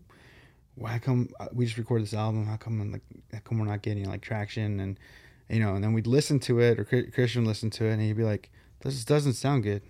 why 0.73 0.97
come 0.97 1.29
uh, 1.39 1.45
we 1.53 1.65
just 1.65 1.77
recorded 1.77 2.05
this 2.07 2.15
album 2.15 2.47
how 2.47 2.55
come 2.57 2.91
like 2.91 3.03
how 3.31 3.37
come 3.43 3.59
we're 3.59 3.65
not 3.67 3.83
getting 3.83 4.05
like 4.05 4.21
traction 4.21 4.79
and 4.79 4.99
you 5.47 5.59
know 5.59 5.75
and 5.75 5.83
then 5.83 5.93
we'd 5.93 6.07
listen 6.07 6.39
to 6.39 6.59
it 6.59 6.79
or 6.79 6.83
Christian 6.85 7.43
would 7.43 7.47
listen 7.49 7.69
to 7.69 7.85
it 7.85 7.91
and 7.93 8.01
he'd 8.01 8.17
be 8.17 8.23
like 8.23 8.49
this 8.81 9.03
doesn't 9.05 9.33
sound 9.33 9.63
good 9.63 9.81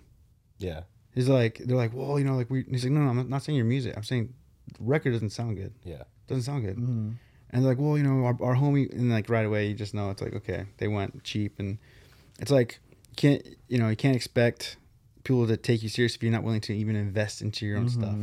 Yeah. 0.59 0.81
He's 1.13 1.27
like, 1.27 1.59
they're 1.65 1.77
like, 1.77 1.93
well, 1.93 2.19
you 2.19 2.25
know, 2.25 2.35
like 2.35 2.49
we. 2.49 2.63
He's 2.69 2.83
like, 2.83 2.93
no, 2.93 3.01
no, 3.01 3.09
I'm 3.09 3.27
not 3.29 3.41
saying 3.41 3.55
your 3.55 3.65
music. 3.65 3.95
I'm 3.97 4.03
saying 4.03 4.33
the 4.77 4.83
record 4.83 5.13
doesn't 5.13 5.31
sound 5.31 5.57
good. 5.57 5.73
Yeah. 5.83 6.03
Doesn't 6.27 6.43
sound 6.43 6.63
good. 6.63 6.77
And 6.77 7.17
they're 7.51 7.61
like, 7.61 7.79
well, 7.79 7.97
you 7.97 8.03
know, 8.03 8.25
our, 8.25 8.37
our 8.41 8.55
homie, 8.55 8.91
and 8.91 9.09
like 9.09 9.29
right 9.29 9.45
away, 9.45 9.67
you 9.67 9.73
just 9.73 9.95
know 9.95 10.11
it's 10.11 10.21
like, 10.21 10.33
okay, 10.33 10.65
they 10.77 10.87
went 10.87 11.23
cheap, 11.23 11.59
and 11.59 11.79
it's 12.39 12.51
like, 12.51 12.79
you 13.09 13.15
can't, 13.15 13.47
you 13.67 13.77
know, 13.79 13.89
you 13.89 13.95
can't 13.95 14.15
expect 14.15 14.75
people 15.23 15.47
to 15.47 15.57
take 15.57 15.81
you 15.81 15.89
serious 15.89 16.15
if 16.15 16.21
you're 16.21 16.31
not 16.31 16.43
willing 16.43 16.61
to 16.61 16.73
even 16.73 16.95
invest 16.95 17.41
into 17.41 17.65
your 17.65 17.77
own 17.77 17.89
stuff. 17.89 18.15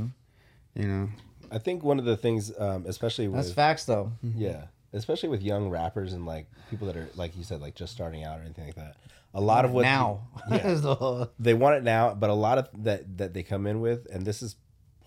You 0.75 0.87
know, 0.87 1.09
I 1.51 1.59
think 1.59 1.83
one 1.83 1.99
of 1.99 2.05
the 2.05 2.17
things, 2.17 2.53
um, 2.59 2.85
especially 2.87 3.27
with 3.27 3.41
That's 3.41 3.53
facts, 3.53 3.87
though. 3.87 4.13
Yeah, 4.37 4.67
especially 4.93 5.31
with 5.31 5.43
young 5.43 5.69
rappers 5.69 6.13
and 6.13 6.27
like 6.27 6.47
people 6.71 6.87
that 6.87 6.97
are 6.97 7.09
like 7.17 7.37
you 7.37 7.43
said, 7.43 7.61
like 7.61 7.75
just 7.75 7.93
starting 7.93 8.23
out 8.23 8.39
or 8.39 8.43
anything 8.43 8.67
like 8.67 8.77
that. 8.77 8.97
A 9.35 9.41
lot 9.41 9.65
of 9.65 9.73
what 9.73 9.83
now. 9.83 10.29
Yeah. 10.49 10.77
So, 10.81 11.31
they 11.39 11.55
want 11.55 11.77
it 11.77 11.83
now, 11.83 12.15
but 12.15 12.31
a 12.31 12.35
lot 12.35 12.59
of 12.59 12.69
that 12.85 13.19
that 13.19 13.35
they 13.35 13.43
come 13.43 13.67
in 13.67 13.81
with, 13.81 14.07
and 14.11 14.25
this 14.25 14.43
is 14.43 14.57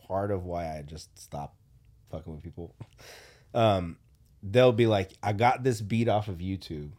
part 0.07 0.32
of 0.32 0.43
why 0.43 0.78
I 0.78 0.82
just 0.82 1.17
stop 1.17 1.55
fucking 2.11 2.34
with 2.34 2.43
people. 2.43 2.75
Um, 3.53 3.97
they'll 4.43 4.71
be 4.73 4.88
like, 4.88 5.11
"I 5.23 5.34
got 5.34 5.63
this 5.63 5.82
beat 5.82 6.09
off 6.09 6.28
of 6.28 6.38
YouTube. 6.39 6.91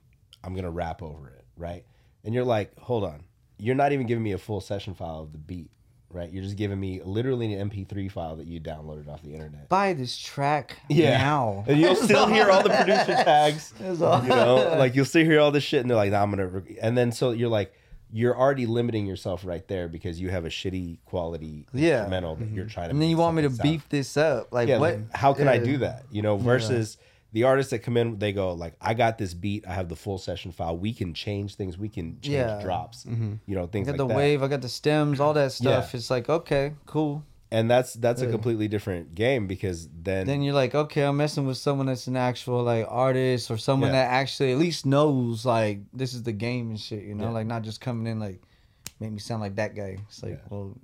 I'm 0.42 0.54
gonna 0.54 0.70
rap 0.70 1.02
over 1.02 1.28
it, 1.28 1.44
right?" 1.56 1.84
And 2.24 2.34
you're 2.34 2.44
like, 2.44 2.76
"Hold 2.78 3.04
on, 3.04 3.24
you're 3.58 3.74
not 3.74 3.92
even 3.92 4.06
giving 4.06 4.24
me 4.24 4.32
a 4.32 4.38
full 4.38 4.60
session 4.60 4.94
file 4.94 5.20
of 5.20 5.32
the 5.32 5.38
beat, 5.38 5.70
right? 6.10 6.30
You're 6.32 6.42
just 6.42 6.56
giving 6.56 6.78
me 6.80 7.00
literally 7.04 7.54
an 7.54 7.70
MP3 7.70 8.10
file 8.10 8.36
that 8.36 8.46
you 8.46 8.60
downloaded 8.60 9.08
off 9.08 9.22
the 9.22 9.34
internet." 9.34 9.68
buy 9.68 9.92
this 9.92 10.16
track 10.16 10.78
Yeah. 10.88 11.18
now. 11.18 11.64
And 11.68 11.78
you'll 11.80 11.96
still 11.96 12.26
hear 12.26 12.50
all 12.50 12.62
the 12.62 12.70
producer 12.70 13.14
tags. 13.24 13.72
You 13.80 13.94
know, 13.94 14.76
like 14.78 14.94
you'll 14.94 15.04
still 15.04 15.24
hear 15.24 15.40
all 15.40 15.50
this 15.50 15.64
shit, 15.64 15.80
and 15.80 15.90
they're 15.90 15.96
like, 15.96 16.12
nah, 16.12 16.22
"I'm 16.22 16.30
gonna," 16.30 16.46
re-" 16.46 16.78
and 16.80 16.96
then 16.96 17.12
so 17.12 17.30
you're 17.30 17.48
like, 17.48 17.72
you're 18.10 18.36
already 18.36 18.66
limiting 18.66 19.06
yourself 19.06 19.44
right 19.44 19.66
there 19.68 19.88
because 19.88 20.20
you 20.20 20.30
have 20.30 20.44
a 20.44 20.48
shitty 20.48 20.98
quality 21.04 21.66
Yeah. 21.72 21.98
instrumental 21.98 22.36
that 22.36 22.48
you're 22.50 22.64
mm-hmm. 22.64 22.72
trying 22.72 22.86
to. 22.88 22.90
And 22.92 23.02
then 23.02 23.10
you 23.10 23.16
want 23.16 23.36
me 23.36 23.42
to 23.42 23.50
beef 23.50 23.88
this 23.88 24.16
up? 24.16 24.52
Like 24.52 24.68
Yeah, 24.68 24.78
what? 24.78 24.94
like, 24.94 25.14
how 25.14 25.34
can 25.34 25.48
I 25.48 25.58
do 25.58 25.78
that? 25.78 26.04
You 26.10 26.22
know, 26.22 26.36
versus 26.36 26.96
the 27.32 27.44
artists 27.44 27.70
that 27.70 27.80
come 27.80 27.96
in, 27.96 28.18
they 28.18 28.32
go 28.32 28.52
like, 28.54 28.74
"I 28.80 28.94
got 28.94 29.18
this 29.18 29.34
beat. 29.34 29.66
I 29.66 29.74
have 29.74 29.88
the 29.88 29.96
full 29.96 30.18
session 30.18 30.50
file. 30.52 30.76
We 30.78 30.92
can 30.94 31.12
change 31.14 31.56
things. 31.56 31.76
We 31.76 31.88
can 31.88 32.20
change 32.22 32.34
Yeah. 32.34 32.60
drops. 32.62 33.04
Mm-hmm. 33.04 33.34
You 33.46 33.54
know, 33.54 33.64
I 33.64 33.66
things 33.66 33.86
got 33.86 33.92
like 33.92 33.98
the 33.98 34.06
that." 34.08 34.16
wave. 34.16 34.42
I 34.42 34.48
got 34.48 34.62
the 34.62 34.68
stems. 34.68 35.20
All 35.20 35.34
that 35.34 35.52
stuff. 35.52 35.94
It's 35.94 36.10
like 36.10 36.28
okay, 36.28 36.72
cool. 36.86 37.22
and 37.50 37.70
that's 37.70 37.94
that's 37.94 38.20
a 38.22 38.30
completely 38.30 38.68
different 38.68 39.14
game 39.14 39.46
because 39.46 39.88
then, 40.02 40.26
Then 40.26 40.42
you're 40.42 40.54
like, 40.54 40.74
okay, 40.74 41.02
I'm 41.02 41.16
messing 41.16 41.46
with 41.46 41.56
someone 41.56 41.86
that's 41.86 42.06
an 42.06 42.16
actual 42.16 42.62
like 42.62 42.86
artist 42.88 43.50
or 43.50 43.56
someone 43.58 43.88
Yeah. 43.90 44.04
that 44.04 44.10
actually 44.12 44.52
at 44.52 44.58
least 44.58 44.84
knows 44.86 45.44
like 45.46 45.80
this 45.92 46.12
is 46.14 46.22
the 46.24 46.32
game 46.32 46.68
and 46.70 46.78
shit. 46.80 47.04
You 47.04 47.14
know, 47.14 47.24
Yeah. 47.24 47.30
like 47.30 47.46
not 47.46 47.62
just 47.62 47.80
coming 47.80 48.06
in 48.06 48.18
like 48.20 48.40
make 49.00 49.12
me 49.12 49.18
sound 49.18 49.40
like 49.40 49.54
that 49.56 49.74
guy. 49.76 49.96
It's 50.08 50.22
like, 50.22 50.32
Yeah. 50.32 50.48
well, 50.50 50.76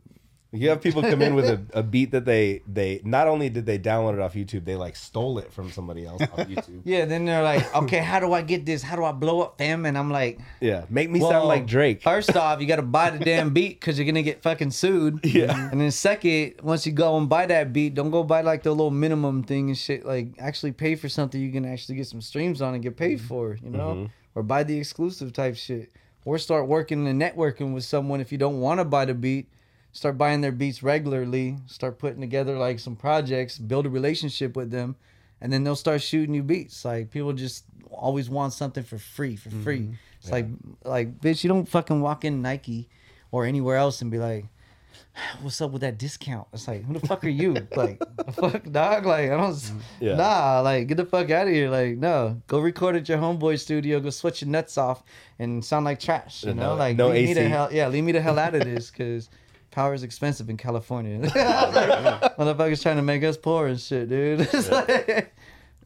You 0.54 0.68
have 0.70 0.80
people 0.80 1.02
come 1.02 1.20
in 1.20 1.34
with 1.34 1.46
a, 1.46 1.60
a 1.72 1.82
beat 1.82 2.12
that 2.12 2.24
they 2.24 2.62
they 2.66 3.00
not 3.04 3.26
only 3.28 3.48
did 3.50 3.66
they 3.66 3.78
download 3.78 4.14
it 4.14 4.20
off 4.20 4.34
YouTube, 4.34 4.64
they 4.64 4.76
like 4.76 4.96
stole 4.96 5.38
it 5.38 5.52
from 5.52 5.70
somebody 5.70 6.06
else 6.06 6.22
off 6.22 6.30
YouTube. 6.48 6.82
yeah. 6.84 7.04
Then 7.04 7.24
they're 7.24 7.42
like, 7.42 7.74
okay, 7.74 7.98
how 7.98 8.20
do 8.20 8.32
I 8.32 8.42
get 8.42 8.64
this? 8.64 8.82
How 8.82 8.96
do 8.96 9.04
I 9.04 9.12
blow 9.12 9.40
up 9.42 9.58
fam? 9.58 9.84
And 9.84 9.98
I'm 9.98 10.10
like, 10.10 10.38
Yeah, 10.60 10.84
make 10.88 11.10
me 11.10 11.20
Well, 11.20 11.30
sound 11.30 11.48
like 11.48 11.66
Drake. 11.66 12.02
First 12.02 12.36
off, 12.36 12.60
you 12.60 12.66
got 12.66 12.76
to 12.76 12.82
buy 12.82 13.10
the 13.10 13.24
damn 13.24 13.52
beat 13.52 13.80
because 13.80 13.98
you're 13.98 14.06
gonna 14.06 14.22
get 14.22 14.42
fucking 14.42 14.70
sued. 14.70 15.20
Yeah. 15.24 15.70
And 15.70 15.80
then 15.80 15.90
second, 15.90 16.54
once 16.62 16.86
you 16.86 16.92
go 16.92 17.16
and 17.18 17.28
buy 17.28 17.46
that 17.46 17.72
beat, 17.72 17.94
don't 17.94 18.10
go 18.10 18.22
buy 18.22 18.42
like 18.42 18.62
the 18.62 18.70
little 18.70 18.90
minimum 18.90 19.42
thing 19.42 19.68
and 19.70 19.76
shit. 19.76 20.06
Like 20.06 20.28
actually 20.38 20.72
pay 20.72 20.94
for 20.94 21.08
something 21.08 21.40
you 21.40 21.50
can 21.52 21.64
actually 21.64 21.96
get 21.96 22.06
some 22.06 22.20
streams 22.20 22.62
on 22.62 22.74
and 22.74 22.82
get 22.82 22.96
paid 22.96 23.20
for. 23.20 23.58
You 23.62 23.70
know, 23.70 23.84
Mm-hmm. 23.94 24.06
or 24.34 24.42
buy 24.42 24.62
the 24.62 24.78
exclusive 24.78 25.32
type 25.32 25.56
shit, 25.56 25.90
or 26.24 26.38
start 26.38 26.66
working 26.68 27.06
and 27.06 27.20
networking 27.20 27.74
with 27.74 27.84
someone 27.84 28.20
if 28.20 28.30
you 28.32 28.38
don't 28.38 28.60
want 28.60 28.80
to 28.80 28.84
buy 28.84 29.04
the 29.04 29.14
beat. 29.14 29.48
Start 29.94 30.18
buying 30.18 30.40
their 30.42 30.52
beats 30.52 30.82
regularly. 30.82 31.56
Start 31.66 31.98
putting 31.98 32.20
together 32.20 32.58
like 32.58 32.80
some 32.80 32.96
projects. 32.96 33.56
Build 33.58 33.86
a 33.86 33.88
relationship 33.88 34.56
with 34.56 34.70
them, 34.70 34.96
and 35.40 35.52
then 35.52 35.62
they'll 35.64 35.76
start 35.76 36.02
shooting 36.02 36.34
you 36.34 36.42
beats. 36.42 36.84
Like 36.84 37.10
people 37.10 37.32
just 37.32 37.64
always 37.90 38.28
want 38.28 38.52
something 38.52 38.82
for 38.82 38.98
free, 38.98 39.36
for 39.36 39.50
free. 39.50 39.80
Mm-hmm. 39.80 39.92
It's 40.20 40.32
like, 40.32 40.46
like, 40.84 41.20
bitch, 41.20 41.44
you 41.44 41.48
don't 41.48 41.68
fucking 41.68 42.00
walk 42.00 42.24
in 42.24 42.42
Nike 42.42 42.88
or 43.30 43.44
anywhere 43.44 43.76
else 43.76 44.02
and 44.02 44.10
be 44.10 44.18
like, 44.18 44.46
"What's 45.42 45.60
up 45.60 45.70
with 45.70 45.82
that 45.82 45.96
discount?" 45.96 46.48
It's 46.52 46.66
like, 46.66 46.82
who 46.84 46.94
the 46.98 47.06
fuck 47.06 47.22
are 47.24 47.28
you? 47.28 47.52
like, 47.76 48.02
fuck, 48.32 48.64
dog. 48.72 49.06
Like, 49.06 49.30
I 49.30 49.36
don't. 49.36 49.72
Yeah. 50.00 50.16
Nah, 50.16 50.60
like, 50.60 50.88
get 50.88 50.96
the 50.96 51.04
fuck 51.06 51.30
out 51.30 51.46
of 51.46 51.52
here. 51.52 51.70
Like, 51.70 51.98
no, 51.98 52.42
go 52.48 52.58
record 52.58 52.96
at 52.96 53.08
your 53.08 53.18
homeboy 53.18 53.60
studio. 53.60 54.00
Go 54.00 54.10
sweat 54.10 54.40
your 54.40 54.50
nuts 54.50 54.76
off 54.76 55.04
and 55.38 55.64
sound 55.64 55.84
like 55.84 56.00
trash. 56.00 56.42
You 56.42 56.50
And 56.50 56.58
know, 56.58 56.74
like, 56.74 56.96
no 56.96 57.10
leave 57.10 57.28
me 57.28 57.34
the 57.34 57.40
AC. 57.42 57.50
hell. 57.50 57.68
Yeah, 57.70 57.86
leave 57.88 58.02
me 58.02 58.10
the 58.12 58.20
hell 58.20 58.40
out 58.40 58.56
of 58.56 58.64
this 58.64 58.90
because. 58.90 59.30
Power 59.74 59.92
is 59.92 60.04
expensive 60.04 60.48
in 60.48 60.56
California. 60.56 61.18
Motherfuckers 62.38 62.80
trying 62.80 62.96
to 62.96 63.02
make 63.02 63.24
us 63.24 63.36
poor 63.36 63.66
and 63.66 63.80
shit, 63.80 64.08
dude. 64.08 64.40
It's 64.52 64.70
like, 64.70 65.34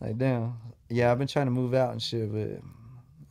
like, 0.01 0.19
damn. 0.19 0.59
Yeah, 0.91 1.11
I've 1.11 1.19
been 1.19 1.27
trying 1.27 1.47
to 1.47 1.51
move 1.51 1.73
out 1.75 1.93
and 1.93 2.03
shit, 2.03 2.31
but 2.31 2.41
it 2.41 2.63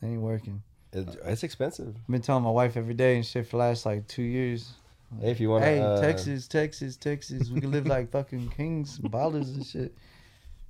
ain't 0.04 0.22
working. 0.22 0.62
It, 0.94 1.16
it's 1.26 1.44
expensive. 1.44 1.96
I've 1.96 2.12
been 2.12 2.22
telling 2.22 2.44
my 2.44 2.50
wife 2.50 2.76
every 2.76 2.96
day 2.96 3.16
and 3.16 3.26
shit 3.26 3.46
for 3.46 3.52
the 3.52 3.58
last 3.58 3.86
like 3.86 4.08
two 4.08 4.24
years. 4.24 4.74
Hey, 5.22 5.32
if 5.32 5.40
you 5.40 5.50
want, 5.50 5.64
Hey, 5.64 5.80
uh, 5.80 6.02
Texas, 6.02 6.48
Texas, 6.48 6.98
Texas. 6.98 7.50
We 7.50 7.62
can 7.62 7.72
live 7.72 7.86
like 7.86 8.12
fucking 8.12 8.50
kings 8.50 9.00
and 9.00 9.12
ballers 9.12 9.54
and 9.54 9.66
shit. 9.66 9.96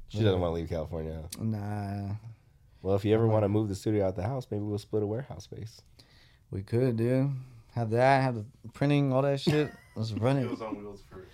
She 0.09 0.19
doesn't 0.19 0.39
want 0.39 0.51
to 0.51 0.55
leave 0.55 0.69
California. 0.69 1.23
Nah, 1.39 2.15
Well, 2.81 2.95
if 2.95 3.03
you 3.03 3.13
ever 3.13 3.27
want 3.27 3.43
to 3.43 3.49
move 3.49 3.67
the 3.67 3.75
studio 3.75 4.05
out 4.07 4.15
the 4.15 4.23
house, 4.23 4.47
maybe 4.51 4.63
we'll 4.63 4.77
split 4.77 5.03
a 5.03 5.07
warehouse 5.07 5.45
space. 5.45 5.81
we 6.51 6.61
could, 6.61 6.97
dude. 6.97 7.31
Have 7.77 7.91
that, 7.91 8.23
have 8.23 8.33
the 8.33 8.45
printing, 8.73 9.13
all 9.13 9.21
that 9.21 9.39
shit. 9.39 9.71
Let's 9.95 10.11
run 10.13 10.37
it. 10.37 10.47
on 10.61 10.77
wheels 10.77 11.03
first. 11.11 11.27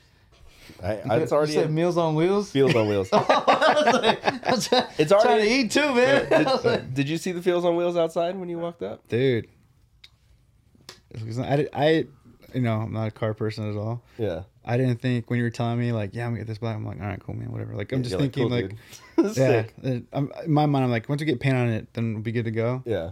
I, 0.83 0.87
I, 1.09 1.17
it's 1.19 1.29
said 1.29 1.35
already 1.35 1.57
in 1.57 1.73
Meals 1.73 1.97
on 1.97 2.15
Wheels. 2.15 2.53
Meals 2.53 2.75
on 2.75 2.87
Wheels. 2.89 3.07
it's 3.13 4.69
It's 4.97 5.09
trying 5.11 5.41
to 5.41 5.49
eat 5.49 5.71
too, 5.71 5.93
man. 5.95 6.27
I 6.33 6.43
was 6.43 6.65
like, 6.65 6.81
Did, 6.81 6.93
did 6.95 7.09
you 7.09 7.17
see 7.17 7.31
the 7.31 7.41
Fields 7.41 7.65
on 7.65 7.77
Wheels 7.77 7.95
outside 7.95 8.35
when 8.35 8.49
you 8.49 8.59
walked 8.59 8.83
up? 8.83 9.07
dude. 9.07 9.47
It's- 11.11 11.37
I, 11.37 11.67
I, 11.73 11.89
you 12.53 12.61
know, 12.61 12.73
I'm 12.73 12.91
not 12.91 13.07
a 13.07 13.11
car 13.11 13.33
person 13.33 13.69
at 13.69 13.77
all. 13.77 14.03
Yeah. 14.17 14.43
I 14.65 14.75
didn't 14.75 15.01
think 15.01 15.29
when 15.29 15.37
you 15.37 15.43
were 15.45 15.49
telling 15.49 15.79
me 15.79 15.93
like, 15.93 16.13
yeah, 16.13 16.25
I'm 16.25 16.31
gonna 16.31 16.39
get 16.39 16.47
this 16.47 16.57
black. 16.57 16.75
I'm 16.75 16.85
like, 16.85 16.99
all 16.99 17.07
right, 17.07 17.21
cool, 17.23 17.35
man, 17.35 17.51
whatever. 17.51 17.73
Like, 17.75 17.91
I'm 17.93 18.03
just 18.03 18.11
You're 18.11 18.19
like, 18.21 18.33
thinking 18.33 18.75
cool, 19.15 19.27
like, 19.27 19.37
yeah. 19.37 19.99
I'm, 20.11 20.31
in 20.43 20.51
my 20.51 20.65
mind, 20.65 20.83
I'm 20.85 20.91
like, 20.91 21.07
once 21.07 21.21
we 21.21 21.25
get 21.25 21.39
paint 21.39 21.55
on 21.55 21.69
it, 21.69 21.93
then 21.93 22.13
we'll 22.15 22.23
be 22.23 22.31
good 22.33 22.45
to 22.45 22.51
go. 22.51 22.81
Yeah. 22.85 23.11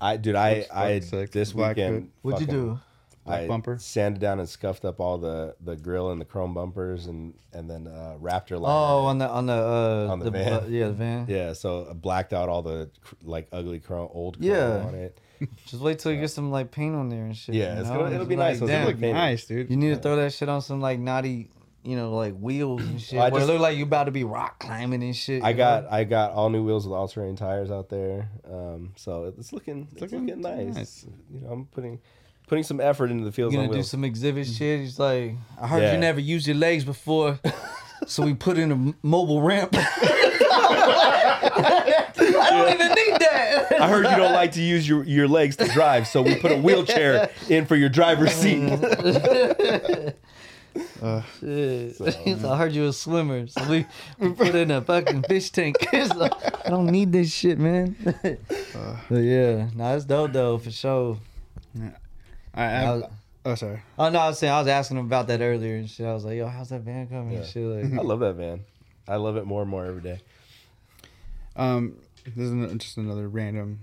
I 0.00 0.16
dude, 0.16 0.36
I 0.36 0.54
Looks 0.58 0.70
I 0.70 0.86
fucking 1.00 1.02
sick. 1.02 1.30
this 1.32 1.52
Black 1.52 1.76
weekend. 1.76 1.94
hood. 1.94 2.10
What'd 2.22 2.40
you 2.40 2.46
fucking- 2.46 2.60
do? 2.74 2.78
Black 3.24 3.42
I 3.42 3.46
bumper? 3.46 3.76
sanded 3.78 4.20
down 4.22 4.38
and 4.40 4.48
scuffed 4.48 4.84
up 4.86 5.00
all 5.00 5.18
the 5.18 5.54
the 5.60 5.76
grill 5.76 6.10
and 6.12 6.18
the 6.20 6.24
chrome 6.24 6.54
bumpers 6.54 7.06
and 7.06 7.34
and 7.52 7.68
then 7.68 7.86
uh, 7.86 8.16
Raptor 8.20 8.58
liner. 8.58 8.74
Oh, 8.74 9.04
on 9.06 9.18
the 9.18 9.28
on 9.28 9.44
the 9.46 9.52
uh 9.52 10.08
On 10.10 10.18
the 10.18 10.30
van. 10.30 10.52
uh, 10.52 10.66
yeah, 10.68 10.86
the 10.86 10.92
van. 10.94 11.26
yeah. 11.28 11.52
So 11.52 11.88
I 11.90 11.92
blacked 11.92 12.32
out 12.32 12.48
all 12.48 12.62
the 12.62 12.88
cr- 13.02 13.14
like 13.22 13.48
ugly 13.52 13.80
chrome, 13.80 14.08
old 14.12 14.38
chrome 14.38 14.50
Yeah. 14.50 14.84
on 14.86 14.94
it. 14.94 15.20
Just 15.66 15.82
wait 15.82 15.98
till 15.98 16.10
you 16.12 16.20
get 16.20 16.30
some 16.30 16.50
like 16.50 16.70
paint 16.70 16.94
on 16.96 17.10
there 17.10 17.24
and 17.26 17.36
shit. 17.36 17.54
Yeah, 17.54 17.74
you 17.74 17.80
it's 17.80 17.88
know? 17.90 17.98
gonna- 17.98 18.14
it'll 18.14 18.26
be 18.26 18.34
like, 18.36 18.52
nice 18.54 18.60
once 18.62 18.70
it 18.70 18.74
damn, 18.74 18.86
look 18.86 18.98
Look 19.00 19.12
nice, 19.12 19.44
dude. 19.44 19.68
You 19.70 19.76
need 19.76 19.90
to 19.90 19.96
throw 20.00 20.16
that 20.16 20.32
shit 20.32 20.48
on 20.48 20.62
some 20.62 20.80
like 20.80 20.98
naughty, 20.98 21.50
you 21.88 21.96
know, 21.96 22.14
like 22.14 22.34
wheels 22.38 22.82
and 22.82 23.00
shit. 23.06 23.18
I 23.18 23.30
where 23.30 23.40
just- 23.40 23.48
it 23.48 23.52
look 23.54 23.62
like 23.62 23.76
you 23.78 23.84
about 23.84 24.04
to 24.04 24.10
be 24.10 24.24
rock 24.24 24.58
climbing 24.60 25.02
and 25.02 25.16
shit. 25.16 25.42
I 25.42 25.54
got 25.54 25.84
know? 25.84 25.90
I 25.90 26.04
got 26.04 26.32
all 26.32 26.50
new 26.50 26.62
wheels 26.62 26.86
with 26.86 26.94
all 26.94 27.08
terrain 27.08 27.34
tires 27.34 27.70
out 27.70 27.88
there. 27.88 28.28
Um, 28.50 28.92
so 28.96 29.32
it's 29.38 29.52
looking 29.52 29.88
it's 29.92 30.00
looking, 30.02 30.26
looking 30.26 30.42
nice. 30.42 30.74
nice. 30.74 31.06
You 31.32 31.40
know, 31.40 31.48
I'm 31.50 31.64
putting 31.66 32.00
putting 32.46 32.64
some 32.64 32.80
effort 32.80 33.10
into 33.10 33.24
the 33.24 33.32
fields 33.32 33.54
You 33.54 33.60
on 33.60 33.66
gonna 33.66 33.78
do 33.78 33.82
some 33.82 34.04
exhibit 34.04 34.46
shit. 34.46 34.80
It's 34.80 34.98
like, 34.98 35.34
I 35.60 35.66
heard 35.66 35.82
Yeah. 35.82 35.92
you 35.94 35.98
never 35.98 36.20
used 36.20 36.46
your 36.46 36.56
legs 36.56 36.84
before, 36.84 37.38
so 38.06 38.22
we 38.22 38.34
put 38.34 38.58
in 38.58 38.72
a 38.72 38.94
mobile 39.06 39.40
ramp. 39.42 39.70
I 41.40 42.48
don't 42.50 42.72
even 42.74 42.88
need 42.88 43.20
that. 43.20 43.80
I 43.80 43.88
heard 43.88 44.04
you 44.10 44.16
don't 44.16 44.32
like 44.32 44.52
to 44.52 44.60
use 44.62 44.88
your, 44.88 45.04
your 45.04 45.28
legs 45.28 45.56
to 45.56 45.68
drive, 45.68 46.06
so 46.06 46.22
we 46.22 46.36
put 46.36 46.52
a 46.52 46.56
wheelchair 46.56 47.30
in 47.48 47.66
for 47.66 47.76
your 47.76 47.88
driver's 47.88 48.32
seat. 48.32 48.62
Shit. 51.40 51.96
So 51.96 52.50
I 52.52 52.56
heard 52.56 52.72
you 52.72 52.82
were 52.82 52.88
a 52.88 52.92
swimmer, 52.92 53.46
so 53.46 53.68
we, 53.68 53.86
we 54.18 54.30
put 54.32 54.54
in 54.54 54.70
a 54.70 54.80
fucking 54.82 55.22
fish 55.24 55.50
tank. 55.50 55.76
So, 55.92 56.28
I 56.64 56.70
don't 56.70 56.86
need 56.86 57.12
this 57.12 57.32
shit, 57.32 57.58
man. 57.58 57.96
but 59.08 59.16
yeah, 59.16 59.68
nah, 59.74 59.94
it's 59.94 60.04
dope 60.04 60.32
though 60.32 60.58
for 60.58 60.70
sure. 60.70 61.18
I, 62.54 62.62
I, 62.64 62.82
I 62.82 62.94
was- 62.94 63.04
oh, 63.44 63.54
sorry. 63.54 63.82
Oh 63.98 64.08
no, 64.10 64.18
I 64.18 64.28
was 64.28 64.38
saying 64.38 64.52
I 64.52 64.58
was 64.58 64.68
asking 64.68 64.98
him 64.98 65.06
about 65.06 65.26
that 65.28 65.40
earlier 65.40 65.76
and 65.76 65.88
shit. 65.88 66.06
I 66.06 66.12
was 66.14 66.24
like, 66.24 66.36
yo, 66.36 66.46
how's 66.46 66.68
that 66.70 66.82
van 66.82 67.06
coming 67.08 67.36
and 67.36 67.46
shit? 67.46 67.62
Like, 67.64 67.98
I 67.98 68.02
love 68.02 68.20
that 68.20 68.34
van. 68.34 68.60
I 69.06 69.16
love 69.16 69.36
it 69.36 69.46
more 69.46 69.62
and 69.62 69.70
more 69.70 69.86
every 69.86 70.02
day. 70.02 70.20
Um, 71.56 71.96
this 72.24 72.36
is 72.44 72.50
an- 72.50 72.78
just 72.78 72.96
another 72.96 73.28
random, 73.28 73.78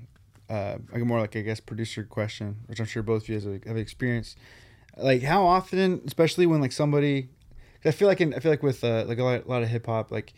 uh, 0.49 0.77
like 0.91 1.03
more 1.03 1.19
like 1.19 1.36
I 1.36 1.41
guess 1.41 1.59
producer 1.59 2.03
question, 2.03 2.57
which 2.67 2.79
I'm 2.79 2.86
sure 2.86 3.03
both 3.03 3.23
of 3.23 3.29
you 3.29 3.36
guys 3.36 3.45
have, 3.45 3.63
have 3.65 3.77
experienced. 3.77 4.38
Like 4.98 5.22
how 5.24 5.46
often, 5.46 6.02
especially 6.06 6.46
when 6.46 6.62
like 6.62 6.72
somebody, 6.72 7.30
I 7.84 7.91
feel 7.91 8.08
like 8.08 8.22
in, 8.22 8.34
I 8.34 8.39
feel 8.39 8.52
like 8.52 8.64
with 8.64 8.84
uh, 8.84 9.06
like 9.08 9.20
a 9.20 9.24
lot, 9.24 9.46
a 9.46 9.50
lot 9.50 9.62
of 9.64 9.70
hip 9.70 9.86
hop, 9.86 10.12
like 10.12 10.34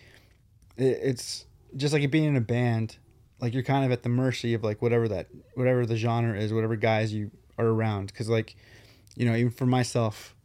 it, 0.78 1.00
it's 1.04 1.46
just 1.76 1.94
like 1.94 2.10
being 2.12 2.26
in 2.26 2.36
a 2.36 2.42
band, 2.42 2.98
like 3.40 3.54
you're 3.54 3.64
kind 3.64 3.86
of 3.86 3.92
at 3.92 4.04
the 4.04 4.10
mercy 4.10 4.54
of 4.54 4.64
like 4.64 4.82
whatever 4.82 5.08
that 5.10 5.28
whatever 5.56 5.86
the 5.86 5.96
genre 5.96 6.38
is, 6.38 6.52
whatever 6.54 6.76
guys 6.76 7.14
you 7.14 7.32
are 7.58 7.68
around. 7.68 8.08
Because 8.08 8.30
like, 8.30 8.56
you 9.16 9.26
know, 9.26 9.36
even 9.36 9.52
for 9.52 9.66
myself, 9.66 10.36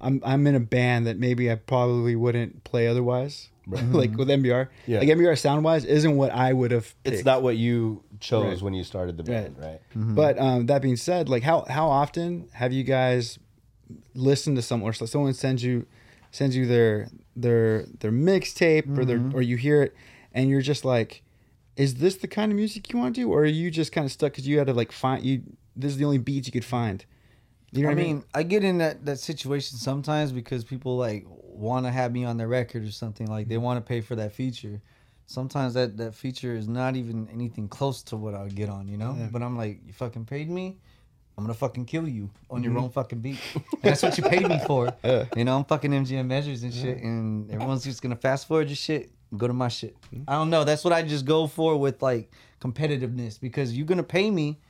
I'm 0.00 0.20
I'm 0.24 0.46
in 0.46 0.54
a 0.54 0.60
band 0.60 1.06
that 1.06 1.18
maybe 1.18 1.50
I 1.50 1.54
probably 1.54 2.16
wouldn't 2.16 2.64
play 2.64 2.88
otherwise. 2.88 3.48
like 3.70 4.16
with 4.16 4.26
NBR, 4.26 4.66
Yeah. 4.86 4.98
like 4.98 5.08
NBR 5.08 5.38
sound 5.38 5.62
wise 5.62 5.84
isn't 5.84 6.16
what 6.16 6.32
I 6.32 6.52
would 6.52 6.72
have. 6.72 6.92
It's 7.04 7.24
not 7.24 7.42
what 7.42 7.56
you 7.56 8.02
chose 8.18 8.44
Right. 8.54 8.62
when 8.62 8.74
you 8.74 8.82
started 8.82 9.16
the 9.16 9.22
band, 9.22 9.56
right? 9.60 9.80
But 9.94 10.40
um, 10.40 10.66
that 10.66 10.82
being 10.82 10.96
said, 10.96 11.28
like 11.28 11.44
how 11.44 11.64
how 11.68 11.88
often 11.88 12.48
have 12.52 12.72
you 12.72 12.82
guys 12.82 13.38
listened 14.14 14.56
to 14.56 14.62
someone 14.62 14.90
or 14.90 14.92
someone 14.92 15.34
sends 15.34 15.62
you 15.62 15.86
sends 16.30 16.56
you 16.56 16.66
their 16.66 17.08
their 17.36 17.86
their 18.00 18.12
mixtape 18.12 18.96
or 18.96 19.04
their 19.04 19.18
mm-hmm. 19.18 19.36
or 19.36 19.42
you 19.42 19.56
hear 19.56 19.82
it 19.82 19.94
and 20.32 20.48
you're 20.48 20.60
just 20.60 20.84
like, 20.84 21.22
is 21.76 21.96
this 21.96 22.16
the 22.16 22.28
kind 22.28 22.52
of 22.52 22.56
music 22.56 22.92
you 22.92 22.98
want 22.98 23.14
to 23.14 23.20
do, 23.20 23.30
or 23.30 23.42
are 23.42 23.46
you 23.46 23.70
just 23.70 23.92
kind 23.92 24.04
of 24.04 24.12
stuck 24.12 24.32
because 24.32 24.46
you 24.46 24.58
had 24.58 24.66
to 24.66 24.74
like 24.74 24.92
find 24.92 25.24
you 25.24 25.42
this 25.76 25.92
is 25.92 25.98
the 25.98 26.04
only 26.04 26.18
beats 26.18 26.46
you 26.46 26.52
could 26.52 26.64
find. 26.64 27.04
You 27.72 27.82
know 27.82 27.88
I 27.88 27.94
what 27.94 28.00
I 28.00 28.02
mean, 28.02 28.16
mean? 28.16 28.24
I 28.34 28.42
get 28.42 28.64
in 28.64 28.78
that 28.78 29.04
that 29.06 29.18
situation 29.18 29.78
sometimes 29.78 30.32
because 30.32 30.64
people 30.64 30.96
like 30.96 31.26
want 31.28 31.86
to 31.86 31.92
have 31.92 32.12
me 32.12 32.24
on 32.24 32.36
their 32.36 32.48
record 32.48 32.84
or 32.84 32.92
something. 32.92 33.26
Like 33.26 33.48
they 33.48 33.56
mm-hmm. 33.56 33.64
want 33.64 33.84
to 33.84 33.88
pay 33.88 34.00
for 34.00 34.14
that 34.16 34.32
feature. 34.32 34.80
Sometimes 35.26 35.74
that 35.74 35.96
that 35.98 36.14
feature 36.14 36.54
is 36.54 36.66
not 36.66 36.96
even 36.96 37.28
anything 37.32 37.68
close 37.68 38.02
to 38.04 38.16
what 38.16 38.34
I 38.34 38.42
would 38.42 38.56
get 38.56 38.68
on, 38.68 38.88
you 38.88 38.96
know. 38.96 39.16
But 39.30 39.42
I'm 39.42 39.56
like, 39.56 39.80
you 39.86 39.92
fucking 39.92 40.24
paid 40.24 40.50
me. 40.50 40.78
I'm 41.36 41.44
gonna 41.44 41.54
fucking 41.54 41.86
kill 41.86 42.06
you 42.06 42.30
on 42.50 42.62
your 42.62 42.72
mm-hmm. 42.72 42.84
own 42.84 42.90
fucking 42.90 43.20
beat. 43.20 43.38
And 43.54 43.64
that's 43.82 44.02
what 44.02 44.16
you 44.18 44.24
paid 44.24 44.46
me 44.46 44.60
for. 44.66 44.92
You 45.36 45.44
know, 45.44 45.56
I'm 45.56 45.64
fucking 45.64 45.90
MGM 45.90 46.26
measures 46.26 46.62
and 46.62 46.72
shit, 46.72 46.98
and 46.98 47.50
everyone's 47.50 47.84
just 47.84 48.02
gonna 48.02 48.16
fast 48.16 48.46
forward 48.46 48.68
your 48.68 48.76
shit. 48.76 49.10
and 49.30 49.40
Go 49.40 49.46
to 49.46 49.52
my 49.52 49.68
shit. 49.68 49.98
Mm-hmm. 50.02 50.24
I 50.28 50.34
don't 50.34 50.50
know. 50.50 50.64
That's 50.64 50.84
what 50.84 50.92
I 50.92 51.02
just 51.02 51.24
go 51.24 51.46
for 51.46 51.76
with 51.78 52.02
like 52.02 52.30
competitiveness 52.60 53.40
because 53.40 53.76
you're 53.76 53.86
gonna 53.86 54.02
pay 54.02 54.30
me. 54.30 54.60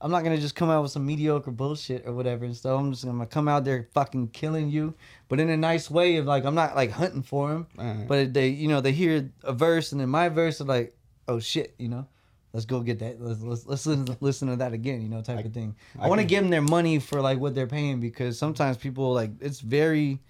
I'm 0.00 0.10
not 0.10 0.24
gonna 0.24 0.38
just 0.38 0.54
come 0.54 0.70
out 0.70 0.82
with 0.82 0.92
some 0.92 1.04
mediocre 1.04 1.50
bullshit 1.50 2.06
or 2.06 2.14
whatever 2.14 2.44
and 2.44 2.56
stuff. 2.56 2.78
I'm 2.78 2.92
just 2.92 3.04
gonna 3.04 3.26
come 3.26 3.48
out 3.48 3.64
there 3.64 3.88
fucking 3.92 4.28
killing 4.28 4.70
you, 4.70 4.94
but 5.28 5.40
in 5.40 5.50
a 5.50 5.56
nice 5.56 5.90
way 5.90 6.16
of 6.16 6.26
like 6.26 6.44
I'm 6.44 6.54
not 6.54 6.76
like 6.76 6.92
hunting 6.92 7.22
for 7.22 7.50
them, 7.50 7.66
Alright. 7.78 8.08
but 8.08 8.32
they 8.32 8.48
you 8.48 8.68
know 8.68 8.80
they 8.80 8.92
hear 8.92 9.30
a 9.42 9.52
verse 9.52 9.92
and 9.92 10.00
then 10.00 10.08
my 10.08 10.28
verse 10.28 10.60
are 10.60 10.64
like 10.64 10.96
oh 11.28 11.40
shit 11.40 11.74
you 11.78 11.88
know 11.88 12.06
let's 12.52 12.66
go 12.66 12.80
get 12.80 12.98
that 12.98 13.20
let's 13.20 13.42
let's, 13.42 13.66
let's 13.66 13.86
listen, 13.86 14.16
listen 14.20 14.48
to 14.48 14.56
that 14.56 14.72
again 14.72 15.02
you 15.02 15.08
know 15.08 15.22
type 15.22 15.44
of 15.44 15.52
thing. 15.52 15.74
I, 15.98 16.08
want 16.08 16.20
to 16.20 16.26
give 16.26 16.42
them 16.42 16.50
their 16.50 16.62
money 16.62 16.98
for 16.98 17.20
like 17.20 17.38
what 17.38 17.54
they're 17.54 17.66
paying 17.66 18.00
because 18.00 18.38
sometimes 18.38 18.76
people 18.76 19.12
like 19.12 19.30
it's 19.40 19.60
very 19.60 20.20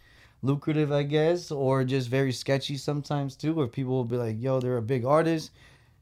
lucrative 0.43 0.93
I 0.93 1.05
guess 1.05 1.51
or 1.51 1.85
just 1.85 2.09
very 2.09 2.33
sketchy 2.33 2.77
sometimes 2.77 3.37
too 3.37 3.55
where 3.55 3.67
people 3.67 3.95
will 3.95 4.05
be 4.05 4.17
like 4.17 4.37
yo 4.41 4.61
they're 4.61 4.77
a 4.77 4.83
big 4.83 5.05
artist 5.05 5.51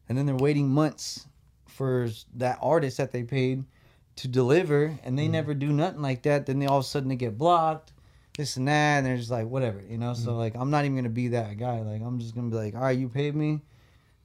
and 0.08 0.16
then 0.16 0.26
they're 0.26 0.34
waiting 0.34 0.68
months 0.68 1.26
for 1.66 2.08
that 2.36 2.58
artist 2.62 2.98
that 2.98 3.12
they 3.12 3.22
paid 3.22 3.64
to 4.16 4.28
deliver 4.28 4.96
and 5.04 5.18
they 5.18 5.24
mm-hmm. 5.24 5.32
never 5.32 5.54
do 5.54 5.72
nothing 5.72 6.02
like 6.02 6.22
that 6.22 6.46
then 6.46 6.58
they 6.58 6.66
all 6.66 6.78
of 6.78 6.84
a 6.84 6.88
sudden 6.88 7.08
they 7.08 7.16
get 7.16 7.36
blocked 7.36 7.92
this 8.36 8.56
and 8.56 8.68
that 8.68 8.98
and 8.98 9.06
they're 9.06 9.16
just 9.16 9.30
like 9.30 9.46
whatever 9.46 9.82
you 9.88 9.98
know? 9.98 10.14
So 10.14 10.30
mm-hmm. 10.30 10.38
like 10.38 10.54
i'm 10.56 10.70
not 10.70 10.84
even 10.84 10.96
gonna 10.96 11.08
be 11.08 11.28
that 11.28 11.56
guy 11.58 11.80
like 11.80 12.00
i'm 12.00 12.18
just 12.18 12.34
gonna 12.34 12.48
be 12.48 12.56
like 12.56 12.74
all 12.74 12.82
right 12.82 12.98
you 12.98 13.08
paid 13.08 13.34
me 13.34 13.60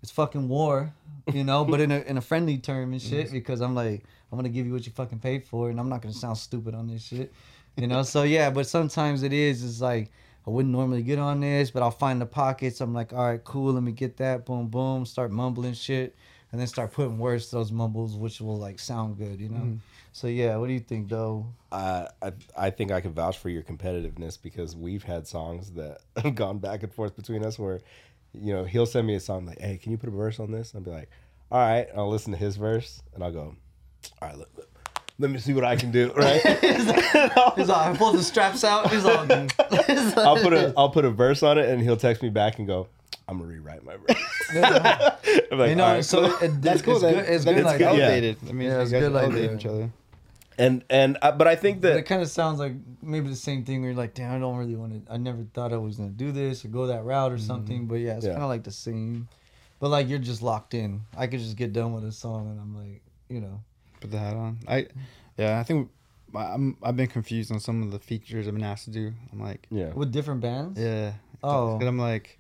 it's 0.02 0.12
fucking 0.12 0.48
war 0.48 0.94
you 1.34 1.44
know 1.44 1.66
but 1.66 1.80
in 1.80 1.92
a, 1.92 2.00
in 2.02 2.18
a 2.18 2.22
friendly 2.22 2.58
term 2.58 2.92
and 2.94 3.02
shit 3.10 3.32
because 3.32 3.62
i'm 3.62 3.76
like 3.76 4.04
i'm 4.32 4.38
gonna 4.38 4.50
give 4.50 4.66
you 4.66 4.74
what 4.74 4.86
you 4.86 4.92
fucking 4.92 5.20
paid 5.20 5.44
for 5.44 5.70
and 5.70 5.80
i'm 5.80 5.90
not 5.90 6.02
gonna 6.02 6.14
sound 6.14 6.38
stupid 6.38 6.74
on 6.74 6.88
this 6.88 7.04
shit 7.04 7.32
you 7.76 7.88
know? 7.88 8.04
So 8.04 8.24
yeah 8.24 8.50
but 8.50 8.68
sometimes 8.68 9.24
it 9.24 9.32
is 9.32 9.64
it's 9.64 9.80
like 9.82 10.12
i 10.46 10.50
wouldn't 10.50 10.74
normally 10.74 11.02
get 11.02 11.20
on 11.20 11.40
this 11.40 11.72
but 11.72 11.82
i'll 11.82 11.92
find 11.92 12.20
the 12.20 12.26
pockets. 12.26 12.82
I'm 12.82 12.94
like 12.94 13.14
all 13.14 13.26
right 13.26 13.44
cool 13.44 13.74
let 13.74 13.84
me 13.84 13.92
get 13.92 14.18
that. 14.18 14.46
Boom 14.46 14.68
boom 14.68 15.06
start 15.06 15.32
mumbling 15.32 15.74
shit 15.74 16.16
and 16.52 16.60
then 16.60 16.68
start 16.68 16.92
putting 16.92 17.18
words 17.20 17.48
to 17.48 17.56
those 17.56 17.72
mumbles 17.72 18.16
which 18.16 18.42
will 18.42 18.58
like 18.58 18.80
sound 18.80 19.18
good 19.18 19.40
you 19.40 19.50
know? 19.50 19.78
So 20.12 20.28
yeah 20.28 20.58
what 20.58 20.68
do 20.68 20.74
you 20.74 20.80
think 20.80 21.10
though? 21.10 21.46
Uh, 21.72 22.08
I 22.22 22.34
I 22.58 22.70
think 22.72 22.92
I 22.92 23.00
can 23.00 23.14
vouch 23.14 23.38
for 23.38 23.50
your 23.50 23.62
competitiveness 23.62 24.38
because 24.42 24.76
we've 24.76 25.04
had 25.04 25.28
songs 25.28 25.72
that 25.74 26.00
have 26.18 26.36
gone 26.36 26.58
back 26.58 26.84
and 26.84 26.92
forth 26.94 27.16
between 27.16 27.46
us 27.46 27.60
where, 27.60 27.80
you 28.34 28.54
know, 28.54 28.64
he'll 28.64 28.86
send 28.86 29.08
me 29.08 29.16
a 29.16 29.20
song 29.20 29.46
like, 29.46 29.60
"Hey, 29.60 29.78
can 29.78 29.92
you 29.92 29.98
put 29.98 30.10
a 30.10 30.12
verse 30.12 30.40
on 30.40 30.52
this?" 30.52 30.74
I'll 30.76 30.82
be 30.82 30.92
like, 30.92 31.10
"All 31.52 31.60
right," 31.60 31.88
and 31.90 32.00
I'll 32.00 32.10
listen 32.10 32.32
to 32.32 32.38
his 32.38 32.58
verse 32.58 33.02
and 33.14 33.24
I'll 33.24 33.32
go, 33.32 33.56
"All 34.22 34.28
right, 34.30 34.38
let, 34.38 34.48
let, 34.58 34.68
let 35.20 35.32
me 35.32 35.40
see 35.40 35.54
what 35.54 35.64
I 35.66 35.76
can 35.76 35.92
do." 35.92 36.12
Right? 36.16 36.42
he's 37.56 37.70
all 37.70 37.96
pull 37.96 38.14
the 38.14 38.24
straps 38.24 38.64
out 38.64 38.90
he's 38.92 39.06
all 39.06 39.26
I'll 40.18 40.42
put 40.42 40.54
a 40.54 40.74
I'll 40.78 40.90
put 40.90 41.06
a 41.06 41.10
verse 41.12 41.44
on 41.44 41.58
it 41.58 41.70
and 41.70 41.82
he'll 41.82 41.98
text 41.98 42.22
me 42.24 42.30
back 42.30 42.60
and 42.60 42.68
go, 42.68 42.88
"I'm 43.28 43.38
gonna 43.40 43.50
rewrite 43.50 43.84
my 43.84 43.98
verse." 43.98 44.24
I'm 45.52 45.58
like, 45.58 45.70
you 45.70 45.76
know 45.76 45.86
"All 45.86 45.94
right, 45.94 46.06
so 46.06 46.30
cool." 46.30 46.48
it, 46.50 46.62
That's 46.62 46.82
cool. 46.82 46.94
It's 46.96 47.02
that, 47.04 47.14
good, 47.14 47.26
it's 47.34 47.46
that 47.46 47.52
good 47.52 47.60
it's 47.60 47.66
like 47.66 47.80
that. 47.80 47.88
elevated. 47.90 48.38
I 48.48 48.52
mean, 48.52 48.70
Yeah, 48.70 48.82
it's 48.82 48.92
good 48.92 49.12
like 49.12 49.24
elevate 49.26 49.52
each 49.60 49.66
other. 49.66 49.92
And 50.60 50.84
and 50.90 51.18
uh, 51.24 51.32
but 51.32 51.48
I 51.48 51.56
think 51.56 51.82
But 51.82 51.90
that 51.94 51.98
it 51.98 52.04
kind 52.04 52.22
of 52.22 52.28
sounds 52.30 52.60
like 52.60 52.74
maybe 53.02 53.30
the 53.30 53.36
same 53.36 53.64
thing 53.66 53.82
where 53.82 53.90
you're 53.92 53.98
like, 53.98 54.14
damn, 54.14 54.36
I 54.36 54.40
don't 54.40 54.58
really 54.58 54.76
want 54.76 55.06
to. 55.08 55.12
I 55.12 55.18
never 55.18 55.44
thought 55.54 55.74
I 55.74 55.78
was 55.78 55.96
gonna 55.98 56.10
do 56.10 56.32
this 56.32 56.64
or 56.64 56.68
go 56.68 56.86
that 56.88 57.04
route 57.04 57.32
or 57.32 57.38
something. 57.40 57.88
But 57.88 57.96
yeah, 57.96 58.18
it's 58.18 58.26
Yeah. 58.26 58.34
kind 58.34 58.44
of 58.44 58.50
like 58.50 58.64
the 58.64 58.72
same. 58.72 59.28
But 59.80 59.90
like 59.90 60.08
you're 60.10 60.20
just 60.20 60.42
locked 60.44 60.74
in. 60.74 61.02
I 61.18 61.28
could 61.28 61.40
just 61.40 61.56
get 61.56 61.74
done 61.74 61.94
with 61.94 62.04
a 62.06 62.12
song 62.12 62.50
and 62.52 62.60
I'm 62.60 62.76
like, 62.76 63.02
you 63.30 63.40
know, 63.42 63.62
Put 64.02 64.12
the 64.12 64.20
hat 64.20 64.36
on. 64.36 64.60
I, 64.68 64.88
yeah, 65.38 65.60
I 65.60 65.64
think 65.64 65.90
I'm, 66.36 66.78
I've 66.82 66.96
been 66.96 67.08
confused 67.08 67.52
on 67.52 67.60
some 67.60 67.84
of 67.84 67.92
the 67.92 68.00
features 68.00 68.48
I've 68.48 68.54
been 68.54 68.64
asked 68.64 68.86
to 68.86 68.92
do. 68.92 69.14
I'm 69.34 69.40
like, 69.42 69.68
yeah. 69.70 69.92
with 69.94 70.12
different 70.12 70.40
bands. 70.42 70.80
yeah. 70.80 71.14
Oh. 71.44 71.76
And 71.80 71.84
I'm 71.88 71.98
like, 72.00 72.39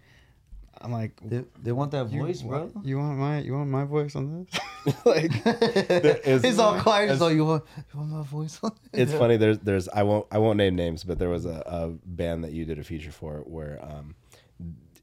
I'm 0.81 0.91
like, 0.91 1.19
They, 1.23 1.43
they 1.61 1.71
want 1.71 1.91
that 1.91 2.05
voice, 2.05 2.41
bro. 2.41 2.67
what- 2.73 2.85
You 2.85 2.97
want 2.99 3.17
my 3.17 3.39
you 3.41 3.53
want 3.53 3.69
my 3.69 3.83
voice 3.83 4.15
on 4.15 4.45
this? 4.45 4.95
like, 5.05 5.31
It's- 5.45 6.57
all 6.59 6.79
quiet. 6.79 7.19
Like, 7.19 7.35
you 7.35 7.45
want, 7.45 7.63
you 7.93 7.99
want 7.99 8.11
my 8.11 8.23
voice 8.23 8.59
on? 8.63 8.71
it?" 8.93 9.01
it's 9.01 9.13
funny. 9.13 9.37
There's 9.37 9.59
there's 9.59 9.87
I 9.89 10.03
won't 10.03 10.25
I 10.31 10.37
won't 10.37 10.57
name 10.57 10.75
names, 10.75 11.03
but 11.03 11.19
there 11.19 11.29
was 11.29 11.45
a, 11.45 11.61
a 11.65 11.87
band 12.05 12.43
that 12.43 12.51
you 12.53 12.65
did 12.65 12.79
a 12.79 12.83
feature 12.83 13.11
for 13.11 13.39
where 13.39 13.79
um 13.83 14.15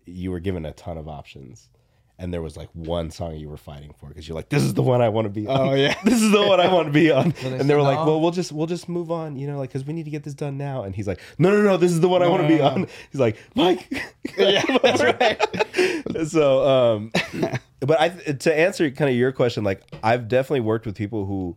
you 0.06 0.30
were 0.30 0.40
given 0.40 0.64
a 0.64 0.72
ton 0.72 0.98
of 0.98 1.08
options. 1.08 1.68
And 2.18 2.32
there 2.32 2.40
was 2.40 2.56
like 2.56 2.70
one 2.72 3.10
song 3.10 3.36
you 3.36 3.48
were 3.48 3.58
fighting 3.58 3.92
for 3.98 4.08
because 4.08 4.26
you're 4.26 4.34
like, 4.34 4.48
this 4.48 4.62
is 4.62 4.72
the 4.72 4.82
one 4.82 5.02
I 5.02 5.10
want 5.10 5.26
to 5.26 5.30
be 5.30 5.46
on. 5.46 5.60
Oh, 5.60 5.74
yeah. 5.74 5.94
this 6.04 6.22
is 6.22 6.32
the 6.32 6.46
one 6.46 6.60
I 6.60 6.72
want 6.72 6.86
to 6.86 6.92
be 6.92 7.10
on. 7.10 7.34
they 7.42 7.48
and 7.48 7.60
they 7.60 7.66
said 7.66 7.76
were 7.76 7.82
like, 7.82 7.98
no? 7.98 8.06
well, 8.06 8.20
we'll 8.22 8.30
just 8.30 8.52
we'll 8.52 8.66
just 8.66 8.88
move 8.88 9.10
on, 9.10 9.36
you 9.36 9.46
know, 9.46 9.58
like 9.58 9.68
because 9.68 9.84
we 9.84 9.92
need 9.92 10.04
to 10.04 10.10
get 10.10 10.22
this 10.22 10.32
done 10.32 10.56
now. 10.56 10.82
And 10.82 10.94
he's 10.94 11.06
like, 11.06 11.20
no, 11.38 11.50
no, 11.50 11.60
no, 11.60 11.76
this 11.76 11.92
is 11.92 12.00
the 12.00 12.08
one 12.08 12.22
I 12.22 12.28
want 12.28 12.42
to 12.42 12.48
be 12.48 12.56
no, 12.56 12.68
on. 12.68 12.86
He's 13.12 13.20
like, 13.20 13.36
Mike, 13.54 13.86
yeah, 14.38 14.64
that's 14.82 15.02
right. 15.02 16.28
so, 16.28 16.66
um, 16.66 17.12
but 17.80 18.00
I 18.00 18.08
to 18.08 18.58
answer 18.58 18.90
kind 18.90 19.10
of 19.10 19.16
your 19.16 19.32
question, 19.32 19.62
like 19.62 19.82
I've 20.02 20.28
definitely 20.28 20.60
worked 20.60 20.86
with 20.86 20.94
people 20.94 21.26
who 21.26 21.56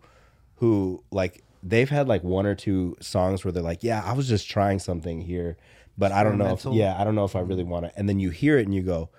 who 0.55 1.01
like 1.09 1.41
they've 1.63 1.89
had 1.89 2.07
like 2.07 2.23
one 2.23 2.45
or 2.45 2.55
two 2.55 2.97
songs 2.99 3.43
where 3.43 3.51
they're 3.51 3.63
like, 3.63 3.83
yeah, 3.83 4.03
I 4.05 4.13
was 4.13 4.27
just 4.27 4.49
trying 4.49 4.79
something 4.79 5.21
here, 5.21 5.57
but 5.97 6.11
I 6.11 6.23
don't 6.23 6.37
know 6.37 6.53
if 6.53 6.65
yeah, 6.65 6.99
I 6.99 7.03
don't 7.03 7.15
know 7.15 7.25
if 7.25 7.35
I 7.35 7.39
really 7.39 7.63
want 7.63 7.85
it. 7.85 7.93
And 7.95 8.07
then 8.07 8.19
you 8.19 8.29
hear 8.29 8.57
it 8.57 8.65
and 8.65 8.73
you 8.73 8.81
go, 8.81 9.09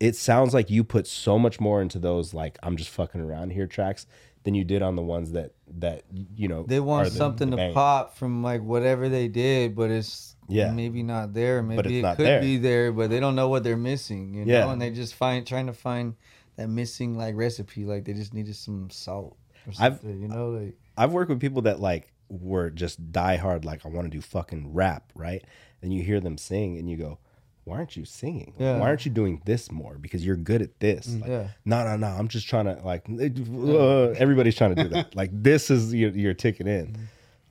it 0.00 0.16
sounds 0.16 0.54
like 0.54 0.70
you 0.70 0.82
put 0.82 1.06
so 1.06 1.38
much 1.38 1.60
more 1.60 1.80
into 1.82 1.98
those 1.98 2.32
like 2.34 2.58
I'm 2.62 2.76
just 2.76 2.90
fucking 2.90 3.20
around 3.20 3.50
here 3.52 3.66
tracks 3.66 4.06
than 4.42 4.54
you 4.54 4.64
did 4.64 4.80
on 4.82 4.96
the 4.96 5.02
ones 5.02 5.32
that 5.32 5.52
that 5.78 6.02
you 6.34 6.48
know 6.48 6.64
They 6.66 6.80
want 6.80 7.10
the- 7.10 7.14
something 7.14 7.50
the 7.50 7.56
to 7.58 7.72
pop 7.74 8.16
from 8.16 8.42
like 8.42 8.62
whatever 8.62 9.08
they 9.08 9.28
did, 9.28 9.76
but 9.76 9.90
it's 9.90 10.34
Yeah. 10.48 10.72
maybe 10.72 11.02
not 11.02 11.34
there. 11.34 11.62
Maybe 11.62 12.00
it 12.00 12.16
could 12.16 12.26
there. 12.26 12.40
be 12.40 12.56
there, 12.56 12.90
but 12.92 13.10
they 13.10 13.20
don't 13.20 13.36
know 13.36 13.48
what 13.48 13.62
they're 13.62 13.76
missing. 13.76 14.34
You 14.34 14.44
Yeah. 14.46 14.60
know, 14.64 14.70
and 14.70 14.80
they 14.82 14.90
just 14.90 15.14
find 15.14 15.46
trying 15.46 15.66
to 15.66 15.72
find 15.74 16.14
that 16.56 16.68
missing 16.68 17.16
like 17.16 17.36
recipe. 17.36 17.84
Like 17.84 18.04
they 18.06 18.14
just 18.14 18.32
needed 18.34 18.56
some 18.56 18.88
salt 18.90 19.36
or 19.66 19.72
I've- 19.78 20.08
you 20.08 20.26
know, 20.28 20.50
like 20.50 20.74
I've 20.96 21.12
worked 21.12 21.28
with 21.28 21.40
people 21.40 21.62
that 21.62 21.78
like 21.80 22.10
were 22.30 22.70
just 22.70 23.12
die 23.12 23.36
hard, 23.36 23.64
like 23.66 23.84
I 23.84 23.88
want 23.88 24.06
to 24.06 24.10
do 24.10 24.20
fucking 24.22 24.72
rap, 24.72 25.12
right? 25.14 25.44
And 25.82 25.92
you 25.92 26.02
hear 26.02 26.20
them 26.20 26.38
sing 26.38 26.78
and 26.78 26.88
you 26.88 26.96
go, 26.96 27.18
why 27.64 27.76
aren't 27.76 27.96
you 27.96 28.04
singing? 28.04 28.52
Like, 28.56 28.60
Yeah. 28.60 28.78
Why 28.78 28.88
aren't 28.88 29.04
you 29.04 29.10
doing 29.12 29.42
this 29.44 29.70
more? 29.70 29.98
Because 29.98 30.24
you're 30.24 30.36
good 30.36 30.62
at 30.62 30.80
this. 30.80 31.08
Like, 31.14 31.28
yeah. 31.30 31.48
No, 31.64 31.84
no, 31.84 31.96
no. 31.96 32.06
I'm 32.06 32.28
just 32.28 32.48
trying 32.48 32.64
to 32.66 32.80
like. 32.84 33.04
uh, 33.10 34.10
everybody's 34.18 34.56
trying 34.56 34.74
to 34.74 34.82
do 34.82 34.88
that. 34.90 35.14
like 35.20 35.30
this 35.32 35.70
is 35.70 35.92
your, 35.94 36.10
your 36.10 36.34
ticket 36.34 36.66
in. 36.66 36.96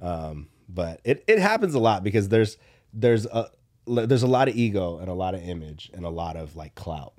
Um, 0.02 0.48
but 0.68 1.02
it, 1.03 1.23
it 1.27 1.40
happens 1.40 1.73
a 1.73 1.80
lot 1.80 2.03
because 2.03 2.30
there's 2.30 2.57
there's 2.94 3.26
a 3.26 3.49
there's 3.88 4.23
a 4.23 4.27
lot 4.27 4.48
of 4.48 4.56
ego 4.56 4.99
and 4.99 5.10
a 5.10 5.14
lot 5.14 5.34
of 5.34 5.41
image 5.41 5.90
and 5.94 6.06
a 6.06 6.10
lot 6.10 6.36
of 6.36 6.56
like 6.56 6.76
clout 6.76 7.14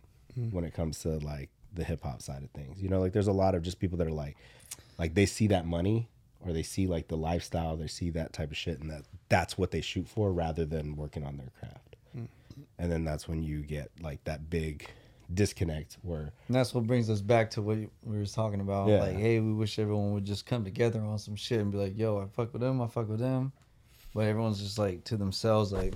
when 0.52 0.64
it 0.64 0.72
comes 0.72 1.00
to 1.00 1.18
like 1.18 1.50
the 1.74 1.84
hip 1.84 2.02
hop 2.02 2.22
side 2.22 2.42
of 2.42 2.50
things. 2.50 2.80
You 2.80 2.88
know, 2.88 3.00
like 3.00 3.12
there's 3.12 3.26
a 3.26 3.32
lot 3.32 3.54
of 3.54 3.62
just 3.62 3.78
people 3.80 3.98
that 3.98 4.06
are 4.06 4.12
like 4.12 4.36
like 4.98 5.14
they 5.14 5.26
see 5.26 5.48
that 5.48 5.66
money 5.66 6.08
or 6.40 6.52
they 6.52 6.62
see 6.62 6.86
like 6.86 7.08
the 7.08 7.16
lifestyle, 7.16 7.76
they 7.76 7.86
see 7.88 8.10
that 8.10 8.32
type 8.32 8.50
of 8.50 8.56
shit 8.56 8.80
and 8.80 8.90
that 8.90 9.02
that's 9.28 9.58
what 9.58 9.70
they 9.72 9.80
shoot 9.80 10.08
for 10.08 10.32
rather 10.32 10.64
than 10.64 10.96
working 10.96 11.24
on 11.24 11.36
their 11.36 11.50
craft. 11.58 11.89
And 12.80 12.90
then 12.90 13.04
that's 13.04 13.28
when 13.28 13.42
you 13.42 13.60
get 13.60 13.90
like 14.00 14.24
that 14.24 14.48
big 14.48 14.88
disconnect 15.32 15.96
where 16.02 16.32
and 16.48 16.56
that's 16.56 16.74
what 16.74 16.86
brings 16.86 17.08
us 17.08 17.20
back 17.20 17.50
to 17.52 17.62
what 17.62 17.76
we 17.76 18.18
were 18.18 18.26
talking 18.26 18.60
about. 18.60 18.88
Yeah. 18.88 19.00
Like, 19.00 19.16
hey, 19.16 19.38
we 19.38 19.52
wish 19.52 19.78
everyone 19.78 20.12
would 20.14 20.24
just 20.24 20.46
come 20.46 20.64
together 20.64 21.00
on 21.00 21.18
some 21.18 21.36
shit 21.36 21.60
and 21.60 21.70
be 21.70 21.78
like, 21.78 21.96
yo, 21.96 22.18
I 22.18 22.26
fuck 22.26 22.52
with 22.52 22.62
them, 22.62 22.80
I 22.80 22.86
fuck 22.86 23.08
with 23.08 23.20
them. 23.20 23.52
But 24.14 24.26
everyone's 24.26 24.60
just 24.60 24.78
like 24.78 25.04
to 25.04 25.16
themselves, 25.16 25.72
like 25.72 25.94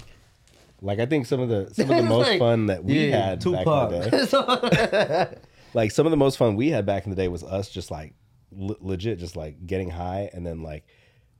like 0.82 0.98
I 0.98 1.06
think 1.06 1.24
some 1.26 1.40
of 1.40 1.48
the 1.48 1.72
some 1.72 1.90
of 1.90 1.96
the 1.96 2.02
most 2.08 2.28
like, 2.28 2.38
fun 2.38 2.66
that 2.66 2.84
we 2.84 3.08
yeah, 3.08 3.30
had 3.30 3.44
back 3.44 3.66
in 3.66 3.90
the 3.90 5.28
day. 5.30 5.38
like 5.74 5.90
some 5.90 6.06
of 6.06 6.10
the 6.10 6.16
most 6.16 6.36
fun 6.36 6.54
we 6.54 6.68
had 6.68 6.84
back 6.84 7.04
in 7.04 7.10
the 7.10 7.16
day 7.16 7.28
was 7.28 7.42
us 7.42 7.70
just 7.70 7.90
like 7.90 8.12
le- 8.52 8.76
legit 8.80 9.18
just 9.18 9.36
like 9.36 9.66
getting 9.66 9.90
high 9.90 10.28
and 10.32 10.46
then 10.46 10.62
like 10.62 10.84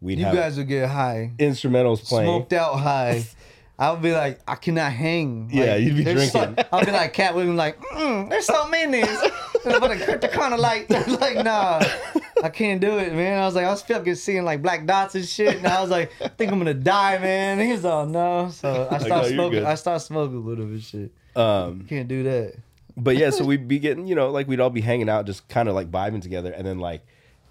we'd 0.01 0.19
you 0.19 0.25
guys 0.25 0.57
would 0.57 0.69
get 0.69 0.89
high, 0.89 1.33
instrumentals 1.39 2.03
playing. 2.03 2.27
smoked 2.27 2.55
out 2.55 2.81
high. 2.81 3.25
I 3.79 3.91
would 3.91 4.03
be 4.03 4.13
like, 4.13 4.41
I 4.47 4.55
cannot 4.55 4.93
hang. 4.93 5.51
Yeah, 5.53 5.75
you'd 5.75 5.97
be 5.97 6.05
drinking. 6.05 6.29
some- 6.29 6.57
I'll 6.73 6.85
be 6.85 6.93
like 6.93 7.13
Katt 7.13 7.35
Williams, 7.35 7.59
like, 7.59 7.81
mm, 7.81 8.29
there's 8.31 8.49
in 8.49 8.91
this. 8.93 9.31
but 9.65 9.81
the, 9.99 10.19
the 10.21 10.29
kind 10.29 10.55
of 10.55 10.61
like, 10.61 10.89
like, 11.21 11.45
nah, 11.45 11.83
I 12.43 12.51
can't 12.51 12.81
do 12.81 12.99
it, 12.99 13.13
man. 13.13 13.43
I 13.43 13.47
was 13.47 13.55
like, 13.55 13.65
I 13.65 13.71
was 13.71 13.83
fucking 13.83 14.15
seeing 14.15 14.45
like 14.45 14.63
black 14.63 14.87
dots 14.87 15.15
and 15.15 15.25
shit, 15.27 15.57
and 15.57 15.67
I 15.67 15.81
was 15.81 15.91
like, 15.91 16.13
I 16.21 16.29
think 16.29 16.53
I'm 16.53 16.59
gonna 16.59 16.75
die, 16.75 17.19
man. 17.19 17.59
And 17.59 17.71
he's 17.71 17.85
all 17.85 18.07
no, 18.07 18.51
so 18.51 18.89
I 18.91 18.99
no, 18.99 19.05
started 19.05 19.27
you're 19.29 19.35
smoking. 19.37 19.59
good. 19.61 19.65
I 19.69 19.75
started 19.75 20.01
smoking 20.01 20.37
a 20.37 20.41
little 20.41 20.67
bit, 20.67 20.83
shit. 20.83 21.13
Um 21.35 21.87
Can't 21.89 22.07
do 22.07 22.23
that. 22.25 22.55
but 22.97 23.17
yeah, 23.17 23.31
so 23.31 23.45
we'd 23.51 23.67
be 23.67 23.79
getting, 23.81 24.07
you 24.07 24.15
know, 24.15 24.31
like 24.31 24.47
we'd 24.47 24.61
all 24.61 24.71
be 24.71 24.83
hanging 24.83 25.09
out, 25.09 25.27
just 25.27 25.49
kind 25.49 25.69
of 25.69 25.75
like 25.75 25.91
vibing 25.91 26.23
together, 26.23 26.53
and 26.53 26.65
then 26.67 26.79
like 26.79 27.03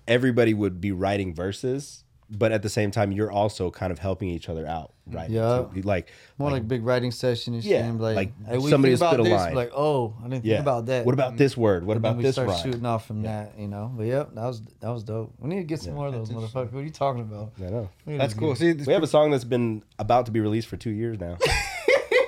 everybody 0.07 0.53
would 0.53 0.79
be 0.79 0.91
writing 0.91 1.33
verses, 1.33 2.02
but 2.37 2.51
at 2.51 2.61
the 2.61 2.69
same 2.69 2.91
time, 2.91 3.11
you're 3.11 3.31
also 3.31 3.69
kind 3.71 3.91
of 3.91 3.99
helping 3.99 4.29
each 4.29 4.49
other 4.49 4.65
out, 4.67 4.93
right? 5.07 5.29
Yeah. 5.29 5.65
like 5.83 6.09
More 6.37 6.51
like, 6.51 6.67
big 6.67 6.83
writing 6.83 7.11
session 7.11 7.53
and 7.53 7.63
shit. 7.63 7.71
Yeah, 7.71 7.91
like, 7.91 8.15
like 8.15 8.31
hey, 8.47 8.59
somebody 8.69 8.91
you 8.91 8.97
think 8.97 9.09
spit 9.11 9.19
a 9.19 9.23
this? 9.23 9.31
line. 9.31 9.53
Like, 9.55 9.71
oh, 9.75 10.15
I 10.19 10.27
didn't 10.27 10.45
yeah, 10.45 10.55
think 10.55 10.65
about 10.65 10.85
that. 10.87 11.05
What 11.05 11.13
about 11.13 11.37
this 11.37 11.55
word? 11.55 11.85
What 11.85 11.97
And 11.97 12.03
then 12.03 12.11
about 12.11 12.17
we 12.17 12.23
this 12.23 12.35
start 12.35 12.47
rhyme? 12.49 12.63
shooting 12.63 12.85
off 12.85 13.05
from 13.05 13.21
that, 13.23 13.53
you 13.57 13.67
know. 13.67 13.91
But 13.95 14.07
yep, 14.07 14.33
that 14.33 14.45
was 14.45 14.61
that 14.79 14.89
was 14.89 15.03
dope. 15.03 15.33
We 15.39 15.49
need 15.49 15.57
to 15.57 15.63
get 15.63 15.79
some 15.79 15.93
more 15.93 16.07
of 16.07 16.13
those 16.13 16.29
motherfuckers. 16.29 16.71
What 16.71 16.79
are 16.79 16.83
you 16.83 16.89
talking 16.89 17.21
about? 17.21 17.53
I 17.59 17.69
know. 17.69 17.89
That's 18.05 18.33
cool. 18.33 18.55
See, 18.55 18.73
We 18.73 18.93
have 18.93 19.03
a 19.03 19.07
song 19.07 19.31
that's 19.31 19.43
been 19.43 19.83
about 19.99 20.25
to 20.25 20.31
be 20.31 20.39
released 20.39 20.67
for 20.67 20.77
two 20.77 20.91
years 20.91 21.19
now. 21.19 21.37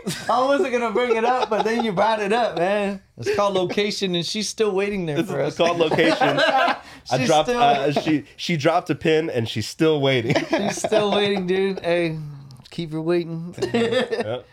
I 0.30 0.44
wasn't 0.46 0.72
gonna 0.72 0.92
bring 0.92 1.16
it 1.16 1.26
up, 1.26 1.50
but 1.50 1.64
then 1.64 1.84
you 1.84 1.92
brought 1.92 2.22
it 2.22 2.32
up, 2.34 2.58
man. 2.58 3.02
It's 3.18 3.36
called 3.36 3.54
location, 3.56 4.14
and 4.16 4.26
she's 4.26 4.48
still 4.48 4.72
waiting 4.72 5.06
there 5.06 5.24
for 5.24 5.42
us. 5.42 5.54
it's 5.54 5.60
us. 5.60 5.68
called 5.68 5.80
location. 5.80 6.40
I 7.12 7.26
dropped. 7.26 7.50
still- 7.50 7.62
Uh, 7.62 7.92
she 7.92 8.24
she 8.38 8.58
dropped 8.58 8.90
a 8.90 8.96
pin 8.96 9.30
and 9.30 9.48
she's 9.50 9.68
still 9.68 10.02
waiting. 10.02 10.36
She's 10.50 10.78
still 10.82 11.12
waiting, 11.12 11.48
dude. 11.48 11.80
Hey, 11.80 12.18
keep 12.72 12.92
her 12.92 13.02
waiting. 13.02 13.56
Yep. 13.74 14.46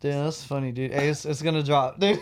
Damn, 0.00 0.24
that's 0.24 0.44
funny, 0.44 0.70
dude. 0.72 0.92
Hey, 0.92 1.08
it's, 1.08 1.24
it's 1.24 1.42
gonna 1.42 1.62
drop, 1.62 1.98
dude. 2.00 2.18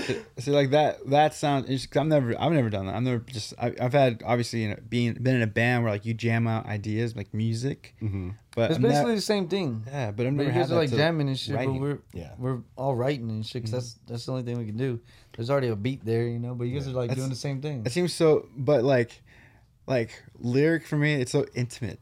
See, 0.38 0.50
like 0.50 0.70
that. 0.70 1.08
That 1.10 1.34
sounds. 1.34 1.86
I've 1.96 2.06
never. 2.06 2.40
I've 2.40 2.52
never 2.52 2.70
done 2.70 2.86
that. 2.86 2.94
I've 2.94 3.02
never 3.02 3.18
just. 3.20 3.54
I, 3.58 3.74
I've 3.80 3.92
had 3.92 4.22
obviously 4.24 4.62
you 4.62 4.68
know, 4.70 4.76
being 4.88 5.14
been 5.14 5.36
in 5.36 5.42
a 5.42 5.46
band 5.46 5.82
where 5.84 5.92
like 5.92 6.04
you 6.04 6.14
jam 6.14 6.46
out 6.46 6.66
ideas 6.66 7.16
like 7.16 7.32
music. 7.34 7.94
Mm-hmm. 8.02 8.30
But 8.54 8.70
It's 8.70 8.76
I'm 8.76 8.82
basically 8.82 9.10
not- 9.12 9.14
the 9.16 9.20
same 9.22 9.48
thing. 9.48 9.82
yeah, 9.86 10.10
but 10.12 10.26
I've 10.26 10.36
But 10.36 10.42
never 10.44 10.50
had 10.50 10.64
are 10.64 10.68
that 10.68 10.74
like 10.76 10.90
jamming 10.90 11.28
and 11.28 11.38
shit, 11.38 11.54
writing. 11.54 11.74
but 11.74 11.80
we're 11.80 11.98
Yeah. 12.14 12.32
we're 12.38 12.60
all 12.76 12.94
writing 12.94 13.28
and 13.30 13.44
shit. 13.46 13.64
Cause 13.64 13.70
that's 13.72 13.98
that's 14.06 14.26
the 14.26 14.32
only 14.32 14.44
thing 14.44 14.58
we 14.58 14.66
can 14.66 14.76
do. 14.76 15.00
There's 15.36 15.50
already 15.50 15.68
a 15.68 15.76
beat 15.76 16.04
there, 16.04 16.26
you 16.26 16.38
know. 16.38 16.54
But 16.54 16.64
you 16.64 16.78
guys 16.78 16.88
are 16.88 16.92
like 16.92 17.08
That's- 17.08 17.18
doing 17.18 17.30
the 17.30 17.36
same 17.36 17.60
thing. 17.60 17.82
It 17.84 17.92
seems 17.92 18.14
so, 18.14 18.48
but 18.56 18.82
like, 18.84 19.22
like 19.86 20.22
lyric 20.38 20.86
for 20.86 20.96
me, 20.96 21.14
it's 21.14 21.32
so 21.32 21.46
intimate. 21.54 22.00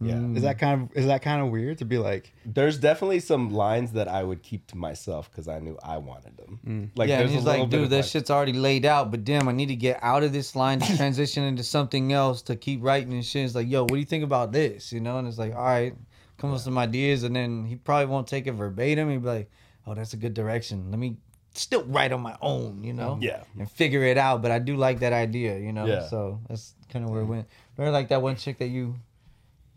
Yeah. 0.00 0.14
Mm. 0.14 0.36
Is 0.36 0.42
that 0.42 0.58
kind 0.58 0.82
of 0.82 0.96
is 0.96 1.06
that 1.06 1.20
kind 1.20 1.42
of 1.42 1.50
weird 1.50 1.78
to 1.78 1.84
be 1.84 1.98
like? 1.98 2.32
There's 2.46 2.78
definitely 2.78 3.20
some 3.20 3.50
lines 3.50 3.92
that 3.92 4.08
I 4.08 4.22
would 4.22 4.42
keep 4.42 4.66
to 4.68 4.76
myself 4.76 5.30
because 5.30 5.46
I 5.46 5.58
knew 5.58 5.78
I 5.82 5.98
wanted 5.98 6.36
them. 6.38 6.60
Mm. 6.66 6.98
Like 6.98 7.08
yeah, 7.08 7.20
and 7.20 7.30
he's 7.30 7.44
like, 7.44 7.68
dude, 7.68 7.90
this 7.90 8.06
like- 8.06 8.10
shit's 8.10 8.30
already 8.30 8.54
laid 8.54 8.86
out, 8.86 9.10
but 9.10 9.24
damn, 9.24 9.48
I 9.48 9.52
need 9.52 9.68
to 9.68 9.76
get 9.76 9.98
out 10.02 10.22
of 10.22 10.32
this 10.32 10.56
line 10.56 10.80
to 10.80 10.96
transition 10.96 11.44
into 11.44 11.62
something 11.62 12.12
else 12.12 12.40
to 12.42 12.56
keep 12.56 12.82
writing 12.82 13.12
and 13.12 13.24
shit. 13.24 13.44
It's 13.44 13.54
like, 13.54 13.68
yo, 13.68 13.82
what 13.82 13.90
do 13.90 13.98
you 13.98 14.06
think 14.06 14.24
about 14.24 14.52
this? 14.52 14.92
You 14.92 15.00
know, 15.00 15.18
and 15.18 15.28
it's 15.28 15.38
like, 15.38 15.54
all 15.54 15.64
right, 15.64 15.94
come 16.38 16.50
up 16.50 16.54
with 16.54 16.62
some 16.62 16.78
ideas, 16.78 17.22
and 17.22 17.36
then 17.36 17.66
he 17.66 17.76
probably 17.76 18.06
won't 18.06 18.26
take 18.26 18.46
it 18.46 18.52
verbatim. 18.52 19.10
He'd 19.10 19.22
be 19.22 19.28
like, 19.28 19.50
oh, 19.86 19.94
that's 19.94 20.14
a 20.14 20.16
good 20.16 20.32
direction. 20.34 20.90
Let 20.90 20.98
me 20.98 21.18
still 21.52 21.84
write 21.84 22.12
on 22.12 22.20
my 22.20 22.36
own, 22.40 22.84
you 22.84 22.92
know? 22.92 23.18
Yeah. 23.20 23.42
And 23.58 23.70
figure 23.70 24.04
it 24.04 24.16
out, 24.16 24.40
but 24.40 24.50
I 24.50 24.58
do 24.58 24.76
like 24.76 25.00
that 25.00 25.12
idea, 25.12 25.58
you 25.58 25.72
know? 25.72 25.84
Yeah. 25.84 26.06
So 26.08 26.40
that's 26.48 26.74
kind 26.92 27.04
of 27.04 27.10
where 27.10 27.22
it 27.22 27.26
went. 27.26 27.48
Remember 27.76 27.92
like 27.92 28.08
that 28.08 28.22
one 28.22 28.36
chick 28.36 28.58
that 28.58 28.68
you 28.68 28.94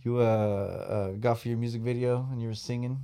you 0.06 0.18
uh, 0.18 0.22
uh 0.24 1.12
got 1.20 1.40
for 1.40 1.48
your 1.48 1.58
music 1.58 1.82
video 1.82 2.28
and 2.32 2.42
you 2.42 2.48
were 2.48 2.56
singing? 2.56 3.00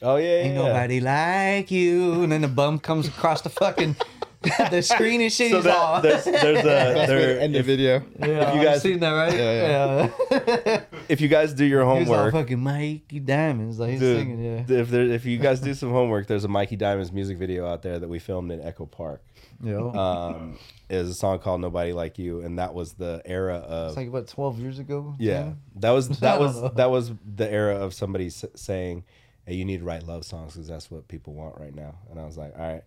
Oh 0.00 0.16
yeah, 0.16 0.28
Ain't 0.28 0.54
yeah. 0.54 0.62
nobody 0.62 1.00
like 1.00 1.70
you. 1.70 2.22
And 2.22 2.30
then 2.32 2.42
the 2.42 2.48
bum 2.48 2.78
comes 2.78 3.08
across 3.08 3.40
the 3.42 3.48
fucking 3.50 3.96
the 4.70 4.80
screen 4.80 5.20
and 5.20 5.32
shit. 5.32 5.50
So 5.50 5.56
he's 5.56 5.64
that, 5.64 5.76
all, 5.76 6.00
there's 6.00 6.24
there's 6.24 6.60
a 6.60 6.62
That's 6.62 7.08
there, 7.08 7.34
the 7.34 7.42
end 7.42 7.56
of 7.56 7.60
if, 7.60 7.66
video. 7.66 8.02
yeah, 8.20 8.26
you 8.52 8.60
you 8.60 8.64
guys- 8.64 8.64
guys 8.64 8.82
seen 8.82 9.00
that, 9.00 9.10
right? 9.10 9.34
Yeah, 9.34 10.10
yeah. 10.30 10.80
if 11.08 11.20
you 11.20 11.26
guys 11.26 11.52
do 11.52 11.64
your 11.64 11.82
He 11.82 11.88
all 11.88 11.96
homework, 11.96 12.32
fucking 12.32 12.60
Mikey 12.60 13.18
Diamonds. 13.18 13.80
Like 13.80 13.90
he's 13.90 14.00
dude, 14.00 14.18
singing, 14.18 14.44
yeah. 14.44 14.64
if 14.80 14.88
there 14.90 15.02
if 15.02 15.24
you 15.26 15.38
guys 15.38 15.58
do 15.60 15.74
some 15.74 15.90
homework, 15.90 16.28
there's 16.28 16.44
a 16.44 16.48
Mikey 16.48 16.76
Diamonds 16.76 17.10
music 17.10 17.36
video 17.36 17.66
out 17.66 17.82
there 17.82 17.98
that 17.98 18.08
we 18.08 18.20
filmed 18.20 18.52
in 18.52 18.60
Echo 18.60 18.86
Park. 18.86 19.22
Yeah. 19.60 19.78
Um, 19.78 20.56
is 20.90 21.08
a 21.10 21.14
song 21.14 21.38
called 21.38 21.60
"Nobody 21.60 21.92
Like 21.92 22.18
You," 22.18 22.40
and 22.40 22.58
that 22.58 22.74
was 22.74 22.94
the 22.94 23.20
era 23.24 23.56
of 23.56 23.88
It's 23.88 23.96
like 23.96 24.12
what 24.12 24.26
twelve 24.28 24.58
years 24.58 24.78
ago. 24.78 25.14
yeah. 25.18 25.42
10? 25.42 25.58
That 25.76 25.90
was 25.90 26.08
that 26.20 26.40
was 26.40 26.60
know. 26.62 26.68
that 26.76 26.90
was 26.90 27.12
the 27.36 27.50
era 27.50 27.76
of 27.76 27.92
somebody 27.94 28.26
s- 28.28 28.44
saying, 28.54 29.04
"Hey, 29.46 29.54
you 29.54 29.64
need 29.64 29.78
to 29.80 29.84
write 29.84 30.04
love 30.04 30.24
songs 30.24 30.54
because 30.54 30.68
that's 30.68 30.90
what 30.90 31.06
people 31.08 31.34
want 31.34 31.58
right 31.60 31.74
now." 31.74 31.96
And 32.10 32.18
I 32.18 32.24
was 32.24 32.36
like, 32.38 32.54
"All 32.58 32.66
right," 32.66 32.82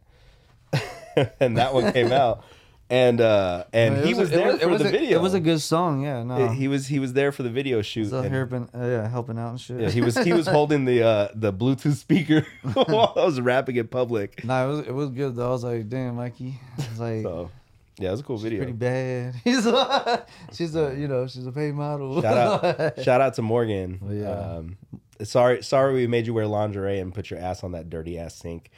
and 1.39 1.57
that 1.57 1.73
one 1.73 1.91
came 1.91 2.11
out, 2.11 2.43
and 2.89 3.19
uh, 3.21 3.65
and 3.73 3.97
It 3.97 4.05
he 4.05 4.13
was, 4.13 4.31
it 4.31 4.35
there 4.35 4.49
it 4.55 4.61
for 4.61 4.77
the 4.77 4.87
a- 4.87 4.91
video. 4.91 5.19
It 5.19 5.21
was 5.21 5.33
a 5.33 5.39
good 5.39 5.59
song. 5.61 6.01
Yeah. 6.03 6.23
No. 6.23 6.47
He 6.47 6.67
was 6.67 6.87
he 6.87 6.99
was 6.99 7.13
there 7.13 7.31
for 7.31 7.43
the 7.43 7.49
video 7.49 7.81
shoot. 7.81 8.09
So 8.09 8.19
and- 8.19 8.49
been 8.49 8.69
uh, 8.73 8.85
yeah 8.85 9.07
helping 9.09 9.37
out 9.37 9.49
and 9.51 9.61
shit. 9.61 9.79
yeah, 9.81 9.89
he 9.89 10.01
was 10.01 10.17
he 10.17 10.33
was 10.33 10.47
holding 10.47 10.85
the 10.85 11.03
uh, 11.03 11.27
the 11.35 11.51
Bluetooth 11.53 11.95
speaker 11.95 12.45
while 12.73 13.13
I 13.15 13.25
was 13.25 13.39
rapping 13.41 13.75
in 13.75 13.87
public. 13.87 14.43
Nah, 14.43 14.65
it 14.65 14.67
was 14.69 14.79
it 14.87 14.93
was 14.93 15.09
good 15.09 15.35
though. 15.35 15.47
I 15.47 15.51
was 15.51 15.63
like, 15.63 15.87
damn, 15.89 16.15
Mikey. 16.15 16.59
I 16.77 16.89
was 16.89 16.99
like, 16.99 17.21
So 17.23 17.51
yeah, 18.01 18.09
it 18.09 18.11
was 18.11 18.19
a 18.19 18.23
cool 18.23 18.37
video. 18.37 18.59
pretty 18.59 18.73
bad. 18.73 19.35
He's 19.43 19.65
a, 19.65 20.25
she's 20.51 20.75
a 20.75 20.95
you 20.97 21.07
know 21.07 21.27
she's 21.27 21.45
a 21.45 21.51
paid 21.51 21.73
model. 21.73 22.21
Shout 22.21 22.37
out, 22.37 22.99
shout 23.03 23.21
out 23.21 23.33
to 23.35 23.41
Morgan. 23.41 23.99
Oh, 24.03 24.11
yeah. 24.11 24.29
Um, 24.29 24.77
sorry, 25.23 25.63
sorry, 25.63 25.93
we 25.93 26.07
made 26.07 26.27
you 26.27 26.33
wear 26.33 26.47
lingerie 26.47 26.99
and 26.99 27.13
put 27.13 27.29
your 27.29 27.39
ass 27.39 27.63
on 27.63 27.71
that 27.73 27.89
dirty 27.89 28.17
ass 28.19 28.35
sink. 28.35 28.69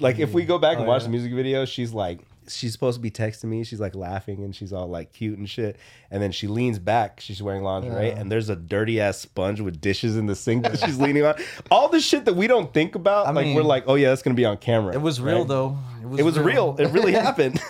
Like, 0.00 0.18
if 0.20 0.32
we 0.32 0.44
go 0.44 0.58
back 0.58 0.76
and 0.76 0.86
Oh, 0.86 0.88
watch 0.88 1.02
yeah. 1.02 1.06
the 1.06 1.10
music 1.10 1.32
video, 1.32 1.64
she's 1.64 1.92
like, 1.92 2.20
she's 2.46 2.72
supposed 2.72 2.94
to 2.96 3.00
be 3.00 3.10
texting 3.10 3.44
me. 3.46 3.64
She's 3.64 3.80
like 3.80 3.96
laughing 3.96 4.44
and 4.44 4.54
she's 4.54 4.72
all 4.72 4.86
like 4.86 5.12
cute 5.12 5.36
and 5.38 5.50
shit. 5.50 5.76
And 6.10 6.22
then 6.22 6.30
she 6.30 6.46
leans 6.46 6.78
back. 6.78 7.18
She's 7.18 7.42
wearing 7.42 7.64
lingerie 7.64 8.06
Yeah. 8.08 8.18
and 8.18 8.30
there's 8.30 8.48
a 8.48 8.54
dirty 8.54 9.00
ass 9.00 9.18
sponge 9.18 9.60
with 9.60 9.80
dishes 9.80 10.16
in 10.16 10.26
the 10.26 10.36
sink 10.36 10.62
that 10.62 10.78
she's 10.78 11.00
leaning 11.00 11.24
on. 11.24 11.34
All 11.70 11.88
the 11.88 12.00
shit 12.00 12.24
that 12.26 12.36
we 12.36 12.46
don't 12.46 12.72
think 12.72 12.94
about, 12.94 13.26
I 13.26 13.32
like 13.32 13.46
mean, 13.46 13.56
we're 13.56 13.62
like, 13.62 13.84
oh 13.88 13.96
yeah, 13.96 14.10
that's 14.10 14.22
gonna 14.22 14.34
be 14.34 14.44
on 14.44 14.56
camera. 14.58 14.94
It 14.94 15.02
was 15.02 15.20
real 15.20 15.38
right? 15.40 15.48
though. 15.48 15.78
It 16.16 16.22
was 16.22 16.38
real. 16.38 16.76
It 16.78 16.86
really 16.92 17.12
happened. 17.12 17.60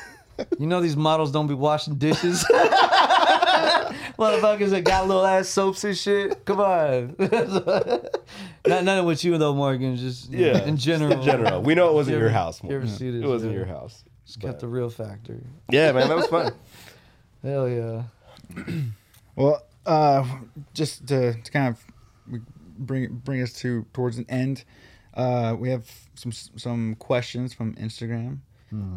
You 0.59 0.67
know 0.67 0.81
these 0.81 0.97
models 0.97 1.31
don't 1.33 1.47
be 1.47 1.55
washing 1.55 1.97
dishes. 1.97 2.45
Motherfuckers 4.19 4.71
that 4.71 4.83
got 4.85 5.07
little 5.07 5.25
ass 5.25 5.49
soaps 5.49 5.85
and 5.85 5.97
shit. 5.97 6.45
Come 6.45 6.61
on. 6.61 7.15
Not 8.67 8.85
nothing 8.85 9.05
with 9.07 9.25
you 9.25 9.39
though, 9.39 9.55
Morgan. 9.55 9.97
Just 9.97 10.31
Yeah, 10.31 10.65
in 10.65 10.77
general. 10.77 11.13
in 11.13 11.23
general. 11.23 11.63
We 11.63 11.75
know 11.75 11.89
it 11.89 11.95
wasn't 11.95 12.15
You 12.15 12.19
your 12.21 12.29
ever- 12.29 12.39
house, 12.39 12.63
You 12.63 12.71
ever 12.71 12.79
Morgan. 12.81 12.97
see 12.97 13.11
this? 13.11 13.23
It 13.23 13.27
wasn't 13.29 13.53
yeah. 13.53 13.59
your 13.59 13.67
house. 13.67 14.05
Just 14.27 14.41
kept 14.41 14.61
the 14.61 14.69
real 14.69 14.91
factor. 14.91 15.41
Yeah, 15.71 15.93
man, 15.93 16.09
that 16.09 16.17
was 16.17 16.27
fun. 16.27 16.53
Hell 17.43 17.69
yeah. 17.69 18.03
Well, 19.37 19.63
uh, 19.87 20.27
just 20.75 21.07
to, 21.07 21.33
to 21.41 21.51
kind 21.53 21.69
of 21.69 21.85
bring 22.77 23.07
bring 23.25 23.41
us 23.41 23.53
to 23.61 23.87
towards 23.93 24.19
an 24.19 24.27
end, 24.29 24.65
uh, 25.15 25.55
we 25.57 25.71
have 25.71 25.89
some 26.17 26.33
some 26.33 26.97
questions 26.97 27.55
from 27.55 27.77
Instagram. 27.77 28.39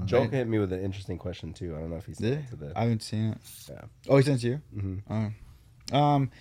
Joel 0.05 0.27
hit 0.27 0.47
me 0.47 0.59
with 0.59 0.73
an 0.73 0.83
interesting 0.83 1.17
question 1.17 1.53
too. 1.53 1.75
I 1.75 1.79
don't 1.79 1.89
know 1.89 1.97
if 1.97 2.05
he 2.05 2.13
said 2.13 2.23
Did 2.23 2.39
it 2.39 2.49
to 2.49 2.55
the. 2.55 2.73
I 2.75 2.83
haven't 2.83 3.03
seen 3.03 3.31
it. 3.31 3.37
Yeah. 3.69 3.81
Oh, 4.09 4.17
he 4.17 4.23
sent 4.23 4.43
you. 4.43 4.61
Mm-hmm. 4.75 5.13
Oh. 5.93 5.97
Um, 5.97 6.31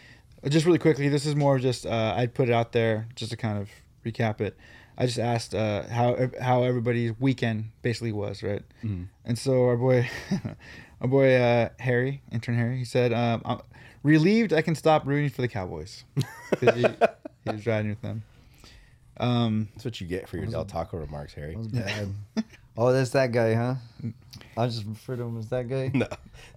just 0.49 0.67
really 0.67 0.79
quickly, 0.79 1.09
this 1.09 1.27
is 1.27 1.37
more 1.37 1.59
just 1.59 1.87
uh, 1.87 2.15
I 2.17 2.27
put 2.27 2.49
it 2.49 2.53
out 2.53 2.73
there 2.73 3.09
just 3.15 3.31
to 3.31 3.37
kind 3.37 3.59
of 3.59 3.69
recap 4.05 4.41
it. 4.41 4.57
I 4.97 5.07
just 5.07 5.19
asked 5.19 5.55
uh, 5.55 5.85
how 5.89 6.31
how 6.41 6.63
everybody's 6.63 7.13
weekend 7.19 7.71
basically 7.83 8.13
was, 8.13 8.43
right? 8.43 8.63
And 9.25 9.39
so 9.39 9.65
our 9.67 9.77
boy, 9.77 10.09
our 11.01 11.09
boy 11.09 11.37
uh, 11.37 11.69
Harry, 11.79 12.23
intern 12.33 12.57
Harry, 12.57 12.79
he 12.79 12.85
said, 12.85 13.13
um, 13.13 13.43
"I'm 13.45 13.61
relieved 14.03 14.53
I 14.53 14.63
can 14.63 14.75
stop 14.75 15.07
rooting 15.07 15.31
for 15.31 15.43
the 15.43 15.49
Cowboys." 15.49 16.05
he, 16.61 16.67
he 16.67 17.51
was 17.51 17.67
riding 17.67 17.91
with 17.91 18.03
them. 18.03 18.25
Um, 19.19 19.69
That's 19.75 19.85
what 19.85 20.01
you 20.01 20.07
get 20.07 20.29
for 20.29 20.39
your 20.39 20.47
Del 20.47 20.65
Taco 20.65 20.97
remarks, 20.97 21.35
Harry. 21.35 21.57
Bad. 22.81 22.85
oh, 22.89 22.93
that's 22.93 23.11
that 23.11 23.33
guy, 23.33 23.55
huh? 23.55 23.75
I 24.57 24.67
just 24.67 24.85
refer 24.87 25.17
to 25.17 25.23
him 25.23 25.39
as 25.39 25.49
that 25.49 25.69
guy. 25.69 25.91
No. 25.95 26.07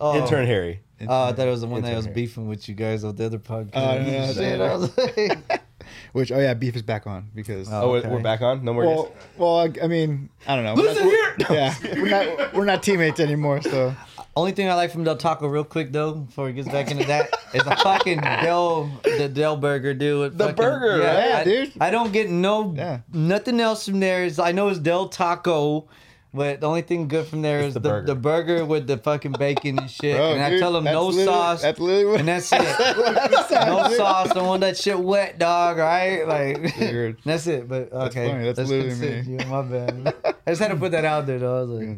Oh. 0.02 0.18
Intern 0.22 0.46
Harry. 0.48 0.80
Oh, 1.02 1.26
I 1.26 1.34
thought 1.34 1.48
it 1.48 1.52
was 1.52 1.62
the 1.62 1.68
one 1.68 1.82
that 1.82 1.90
Intern 1.90 1.98
was 1.98 2.06
Harry. 2.06 2.16
beefing 2.16 2.48
with 2.48 2.68
you 2.70 2.76
guys 2.76 3.04
on 3.04 3.16
the 3.16 3.26
other 3.26 3.38
podcast. 3.40 3.72
Oh, 3.76 3.98
no, 4.02 4.26
no, 4.28 4.34
Shit. 4.34 4.62
I 4.62 4.76
was 4.76 4.98
like, 4.98 5.62
which 6.14 6.32
oh 6.32 6.40
yeah, 6.40 6.54
beef 6.54 6.76
is 6.76 6.82
back 6.82 7.06
on 7.08 7.30
because 7.36 7.72
Oh, 7.72 7.90
we're- 7.92 8.00
okay. 8.02 8.10
we're 8.10 8.22
back 8.22 8.42
on. 8.42 8.64
No 8.64 8.74
more. 8.74 8.86
Well, 8.86 9.04
guests? 9.04 9.28
well, 9.38 9.60
I, 9.60 9.74
I 9.84 9.88
mean, 9.88 10.30
I 10.48 10.56
don't 10.56 10.64
know. 10.66 10.74
Listen 10.76 11.06
We're 11.06 11.12
here. 11.12 11.36
not- 11.40 11.52
Yeah, 11.52 11.76
we're 12.02 12.10
not 12.10 12.54
we're 12.54 12.66
not 12.66 12.84
teammates 12.84 13.20
anymore. 13.20 13.62
So 13.62 13.94
Only 14.36 14.54
thing 14.54 14.68
I 14.70 14.74
like 14.76 14.92
from 14.92 15.04
Del 15.04 15.18
Taco, 15.18 15.48
real 15.48 15.64
quick 15.64 15.92
though, 15.92 16.14
before 16.14 16.48
he 16.48 16.54
gets 16.54 16.68
back 16.70 16.90
into 16.90 17.06
that, 17.06 17.30
is 17.54 17.64
the 17.64 17.76
fucking 17.76 18.22
Del, 18.22 18.90
the 19.04 19.30
Del 19.30 19.58
Burger, 19.58 19.94
dude. 19.94 20.38
The 20.38 20.46
fucking- 20.46 20.56
burger, 20.56 21.04
right? 21.04 21.28
Yeah, 21.30 21.38
I, 21.40 21.44
dude. 21.44 21.74
I 21.82 21.92
don't 21.92 22.12
get 22.14 22.30
no 22.30 22.74
Yeah. 22.76 23.00
nothing 23.12 23.60
else 23.60 23.86
from 23.86 24.00
there. 24.00 24.24
Is 24.24 24.40
I 24.40 24.52
know 24.54 24.70
it's 24.70 24.80
Del 24.80 25.10
Taco, 25.10 25.88
but 26.34 26.62
the 26.62 26.68
only 26.68 26.82
thing 26.82 27.08
good 27.08 27.28
from 27.28 27.44
there 27.44 27.60
is 27.60 27.76
the 27.76 27.80
the, 27.80 27.90
burger. 27.90 28.08
the 28.08 28.16
burger 28.16 28.66
with 28.66 28.88
the 28.88 28.98
fucking 28.98 29.34
bacon 29.34 29.78
and 29.78 29.92
shit. 29.92 30.18
Bro, 30.18 30.34
and 30.34 30.42
I 30.42 30.58
tell 30.58 30.74
them 30.74 30.86
no 30.86 31.06
literally- 31.08 31.26
sauce, 31.26 31.62
that's 31.62 31.80
literally 31.80 32.20
and 32.20 32.28
that's 32.28 32.52
it. 32.52 32.60
no 33.52 33.94
sauce. 33.96 34.34
Don't 34.34 34.48
want 34.48 34.62
that 34.62 34.76
shit 34.76 35.00
wet, 35.00 35.38
dog. 35.38 35.78
Right? 35.78 36.28
Like 36.28 36.76
that's 37.24 37.46
it. 37.46 37.70
But 37.70 37.94
okay, 37.94 38.30
funny, 38.30 38.46
that's 38.46 38.58
let's 38.58 38.70
literally 38.72 38.96
me. 39.00 39.24
continue. 39.24 39.48
My 39.48 39.62
bad. 39.62 40.16
I 40.48 40.52
just 40.52 40.62
had 40.62 40.72
to 40.72 40.78
put 40.78 40.92
that 40.94 41.06
out 41.06 41.28
there 41.28 41.38
though. 41.38 41.58
I 41.58 41.62
was 41.62 41.70
like, 41.70 41.98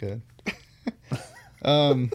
good. 0.00 0.22
um, 1.62 2.10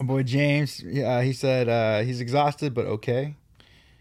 our 0.00 0.06
boy 0.06 0.22
James, 0.24 0.82
yeah, 0.82 1.22
he 1.22 1.32
said 1.32 1.70
uh, 1.70 2.02
he's 2.02 2.20
exhausted 2.20 2.74
but 2.74 2.84
okay. 2.84 3.34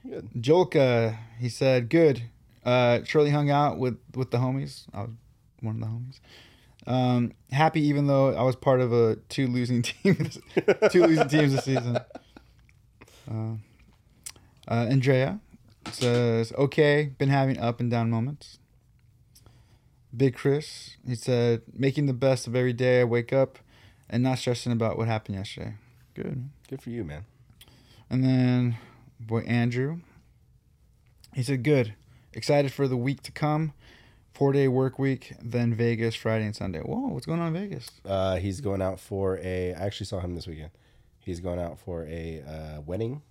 Good. 0.05 0.29
Jolka, 0.37 1.17
he 1.39 1.47
said 1.47 1.87
good. 1.87 2.23
Uh, 2.65 3.03
Shirley 3.05 3.29
hung 3.29 3.49
out 3.49 3.77
with 3.77 3.97
with 4.13 4.31
the 4.31 4.37
homies. 4.39 4.83
I 4.93 5.03
was 5.03 5.11
one 5.63 5.75
of 5.75 5.81
the 5.81 5.87
homies. 5.87 6.19
Um, 6.85 7.33
happy 7.51 7.81
even 7.87 8.07
though 8.07 8.35
I 8.35 8.43
was 8.43 8.55
part 8.55 8.81
of 8.81 8.91
a 8.91 9.15
two 9.29 9.47
losing 9.47 9.81
teams, 9.83 10.39
two 10.91 11.05
losing 11.05 11.27
teams 11.29 11.53
this 11.53 11.65
season. 11.65 11.97
Uh, 13.29 13.53
uh, 14.67 14.87
Andrea 14.89 15.39
says 15.91 16.51
okay. 16.53 17.11
Been 17.17 17.29
having 17.29 17.57
up 17.57 17.79
and 17.79 17.89
down 17.89 18.09
moments. 18.09 18.59
Big 20.15 20.35
Chris, 20.35 20.97
he 21.07 21.15
said 21.15 21.63
making 21.73 22.05
the 22.05 22.13
best 22.13 22.45
of 22.47 22.55
every 22.55 22.73
day 22.73 23.01
I 23.01 23.03
wake 23.05 23.33
up, 23.33 23.59
and 24.09 24.21
not 24.21 24.39
stressing 24.39 24.71
about 24.71 24.97
what 24.97 25.07
happened 25.07 25.37
yesterday. 25.37 25.73
Good. 26.13 26.49
Good 26.69 26.81
for 26.81 26.89
you, 26.89 27.03
man. 27.03 27.25
And 28.09 28.23
then 28.23 28.77
boy 29.19 29.39
Andrew. 29.41 30.01
He 31.33 31.41
said 31.41 31.63
good. 31.63 31.95
Excited 32.33 32.71
for 32.71 32.87
the 32.87 32.97
week 32.97 33.23
to 33.23 33.31
come. 33.31 33.73
Four 34.33 34.51
day 34.51 34.67
work 34.67 34.97
week, 34.97 35.33
then 35.41 35.75
Vegas 35.75 36.15
Friday 36.15 36.45
and 36.45 36.55
Sunday. 36.55 36.79
Whoa, 36.79 37.07
what's 37.09 37.27
going 37.27 37.39
on 37.39 37.55
in 37.55 37.69
Vegas? 37.69 37.87
Uh, 38.03 38.37
he's 38.37 38.61
going 38.61 38.81
out 38.81 38.99
for 38.99 39.37
a. 39.37 39.75
I 39.75 39.85
actually 39.85 40.07
saw 40.07 40.19
him 40.19 40.33
this 40.33 40.47
weekend. 40.47 40.71
He's 41.19 41.39
going 41.39 41.59
out 41.59 41.77
for 41.77 42.03
a 42.07 42.41
uh, 42.41 42.81
wedding 42.81 43.21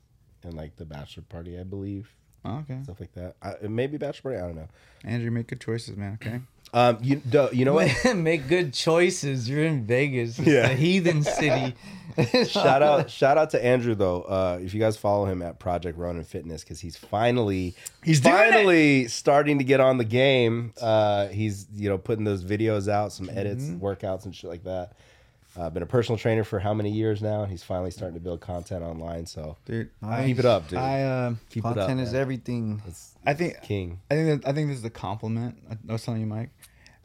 and 0.45 0.55
like 0.55 0.77
the 0.77 0.85
bachelor 0.85 1.25
party, 1.29 1.59
I 1.59 1.65
believe, 1.65 2.15
Oh, 2.45 2.59
okay. 2.69 2.79
stuff 2.85 2.99
like 3.01 3.13
that. 3.15 3.35
Uh, 3.43 3.55
maybe 3.69 3.97
bachelor 3.99 4.33
party. 4.33 4.43
I 4.43 4.47
don't 4.47 4.57
know. 4.57 4.69
Andrew, 5.05 5.31
make 5.31 5.47
good 5.49 5.61
choices, 5.61 5.97
man. 5.97 6.19
Okay. 6.21 6.41
Um, 6.75 6.99
you 7.03 7.17
do- 7.17 7.51
you 7.53 7.65
know 7.65 7.75
what? 7.75 7.91
make 8.17 8.49
good 8.49 8.73
choices. 8.73 9.49
You're 9.49 9.65
in 9.65 9.85
Vegas. 9.87 10.39
It's 10.39 10.49
Yeah. 10.49 10.69
a 10.71 10.75
heathen 10.75 11.23
city. 11.23 11.75
shout 12.47 12.83
out 12.83 13.11
shout 13.11 13.39
out 13.39 13.51
to 13.51 13.63
Andrew 13.65 13.95
though. 13.95 14.23
Uh, 14.23 14.59
if 14.63 14.73
you 14.75 14.81
guys 14.81 14.97
follow 14.97 15.25
him 15.27 15.41
at 15.43 15.59
Project 15.59 15.99
Ronin 15.99 16.25
Fitness 16.25 16.63
because 16.63 16.81
he's 16.81 16.97
finally 16.97 17.75
He's 18.03 18.21
finally 18.21 19.09
starting 19.09 19.59
to 19.59 19.65
get 19.65 19.81
on 19.81 19.99
the 19.99 20.05
game. 20.05 20.73
Uh, 20.81 21.29
he's 21.29 21.67
you 21.75 21.89
know 21.89 21.99
putting 21.99 22.25
those 22.25 22.43
videos 22.45 22.89
out, 22.89 23.13
some 23.13 23.29
edits, 23.31 23.65
Mm-hmm. 23.65 23.85
workouts, 23.85 24.25
and 24.25 24.35
shit 24.35 24.49
like 24.51 24.65
that. 24.65 24.93
Uh, 25.57 25.69
been 25.69 25.83
a 25.83 25.87
personal 25.87 26.17
trainer 26.19 26.45
for 26.45 26.59
how 26.59 26.73
many 26.73 26.91
years 26.91 27.21
now? 27.21 27.45
He's 27.45 27.63
finally 27.63 27.91
starting 27.91 28.15
to 28.15 28.21
build 28.21 28.41
content 28.41 28.83
online. 28.83 29.27
So 29.27 29.57
Dude, 29.67 29.91
keep 30.25 30.39
it 30.39 30.47
up, 30.47 30.69
dude. 30.69 30.79
I 30.79 31.03
uh, 31.03 31.35
keep 31.51 31.65
it 31.65 31.69
up. 31.69 31.77
Content 31.77 32.01
is 32.01 32.13
man. 32.13 32.23
everything. 32.23 32.83
It's 32.87 33.15
I 33.27 33.35
think 33.35 33.61
king. 33.61 34.01
I 34.11 34.15
think 34.15 34.43
that, 34.43 34.49
I 34.49 34.55
think 34.55 34.71
this 34.71 34.79
is 34.79 34.85
a 34.85 34.91
compliment. 34.91 35.59
I, 35.71 35.93
was 35.93 36.03
telling 36.03 36.21
you, 36.21 36.27
Mike, 36.27 36.51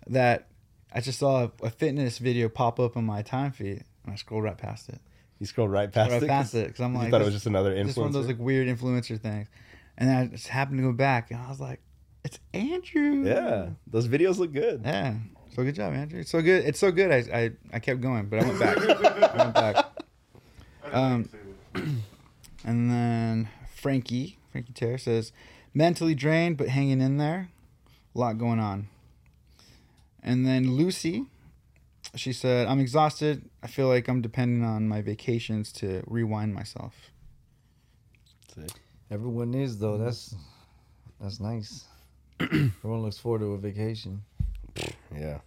that 0.07 0.47
I 0.93 1.01
just 1.01 1.19
saw 1.19 1.43
a, 1.43 1.65
a 1.65 1.69
fitness 1.69 2.19
video 2.19 2.47
pop 2.47 2.79
up 2.79 2.95
on 2.95 3.03
my 3.03 3.21
time 3.21 3.51
feed, 3.51 3.83
and 4.05 4.13
I 4.13 4.15
scrolled 4.15 4.43
right 4.45 4.57
past 4.57 4.87
it. 4.87 5.01
You 5.39 5.45
scrolled 5.45 5.71
right 5.71 5.91
past 5.91 6.11
Right 6.11 6.23
it. 6.23 6.27
past 6.29 6.55
it 6.55 6.67
because 6.67 6.79
I'm 6.79 6.93
you 6.93 6.99
like, 6.99 7.11
thought 7.11 7.21
it 7.21 7.25
was 7.25 7.33
just 7.33 7.47
another 7.47 7.75
influencer. 7.75 7.85
Just 7.87 7.97
one 7.97 8.07
of 8.07 8.13
those 8.13 8.27
like 8.27 8.39
weird 8.39 8.67
influencer 8.69 9.19
things, 9.19 9.49
and 9.97 10.09
then 10.09 10.17
I 10.17 10.25
just 10.27 10.47
happened 10.47 10.77
to 10.77 10.83
go 10.83 10.93
back, 10.93 11.31
and 11.31 11.41
I 11.41 11.49
was 11.49 11.59
like, 11.59 11.81
it's 12.23 12.39
Andrew. 12.53 13.25
yeah, 13.27 13.69
those 13.87 14.07
videos 14.07 14.37
look 14.37 14.53
good. 14.53 14.83
Yeah. 14.85 15.15
So 15.57 15.63
good 15.63 15.73
job, 15.73 15.95
Andrew. 15.95 16.19
It's 16.19 16.29
so 16.29 16.39
good. 16.39 16.65
It's 16.65 16.77
so 16.77 16.91
good. 16.91 17.11
I 17.11 17.35
I, 17.35 17.51
I 17.73 17.79
kept 17.79 17.99
going, 17.99 18.27
but 18.27 18.43
I 18.43 18.45
went 18.45 18.59
back. 18.59 18.77
I 18.77 19.37
went 19.37 19.53
back. 19.55 19.85
Um, 20.89 21.27
and 22.63 22.89
then 22.89 23.49
Frankie, 23.75 24.37
Frankie 24.53 24.71
Terra 24.71 24.97
says, 24.97 25.33
mentally 25.73 26.15
drained 26.15 26.55
but 26.55 26.69
hanging 26.69 27.01
in 27.01 27.17
there. 27.17 27.49
A 28.15 28.17
lot 28.17 28.37
going 28.37 28.61
on. 28.61 28.87
And 30.23 30.47
then 30.47 30.71
Lucy, 30.77 31.25
she 32.15 32.31
said, 32.31 32.67
I'm 32.67 32.79
exhausted. 32.79 33.49
I 33.61 33.67
feel 33.67 33.89
like 33.89 34.07
I'm 34.07 34.21
depending 34.21 34.63
on 34.63 34.87
my 34.87 35.01
vacations 35.01 35.73
to 35.73 36.03
rewind 36.07 36.55
myself. 36.55 37.11
Sick. 38.55 38.71
Everyone 39.11 39.53
is 39.53 39.77
though. 39.77 39.97
That's 39.97 40.33
that's 41.19 41.41
nice. 41.41 41.83
Everyone 42.39 43.01
looks 43.01 43.17
forward 43.17 43.39
to 43.39 43.51
a 43.51 43.57
vacation. 43.57 44.21
Yeah. 45.15 45.39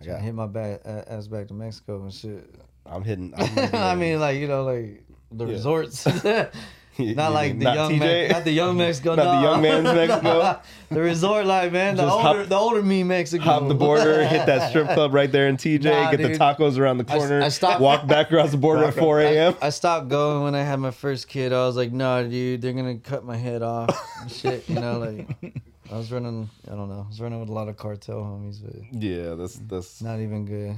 I 0.00 0.04
got. 0.04 0.20
hit 0.22 0.34
my 0.34 0.46
back, 0.46 0.80
ass 0.84 1.26
back 1.26 1.48
to 1.48 1.54
Mexico 1.54 2.02
and 2.02 2.12
shit. 2.12 2.48
I'm 2.86 3.02
hitting. 3.04 3.32
I'm 3.36 3.46
hitting 3.54 3.74
I 3.74 3.94
mean, 3.94 4.18
like 4.20 4.38
you 4.38 4.48
know, 4.48 4.64
like 4.64 5.04
the 5.30 5.46
Yeah. 5.46 5.52
resorts. 5.52 6.06
You- 6.96 7.14
not 7.16 7.32
like 7.32 7.58
the 7.58 7.64
not 7.64 7.74
young, 7.76 7.90
TJ? 7.92 7.98
man, 8.00 8.30
not 8.30 8.44
the 8.44 8.50
young 8.52 8.76
Mexico, 8.84 9.14
Not 9.14 9.36
the 9.36 9.42
young 9.48 9.62
man's 9.62 9.84
Mexico? 9.84 10.60
the 10.90 11.00
resort 11.00 11.46
life, 11.46 11.72
man. 11.72 11.96
The 11.96 12.02
Just 12.02 12.14
older, 12.14 12.38
hop- 12.40 12.48
the 12.48 12.56
older 12.56 12.82
me 12.82 13.02
Mexico. 13.04 13.44
hop 13.44 13.68
the 13.68 13.74
border, 13.74 14.24
hit 14.26 14.46
that 14.46 14.68
strip 14.70 14.88
club 14.88 15.14
right 15.14 15.30
there 15.30 15.48
in 15.48 15.56
TJ, 15.56 15.84
Nah, 15.84 16.10
get 16.10 16.16
dude. 16.18 16.34
the 16.34 16.38
tacos 16.38 16.78
around 16.78 16.98
the 16.98 17.04
corner, 17.04 17.40
I 17.42 17.48
stopped- 17.48 17.80
walk 17.80 18.06
back 18.06 18.26
across 18.26 18.50
the 18.50 18.56
border 18.58 18.84
at 18.84 18.94
4 18.94 19.20
a.m. 19.20 19.54
I, 19.62 19.66
I 19.68 19.70
stopped 19.70 20.08
going 20.08 20.42
when 20.42 20.54
I 20.54 20.62
had 20.62 20.76
my 20.80 20.90
first 20.90 21.28
kid. 21.28 21.52
I 21.52 21.64
was 21.66 21.76
like, 21.76 21.92
no, 21.92 22.28
dude, 22.28 22.60
they're 22.60 22.72
gonna 22.72 22.96
cut 22.98 23.24
my 23.24 23.36
head 23.36 23.62
off. 23.62 23.88
and 24.20 24.30
shit, 24.30 24.68
you 24.68 24.74
know, 24.80 24.98
like 24.98 25.54
I 25.90 25.96
was 25.96 26.12
running. 26.12 26.50
I 26.66 26.74
don't 26.74 26.88
know. 26.88 27.02
I 27.04 27.08
was 27.08 27.20
running 27.20 27.40
with 27.40 27.48
a 27.48 27.52
lot 27.52 27.68
of 27.68 27.76
cartel 27.76 28.16
homies, 28.18 28.58
but 28.62 28.74
Yeah, 29.02 29.34
that's 29.36 29.54
that's 29.66 30.02
not 30.02 30.20
even 30.20 30.44
good. 30.44 30.76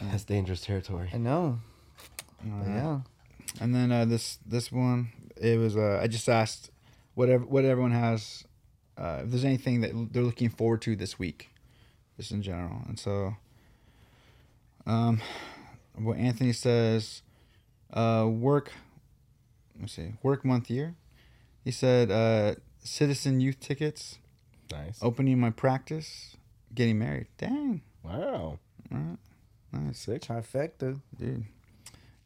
that's 0.00 0.24
dangerous 0.24 0.60
territory. 0.62 1.10
I 1.12 1.18
know. 1.18 1.58
But 2.42 2.48
mm-hmm. 2.50 2.74
yeah. 2.76 2.98
And 3.60 3.74
then 3.74 3.90
uh, 3.92 4.04
this 4.04 4.38
this 4.46 4.70
one, 4.70 5.10
it 5.36 5.58
was 5.58 5.76
uh, 5.76 5.98
I 6.02 6.06
just 6.06 6.28
asked 6.28 6.70
whatever 7.14 7.44
what 7.44 7.64
everyone 7.64 7.92
has, 7.92 8.44
uh, 8.96 9.20
if 9.24 9.30
there's 9.30 9.44
anything 9.44 9.80
that 9.80 10.12
they're 10.12 10.22
looking 10.22 10.48
forward 10.50 10.82
to 10.82 10.94
this 10.96 11.18
week, 11.18 11.48
just 12.16 12.30
in 12.30 12.42
general. 12.42 12.82
And 12.86 12.98
so, 12.98 13.34
um, 14.86 15.20
what 15.94 16.16
Anthony 16.18 16.52
says, 16.52 17.22
uh, 17.92 18.26
work. 18.30 18.72
Let 19.74 19.82
me 19.82 19.88
see, 19.88 20.12
work 20.22 20.44
month 20.44 20.70
year. 20.70 20.94
He 21.64 21.70
said, 21.70 22.10
uh, 22.10 22.54
citizen 22.82 23.40
youth 23.40 23.60
tickets, 23.60 24.18
Nice. 24.72 24.98
opening 25.02 25.38
my 25.38 25.50
practice, 25.50 26.36
getting 26.74 26.98
married. 26.98 27.26
Dang, 27.36 27.82
Wow. 28.02 28.58
all 28.90 28.98
right, 28.98 29.18
nice. 29.72 29.98
Sick. 29.98 30.22
Trifecta. 30.22 31.00
Dude. 31.16 31.44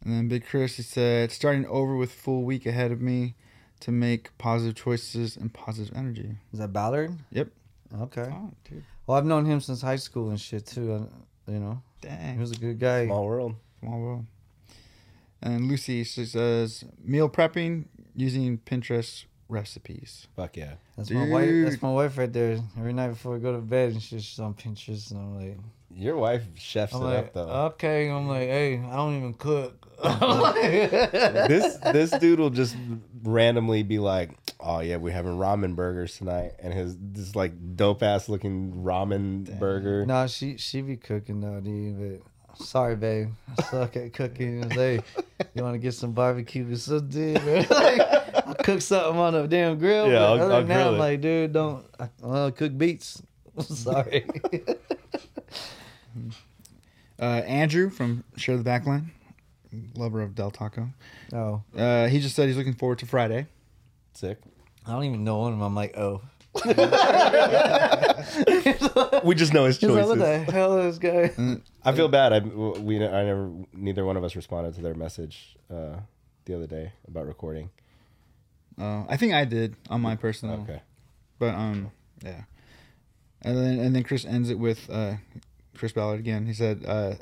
And 0.05 0.13
then 0.15 0.29
Big 0.29 0.45
Chris, 0.47 0.77
he 0.77 0.83
said, 0.83 1.31
starting 1.31 1.65
over 1.67 1.97
with 1.97 2.13
full 2.13 2.43
week 2.43 2.67
ahead 2.67 2.91
of 2.93 3.01
me 3.01 3.35
to 3.81 3.91
make 3.93 4.37
positive 4.39 4.75
choices 4.75 5.37
and 5.37 5.53
positive 5.53 5.97
energy. 5.97 6.37
Is 6.53 6.59
that 6.59 6.73
Ballard? 6.73 7.13
Yep. 7.31 7.49
Okay. 8.01 8.29
Oh. 8.33 8.51
Well, 9.07 9.19
I've 9.19 9.25
known 9.27 9.45
him 9.45 9.61
since 9.61 9.81
high 9.83 9.97
school 9.97 10.31
and 10.31 10.41
shit 10.41 10.67
too. 10.67 10.93
uh, 10.93 11.51
You 11.53 11.59
know, 11.61 11.83
Dang. 12.01 12.35
he 12.35 12.41
was 12.41 12.53
a 12.53 12.57
good 12.57 12.79
guy. 12.79 13.07
Small 13.07 13.27
world. 13.27 13.55
Small 13.81 14.01
world. 14.01 14.27
And 15.41 15.67
Lucy, 15.69 16.05
she 16.05 16.25
says, 16.25 16.85
meal 17.03 17.29
prepping 17.29 17.87
using 18.15 18.59
Pinterest 18.59 19.25
recipes. 19.49 20.29
Fuck 20.37 20.57
yeah. 20.57 20.75
That's 20.97 21.11
my 21.11 21.29
wife. 21.29 21.51
That's 21.65 21.83
my 21.83 21.91
wife 21.93 22.17
right 22.17 22.33
there. 22.33 22.59
Every 22.79 22.93
night 22.93 23.09
before 23.09 23.35
we 23.35 23.41
go 23.41 23.53
to 23.53 23.59
bed, 23.59 23.93
and 23.93 24.03
she's 24.03 24.25
she's 24.25 24.39
on 24.39 24.55
Pinterest, 24.55 25.11
and 25.11 25.21
I'm 25.21 25.35
like, 25.37 25.59
Your 25.95 26.17
wife 26.17 26.43
chefs 26.55 26.95
I'm 26.95 27.03
it 27.03 27.05
like, 27.05 27.19
up 27.19 27.33
though. 27.35 27.49
okay. 27.75 28.11
I'm 28.11 28.27
like, 28.29 28.49
hey, 28.49 28.79
I 28.79 28.97
don't 28.97 29.17
even 29.17 29.35
cook. 29.35 29.79
this 30.03 31.77
this 31.93 32.11
dude 32.19 32.41
will 32.41 32.51
just 32.51 32.77
randomly 33.23 33.83
be 33.85 33.99
like, 34.01 34.31
"Oh 34.59 34.81
yeah, 34.81 34.97
we're 34.97 35.13
having 35.13 35.33
ramen 35.37 35.77
burgers 35.77 36.19
tonight," 36.19 36.53
and 36.59 36.73
his 36.73 36.97
this 36.99 37.37
like 37.37 37.53
dope 37.77 38.03
ass 38.03 38.29
looking 38.29 38.83
ramen 38.83 39.59
burger. 39.61 40.05
no, 40.05 40.27
she 40.27 40.57
she 40.57 40.81
be 40.81 40.97
cooking 40.97 41.41
though, 41.41 41.61
dude. 41.61 42.23
But 42.57 42.57
sorry, 42.67 42.97
babe, 42.97 43.29
I 43.59 43.63
suck 43.63 43.97
at 43.97 44.13
cooking. 44.13 44.69
Like, 44.71 45.05
you 45.55 45.63
want 45.63 45.75
to 45.75 45.79
get 45.79 45.95
some 45.95 46.11
barbecue? 46.13 46.75
So, 46.75 46.99
dude, 46.99 47.37
like, 47.71 48.01
I'll 48.45 48.55
cook 48.55 48.81
something 48.81 49.21
on 49.21 49.37
a 49.37 49.47
damn 49.47 49.79
grill. 49.79 50.11
Yeah, 50.11 50.25
I'll- 50.25 50.33
other 50.35 50.53
I'll 50.53 50.59
than 50.61 50.69
that, 50.69 50.87
I'm 50.89 50.99
like, 50.99 51.21
dude, 51.21 51.53
don't. 51.53 51.85
I, 52.01 52.09
well, 52.21 52.47
I 52.47 52.51
cook 52.51 52.77
beets. 52.77 53.23
sorry. 53.61 54.27
Uh, 57.21 57.25
Andrew 57.47 57.91
from 57.91 58.25
Share 58.37 58.57
the 58.57 58.65
Backline, 58.65 59.11
lover 59.95 60.23
of 60.23 60.35
Del 60.35 60.51
Taco. 60.51 60.89
oh, 61.33 61.63
Uh, 61.77 62.09
he 62.09 62.21
just 62.21 62.35
said 62.35 62.49
he's 62.49 62.57
looking 62.57 62.75
forward 62.75 62.99
to 63.01 63.07
Friday. 63.07 63.47
Sick. 64.15 64.39
I 64.87 64.93
don't 64.93 65.05
even 65.05 65.23
know 65.25 65.47
him. 65.49 65.61
I'm 65.61 65.75
like, 65.75 65.97
oh. 65.97 66.23
We 69.25 69.35
just 69.35 69.53
know 69.55 69.65
his 69.65 69.79
He's 69.79 69.89
like, 69.89 70.05
choices. 70.05 70.09
what 70.09 70.19
the 70.19 70.39
hell 70.53 70.79
is 70.81 70.99
this 70.99 71.31
guy? 71.35 71.61
I 71.85 71.93
feel 71.93 72.09
bad. 72.09 72.33
I 72.33 72.39
we 72.41 72.97
I 72.97 73.25
never 73.25 73.51
neither 73.73 74.05
one 74.05 74.17
of 74.17 74.25
us 74.25 74.35
responded 74.37 74.75
to 74.75 74.83
their 74.83 74.95
message 74.95 75.57
uh, 75.73 75.97
the 76.45 76.55
other 76.55 76.67
day 76.67 76.93
about 77.09 77.27
recording. 77.27 77.71
Uh, 78.79 79.05
I 79.09 79.17
think 79.17 79.33
I 79.33 79.45
did 79.45 79.77
on 79.91 80.01
my 80.01 80.17
personal. 80.17 80.61
Okay. 80.63 80.83
But 81.39 81.55
um, 81.55 81.91
yeah. 82.25 82.43
And 83.43 83.57
then 83.57 83.79
and 83.81 83.95
then 83.97 84.03
Chris 84.03 84.25
ends 84.25 84.51
it 84.51 84.59
with 84.59 84.89
uh, 84.91 85.15
Chris 85.77 85.93
Ballard 85.93 86.21
again. 86.21 86.47
He 86.47 86.53
said, 86.53 86.85
uh, 86.87 87.15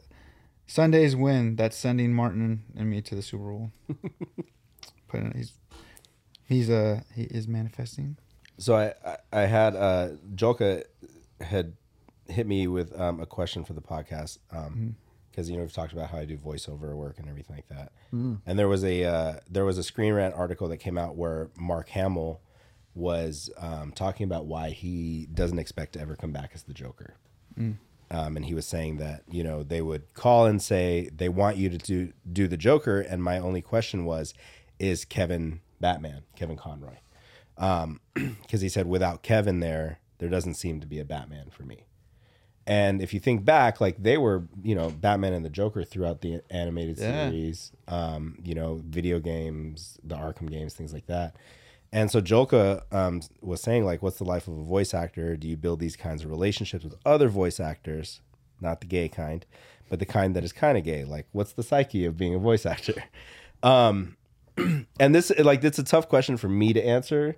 "Sunday's 0.66 1.16
win. 1.16 1.56
That's 1.56 1.76
sending 1.76 2.12
Martin 2.12 2.64
and 2.76 2.90
me 2.90 3.00
to 3.02 3.14
the 3.14 3.22
Super 3.22 3.44
Bowl." 3.44 3.70
Put 5.08 5.22
it, 5.22 5.36
he's 5.36 5.52
he's 6.44 6.70
uh 6.70 7.00
he 7.14 7.22
is 7.24 7.48
manifesting. 7.48 8.16
So 8.58 8.76
I 8.76 8.94
I, 9.04 9.16
I 9.32 9.40
had 9.42 9.76
uh, 9.76 10.08
Joka 10.34 10.84
had 11.40 11.74
hit 12.28 12.46
me 12.46 12.66
with 12.68 12.98
um, 12.98 13.20
a 13.20 13.26
question 13.26 13.64
for 13.64 13.72
the 13.72 13.80
podcast 13.80 14.38
because 15.30 15.48
you 15.50 15.56
know 15.56 15.62
we've 15.62 15.72
talked 15.72 15.92
about 15.92 16.10
how 16.10 16.18
I 16.18 16.24
do 16.24 16.36
voiceover 16.36 16.94
work 16.94 17.18
and 17.18 17.28
everything 17.28 17.56
like 17.56 17.68
that. 17.68 17.92
And 18.46 18.58
there 18.58 18.68
was 18.68 18.84
a 18.84 19.04
uh, 19.04 19.34
there 19.48 19.64
was 19.64 19.78
a 19.78 19.82
Screen 19.82 20.12
Rant 20.12 20.34
article 20.34 20.68
that 20.68 20.78
came 20.78 20.98
out 20.98 21.16
where 21.16 21.50
Mark 21.56 21.88
Hamill 21.90 22.40
was 22.94 23.50
um, 23.56 23.92
talking 23.92 24.24
about 24.24 24.46
why 24.46 24.70
he 24.70 25.28
doesn't 25.32 25.58
expect 25.58 25.92
to 25.94 26.00
ever 26.00 26.16
come 26.16 26.32
back 26.32 26.50
as 26.54 26.64
the 26.64 26.74
Joker. 26.74 27.14
Um, 28.10 28.36
and 28.36 28.44
he 28.44 28.54
was 28.54 28.66
saying 28.66 28.96
that 28.96 29.22
you 29.30 29.44
know 29.44 29.62
they 29.62 29.80
would 29.80 30.14
call 30.14 30.46
and 30.46 30.60
say 30.60 31.08
they 31.14 31.28
want 31.28 31.56
you 31.56 31.68
to 31.70 31.78
do 31.78 32.12
do 32.30 32.48
the 32.48 32.56
Joker, 32.56 33.00
and 33.00 33.22
my 33.22 33.38
only 33.38 33.62
question 33.62 34.04
was, 34.04 34.34
is 34.78 35.04
Kevin 35.04 35.60
Batman, 35.80 36.22
Kevin 36.36 36.56
Conroy? 36.56 36.96
because 38.14 38.60
he 38.60 38.68
said 38.68 38.86
without 38.86 39.22
Kevin 39.22 39.60
there, 39.60 40.00
there 40.18 40.28
doesn't 40.28 40.54
seem 40.54 40.80
to 40.80 40.86
be 40.86 40.98
a 40.98 41.04
Batman 41.04 41.50
for 41.50 41.62
me. 41.62 41.84
And 42.66 43.02
if 43.02 43.12
you 43.12 43.20
think 43.20 43.44
back, 43.44 43.80
like 43.80 44.02
they 44.02 44.16
were, 44.16 44.44
you 44.62 44.74
know, 44.74 44.90
Batman 44.90 45.32
and 45.32 45.44
the 45.44 45.50
Joker 45.50 45.82
throughout 45.82 46.20
the 46.20 46.40
animated 46.50 46.98
Yeah. 46.98 47.26
series, 47.28 47.72
um, 47.88 48.38
you 48.44 48.54
know, 48.54 48.82
video 48.86 49.18
games, 49.18 49.98
the 50.04 50.14
Arkham 50.16 50.48
games, 50.48 50.74
things 50.74 50.92
like 50.92 51.06
that. 51.06 51.36
And 51.92 52.10
so 52.10 52.20
Joka 52.20 52.84
um, 52.92 53.20
was 53.40 53.60
saying, 53.60 53.84
like, 53.84 54.02
what's 54.02 54.18
the 54.18 54.24
life 54.24 54.46
of 54.46 54.56
a 54.56 54.62
voice 54.62 54.94
actor? 54.94 55.36
Do 55.36 55.48
you 55.48 55.56
build 55.56 55.80
these 55.80 55.96
kinds 55.96 56.24
of 56.24 56.30
relationships 56.30 56.84
with 56.84 56.94
other 57.04 57.28
voice 57.28 57.58
actors, 57.58 58.20
not 58.60 58.80
the 58.80 58.86
gay 58.86 59.08
kind, 59.08 59.44
but 59.88 59.98
the 59.98 60.06
kind 60.06 60.36
that 60.36 60.44
is 60.44 60.52
kind 60.52 60.78
of 60.78 60.84
gay? 60.84 61.04
Like, 61.04 61.26
what's 61.32 61.52
the 61.52 61.64
psyche 61.64 62.04
of 62.04 62.16
being 62.16 62.34
a 62.34 62.38
voice 62.38 62.66
actor? 62.66 63.04
Um, 63.62 64.16
and 64.56 65.14
this, 65.14 65.30
like, 65.38 65.62
it's 65.62 65.78
a 65.78 65.84
tough 65.84 66.08
question 66.08 66.38
for 66.38 66.48
me 66.48 66.72
to 66.72 66.82
answer 66.82 67.36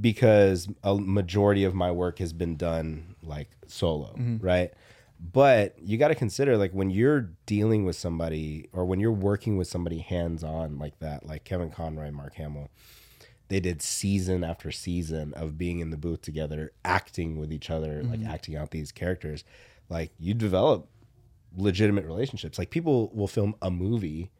because 0.00 0.68
a 0.84 0.94
majority 0.94 1.64
of 1.64 1.74
my 1.74 1.90
work 1.90 2.20
has 2.20 2.32
been 2.32 2.56
done 2.56 3.16
like 3.22 3.48
solo, 3.66 4.14
right? 4.40 4.72
But 5.18 5.76
you 5.82 5.98
got 5.98 6.08
to 6.08 6.14
consider 6.14 6.56
like 6.56 6.72
when 6.72 6.88
you're 6.90 7.30
dealing 7.46 7.84
with 7.84 7.96
somebody 7.96 8.68
or 8.72 8.84
when 8.84 9.00
you're 9.00 9.12
working 9.12 9.56
with 9.56 9.68
somebody 9.68 9.98
hands 9.98 10.42
on 10.44 10.78
like 10.78 10.98
that, 11.00 11.26
like 11.26 11.44
Kevin 11.44 11.70
Conroy, 11.70 12.10
Mark 12.10 12.34
Hamill, 12.36 12.70
they 13.50 13.58
did 13.58 13.82
season 13.82 14.44
after 14.44 14.70
season 14.70 15.34
of 15.34 15.58
being 15.58 15.80
in 15.80 15.90
the 15.90 15.96
booth 15.96 16.22
together, 16.22 16.70
acting 16.84 17.36
with 17.36 17.52
each 17.52 17.68
other, 17.68 18.02
like 18.04 18.20
mm-hmm. 18.20 18.30
acting 18.30 18.56
out 18.56 18.70
these 18.70 18.92
characters. 18.92 19.42
Like 19.88 20.12
you 20.20 20.34
develop 20.34 20.88
legitimate 21.56 22.06
relationships. 22.06 22.58
Like 22.58 22.70
people 22.70 23.10
will 23.12 23.26
film 23.26 23.56
a 23.60 23.68
movie 23.68 24.30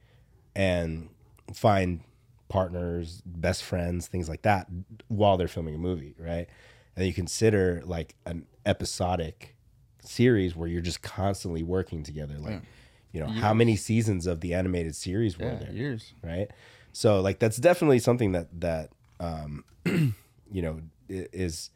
and 0.54 1.08
find 1.52 2.02
partners, 2.48 3.20
best 3.26 3.64
friends, 3.64 4.06
things 4.06 4.28
like 4.28 4.42
that 4.42 4.68
while 5.08 5.36
they're 5.36 5.48
filming 5.48 5.74
a 5.74 5.78
movie, 5.78 6.14
right? 6.16 6.46
And 6.94 7.04
you 7.04 7.12
consider 7.12 7.82
like 7.84 8.14
an 8.26 8.46
episodic 8.64 9.56
series 10.02 10.54
where 10.54 10.68
you're 10.68 10.80
just 10.80 11.02
constantly 11.02 11.64
working 11.64 12.04
together. 12.04 12.38
Like, 12.38 12.62
you 13.10 13.18
know, 13.18 13.26
how 13.26 13.52
many 13.52 13.74
seasons 13.74 14.28
of 14.28 14.40
the 14.40 14.54
animated 14.54 14.94
series 14.94 15.36
were 15.36 15.46
Yeah, 15.46 15.56
there? 15.56 15.72
years. 15.72 16.14
Right. 16.22 16.48
So 16.92 17.20
like 17.20 17.40
that's 17.40 17.56
definitely 17.56 17.98
something 17.98 18.30
that 18.32 18.60
that 18.60 18.90
um 19.20 19.64
you 19.84 20.62
know 20.62 20.80
is 21.09 21.70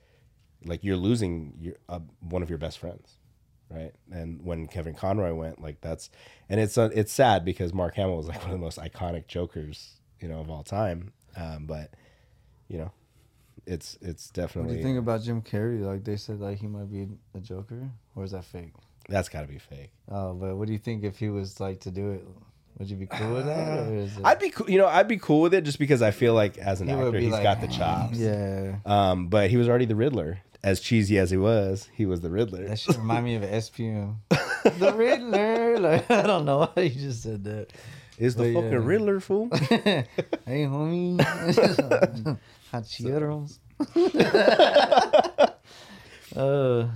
like 0.64 0.82
you're 0.82 0.96
losing 0.96 1.54
your 1.60 1.74
uh, 1.88 2.00
one 2.20 2.42
of 2.42 2.48
your 2.48 2.58
best 2.58 2.78
friends 2.78 3.18
right 3.70 3.92
and 4.10 4.44
when 4.44 4.66
kevin 4.66 4.94
conroy 4.94 5.32
went 5.32 5.60
like 5.60 5.80
that's 5.80 6.10
and 6.48 6.58
it's 6.58 6.76
uh, 6.76 6.90
it's 6.92 7.12
sad 7.12 7.44
because 7.44 7.72
mark 7.72 7.94
hamill 7.94 8.16
was 8.16 8.26
like 8.26 8.38
one 8.40 8.46
of 8.46 8.52
the 8.52 8.58
most 8.58 8.78
iconic 8.78 9.28
jokers 9.28 10.00
you 10.20 10.28
know 10.28 10.40
of 10.40 10.50
all 10.50 10.62
time 10.62 11.12
um 11.36 11.66
but 11.66 11.94
you 12.68 12.78
know 12.78 12.90
it's 13.66 13.96
it's 14.02 14.28
definitely. 14.30 14.68
What 14.68 14.72
do 14.74 14.78
you 14.78 14.84
think 14.84 14.98
about 14.98 15.22
Jim 15.22 15.40
Carrey? 15.40 15.80
Like 15.80 16.04
they 16.04 16.16
said, 16.16 16.38
like 16.38 16.58
he 16.58 16.66
might 16.66 16.90
be 16.90 17.08
a 17.34 17.40
Joker, 17.40 17.88
or 18.14 18.24
is 18.24 18.32
that 18.32 18.44
fake? 18.44 18.74
that's 19.08 19.28
got 19.28 19.42
to 19.42 19.46
be 19.46 19.58
fake 19.58 19.90
Oh, 20.10 20.32
but 20.34 20.56
what 20.56 20.66
do 20.66 20.72
you 20.72 20.78
think 20.78 21.04
if 21.04 21.18
he 21.18 21.28
was 21.28 21.60
like 21.60 21.80
to 21.80 21.90
do 21.90 22.12
it? 22.12 22.26
Would 22.78 22.90
you 22.90 22.96
be 22.96 23.06
cool 23.06 23.34
with 23.34 23.46
that? 23.46 23.86
Or 23.88 23.94
is 24.04 24.16
it, 24.18 24.24
i'd 24.24 24.38
be 24.40 24.50
cool 24.50 24.68
you 24.68 24.78
know 24.78 24.86
i'd 24.88 25.06
be 25.08 25.16
cool 25.16 25.40
with 25.42 25.54
it 25.54 25.62
just 25.64 25.78
because 25.78 26.02
i 26.02 26.10
feel 26.10 26.34
like 26.34 26.58
as 26.58 26.80
an 26.80 26.88
He 26.88 26.94
would 26.94 27.06
actor 27.06 27.18
be 27.18 27.24
he's 27.24 27.32
like, 27.32 27.42
got 27.44 27.60
the 27.60 27.68
chops 27.68 28.18
yeah. 28.18 28.76
Um, 28.84 29.28
but 29.28 29.48
he 29.50 29.56
was 29.56 29.68
already 29.68 29.84
the 29.86 29.94
Riddler. 29.96 30.40
as 30.62 30.80
cheesy 30.80 31.18
as 31.18 31.30
he 31.30 31.36
was, 31.36 31.88
he 31.94 32.04
was 32.06 32.20
the 32.22 32.30
Riddler. 32.30 32.66
That 32.68 32.78
should 32.78 32.96
remind 32.96 33.24
me 33.26 33.34
of 33.36 33.42
an 33.42 33.50
SPM. 33.50 34.16
the 34.78 34.92
Riddler. 34.94 35.78
Like, 35.78 36.10
I 36.20 36.22
don't 36.26 36.44
know 36.46 36.70
why 36.74 36.82
you 36.84 36.90
just 36.90 37.22
said 37.22 37.44
that. 37.44 37.68
Is 38.18 38.34
the 38.34 38.44
But, 38.54 38.54
fucking 38.62 38.72
yeah. 38.72 38.78
Riddler 38.88 39.20
fool? 39.20 39.48
hey, 39.52 40.06
homie. 40.46 41.20
Hot 42.70 42.84
Cheetos. 42.84 43.58
uh, 46.36 46.88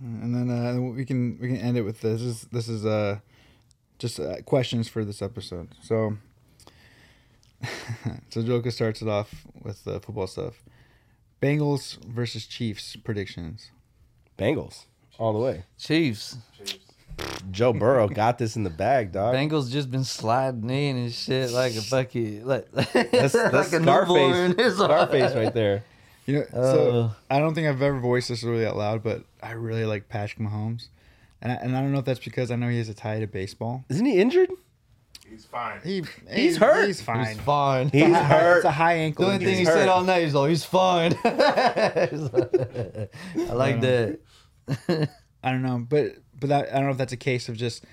And 0.00 0.34
then 0.34 0.50
uh, 0.50 0.80
we 0.94 1.04
can 1.04 1.38
we 1.40 1.48
can 1.48 1.56
end 1.56 1.76
it 1.76 1.82
with 1.82 2.00
this. 2.00 2.20
This 2.20 2.30
is, 2.30 2.42
this 2.52 2.68
is 2.68 2.84
uh, 2.86 3.18
just 3.98 4.18
uh, 4.20 4.36
questions 4.42 4.88
for 4.88 5.04
this 5.04 5.20
episode. 5.22 5.68
So, 5.82 6.16
so 8.30 8.42
Joker 8.42 8.70
starts 8.70 9.02
it 9.02 9.08
off 9.08 9.46
with 9.62 9.84
the 9.84 10.00
football 10.00 10.26
stuff. 10.26 10.62
Bengals 11.42 12.02
versus 12.04 12.46
Chiefs 12.46 12.96
predictions. 12.96 13.70
Bengals 14.38 14.86
all 15.18 15.32
the 15.32 15.38
way. 15.38 15.64
Chiefs. 15.78 16.38
Joe 17.50 17.72
Burrow 17.72 18.06
got 18.06 18.38
this 18.38 18.54
in 18.54 18.62
the 18.62 18.70
bag, 18.70 19.10
dog. 19.10 19.34
Bengals 19.34 19.70
just 19.72 19.90
been 19.90 20.04
sliding 20.04 20.70
in 20.70 20.96
and 20.96 21.12
shit 21.12 21.50
like 21.50 21.74
a 21.74 21.80
fucking 21.80 22.44
like, 22.46 22.70
That's, 22.72 23.32
that's 23.32 23.32
like 23.32 23.72
a 23.72 23.80
newborn. 23.80 24.52
Scarface, 24.52 24.76
Scarface 24.76 25.34
right 25.34 25.52
there. 25.54 25.82
You 26.26 26.40
know, 26.40 26.44
so 26.52 26.90
Uh. 27.00 27.10
I 27.34 27.40
don't 27.40 27.54
think 27.54 27.66
I've 27.66 27.82
ever 27.82 27.98
voiced 27.98 28.28
this 28.28 28.44
really 28.44 28.66
out 28.66 28.76
loud, 28.76 29.02
but 29.02 29.24
I 29.42 29.52
really 29.52 29.84
like 29.84 30.08
Patrick 30.08 30.46
Mahomes, 30.46 30.88
and 31.42 31.52
I, 31.52 31.56
and 31.56 31.76
I 31.76 31.80
don't 31.80 31.92
know 31.92 31.98
if 32.00 32.04
that's 32.04 32.20
because 32.20 32.50
I 32.50 32.56
know 32.56 32.68
he 32.68 32.78
has 32.78 32.88
a 32.88 32.94
tie 32.94 33.20
to 33.20 33.26
baseball. 33.26 33.84
Isn't 33.88 34.06
he 34.06 34.20
injured? 34.20 34.50
He's 35.28 35.44
fine. 35.44 35.80
He 35.84 36.02
He's 36.32 36.56
hurt. 36.56 36.86
He's 36.86 37.02
fine. 37.02 37.26
He's 37.26 37.38
fine. 37.40 37.90
He's 37.90 38.02
It's 38.04 38.12
a 38.12 38.24
high- 38.24 38.38
hurt. 38.38 38.56
It's 38.56 38.64
a 38.64 38.70
high 38.70 38.94
ankle. 38.94 39.26
The 39.26 39.32
only 39.32 39.44
thing 39.44 39.58
injury. 39.58 39.72
he 39.74 39.78
said 39.78 39.88
all 39.88 40.02
night 40.02 40.22
is, 40.22 40.34
"Oh, 40.34 40.46
he's 40.46 40.64
fine." 40.64 41.14
I 41.24 42.08
like 43.52 43.80
that. 43.82 44.20
I 45.42 45.50
don't 45.52 45.62
know, 45.62 45.84
but 45.88 46.12
but 46.38 46.48
that, 46.48 46.70
I 46.70 46.76
don't 46.76 46.84
know 46.86 46.90
if 46.92 46.98
that's 46.98 47.12
a 47.12 47.16
case 47.18 47.48
of 47.48 47.56
just 47.56 47.84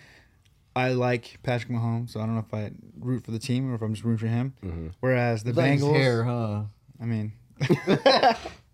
I 0.75 0.89
like 0.93 1.37
Patrick 1.43 1.71
Mahomes, 1.71 2.11
so 2.11 2.21
I 2.21 2.25
don't 2.25 2.35
know 2.35 2.45
if 2.47 2.53
I 2.53 2.71
root 2.99 3.25
for 3.25 3.31
the 3.31 3.39
team 3.39 3.71
or 3.71 3.75
if 3.75 3.81
I'm 3.81 3.93
just 3.93 4.05
rooting 4.05 4.27
for 4.27 4.33
him. 4.33 4.53
Mm-hmm. 4.63 4.87
Whereas 5.01 5.43
the 5.43 5.53
Like 5.53 5.73
his 5.73 5.83
Bengals, 5.83 5.95
hair, 5.95 6.23
huh? 6.23 6.61
I 7.01 7.05
mean, 7.05 7.33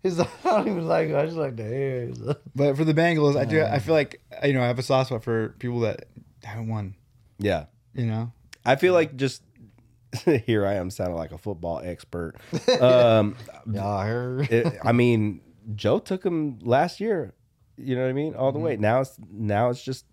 His, 0.02 0.18
I 0.20 0.26
don't 0.44 0.68
even 0.68 0.86
like. 0.88 1.08
it. 1.10 1.14
I 1.16 1.24
just 1.26 1.36
like 1.36 1.56
the 1.56 1.62
hair. 1.64 2.10
but 2.54 2.76
for 2.76 2.84
the 2.84 2.94
Bengals, 2.94 3.36
I 3.38 3.44
do. 3.44 3.62
I 3.62 3.78
feel 3.78 3.94
like 3.94 4.20
you 4.44 4.52
know 4.52 4.62
I 4.62 4.66
have 4.66 4.78
a 4.78 4.82
soft 4.82 5.08
spot 5.08 5.22
for 5.24 5.50
people 5.58 5.80
that 5.80 6.06
haven't 6.42 6.68
won. 6.68 6.94
Yeah. 7.38 7.66
You 7.94 8.06
know, 8.06 8.32
I 8.64 8.76
feel 8.76 8.94
like 8.94 9.16
just 9.16 9.42
here 10.46 10.66
I 10.66 10.74
am 10.74 10.90
sounding 10.90 11.16
like 11.16 11.32
a 11.32 11.38
football 11.38 11.80
expert. 11.84 12.34
Um, 12.80 13.36
Y'all 13.70 14.40
it- 14.40 14.78
I 14.82 14.92
mean, 14.92 15.40
Joe 15.74 15.98
took 15.98 16.24
him 16.24 16.58
last 16.62 17.00
year. 17.00 17.34
You 17.76 17.96
know 17.96 18.02
what 18.02 18.10
I 18.10 18.12
mean? 18.14 18.34
All 18.34 18.50
the 18.52 18.58
way. 18.58 18.76
Now 18.76 19.00
it's 19.00 19.16
now 19.30 19.70
it's 19.70 19.82
just 19.82 20.04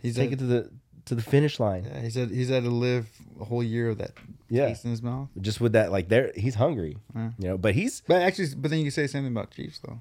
he's 0.00 0.16
taking 0.16 0.38
to 0.38 0.44
the 0.44 0.70
to 1.06 1.14
the 1.14 1.22
finish 1.22 1.58
line. 1.58 1.84
yeah, 1.84 2.00
he 2.00 2.10
said 2.10 2.30
he's 2.30 2.48
had 2.48 2.64
to 2.64 2.70
live 2.70 3.08
a 3.40 3.44
whole 3.44 3.62
year 3.62 3.88
of 3.90 3.98
that 3.98 4.12
Yeah. 4.52 4.68
taste 4.68 4.84
in 4.84 4.90
his 4.90 5.02
mouth. 5.02 5.28
Just 5.40 5.60
with 5.60 5.72
that, 5.72 5.90
like 5.90 6.08
there, 6.08 6.30
he's 6.36 6.54
hungry. 6.54 6.96
Yeah. 7.14 7.30
You 7.38 7.48
know, 7.48 7.58
but 7.58 7.74
he's 7.74 8.02
But 8.06 8.22
actually, 8.22 8.48
but 8.56 8.70
then 8.70 8.78
you 8.80 8.84
can 8.86 8.92
say 8.92 9.06
something 9.06 9.32
about 9.32 9.50
Chiefs 9.50 9.80
though. 9.80 10.00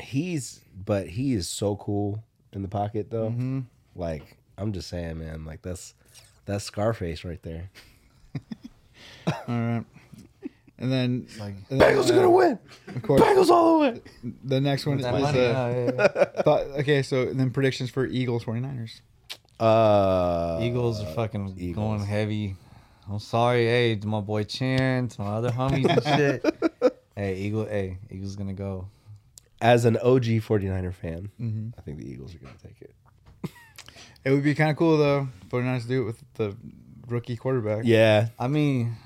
he's 0.00 0.60
but 0.84 1.06
he 1.08 1.32
is 1.34 1.48
so 1.48 1.76
cool 1.76 2.22
in 2.52 2.62
the 2.62 2.68
pocket 2.68 3.10
though. 3.10 3.30
Mm-hmm. 3.30 3.60
Like 3.94 4.36
I'm 4.58 4.72
just 4.72 4.88
saying, 4.88 5.18
man. 5.18 5.44
Like 5.44 5.62
that's 5.62 5.94
that's 6.46 6.64
Scarface 6.64 7.24
right 7.24 7.42
there. 7.42 7.70
All 9.26 9.32
right. 9.48 9.84
And 10.78 10.90
then, 10.90 11.26
Like- 11.38 11.54
and 11.70 11.80
then, 11.80 11.96
uh, 12.24 12.28
win. 12.30 12.58
Of 12.88 13.02
course, 13.02 13.20
Bengals 13.20 13.50
all 13.50 13.78
the 13.78 13.90
way. 13.92 14.00
the 14.42 14.60
next 14.60 14.84
one 14.84 14.98
is 14.98 15.04
That 15.04 15.14
uh, 15.14 15.18
money, 15.20 15.38
huh? 15.38 15.92
Yeah. 16.34 16.42
thought, 16.42 16.60
okay. 16.80 17.02
So 17.04 17.26
then 17.26 17.50
predictions 17.52 17.88
for 17.90 18.04
Eagles 18.04 18.42
49ers. 18.44 19.00
Uh, 19.60 20.58
Eagles 20.60 21.00
are 21.00 21.06
fucking 21.14 21.54
Eagles. 21.56 21.76
going 21.76 22.04
heavy. 22.04 22.56
I'm 23.10 23.18
sorry, 23.18 23.64
hey, 23.66 23.96
to 23.96 24.06
my 24.06 24.20
boy 24.20 24.44
Chan, 24.44 25.08
to 25.08 25.20
my 25.22 25.28
other 25.28 25.50
homies 25.50 25.88
and 25.88 26.04
shit. 26.04 26.94
hey, 27.16 27.36
Eagle, 27.36 27.64
hey, 27.66 27.98
Eagles 28.10 28.36
gonna 28.36 28.52
go. 28.52 28.88
As 29.60 29.84
an 29.84 29.96
OG 29.98 30.24
49er 30.24 30.92
fan, 30.94 31.30
Mm-hmm. 31.40 31.68
I 31.78 31.82
think 31.82 31.98
the 31.98 32.08
Eagles 32.10 32.34
are 32.34 32.38
going 32.38 32.52
to 32.54 32.66
take 32.66 32.82
it. 32.82 32.94
It 34.24 34.30
would 34.30 34.42
be 34.42 34.54
kind 34.54 34.70
of 34.70 34.76
cool 34.76 34.98
though 34.98 35.28
49ers 35.50 35.86
do 35.86 36.02
it 36.02 36.04
with 36.04 36.22
the 36.34 36.56
rookie 37.08 37.36
quarterback. 37.36 37.82
Yeah, 37.84 38.28
I 38.38 38.48
mean, 38.48 38.96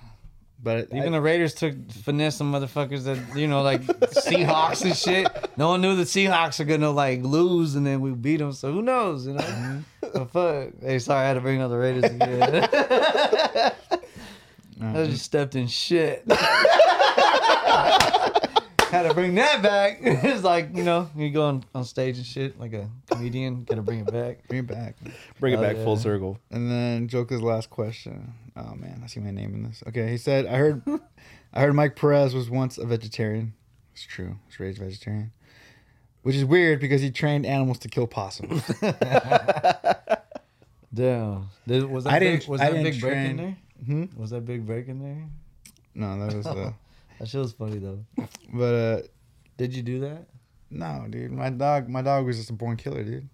but 0.63 0.89
even 0.93 1.09
I, 1.09 1.11
the 1.11 1.21
Raiders 1.21 1.55
took 1.55 1.75
finesse 1.93 2.37
some 2.37 2.53
motherfuckers 2.53 3.05
that 3.05 3.39
you 3.39 3.47
know, 3.47 3.63
like 3.63 3.83
Seahawks 3.87 4.85
and 4.85 4.97
shit. 4.97 5.29
No 5.57 5.69
one 5.69 5.81
knew 5.81 5.97
the 5.97 6.05
Seahawks 6.05 6.61
are 6.61 6.65
gonna 6.65 6.91
like 6.91 7.23
lose, 7.23 7.75
and 7.75 7.87
then 7.87 8.01
we 8.01 8.11
beat 8.13 8.39
them. 8.39 8.53
So 8.53 8.73
who 8.73 8.83
knows, 8.83 9.27
you 9.27 9.35
know? 9.35 9.41
Mm-hmm. 9.41 9.79
But 10.13 10.31
fuck. 10.31 10.69
Hey, 10.81 10.99
sorry, 10.99 11.25
I 11.25 11.29
had 11.29 11.35
to 11.35 11.41
bring 11.41 11.61
up 11.61 11.71
the 11.71 11.79
Raiders 11.79 12.05
again. 12.11 12.69
I 14.83 15.07
just 15.07 15.25
stepped 15.25 15.55
in 15.55 15.69
shit. 15.69 16.25
Had 18.91 19.03
to 19.05 19.15
bring 19.15 19.35
that 19.37 19.63
back. 19.63 19.99
it's 20.03 20.43
like 20.45 20.71
you 20.77 20.83
know, 20.85 21.11
you 21.17 21.31
go 21.31 21.45
on, 21.47 21.65
on 21.75 21.85
stage 21.85 22.17
and 22.19 22.27
shit 22.27 22.59
like 22.59 22.73
a 22.73 22.89
comedian. 23.11 23.65
Got 23.65 23.77
to 23.77 23.83
bring 23.83 24.01
it 24.01 24.13
back. 24.13 24.47
bring 24.49 24.61
it 24.61 24.67
back. 24.67 24.97
bring 25.41 25.55
it 25.55 25.59
Oh, 25.59 25.63
back 25.63 25.77
full 25.77 25.97
yeah. 25.97 26.03
circle. 26.03 26.39
And 26.51 26.71
then 26.71 27.09
Joker's 27.09 27.43
last 27.43 27.69
question. 27.71 28.33
Oh 28.57 28.75
man, 28.75 29.01
I 29.05 29.07
see 29.07 29.21
my 29.21 29.31
name 29.31 29.55
in 29.55 29.63
this. 29.65 29.83
Okay, 29.89 30.09
he 30.11 30.17
said, 30.17 30.47
"I 30.47 30.57
heard, 30.57 30.83
I 31.53 31.61
heard 31.61 31.75
Mike 31.75 31.97
Perez 31.97 32.35
was 32.35 32.49
once 32.49 32.79
a 32.79 32.87
vegetarian. 32.87 33.55
It's 33.93 34.03
true. 34.05 34.37
He's 34.47 34.61
raised 34.61 34.79
vegetarian, 34.79 35.33
which 36.23 36.37
is 36.37 36.45
weird 36.45 36.81
because 36.81 37.01
he 37.01 37.11
trained 37.11 37.45
animals 37.47 37.79
to 37.81 37.89
kill 37.89 38.07
possums. 38.07 38.63
Damn. 40.95 41.49
Did, 41.67 41.85
was 41.91 42.05
that 42.05 42.13
I 42.15 42.19
big, 42.19 42.41
didn't- 42.41 42.49
was 42.51 42.61
I 42.61 42.65
that 42.67 42.71
didn't 42.77 42.93
big 42.93 43.01
break 43.01 43.15
in 43.17 43.37
train- 43.37 43.59
there? 43.89 44.09
Was 44.17 44.31
that 44.31 44.45
big 44.47 44.67
break 44.67 44.89
in 44.89 45.01
there? 45.03 45.25
no, 45.95 46.19
that 46.27 46.35
was. 46.37 46.47
Uh, 46.47 46.73
That 47.19 47.29
shit 47.29 47.41
was 47.41 47.53
funny 47.53 47.79
though. 47.79 48.05
but 48.53 48.75
uh, 48.75 49.03
Did 49.57 49.75
you 49.75 49.83
do 49.83 50.01
that? 50.01 50.27
no, 50.71 51.07
dude, 51.09 51.31
my 51.33 51.49
dog, 51.51 51.89
my 51.89 52.03
dog 52.03 52.27
was 52.27 52.37
just 52.37 52.51
a 52.51 52.53
born 52.53 52.77
killer, 52.77 53.05
dude. 53.05 53.29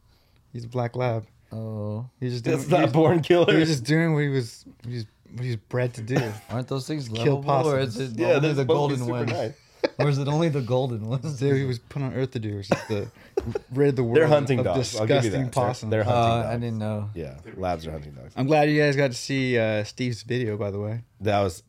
He's 0.52 0.64
a 0.64 0.68
black 0.68 0.94
lab. 0.96 1.26
Oh, 1.50 2.08
He's 2.20 2.32
just 2.32 2.44
That's 2.44 2.64
doing, 2.66 2.70
not 2.80 2.88
he's, 2.88 2.92
born 2.92 3.18
He 3.18 3.22
killer. 3.24 3.58
was 3.58 3.68
just 3.68 3.84
doing 3.84 4.12
what 4.14 4.20
he 4.22 4.28
was, 4.28 4.64
what 4.82 4.92
he's, 4.92 5.06
what 5.32 5.44
he's 5.44 5.56
bred 5.56 5.94
to 5.94 6.02
do. 6.02 6.16
aren't 6.50 6.68
those 6.68 6.86
things 6.86 7.08
Kill 7.08 7.40
lovable, 7.42 7.70
or 7.72 7.78
is 7.80 7.94
possums. 7.94 8.12
it 8.12 8.18
Yeah, 8.20 8.26
only 8.28 8.40
they're 8.40 8.52
the 8.54 8.62
supposed 8.62 8.90
to 8.90 8.96
be 8.96 8.98
golden 8.98 8.98
super 8.98 9.12
ones, 9.12 9.30
nice. 9.32 9.52
or 9.98 10.08
is 10.10 10.18
it 10.18 10.28
only 10.28 10.48
the 10.50 10.60
golden 10.60 11.06
ones? 11.06 11.38
Dude, 11.40 11.56
he 11.56 11.64
was 11.64 11.78
put 11.78 12.02
on 12.02 12.14
Earth 12.14 12.30
to 12.32 12.38
do. 12.38 12.50
It 12.54 12.56
was 12.58 12.68
just 12.68 12.88
the 12.88 13.10
rid 13.72 13.96
the 13.96 14.04
world 14.04 14.16
They're 14.18 14.26
hunting 14.28 14.58
of 14.60 14.64
dogs. 14.66 14.94
I'll 14.98 15.06
give 15.06 15.24
you 15.24 15.30
disgusting 15.30 15.32
that. 15.32 15.52
They're- 15.52 15.64
possums. 15.64 15.90
They're, 15.90 16.02
Uh, 16.02 16.04
hunting 16.06 16.20
dogs. 16.42 16.48
I 16.48 16.56
didn't 16.58 16.78
know. 16.78 17.10
Yeah, 17.14 17.38
labs 17.56 17.86
are 17.86 17.90
hunting 17.92 18.12
dogs. 18.12 18.32
I'm 18.36 18.46
glad 18.46 18.70
you 18.70 18.80
guys 18.80 18.94
got 18.96 19.08
to 19.10 19.16
see 19.16 19.58
uh, 19.58 19.84
Steve's 19.84 20.22
video, 20.22 20.56
by 20.56 20.70
the 20.70 20.78
way, 20.80 21.02
That 21.20 21.40
was 21.40 21.62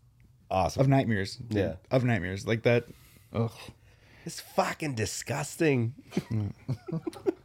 awesome. 0.52 0.82
of 0.82 0.88
nightmares. 0.88 1.36
dude. 1.36 1.58
Yeah. 1.58 1.74
of 1.92 2.04
nightmares 2.04 2.46
like 2.48 2.64
that. 2.64 2.86
Ugh. 3.34 3.52
It's 4.26 4.40
fucking 4.40 4.96
disgusting. 4.96 5.94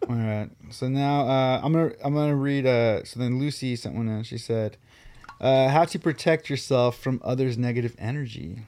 All 0.08 0.14
right. 0.14 0.48
So 0.70 0.88
now 0.88 1.22
uh, 1.28 1.60
I'm 1.62 1.72
gonna 1.72 1.92
I'm 2.04 2.14
gonna 2.14 2.36
read. 2.36 2.66
Uh, 2.66 3.04
so 3.04 3.18
then 3.18 3.38
Lucy 3.40 3.74
sent 3.74 3.96
one 3.96 4.08
in. 4.08 4.22
She 4.22 4.38
said, 4.38 4.76
uh, 5.40 5.68
"How 5.68 5.84
to 5.86 5.98
protect 5.98 6.48
yourself 6.48 6.96
from 6.96 7.20
others' 7.24 7.58
negative 7.58 7.96
energy." 7.98 8.60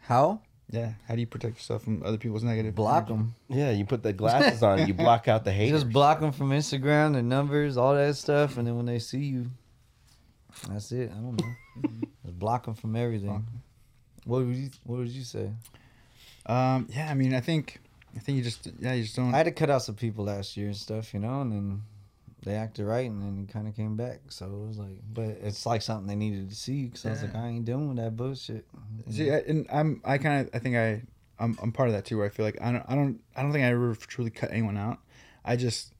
How? 0.00 0.40
Yeah. 0.70 0.92
How 1.06 1.14
do 1.14 1.20
you 1.20 1.26
protect 1.26 1.56
yourself 1.56 1.82
from 1.84 2.02
other 2.04 2.18
people's 2.18 2.42
negative? 2.42 2.74
Block 2.74 3.08
energy? 3.08 3.12
them. 3.12 3.34
Yeah, 3.48 3.70
you 3.70 3.84
put 3.84 4.02
the 4.02 4.12
glasses 4.12 4.62
on, 4.62 4.86
you 4.86 4.94
block 4.94 5.28
out 5.28 5.44
the 5.44 5.52
haters. 5.52 5.82
Just 5.82 5.92
block 5.92 6.20
them 6.20 6.32
from 6.32 6.50
Instagram, 6.50 7.12
their 7.12 7.22
numbers, 7.22 7.76
all 7.76 7.94
that 7.94 8.16
stuff, 8.16 8.56
and 8.58 8.66
then 8.66 8.76
when 8.76 8.86
they 8.86 8.98
see 8.98 9.18
you, 9.18 9.50
that's 10.68 10.92
it. 10.92 11.10
I 11.10 11.14
don't 11.14 11.40
know. 11.40 11.90
Just 12.24 12.38
block 12.38 12.66
them 12.66 12.74
from 12.74 12.96
everything. 12.96 13.46
What 14.24 14.44
would 14.44 14.56
you 14.56 14.70
What 14.84 14.98
would 14.98 15.08
you 15.08 15.24
say? 15.24 15.50
Um. 16.46 16.88
Yeah. 16.90 17.08
I 17.10 17.14
mean, 17.14 17.34
I 17.34 17.40
think 17.40 17.80
I 18.16 18.20
think 18.20 18.38
you 18.38 18.44
just 18.44 18.68
yeah 18.78 18.92
you 18.94 19.02
just 19.02 19.16
don't. 19.16 19.34
I 19.34 19.38
had 19.38 19.44
to 19.44 19.52
cut 19.52 19.70
out 19.70 19.82
some 19.82 19.94
people 19.94 20.24
last 20.24 20.56
year 20.56 20.66
and 20.66 20.76
stuff, 20.76 21.12
you 21.12 21.20
know, 21.20 21.42
and 21.42 21.52
then 21.52 21.82
they 22.44 22.54
acted 22.54 22.86
right, 22.86 23.10
and 23.10 23.20
then 23.22 23.44
it 23.48 23.52
kind 23.52 23.66
of 23.66 23.74
came 23.74 23.96
back. 23.96 24.20
So 24.28 24.46
it 24.46 24.68
was 24.68 24.78
like, 24.78 24.98
but 25.12 25.36
it's 25.42 25.66
like 25.66 25.82
something 25.82 26.06
they 26.06 26.14
needed 26.14 26.48
to 26.48 26.54
see. 26.54 26.84
Because 26.84 27.04
I 27.04 27.10
was 27.10 27.22
like, 27.22 27.34
I 27.34 27.48
ain't 27.48 27.64
dealing 27.64 27.88
with 27.88 27.96
that 27.98 28.16
bullshit. 28.16 28.64
See, 29.10 29.30
I, 29.30 29.38
and 29.38 29.66
I'm 29.72 30.00
I 30.04 30.18
kind 30.18 30.46
of 30.46 30.54
I 30.54 30.58
think 30.60 30.76
I 30.76 31.02
I'm, 31.38 31.58
I'm 31.60 31.72
part 31.72 31.88
of 31.88 31.94
that 31.94 32.04
too. 32.04 32.18
Where 32.18 32.26
I 32.26 32.30
feel 32.30 32.46
like 32.46 32.60
I 32.60 32.72
don't 32.72 32.84
I 32.88 32.94
don't 32.94 33.20
I 33.36 33.42
don't 33.42 33.52
think 33.52 33.64
I 33.64 33.68
ever 33.68 33.94
truly 33.94 34.30
cut 34.30 34.50
anyone 34.50 34.76
out. 34.76 34.98
I 35.44 35.56
just 35.56 35.92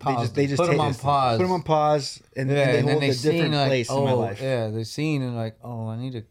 they 0.00 0.12
just 0.14 0.34
they 0.34 0.46
them. 0.46 0.56
just 0.56 0.60
Put 0.60 0.68
'em 0.70 0.76
take- 0.76 0.80
on 0.80 0.94
pause. 0.94 1.36
Put 1.38 1.42
them 1.44 1.52
on 1.52 1.62
pause, 1.62 2.22
and, 2.36 2.50
yeah, 2.50 2.56
and 2.56 2.72
they 2.72 2.78
and 2.78 2.88
then 2.88 2.92
hold 2.94 3.02
they 3.02 3.08
a 3.08 3.14
different 3.14 3.40
seen 3.42 3.52
like, 3.52 3.68
place 3.68 3.90
oh, 3.90 3.98
in 3.98 4.04
my 4.04 4.12
life. 4.12 4.40
yeah, 4.42 4.68
they 4.68 4.84
seen 4.84 5.22
and 5.22 5.36
like, 5.36 5.56
oh, 5.62 5.88
I 5.88 5.96
need 5.96 6.12
to 6.12 6.24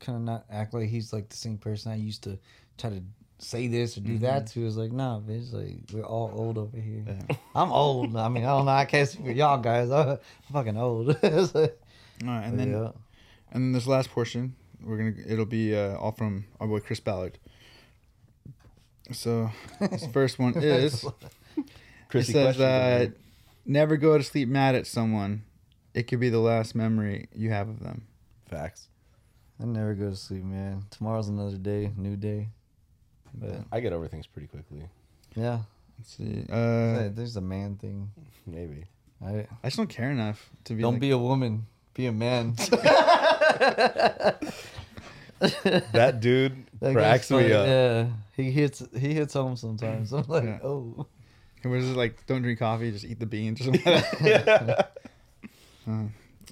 kind 0.00 0.16
of 0.16 0.22
not 0.24 0.44
act 0.50 0.74
like 0.74 0.88
he's 0.88 1.12
like 1.12 1.28
the 1.28 1.36
same 1.36 1.58
person 1.58 1.92
I 1.92 1.96
used 1.96 2.24
to 2.24 2.38
try 2.78 2.90
to 2.90 3.02
say 3.38 3.66
this 3.68 3.96
or 3.96 4.00
do 4.00 4.18
that 4.18 4.46
to. 4.48 4.66
It's 4.66 4.76
like, 4.76 4.92
nah, 4.92 5.20
bitch, 5.20 5.52
like 5.52 5.76
we're 5.92 6.04
all 6.04 6.32
old 6.34 6.58
over 6.58 6.76
here. 6.76 7.04
I'm 7.54 7.70
old. 7.72 8.16
I 8.16 8.28
mean, 8.28 8.44
I 8.44 8.48
don't 8.48 8.64
know. 8.66 8.72
I 8.72 8.84
can't 8.84 9.08
speak 9.08 9.26
for 9.26 9.32
y'all 9.32 9.58
guys. 9.58 9.90
I'm 9.90 10.18
fucking 10.52 10.76
old. 10.76 11.08
Like- 11.22 11.54
All 12.24 12.28
right, 12.28 12.44
and 12.44 12.58
then 12.58 12.70
yeah. 12.72 12.90
and 13.52 13.62
then 13.64 13.72
this 13.72 13.86
last 13.86 14.10
portion, 14.10 14.54
we're 14.82 14.96
gonna 14.98 15.14
it'll 15.26 15.44
be 15.46 15.76
uh, 15.76 15.96
all 15.96 16.12
from 16.12 16.44
our 16.60 16.66
boy 16.66 16.80
Chris 16.80 17.00
Ballard. 17.00 17.38
So 19.12 19.50
this 19.80 20.06
first 20.06 20.38
one 20.38 20.54
is. 20.56 21.04
It 22.14 22.24
says 22.24 22.56
that 22.58 23.00
over 23.08 23.14
never 23.64 23.96
go 23.96 24.16
to 24.18 24.24
sleep 24.24 24.48
mad 24.48 24.74
at 24.74 24.86
someone. 24.86 25.44
It 25.94 26.04
could 26.04 26.20
be 26.20 26.30
the 26.30 26.38
last 26.38 26.74
memory 26.74 27.28
you 27.34 27.50
have 27.50 27.68
of 27.68 27.80
them. 27.80 28.02
facts. 28.48 28.88
I 29.60 29.64
never 29.66 29.94
go 29.94 30.10
to 30.10 30.16
sleep, 30.16 30.42
man. 30.44 30.84
Tomorrow's 30.90 31.28
another 31.28 31.56
day, 31.56 31.92
new 31.96 32.16
day. 32.16 32.48
But 33.34 33.60
I 33.70 33.80
get 33.80 33.92
over 33.92 34.08
things 34.08 34.26
pretty 34.26 34.48
quickly. 34.48 34.82
yeah, 35.36 35.60
Let's 35.98 36.16
see. 36.16 36.44
Hey, 36.48 37.06
Uh, 37.06 37.10
there's 37.14 37.36
a 37.36 37.40
man 37.40 37.76
thing. 37.76 38.10
Maybe. 38.46 38.84
I 39.24 39.46
I 39.62 39.68
just 39.68 39.76
don't 39.76 39.88
care 39.88 40.10
enough 40.10 40.50
to 40.64 40.74
be. 40.74 40.82
don't 40.82 40.94
like, 40.94 41.00
be 41.00 41.10
a 41.12 41.18
woman, 41.18 41.66
be 41.94 42.06
a 42.06 42.12
man. 42.12 42.56
That 45.92 46.18
dude 46.20 46.66
That 46.80 46.92
cracks 46.94 47.30
me 47.30 47.52
up. 47.52 47.66
Yeah, 47.66 48.06
he 48.36 48.50
hits 48.52 48.82
he 48.96 49.12
hits 49.14 49.34
home 49.34 49.56
sometimes. 49.56 50.12
I'm 50.12 50.24
like, 50.28 50.44
Yeah. 50.44 50.58
oh, 50.62 51.06
Was 51.64 51.88
it 51.90 51.96
like 51.96 52.26
don't 52.26 52.42
drink 52.42 52.58
coffee, 52.58 52.90
just 52.90 53.04
eat 53.04 53.18
the 53.20 53.26
beans 53.26 53.60
or 53.60 53.64
something? 53.64 53.82
like 53.92 54.10
that? 54.20 54.96
Uh, 55.88 56.04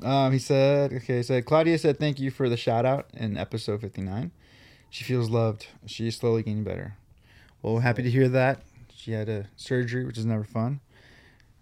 um, 0.07 0.33
he 0.33 0.39
said, 0.39 0.93
okay, 0.93 1.19
he 1.19 1.23
said 1.23 1.45
Claudia 1.45 1.79
said 1.79 1.99
thank 1.99 2.19
you 2.21 2.31
for 2.31 2.49
the 2.49 2.57
shout 2.57 2.85
out 2.87 3.07
in 3.15 3.37
episode 3.37 3.81
fifty 3.81 4.03
nine. 4.03 4.31
She 4.89 5.05
feels 5.05 5.29
loved. 5.31 5.67
She's 5.87 6.17
slowly 6.17 6.43
getting 6.43 6.65
better. 6.65 6.97
Well, 7.63 7.79
happy 7.79 8.03
to 8.03 8.11
hear 8.11 8.29
that. 8.29 8.63
She 8.95 9.13
had 9.13 9.29
a 9.29 9.47
surgery, 9.57 10.05
which 10.05 10.19
is 10.19 10.25
never 10.27 10.45
fun, 10.45 10.81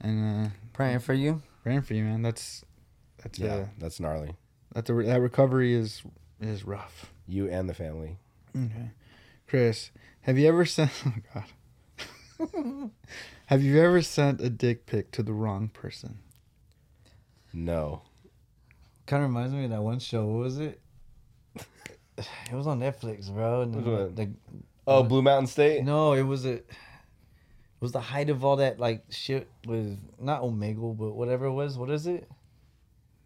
and 0.01 0.47
uh, 0.47 0.51
praying 0.73 1.01
for 1.01 1.15
you. 1.15 1.43
praying 1.63 1.83
for 1.83 1.95
you, 1.95 2.05
man. 2.05 2.23
That's 2.23 2.65
that's 3.23 3.39
Yeah, 3.39 3.55
uh, 3.55 3.67
that's 3.79 3.99
gnarly. 4.01 4.37
that's 4.75 4.89
a, 4.91 4.95
that 4.95 5.21
recovery 5.21 5.75
is 5.75 6.03
is 6.41 6.65
rough. 6.65 7.13
You 7.27 7.49
and 7.49 7.69
the 7.69 7.75
family. 7.75 8.17
Okay. 8.57 8.91
Chris, 9.47 9.91
have 10.23 10.39
you 10.39 10.49
ever 10.49 10.65
sent 10.65 10.91
oh 11.07 11.13
god. 11.35 12.91
Have 13.49 13.63
you 13.63 13.81
ever 13.83 14.01
sent 14.03 14.41
a 14.41 14.49
dick 14.49 14.87
pic 14.87 15.11
to 15.13 15.23
the 15.23 15.33
wrong 15.33 15.69
person? 15.69 16.19
No. 17.53 18.03
Kind 19.07 19.23
of 19.25 19.31
reminds 19.31 19.53
me 19.55 19.65
of 19.65 19.71
that 19.71 19.83
one 19.83 19.99
show. 19.99 20.27
What 20.27 20.39
was 20.45 20.59
it? 20.59 20.81
It 22.17 22.53
was 22.53 22.67
on 22.67 22.81
Netflix, 22.81 23.33
bro. 23.33 23.63
And 23.63 23.75
Which 23.77 23.85
the- 23.85 23.91
one? 23.91 24.15
the- 24.15 24.31
Oh, 24.87 25.03
Blue 25.03 25.21
Mountain 25.23 25.47
State. 25.49 25.85
no, 25.85 26.15
it 26.15 26.23
was 26.23 26.47
a. 26.47 26.55
It 26.55 26.65
was 27.81 27.93
the 27.93 28.01
height 28.01 28.31
of 28.31 28.43
all 28.45 28.57
that 28.57 28.81
like 28.81 29.05
shit 29.11 29.49
with 29.67 29.99
not 30.19 30.41
Omegle, 30.43 30.97
but 30.97 31.13
whatever 31.13 31.45
it 31.45 31.53
was. 31.53 31.77
What 31.79 31.91
is 31.91 32.07
it? 32.07 32.27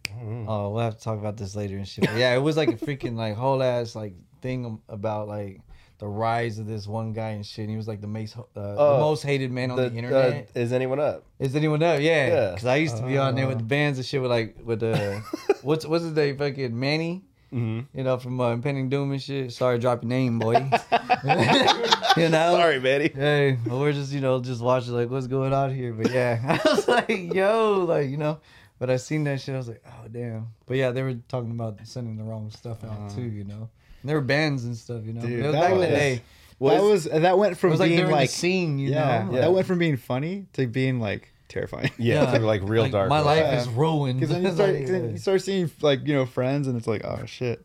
Mm. 0.09 0.45
Oh, 0.49 0.71
we'll 0.71 0.83
have 0.83 0.99
to 0.99 1.03
talk 1.03 1.19
about 1.19 1.37
this 1.37 1.55
later 1.57 1.77
and 1.77 1.87
shit. 1.87 2.05
But 2.05 2.17
yeah, 2.17 2.35
it 2.35 2.41
was 2.41 2.57
like 2.57 2.69
a 2.69 2.73
freaking 2.77 3.15
like 3.17 3.35
whole 3.37 3.63
ass 3.63 3.95
like 3.95 4.15
thing 4.43 4.81
about 4.89 5.29
like 5.29 5.61
the 6.03 6.09
rise 6.09 6.59
of 6.59 6.67
this 6.67 6.89
one 6.89 7.13
guy 7.13 7.29
and 7.31 7.47
shit. 7.47 7.61
And 7.63 7.71
he 7.71 7.77
was 7.77 7.87
like 7.87 8.01
the 8.01 8.09
most 8.09 8.37
uh, 8.37 8.43
the 8.55 8.75
Oh, 8.77 8.99
most 8.99 9.23
hated 9.23 9.53
man 9.53 9.71
on 9.71 9.77
the, 9.77 9.89
The- 9.89 9.97
internet. 9.97 10.51
uh, 10.57 10.59
is 10.59 10.73
anyone 10.73 10.99
up? 10.99 11.23
Is 11.39 11.55
anyone 11.55 11.81
up? 11.81 12.01
Yeah, 12.01 12.27
Yeah. 12.27 12.51
because 12.51 12.67
I 12.67 12.77
used 12.77 12.97
to 12.97 13.05
be 13.05 13.17
on 13.19 13.37
there 13.37 13.47
with 13.47 13.59
the 13.59 13.65
bands 13.65 13.99
and 13.99 14.05
shit 14.05 14.21
with 14.21 14.31
like 14.33 14.57
with 14.65 14.81
the 14.81 15.23
what's 15.63 15.87
what's 15.87 16.03
his 16.03 16.13
name? 16.13 16.37
Fucking 16.39 16.79
Manny. 16.79 17.23
Mm-hmm. 17.53 17.97
You 17.99 18.03
know, 18.05 18.17
from 18.19 18.41
uh, 18.41 18.51
Impending 18.53 18.89
Doom 18.89 19.13
and 19.13 19.23
shit. 19.23 19.53
Sorry, 19.53 19.79
drop 19.79 20.03
your 20.03 20.09
name, 20.09 20.39
boy. 20.41 20.55
you 22.17 22.29
know. 22.31 22.57
Sorry, 22.57 22.81
Manny. 22.81 23.09
Hey, 23.15 23.59
well, 23.67 23.79
we're 23.79 23.93
just 23.93 24.13
you 24.13 24.21
know 24.21 24.41
just 24.41 24.61
watching 24.61 24.95
like 24.95 25.09
what's 25.11 25.27
going 25.29 25.53
on 25.53 25.73
here, 25.75 25.93
but 25.93 26.11
yeah, 26.11 26.41
I 26.65 26.69
was 26.69 26.89
like, 26.89 27.33
yo, 27.35 27.85
like 27.89 28.09
you 28.11 28.17
know, 28.17 28.41
but 28.79 28.91
I 28.91 28.97
seen 28.97 29.25
that 29.25 29.41
shit, 29.41 29.55
I 29.55 29.59
was 29.59 29.69
like, 29.69 29.83
oh 29.87 30.09
damn, 30.11 30.49
but 30.67 30.77
yeah, 30.77 30.91
they 30.91 31.03
were 31.03 31.15
talking 31.29 31.51
about 31.53 31.79
sending 31.85 32.17
the 32.17 32.25
wrong 32.25 32.51
stuff 32.51 32.83
out 32.85 33.11
too, 33.15 33.23
you 33.23 33.45
know. 33.45 33.69
And 34.03 34.09
there 34.09 34.17
were 34.17 34.23
bands 34.25 34.65
and 34.65 34.77
stuff, 34.77 35.05
you 35.05 35.13
know. 35.13 35.21
Dude, 35.23 35.43
was 35.45 35.53
that 35.53 35.61
back 35.61 35.73
in 35.73 35.79
the 35.79 35.87
was- 35.87 35.89
day. 35.89 36.23
that 36.61 36.83
was 36.83 37.05
that 37.05 37.39
went 37.39 37.53
It 37.53 37.57
from 37.57 37.71
was 37.71 37.81
like 37.81 37.89
being 37.89 37.99
during 38.01 38.13
like 38.13 38.31
scene, 38.31 38.79
you 38.79 38.91
yeah, 38.91 39.25
know. 39.25 39.35
Yeah. 39.35 39.41
that 39.43 39.53
went 39.53 39.67
from 39.67 39.79
being 39.79 39.97
funny 39.97 40.47
to 40.55 40.67
being 40.67 41.01
like 41.01 41.33
terrifying. 41.49 41.91
Yeah, 41.99 42.33
Yeah. 42.33 42.39
like 42.39 42.63
real 42.65 42.83
Like, 42.85 42.93
dark. 42.93 43.09
my 43.09 43.21
life 43.21 43.41
Yeah. 43.41 43.61
is 43.61 43.69
ruined. 43.69 44.21
Because 44.21 44.35
then 44.35 44.43
you 44.47 44.53
start, 44.53 44.71
like, 44.71 44.81
'cause 44.83 44.91
then 44.91 45.11
you 45.13 45.19
start 45.19 45.43
seeing 45.43 45.71
like 45.81 46.07
you 46.07 46.15
know 46.15 46.27
friends, 46.27 46.67
and 46.69 46.77
it's 46.77 46.87
like 46.87 47.05
oh 47.05 47.25
shit. 47.27 47.65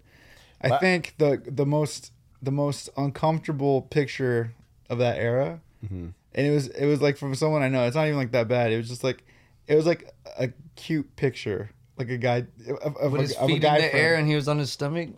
I 0.62 0.70
But- 0.70 0.82
think 0.82 1.16
the 1.18 1.42
the 1.46 1.66
most 1.66 2.12
the 2.42 2.52
most 2.52 2.90
uncomfortable 2.98 3.82
picture 3.84 4.54
of 4.90 4.98
that 5.00 5.18
era, 5.18 5.60
Mm-hmm. 5.86 6.08
and 6.36 6.48
it 6.48 6.52
was 6.52 6.68
it 6.68 6.86
was 6.86 7.02
like 7.02 7.18
from 7.18 7.34
someone 7.36 7.62
I 7.62 7.70
know. 7.70 7.86
It's 7.86 7.96
not 7.96 8.06
even 8.08 8.18
like 8.18 8.32
that 8.32 8.48
bad. 8.48 8.72
It 8.72 8.78
was 8.78 8.88
just 8.90 9.04
like 9.04 9.24
it 9.68 9.76
was 9.76 9.86
like 9.86 10.12
a 10.40 10.50
cute 10.76 11.16
picture, 11.16 11.70
like 11.98 12.10
a 12.10 12.18
guy 12.18 12.46
of, 12.84 12.96
of, 12.98 13.12
with 13.12 13.20
a, 13.20 13.24
his 13.24 13.34
of 13.34 13.44
a 13.44 13.48
feet 13.48 13.56
in 13.58 13.62
guy 13.62 13.82
the 13.82 13.90
friend. 13.90 14.06
air 14.06 14.16
and 14.16 14.28
he 14.28 14.36
was 14.36 14.48
on 14.48 14.58
his 14.60 14.72
stomach. 14.72 15.10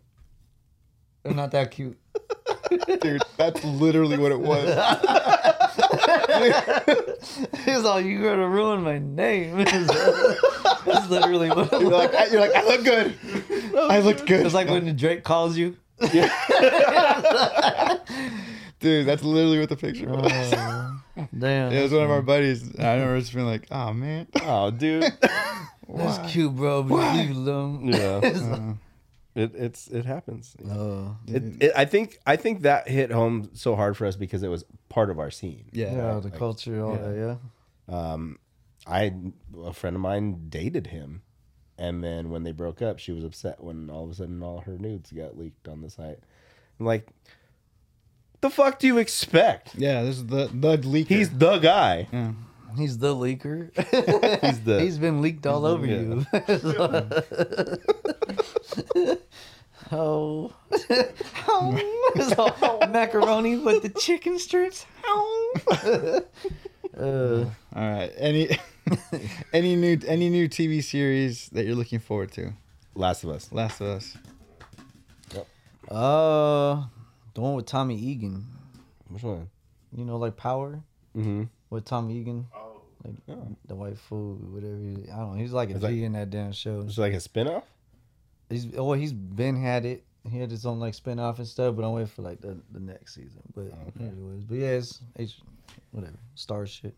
They're 1.24 1.34
not 1.34 1.52
that 1.52 1.72
cute. 1.72 1.98
dude. 3.02 3.22
That's 3.38 3.64
literally 3.64 4.18
what 4.18 4.32
it 4.32 4.40
was. 4.40 4.70
He's 7.66 7.86
all, 7.86 8.00
you 8.02 8.24
gonna 8.24 8.48
ruin 8.48 8.82
my 8.84 9.00
name. 9.00 9.58
That's 10.86 11.10
literally 11.10 11.50
what 11.50 11.72
it 11.74 11.82
You're 11.82 11.90
was. 11.92 12.14
like, 12.14 12.32
you're 12.32 12.42
like, 12.42 12.56
I 12.56 12.64
look 12.64 12.84
good. 12.84 13.16
I 13.76 14.00
looked 14.00 14.26
good. 14.26 14.46
It's 14.46 14.56
like 14.56 14.70
when 14.70 14.96
Drake 14.96 15.24
calls 15.24 15.58
you. 15.58 15.78
Yeah. 16.14 16.30
dude. 18.80 19.06
That's 19.06 19.24
literally 19.24 19.60
what 19.60 19.70
the 19.70 19.76
picture 19.76 20.08
was. 20.10 20.32
Oh, 20.54 21.02
damn. 21.38 21.72
It 21.74 21.84
was 21.84 21.92
one 21.92 22.04
of 22.04 22.12
our 22.12 22.22
buddies. 22.22 22.64
I 22.80 22.94
remember 22.94 23.20
just 23.20 23.34
being 23.34 23.46
like, 23.46 23.68
"Oh 23.72 23.92
man, 23.94 24.28
Oh, 24.44 24.72
dude. 24.72 25.04
That's 25.94 26.32
cute, 26.32 26.56
bro. 26.56 26.84
But 26.84 27.02
just 27.02 27.16
leave 27.18 27.30
it 27.32 27.36
alone. 27.36 27.88
Yeah. 27.88 28.74
It 29.40 29.56
it's 29.56 29.88
it 29.88 30.06
happens. 30.06 30.56
Oh. 30.70 31.18
It, 31.28 31.44
it, 31.64 31.72
I 31.76 31.86
think 31.86 32.20
I 32.26 32.36
think 32.36 32.62
that 32.64 32.88
hit 32.88 33.12
home 33.12 33.50
so 33.54 33.76
hard 33.76 33.96
for 33.98 34.06
us 34.06 34.16
because 34.16 34.44
it 34.44 34.50
was 34.50 34.66
part 34.90 35.10
of 35.10 35.20
our 35.20 35.32
scene. 35.32 35.66
yeah." 35.72 35.94
Yeah, 35.94 36.20
the 36.20 36.32
culture, 36.32 36.84
all 36.84 36.96
that, 36.96 37.16
yeah. 37.16 37.36
Um, 37.94 38.40
I 38.86 39.14
a 39.64 39.74
friend 39.74 39.96
of 39.96 40.02
mine 40.02 40.50
dated 40.50 40.88
him, 40.88 41.22
and 41.78 42.04
then 42.04 42.30
when 42.30 42.44
they 42.44 42.52
broke 42.52 42.82
up, 42.82 43.00
she 43.00 43.12
was 43.12 43.24
upset 43.24 43.64
when 43.64 43.90
all 43.90 44.04
of 44.04 44.12
a 44.12 44.14
sudden 44.16 44.42
all 44.44 44.62
her 44.62 44.78
nudes 44.78 45.12
got 45.12 45.38
leaked 45.38 45.68
on 45.68 45.82
the 45.82 45.90
site. 45.90 46.20
I'm 46.80 46.86
like, 46.86 47.08
the 48.42 48.50
fuck 48.50 48.80
do 48.80 48.88
you 48.88 48.98
expect? 48.98 49.76
Yeah, 49.76 50.04
this 50.04 50.18
is 50.18 50.28
the 50.28 50.50
the 50.54 50.78
leaker. 50.78 51.08
He's 51.08 51.30
the 51.30 51.58
guy. 51.60 52.08
He's 52.78 52.98
the 52.98 53.14
leaker. 53.16 53.72
He's 54.42 54.62
the 54.62 54.80
He's 54.82 54.98
been 54.98 55.22
leaked 55.22 55.46
all 55.46 55.66
over 55.66 55.86
you. 55.86 56.26
oh. 59.92 60.52
oh. 61.48 62.88
Macaroni 62.90 63.58
with 63.58 63.84
the 63.84 63.90
chicken 63.90 64.40
strips. 64.40 64.86
Oh. 65.06 66.22
uh, 66.98 67.46
All 67.76 67.76
right. 67.76 68.12
Any 68.18 68.50
any 69.54 69.76
new 69.76 70.00
any 70.08 70.30
new 70.30 70.48
TV 70.50 70.84
series 70.84 71.50
that 71.50 71.66
you're 71.66 71.76
looking 71.76 72.00
forward 72.00 72.32
to? 72.34 72.54
Last 72.96 73.24
of 73.24 73.30
Us. 73.32 73.52
Last 73.52 73.82
of 73.82 73.88
Us. 73.88 74.18
Yep. 75.34 75.48
uh, 75.90 76.84
the 77.34 77.42
one 77.42 77.56
with 77.56 77.66
Tommy 77.66 77.96
Egan. 77.98 78.46
Which 79.08 79.24
one? 79.24 79.50
You 79.96 80.06
know, 80.06 80.18
like 80.18 80.38
Power 80.38 80.82
Mm-hmm. 81.18 81.44
With 81.70 81.86
Tom 81.86 82.10
Egan. 82.12 82.48
Like 83.06 83.16
the 83.66 83.76
white 83.76 83.98
fool, 83.98 84.36
whatever. 84.36 84.76
He, 84.76 85.10
I 85.12 85.18
don't 85.20 85.34
know. 85.36 85.42
He's 85.42 85.54
like 85.54 85.70
a 85.70 85.76
It's 85.76 85.82
G 85.82 85.86
like- 85.88 85.96
in 86.04 86.12
that 86.14 86.30
damn 86.30 86.52
show. 86.52 86.82
It's 86.82 86.98
like 86.98 87.14
a 87.14 87.18
spinoff. 87.18 87.64
He's 88.50 88.68
oh 88.78 88.94
he's 88.94 89.14
been 89.14 89.56
had 89.62 89.86
it. 89.86 90.04
He 90.30 90.38
had 90.38 90.52
his 90.52 90.66
own 90.66 90.80
like 90.82 90.94
spinoff 90.96 91.38
and 91.38 91.48
stuff, 91.48 91.76
but 91.78 91.86
I'm 91.86 91.94
waiting 91.94 92.08
for 92.08 92.24
like 92.24 92.42
the, 92.42 92.58
the 92.72 92.80
next 92.82 93.16
season. 93.16 93.42
But 93.56 93.72
anyways, 94.00 94.44
but 94.44 94.58
yeah, 94.58 94.68
it's 94.72 95.00
H, 95.18 95.38
whatever 95.92 96.18
star 96.36 96.66
shit. 96.66 96.94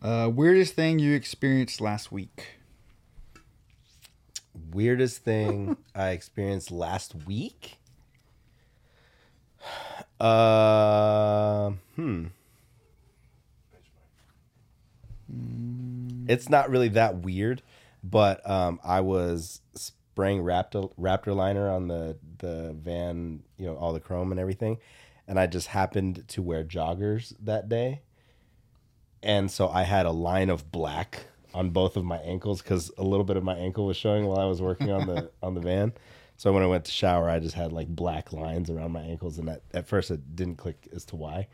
Uh, 0.00 0.30
weirdest 0.32 0.74
thing 0.74 0.98
you 1.00 1.14
experienced 1.14 1.80
last 1.80 2.12
week? 2.12 2.58
Weirdest 4.72 5.24
thing 5.24 5.76
I 5.94 6.10
experienced 6.10 6.70
last 6.70 7.14
week. 7.26 7.78
Uh, 10.18 11.72
hmm. 11.96 12.26
It's 16.28 16.48
not 16.48 16.70
really 16.70 16.88
that 16.88 17.18
weird, 17.18 17.62
but 18.02 18.48
um, 18.48 18.80
I 18.84 19.00
was 19.00 19.60
spraying 19.74 20.42
Raptor 20.42 20.92
Raptor 20.98 21.34
liner 21.34 21.70
on 21.70 21.88
the 21.88 22.16
the 22.38 22.74
van, 22.78 23.42
you 23.58 23.66
know, 23.66 23.76
all 23.76 23.92
the 23.92 24.00
chrome 24.00 24.30
and 24.30 24.40
everything, 24.40 24.78
and 25.28 25.38
I 25.38 25.46
just 25.46 25.68
happened 25.68 26.24
to 26.28 26.42
wear 26.42 26.64
joggers 26.64 27.34
that 27.40 27.68
day, 27.68 28.02
and 29.22 29.50
so 29.50 29.68
I 29.68 29.82
had 29.82 30.06
a 30.06 30.10
line 30.10 30.50
of 30.50 30.70
black 30.70 31.26
on 31.54 31.70
both 31.70 31.96
of 31.96 32.04
my 32.04 32.18
ankles 32.18 32.60
because 32.60 32.92
a 32.98 33.02
little 33.02 33.24
bit 33.24 33.36
of 33.36 33.42
my 33.42 33.56
ankle 33.56 33.86
was 33.86 33.96
showing 33.96 34.26
while 34.26 34.38
I 34.38 34.44
was 34.44 34.60
working 34.60 34.90
on 34.90 35.06
the 35.06 35.30
on 35.42 35.54
the 35.54 35.60
van. 35.60 35.92
So 36.38 36.52
when 36.52 36.62
I 36.62 36.66
went 36.66 36.84
to 36.84 36.92
shower, 36.92 37.30
I 37.30 37.38
just 37.38 37.54
had 37.54 37.72
like 37.72 37.88
black 37.88 38.32
lines 38.32 38.68
around 38.68 38.92
my 38.92 39.00
ankles, 39.00 39.38
and 39.38 39.48
at, 39.48 39.62
at 39.72 39.88
first 39.88 40.10
it 40.10 40.36
didn't 40.36 40.56
click 40.56 40.88
as 40.94 41.04
to 41.06 41.16
why. 41.16 41.48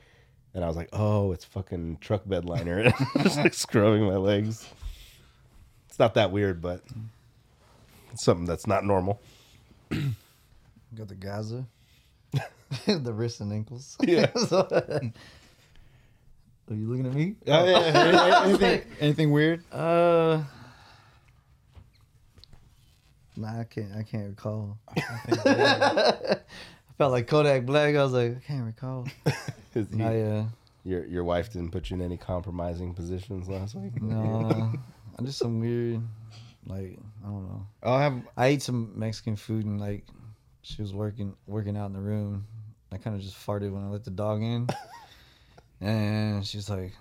And 0.55 0.63
I 0.65 0.69
was 0.69 0.77
like, 0.77 0.91
"Oh, 0.93 1.33
it's 1.33 1.45
fucking 1.47 1.99
truck 2.01 2.23
bed 2.29 2.45
liner," 2.45 2.93
just 3.23 3.39
like 3.39 3.55
scrubbing 3.55 4.05
my 4.05 4.17
legs. 4.17 4.69
It's 5.89 5.99
not 5.99 6.15
that 6.15 6.31
weird, 6.31 6.61
but 6.61 6.83
it's 8.13 8.25
something 8.25 8.45
that's 8.47 8.67
not 8.67 8.85
normal. 8.85 9.21
Got 9.91 11.09
the 11.09 11.15
Gaza, 11.15 11.65
the 12.87 13.13
wrists 13.13 13.41
and 13.41 13.53
ankles. 13.53 13.97
Yeah. 14.03 14.31
So- 14.35 14.69
Are 16.71 16.75
you 16.75 16.87
looking 16.89 17.07
at 17.07 17.15
me? 17.15 17.35
Yeah, 17.45 17.65
yeah, 17.65 18.11
yeah. 18.11 18.45
anything, 18.45 18.83
anything 19.01 19.31
weird? 19.33 19.63
Uh, 19.73 20.43
nah, 23.37 23.61
I 23.61 23.65
can't. 23.65 23.93
I 23.97 24.03
can't 24.03 24.29
recall. 24.29 24.79
I 24.97 26.37
felt 27.03 27.13
like 27.13 27.27
Kodak 27.27 27.67
Black. 27.67 27.97
I 27.97 28.03
was 28.05 28.13
like, 28.13 28.37
I 28.37 28.41
can't 28.41 28.65
recall. 28.65 29.09
Is 29.75 29.93
he- 29.93 30.03
I 30.05 30.21
uh, 30.21 30.45
your 30.85 31.05
your 31.07 31.25
wife 31.25 31.53
didn't 31.53 31.73
put 31.73 31.91
you 31.91 31.97
in 31.97 32.03
any 32.03 32.17
compromising 32.17 32.95
positions 32.95 33.49
last 33.49 33.75
week. 33.75 34.01
no, 34.01 34.73
I 35.19 35.23
just 35.25 35.39
some 35.39 35.59
weird, 35.59 36.01
like 36.65 36.99
I 37.25 37.27
don't 37.27 37.43
know. 37.49 37.67
I'll 37.83 37.99
have. 37.99 38.23
I 38.37 38.47
ate 38.47 38.63
some 38.63 38.93
Mexican 38.95 39.35
food 39.35 39.65
and 39.65 39.81
like 39.81 40.05
she 40.63 40.81
was 40.81 40.95
working 40.95 41.35
working 41.49 41.77
out 41.77 41.87
in 41.87 41.93
the 41.93 42.01
room. 42.01 42.47
I 42.93 42.99
kind 42.99 43.17
of 43.17 43.23
just 43.23 43.37
farted 43.37 43.73
when 43.73 43.83
I 43.85 43.89
let 43.89 44.05
the 44.05 44.11
dog 44.13 44.41
in, 44.43 44.69
and 45.81 46.47
she's 46.47 46.71
like, 46.71 46.93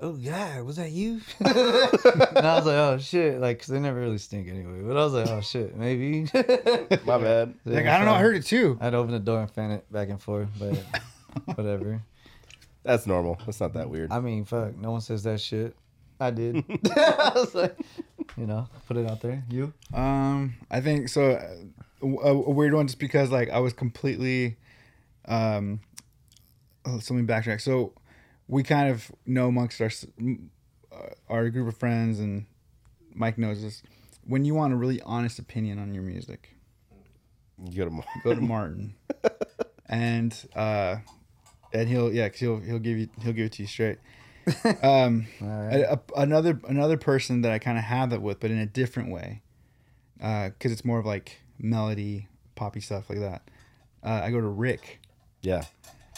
"Oh 0.00 0.12
God, 0.12 0.62
was 0.64 0.76
that 0.76 0.90
you?" 0.90 1.20
and 1.40 1.48
I 1.48 2.56
was 2.56 2.66
like, 2.66 2.76
"Oh 2.76 2.98
shit!" 3.00 3.40
Like, 3.40 3.58
cause 3.60 3.68
they 3.68 3.80
never 3.80 3.98
really 4.00 4.18
stink 4.18 4.48
anyway. 4.48 4.80
But 4.82 4.96
I 4.96 5.04
was 5.04 5.12
like, 5.12 5.28
"Oh 5.28 5.40
shit, 5.40 5.76
maybe." 5.76 6.22
My 7.04 7.18
bad. 7.18 7.54
Like, 7.64 7.86
I 7.86 7.96
don't 7.98 8.06
know. 8.06 8.14
I 8.14 8.20
heard 8.20 8.36
it 8.36 8.44
too. 8.46 8.78
I'd 8.80 8.94
open 8.94 9.12
the 9.12 9.18
door 9.18 9.40
and 9.40 9.50
fan 9.50 9.70
it 9.72 9.90
back 9.92 10.08
and 10.08 10.20
forth, 10.20 10.48
but 10.58 10.76
whatever. 11.56 12.02
That's 12.84 13.06
normal. 13.06 13.38
That's 13.44 13.60
not 13.60 13.74
that 13.74 13.90
weird. 13.90 14.10
I 14.12 14.20
mean, 14.20 14.44
fuck, 14.44 14.76
no 14.76 14.92
one 14.92 15.00
says 15.00 15.22
that 15.24 15.40
shit. 15.40 15.76
I 16.20 16.30
did. 16.30 16.64
I 16.96 17.32
was 17.34 17.54
like, 17.54 17.76
you 18.36 18.46
know, 18.46 18.68
put 18.86 18.96
it 18.96 19.08
out 19.08 19.20
there. 19.20 19.44
You? 19.50 19.72
Um, 19.94 20.54
I 20.70 20.80
think 20.80 21.08
so. 21.08 21.32
uh, 21.32 22.06
A, 22.06 22.28
a 22.28 22.50
weird 22.50 22.74
one, 22.74 22.86
just 22.86 22.98
because 22.98 23.30
like 23.30 23.50
I 23.50 23.58
was 23.60 23.72
completely, 23.72 24.56
um, 25.26 25.80
oh, 26.86 26.94
let 26.94 27.10
me 27.10 27.22
backtrack. 27.22 27.60
So, 27.60 27.92
we 28.48 28.62
kind 28.62 28.90
of 28.90 29.10
know 29.26 29.46
amongst 29.48 29.80
our 29.80 29.90
uh, 30.92 30.96
our 31.28 31.48
group 31.50 31.68
of 31.68 31.76
friends, 31.76 32.18
and 32.18 32.46
Mike 33.14 33.38
knows 33.38 33.62
this. 33.62 33.82
When 34.26 34.44
you 34.44 34.54
want 34.54 34.72
a 34.72 34.76
really 34.76 35.00
honest 35.02 35.38
opinion 35.38 35.78
on 35.78 35.94
your 35.94 36.02
music, 36.02 36.56
You 37.64 37.76
go 37.78 37.84
to 37.84 37.90
Mar- 37.90 38.04
go 38.24 38.34
to 38.34 38.40
Martin, 38.54 38.94
and 39.86 40.34
uh, 40.54 40.96
and 41.72 41.88
he'll 41.88 42.12
yeah, 42.12 42.28
cause 42.28 42.38
he'll 42.40 42.60
he'll 42.60 42.78
give 42.78 42.98
you 42.98 43.08
he'll 43.22 43.32
give 43.32 43.46
it 43.46 43.52
to 43.52 43.62
you 43.62 43.68
straight. 43.68 43.98
Um, 44.82 45.26
a- 45.42 45.92
a- 45.92 46.00
another 46.22 46.58
another 46.66 46.96
person 46.96 47.42
that 47.42 47.52
I 47.52 47.58
kind 47.58 47.76
of 47.76 47.84
have 47.84 48.08
that 48.10 48.22
with, 48.22 48.40
but 48.40 48.50
in 48.50 48.56
a 48.58 48.64
different 48.66 49.10
way, 49.10 49.42
because 50.16 50.72
it's 50.72 50.86
more 50.86 50.98
of 50.98 51.04
like 51.04 51.40
melody, 51.58 52.28
poppy 52.54 52.80
stuff 52.80 53.10
like 53.10 53.18
that. 53.20 53.42
Uh, 54.02 54.20
I 54.24 54.30
go 54.30 54.40
to 54.40 54.46
Rick, 54.46 55.00
yeah. 55.42 55.64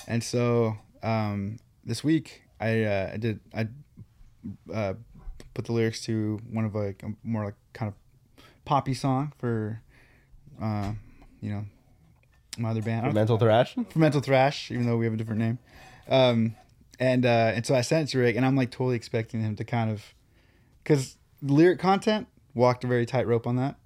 and 0.07 0.23
so 0.23 0.77
um, 1.03 1.59
this 1.85 2.03
week 2.05 2.43
I 2.61 2.83
uh, 2.85 3.11
I 3.15 3.17
did 3.17 3.41
I 3.55 3.69
uh, 4.73 4.95
put 5.55 5.65
the 5.67 5.73
lyrics 5.73 6.03
to 6.07 6.41
one 6.51 6.65
of 6.65 6.75
like 6.75 7.03
a 7.03 7.13
more 7.23 7.45
like 7.47 7.55
kind 7.73 7.93
of 7.93 8.45
poppy 8.65 8.95
song 8.95 9.33
for 9.39 9.81
uh, 10.61 10.93
you 11.41 11.51
know 11.51 11.65
my 12.59 12.71
other 12.71 12.83
band. 12.83 13.05
Don't- 13.05 13.15
Mental 13.15 13.39
thrash. 13.39 13.75
for 13.75 13.99
Mental 13.99 14.21
Thrash, 14.21 14.71
even 14.71 14.87
though 14.87 14.97
we 14.97 15.07
have 15.07 15.15
a 15.15 15.17
different 15.17 15.41
name. 15.41 15.59
Um, 16.09 16.57
and 16.99 17.25
uh, 17.25 17.53
and 17.55 17.65
so 17.65 17.75
I 17.75 17.81
sent 17.81 18.09
it 18.09 18.13
to 18.13 18.19
Rick, 18.19 18.37
and 18.37 18.45
I'm 18.45 18.57
like 18.57 18.71
totally 18.71 18.97
expecting 18.97 19.41
him 19.43 19.57
to 19.57 19.65
kind 19.65 19.91
of, 19.91 20.05
because 20.83 21.17
lyric 21.41 21.79
content 21.79 22.27
walked 22.55 22.85
a 22.85 22.87
very 22.87 23.07
tight 23.07 23.27
rope 23.27 23.47
on 23.47 23.57
that, 23.57 23.77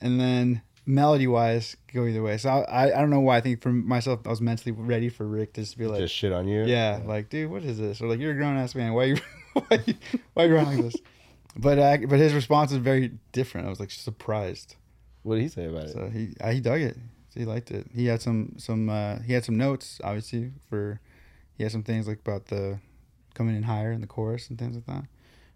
and 0.00 0.20
then 0.20 0.62
melody 0.86 1.26
wise 1.26 1.76
go 1.92 2.06
either 2.06 2.22
way. 2.22 2.36
So 2.36 2.48
I, 2.50 2.60
I 2.62 2.84
I 2.98 3.00
don't 3.00 3.10
know 3.10 3.20
why 3.20 3.36
I 3.38 3.40
think 3.40 3.62
for 3.62 3.70
myself 3.72 4.20
I 4.26 4.30
was 4.30 4.40
mentally 4.40 4.72
ready 4.72 5.08
for 5.08 5.26
Rick 5.26 5.54
to 5.54 5.62
just 5.62 5.78
be 5.78 5.86
like, 5.86 6.00
Just 6.00 6.14
shit 6.14 6.32
on 6.32 6.46
you. 6.48 6.64
yeah, 6.64 7.00
like 7.04 7.28
dude, 7.30 7.50
what 7.50 7.62
is 7.64 7.78
this? 7.78 8.00
Or 8.00 8.08
like 8.08 8.18
you're 8.20 8.32
a 8.32 8.34
grown 8.34 8.56
ass 8.56 8.74
man, 8.74 8.92
why 8.92 9.04
you 9.10 9.16
why 9.54 9.82
you 9.86 9.94
why 10.34 10.44
you 10.44 10.54
running 10.54 10.76
like 10.82 10.92
this? 10.92 11.00
But 11.56 11.78
uh, 11.78 11.98
but 12.08 12.18
his 12.18 12.34
response 12.34 12.72
is 12.72 12.78
very 12.78 13.12
different. 13.32 13.66
I 13.66 13.70
was 13.70 13.80
like 13.80 13.90
surprised. 13.90 14.76
What 15.22 15.36
did 15.36 15.42
he 15.42 15.48
say 15.48 15.66
about 15.66 15.84
it? 15.84 15.92
So 15.92 16.08
he 16.10 16.34
uh, 16.40 16.50
he 16.50 16.60
dug 16.60 16.80
it. 16.80 16.96
He 17.34 17.44
liked 17.44 17.70
it. 17.70 17.86
He 17.94 18.06
had 18.06 18.20
some 18.22 18.54
some 18.58 18.88
uh, 18.88 19.20
he 19.20 19.32
had 19.32 19.44
some 19.44 19.56
notes 19.56 20.00
obviously 20.04 20.52
for 20.68 21.00
he 21.56 21.62
had 21.62 21.72
some 21.72 21.82
things 21.82 22.06
like 22.08 22.18
about 22.20 22.46
the 22.46 22.78
coming 23.34 23.56
in 23.56 23.62
higher 23.64 23.90
in 23.92 24.00
the 24.00 24.06
chorus 24.06 24.50
and 24.50 24.58
things 24.58 24.74
like 24.76 24.86
that. 24.86 25.04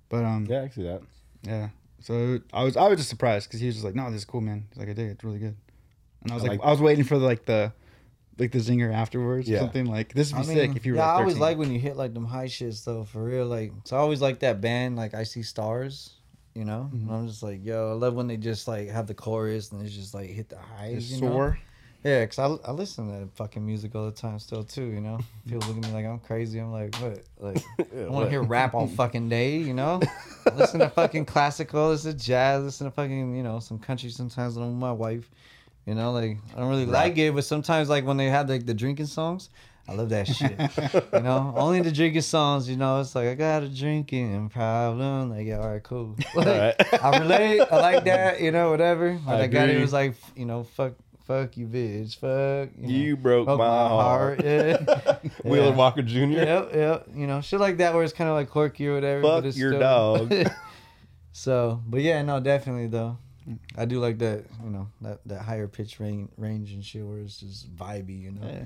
But 0.08 0.24
um 0.24 0.46
yeah, 0.48 0.62
I 0.62 0.68
see 0.68 0.82
that. 0.84 1.02
yeah. 1.42 1.68
So 2.00 2.40
I 2.52 2.62
was 2.64 2.76
I 2.76 2.86
was 2.88 2.98
just 2.98 3.08
surprised 3.10 3.48
because 3.48 3.60
he 3.60 3.66
was 3.66 3.74
just 3.76 3.84
like, 3.84 3.94
no, 3.94 4.06
this 4.10 4.20
is 4.20 4.24
cool, 4.24 4.40
man. 4.40 4.66
He's 4.70 4.78
like, 4.78 4.88
I 4.88 4.92
dig 4.92 5.08
it. 5.08 5.10
It's 5.12 5.24
really 5.24 5.38
good. 5.38 5.56
And 6.22 6.32
I 6.32 6.34
was 6.34 6.44
I 6.44 6.48
like, 6.48 6.60
like- 6.60 6.68
I 6.68 6.70
was 6.70 6.80
waiting 6.80 7.04
for 7.04 7.18
the, 7.18 7.24
like 7.24 7.44
the 7.44 7.72
like 8.38 8.52
the 8.52 8.58
zinger 8.58 8.92
afterwards 8.94 9.48
or 9.48 9.52
Yeah. 9.52 9.58
something 9.60 9.86
like 9.86 10.12
this 10.14 10.32
would 10.32 10.46
be 10.46 10.54
sick 10.54 10.76
if 10.76 10.86
you 10.86 10.92
were 10.92 10.98
yeah, 10.98 11.06
like 11.06 11.16
I 11.16 11.20
always 11.22 11.38
like 11.38 11.58
when 11.58 11.72
you 11.72 11.80
hit 11.80 11.96
like 11.96 12.14
them 12.14 12.24
high 12.24 12.46
shits 12.46 12.84
though, 12.84 13.02
for 13.04 13.24
real. 13.24 13.46
Like, 13.46 13.72
so 13.84 13.96
I 13.96 13.98
always 14.00 14.20
like 14.22 14.38
that 14.40 14.60
band, 14.60 14.96
like 14.96 15.12
I 15.14 15.24
See 15.24 15.42
Stars. 15.42 16.14
You 16.54 16.64
know, 16.64 16.90
Mm-hmm. 16.92 17.08
and 17.08 17.16
I'm 17.16 17.28
just 17.28 17.42
like, 17.42 17.64
yo, 17.64 17.90
I 17.90 17.92
love 17.94 18.14
when 18.14 18.26
they 18.26 18.36
just 18.36 18.66
like 18.66 18.88
have 18.88 19.06
the 19.06 19.14
chorus 19.14 19.70
and 19.70 19.80
it's 19.84 19.94
just 19.94 20.12
like 20.14 20.28
hit 20.30 20.48
the 20.48 20.58
highs. 20.58 21.08
Just 21.08 21.20
you 21.20 21.26
know? 21.28 21.32
soar. 21.32 21.58
Yeah, 22.04 22.24
cause 22.26 22.38
I, 22.38 22.68
I 22.68 22.72
listen 22.72 23.06
to 23.06 23.20
that 23.20 23.32
fucking 23.34 23.64
music 23.64 23.94
all 23.94 24.06
the 24.06 24.12
time 24.12 24.38
still 24.38 24.62
too. 24.62 24.84
You 24.84 25.00
know, 25.00 25.18
people 25.48 25.66
look 25.68 25.76
at 25.78 25.90
me 25.90 25.92
like 25.92 26.06
I'm 26.06 26.20
crazy. 26.20 26.60
I'm 26.60 26.70
like, 26.70 26.94
what? 26.96 27.24
Like, 27.38 27.64
I 27.96 28.08
want 28.08 28.26
to 28.26 28.30
hear 28.30 28.42
rap 28.42 28.74
all 28.74 28.86
fucking 28.86 29.28
day. 29.28 29.56
You 29.56 29.74
know, 29.74 30.00
I 30.46 30.54
listen 30.54 30.78
to 30.80 30.90
fucking 30.90 31.24
classical, 31.26 31.88
listen 31.88 32.16
to 32.16 32.24
jazz, 32.24 32.62
listen 32.62 32.86
to 32.86 32.92
fucking 32.92 33.36
you 33.36 33.42
know 33.42 33.58
some 33.58 33.78
country 33.78 34.10
sometimes 34.10 34.56
I'm 34.56 34.66
with 34.66 34.74
my 34.74 34.92
wife. 34.92 35.28
You 35.86 35.94
know, 35.94 36.12
like 36.12 36.36
I 36.54 36.60
don't 36.60 36.68
really 36.68 36.86
like 36.86 37.18
it, 37.18 37.34
but 37.34 37.44
sometimes 37.44 37.88
like 37.88 38.04
when 38.04 38.16
they 38.16 38.26
have 38.26 38.48
like 38.48 38.64
the 38.64 38.74
drinking 38.74 39.06
songs, 39.06 39.48
I 39.88 39.94
love 39.94 40.10
that 40.10 40.28
shit. 40.28 40.52
you 41.14 41.20
know, 41.20 41.54
only 41.56 41.80
the 41.80 41.90
drinking 41.90 42.20
songs. 42.20 42.68
You 42.68 42.76
know, 42.76 43.00
it's 43.00 43.14
like 43.14 43.26
I 43.26 43.34
got 43.34 43.62
a 43.62 43.68
drinking 43.68 44.50
problem. 44.50 45.30
Like, 45.30 45.46
yeah, 45.46 45.58
all 45.58 45.70
right, 45.70 45.82
cool. 45.82 46.14
Like, 46.34 46.46
right. 46.46 47.02
I 47.02 47.18
relate. 47.18 47.60
I 47.60 47.80
like 47.80 48.04
that. 48.04 48.40
You 48.40 48.52
know, 48.52 48.70
whatever. 48.70 49.14
Like, 49.14 49.26
I 49.26 49.36
that 49.38 49.48
guy 49.48 49.60
that 49.60 49.70
agree. 49.70 49.80
was 49.80 49.94
like, 49.94 50.14
you 50.36 50.44
know, 50.44 50.64
fuck, 50.64 50.92
fuck 51.28 51.56
you, 51.58 51.66
bitch, 51.66 52.16
fuck. 52.16 52.70
You, 52.76 52.82
know, 52.82 52.88
You 52.88 53.16
broke 53.16 53.46
my 53.46 53.54
heart. 53.66 54.40
Yeah. 54.44 55.18
Wheeler 55.44 55.66
Yeah. 55.68 55.74
Walker 55.76 56.02
Jr. 56.02 56.16
Yep, 56.24 56.70
yep. 56.74 57.06
You 57.14 57.26
know, 57.26 57.40
shit 57.42 57.60
like 57.60 57.76
that 57.76 57.94
where 57.94 58.02
it's 58.02 58.12
kind 58.14 58.28
of 58.30 58.34
like 58.34 58.48
quirky 58.50 58.88
or 58.88 58.94
whatever. 58.94 59.22
Fuck 59.22 59.42
but 59.42 59.46
it's 59.46 59.56
your 59.58 59.72
still- 59.74 60.26
dog. 60.26 60.48
so, 61.32 61.82
but 61.86 62.00
yeah, 62.00 62.22
no, 62.22 62.40
definitely 62.40 62.86
though. 62.88 63.18
I 63.76 63.84
do 63.84 63.98
like 64.00 64.18
that, 64.18 64.44
you 64.64 64.70
know, 64.70 64.88
that, 65.02 65.20
that 65.26 65.42
higher 65.42 65.68
pitch 65.68 66.00
range, 66.00 66.30
range 66.36 66.72
and 66.72 66.84
shit 66.84 67.06
where 67.06 67.18
it's 67.18 67.38
just 67.40 67.74
vibey, 67.76 68.20
you 68.20 68.32
know. 68.32 68.46
Yeah. 68.46 68.64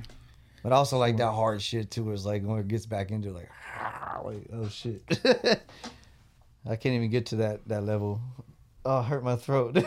But 0.63 0.73
also 0.73 0.99
like 0.99 1.17
that 1.19 1.33
hard 1.33 1.61
shit 1.61 1.91
too, 1.91 2.05
where 2.05 2.15
it's 2.15 2.25
like 2.25 2.43
when 2.45 2.59
it 2.61 2.69
gets 2.69 2.87
back 2.87 3.11
into 3.11 3.31
like, 3.33 3.51
like 4.25 4.47
oh 4.53 4.69
shit. 4.69 5.03
I 6.65 6.77
can't 6.77 6.95
even 6.95 7.11
get 7.11 7.27
to 7.27 7.37
that 7.37 7.67
that 7.67 7.85
level. 7.85 8.21
Oh, 8.85 8.99
I 8.99 9.03
hurt 9.05 9.23
my 9.25 9.37
throat. 9.37 9.77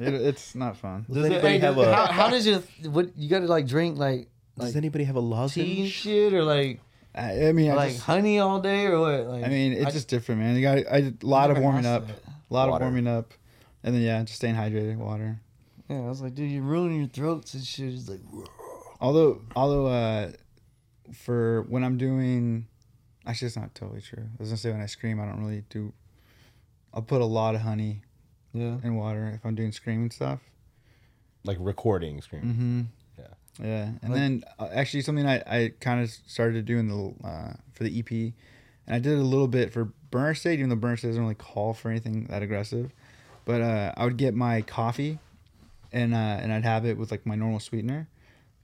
It, 0.00 0.14
it's 0.14 0.54
not 0.54 0.76
fun. 0.76 1.04
Does 1.10 1.24
anybody 1.26 1.58
have 1.58 1.74
how, 1.74 1.82
a 1.82 2.06
how 2.12 2.30
does 2.30 2.46
your 2.46 2.60
what 2.90 3.16
you 3.16 3.28
gotta 3.28 3.46
like 3.46 3.66
drink 3.66 3.98
like 3.98 4.28
Does 4.56 4.68
like 4.68 4.76
anybody 4.76 5.04
have 5.04 5.16
a 5.16 5.20
tea 5.20 5.22
and 5.22 5.30
lozenge? 5.30 5.90
shit 5.90 6.32
or 6.34 6.42
like 6.44 6.80
I, 7.14 7.48
I 7.48 7.52
mean, 7.52 7.70
I 7.70 7.74
like 7.74 7.92
just- 7.92 8.04
honey 8.04 8.38
all 8.38 8.60
day 8.60 8.86
or 8.86 8.98
what? 9.00 9.26
Like 9.26 9.44
I 9.44 9.48
mean, 9.48 9.72
it's 9.72 9.86
I- 9.86 9.90
just 9.90 10.08
different, 10.08 10.40
man. 10.40 10.56
You 10.56 10.62
got 10.62 10.78
I, 10.90 10.98
a 10.98 11.12
lot 11.22 11.50
of 11.50 11.58
warming 11.58 11.86
up, 11.86 12.08
a 12.08 12.54
lot 12.54 12.68
Water. 12.68 12.84
of 12.84 12.90
warming 12.92 13.06
up, 13.06 13.34
and 13.82 13.94
then 13.94 14.02
yeah, 14.02 14.22
just 14.22 14.36
staying 14.36 14.54
hydrated, 14.54 14.96
water. 14.96 15.40
Yeah, 15.88 15.98
I 15.98 16.08
was 16.08 16.22
like, 16.22 16.34
dude, 16.34 16.50
you're 16.50 16.62
ruining 16.62 17.00
your 17.00 17.08
throats 17.08 17.54
and 17.54 17.64
shit. 17.64 17.92
It's 17.92 18.08
like, 18.08 18.20
Although, 19.00 19.42
although, 19.56 19.86
uh, 19.88 20.30
for 21.12 21.62
when 21.68 21.82
I'm 21.84 21.98
doing, 21.98 22.66
actually, 23.26 23.46
it's 23.48 23.56
not 23.56 23.74
totally 23.74 24.00
true. 24.00 24.22
I 24.24 24.36
was 24.38 24.48
gonna 24.48 24.56
say 24.56 24.70
when 24.70 24.80
I 24.80 24.86
scream, 24.86 25.20
I 25.20 25.26
don't 25.26 25.40
really 25.42 25.64
do. 25.68 25.92
I'll 26.94 27.02
put 27.02 27.20
a 27.20 27.26
lot 27.26 27.54
of 27.54 27.62
honey 27.62 28.02
yeah. 28.52 28.76
in 28.82 28.96
water 28.96 29.32
if 29.34 29.44
I'm 29.44 29.54
doing 29.54 29.72
screaming 29.72 30.10
stuff. 30.10 30.40
Like 31.44 31.56
recording 31.60 32.20
screaming. 32.20 32.48
Mm-hmm. 32.50 32.80
Yeah. 33.18 33.26
Yeah, 33.60 33.90
and 34.02 34.14
then 34.14 34.44
uh, 34.58 34.68
actually 34.72 35.02
something 35.02 35.26
I, 35.26 35.42
I 35.46 35.72
kind 35.80 36.02
of 36.02 36.10
started 36.10 36.54
to 36.54 36.62
doing 36.62 36.88
the 36.88 37.26
uh, 37.26 37.52
for 37.72 37.84
the 37.84 37.98
EP, 37.98 38.10
and 38.10 38.96
I 38.96 38.98
did 38.98 39.12
it 39.12 39.18
a 39.18 39.24
little 39.24 39.48
bit 39.48 39.72
for 39.72 39.92
Burner 40.10 40.34
State, 40.34 40.58
even 40.58 40.70
though 40.70 40.76
Burner 40.76 40.96
State 40.96 41.08
doesn't 41.08 41.22
really 41.22 41.34
call 41.34 41.74
for 41.74 41.90
anything 41.90 42.24
that 42.30 42.42
aggressive. 42.42 42.92
But 43.44 43.60
uh, 43.60 43.92
I 43.96 44.04
would 44.04 44.16
get 44.16 44.34
my 44.34 44.62
coffee, 44.62 45.18
and 45.92 46.14
uh, 46.14 46.16
and 46.16 46.52
I'd 46.52 46.64
have 46.64 46.86
it 46.86 46.96
with 46.96 47.10
like 47.10 47.26
my 47.26 47.34
normal 47.34 47.60
sweetener, 47.60 48.08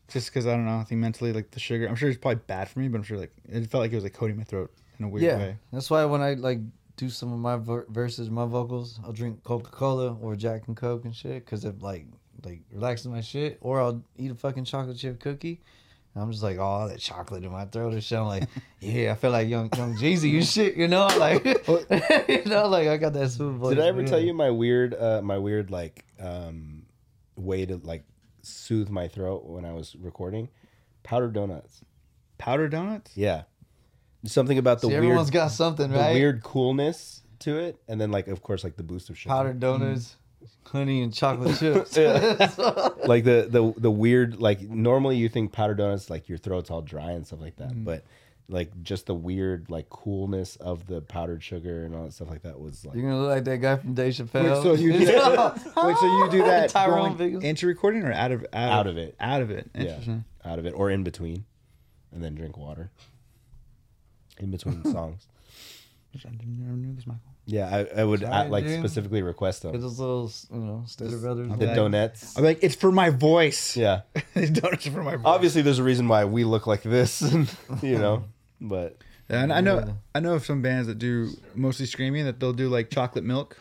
just 0.09 0.29
because 0.31 0.47
I 0.47 0.53
don't 0.53 0.65
know. 0.65 0.79
I 0.79 0.85
think 0.85 1.01
mentally 1.01 1.33
like 1.33 1.51
the 1.51 1.61
sugar. 1.61 1.87
I'm 1.87 1.97
sure 1.97 2.09
it's 2.09 2.19
probably 2.19 2.43
bad 2.47 2.69
for 2.71 2.79
me, 2.79 2.89
but 2.89 2.99
I'm 2.99 3.05
sure 3.05 3.19
like 3.19 3.33
it 3.49 3.67
felt 3.69 3.83
like 3.83 3.93
it 3.93 3.97
was 3.97 4.05
like 4.05 4.15
coating 4.15 4.37
my 4.39 4.45
throat 4.45 4.73
in 4.99 5.05
a 5.05 5.09
weird 5.09 5.25
Yeah, 5.25 5.37
way. 5.37 5.57
that's 5.73 5.91
why 5.91 6.05
when 6.07 6.23
I 6.23 6.35
like 6.35 6.61
do 6.99 7.09
some 7.09 7.33
of 7.33 7.39
my 7.39 7.57
ver- 7.57 7.87
verses, 7.89 8.29
my 8.29 8.45
vocals, 8.45 9.01
I'll 9.05 9.13
drink 9.13 9.45
Coca 9.45 9.71
Cola 9.71 10.15
or 10.21 10.35
Jack 10.35 10.67
and 10.67 10.77
Coke 10.77 11.05
and 11.05 11.15
shit 11.15 11.45
because 11.45 11.65
it 11.65 11.81
like 11.81 12.07
like 12.45 12.61
relaxes 12.73 13.07
my 13.07 13.23
shit. 13.23 13.57
Or 13.61 13.81
I'll 13.81 14.03
eat 14.19 14.31
a 14.31 14.35
fucking 14.35 14.65
chocolate 14.65 14.99
chip 14.99 15.21
cookie. 15.21 15.63
And 16.15 16.23
I'm 16.23 16.33
just 16.33 16.43
like, 16.43 16.59
oh, 16.59 16.89
that 16.89 16.99
chocolate 16.99 17.45
in 17.45 17.53
my 17.53 17.67
throat 17.67 17.93
and 17.93 18.03
shit. 18.03 18.19
I'm 18.19 18.27
like, 18.27 18.49
yeah, 18.81 19.13
I 19.13 19.15
feel 19.15 19.31
like 19.31 19.49
young 19.49 19.71
young 19.77 19.95
Jeezy 19.97 20.35
and 20.35 20.47
shit, 20.47 20.77
you 20.77 20.89
know, 20.89 21.07
like, 21.19 21.45
you 22.29 22.45
know, 22.47 22.67
like 22.67 22.89
I 22.89 22.97
got 22.97 23.13
that 23.13 23.31
smooth 23.31 23.59
voice. 23.59 23.77
Did 23.77 23.85
I 23.85 23.87
ever 23.87 24.03
yeah. 24.03 24.09
tell 24.09 24.21
you 24.21 24.35
my 24.35 24.51
weird, 24.51 24.95
uh, 24.95 25.23
my 25.23 25.39
weird 25.39 25.71
like 25.71 26.05
um, 26.21 26.83
way 27.37 27.65
to 27.65 27.77
like 27.77 28.05
soothe 28.43 28.91
my 28.91 29.07
throat 29.07 29.45
when 29.45 29.65
I 29.65 29.73
was 29.73 29.95
recording? 29.95 30.49
Powdered 31.05 31.33
donuts. 31.33 31.81
Powder 32.39 32.69
donuts. 32.69 33.17
Yeah. 33.17 33.45
Something 34.25 34.59
about 34.59 34.81
the 34.81 34.89
See, 34.89 34.93
weird, 34.95 35.05
everyone's 35.05 35.31
got 35.31 35.49
something, 35.53 35.91
the 35.93 35.99
right? 35.99 36.13
weird 36.15 36.43
coolness 36.43 37.23
to 37.41 37.59
it, 37.59 37.77
and 37.89 38.01
then 38.01 38.11
like 38.11 38.27
of 38.29 38.43
course 38.43 38.65
like 38.65 38.77
the 38.77 38.83
boost 38.83 39.11
of 39.11 39.17
sugar. 39.19 39.33
Powdered 39.33 39.61
donuts, 39.61 40.17
honey 40.67 41.03
and 41.03 41.15
chocolate 41.15 41.57
chips. 41.61 41.97
like 43.07 43.25
the 43.25 43.47
the 43.49 43.73
the 43.77 43.91
weird 43.91 44.41
like 44.41 44.61
normally 44.63 45.17
you 45.17 45.29
think 45.29 45.53
powdered 45.53 45.77
donuts 45.79 46.11
like 46.11 46.29
your 46.29 46.37
throat's 46.39 46.71
all 46.71 46.83
dry 46.83 47.13
and 47.13 47.27
stuff 47.27 47.41
like 47.41 47.57
that, 47.57 47.71
Mm. 47.71 47.85
but 47.85 48.05
like 48.51 48.71
just 48.83 49.07
the 49.07 49.15
weird 49.15 49.71
like 49.71 49.89
coolness 49.91 50.57
of 50.57 50.87
the 50.87 51.01
powdered 51.03 51.45
sugar 51.45 51.85
and 51.85 51.95
all 51.95 52.05
that 52.05 52.13
stuff 52.13 52.29
like 52.31 52.43
that 52.43 52.59
was 52.59 52.85
like 52.85 52.97
You're 52.97 53.05
gonna 53.11 53.21
look 53.23 53.31
like 53.31 53.45
that 53.45 53.59
guy 53.59 53.77
from 53.77 53.95
Dave 53.95 54.13
Chappelle. 54.15 54.55
Wait, 54.55 54.63
so 54.63 54.73
you 54.73 54.93
do 54.95 55.05
that, 55.05 55.55
wait, 55.77 55.97
so 55.99 56.07
you 56.25 56.29
do 56.31 56.43
that 56.45 56.71
Tyrone 56.71 57.17
going 57.17 57.35
Biggums. 57.35 57.45
into 57.45 57.67
recording 57.67 58.03
or 58.05 58.13
out 58.13 58.33
of 58.33 58.47
out, 58.53 58.73
Out 58.73 58.87
of 58.89 58.97
it. 58.99 59.15
Out 59.21 59.43
of 59.43 59.51
it. 59.51 59.71
yeah 59.75 59.83
Interesting. 59.83 60.25
out 60.45 60.59
of 60.59 60.65
it 60.67 60.71
or 60.75 60.91
in 60.91 61.05
between, 61.05 61.45
and 62.11 62.25
then 62.25 62.35
drink 62.35 62.57
water 62.57 62.91
in 64.41 64.51
between 64.51 64.83
songs. 64.93 65.27
I 66.15 66.19
didn't 66.31 66.59
never 66.59 66.77
knew 66.77 66.95
this, 66.95 67.07
Michael. 67.07 67.21
Yeah, 67.47 67.69
I, 67.95 68.01
I 68.01 68.05
would 68.05 68.21
Sorry, 68.21 68.33
I, 68.33 68.47
like 68.49 68.65
dude. 68.65 68.79
specifically 68.81 69.23
request 69.23 69.63
Get 69.63 69.73
them. 69.73 69.81
those 69.81 69.99
little, 69.99 70.31
you 70.53 70.59
know, 70.59 70.85
Stater 70.87 71.17
Brothers. 71.19 71.51
The 71.59 71.67
donuts. 71.75 72.37
I'm 72.37 72.45
like, 72.45 72.59
it's 72.63 72.75
for 72.75 72.91
my 72.93 73.11
voice. 73.11 73.77
Yeah. 73.77 74.03
These 74.35 74.51
donuts 74.51 74.87
are 74.87 74.91
for 74.91 75.03
my 75.03 75.17
voice. 75.17 75.25
Obviously, 75.27 75.63
there's 75.63 75.79
a 75.79 75.83
reason 75.83 76.09
why 76.09 76.25
we 76.25 76.45
look 76.45 76.67
like 76.67 76.83
this, 76.83 77.21
and 77.33 77.51
you 77.83 77.99
know, 77.99 78.25
but 78.61 78.97
Yeah, 79.31 79.43
and 79.43 79.53
I 79.53 79.61
know 79.61 79.79
Yeah. 79.79 79.93
I 80.15 80.21
know 80.21 80.35
of 80.35 80.45
some 80.45 80.61
bands 80.63 80.89
that 80.89 80.99
do 80.99 81.31
mostly 81.55 81.87
screaming 81.87 82.25
that 82.25 82.41
they'll 82.41 82.53
do 82.53 82.69
like 82.69 82.91
chocolate 82.91 83.25
milk. 83.25 83.57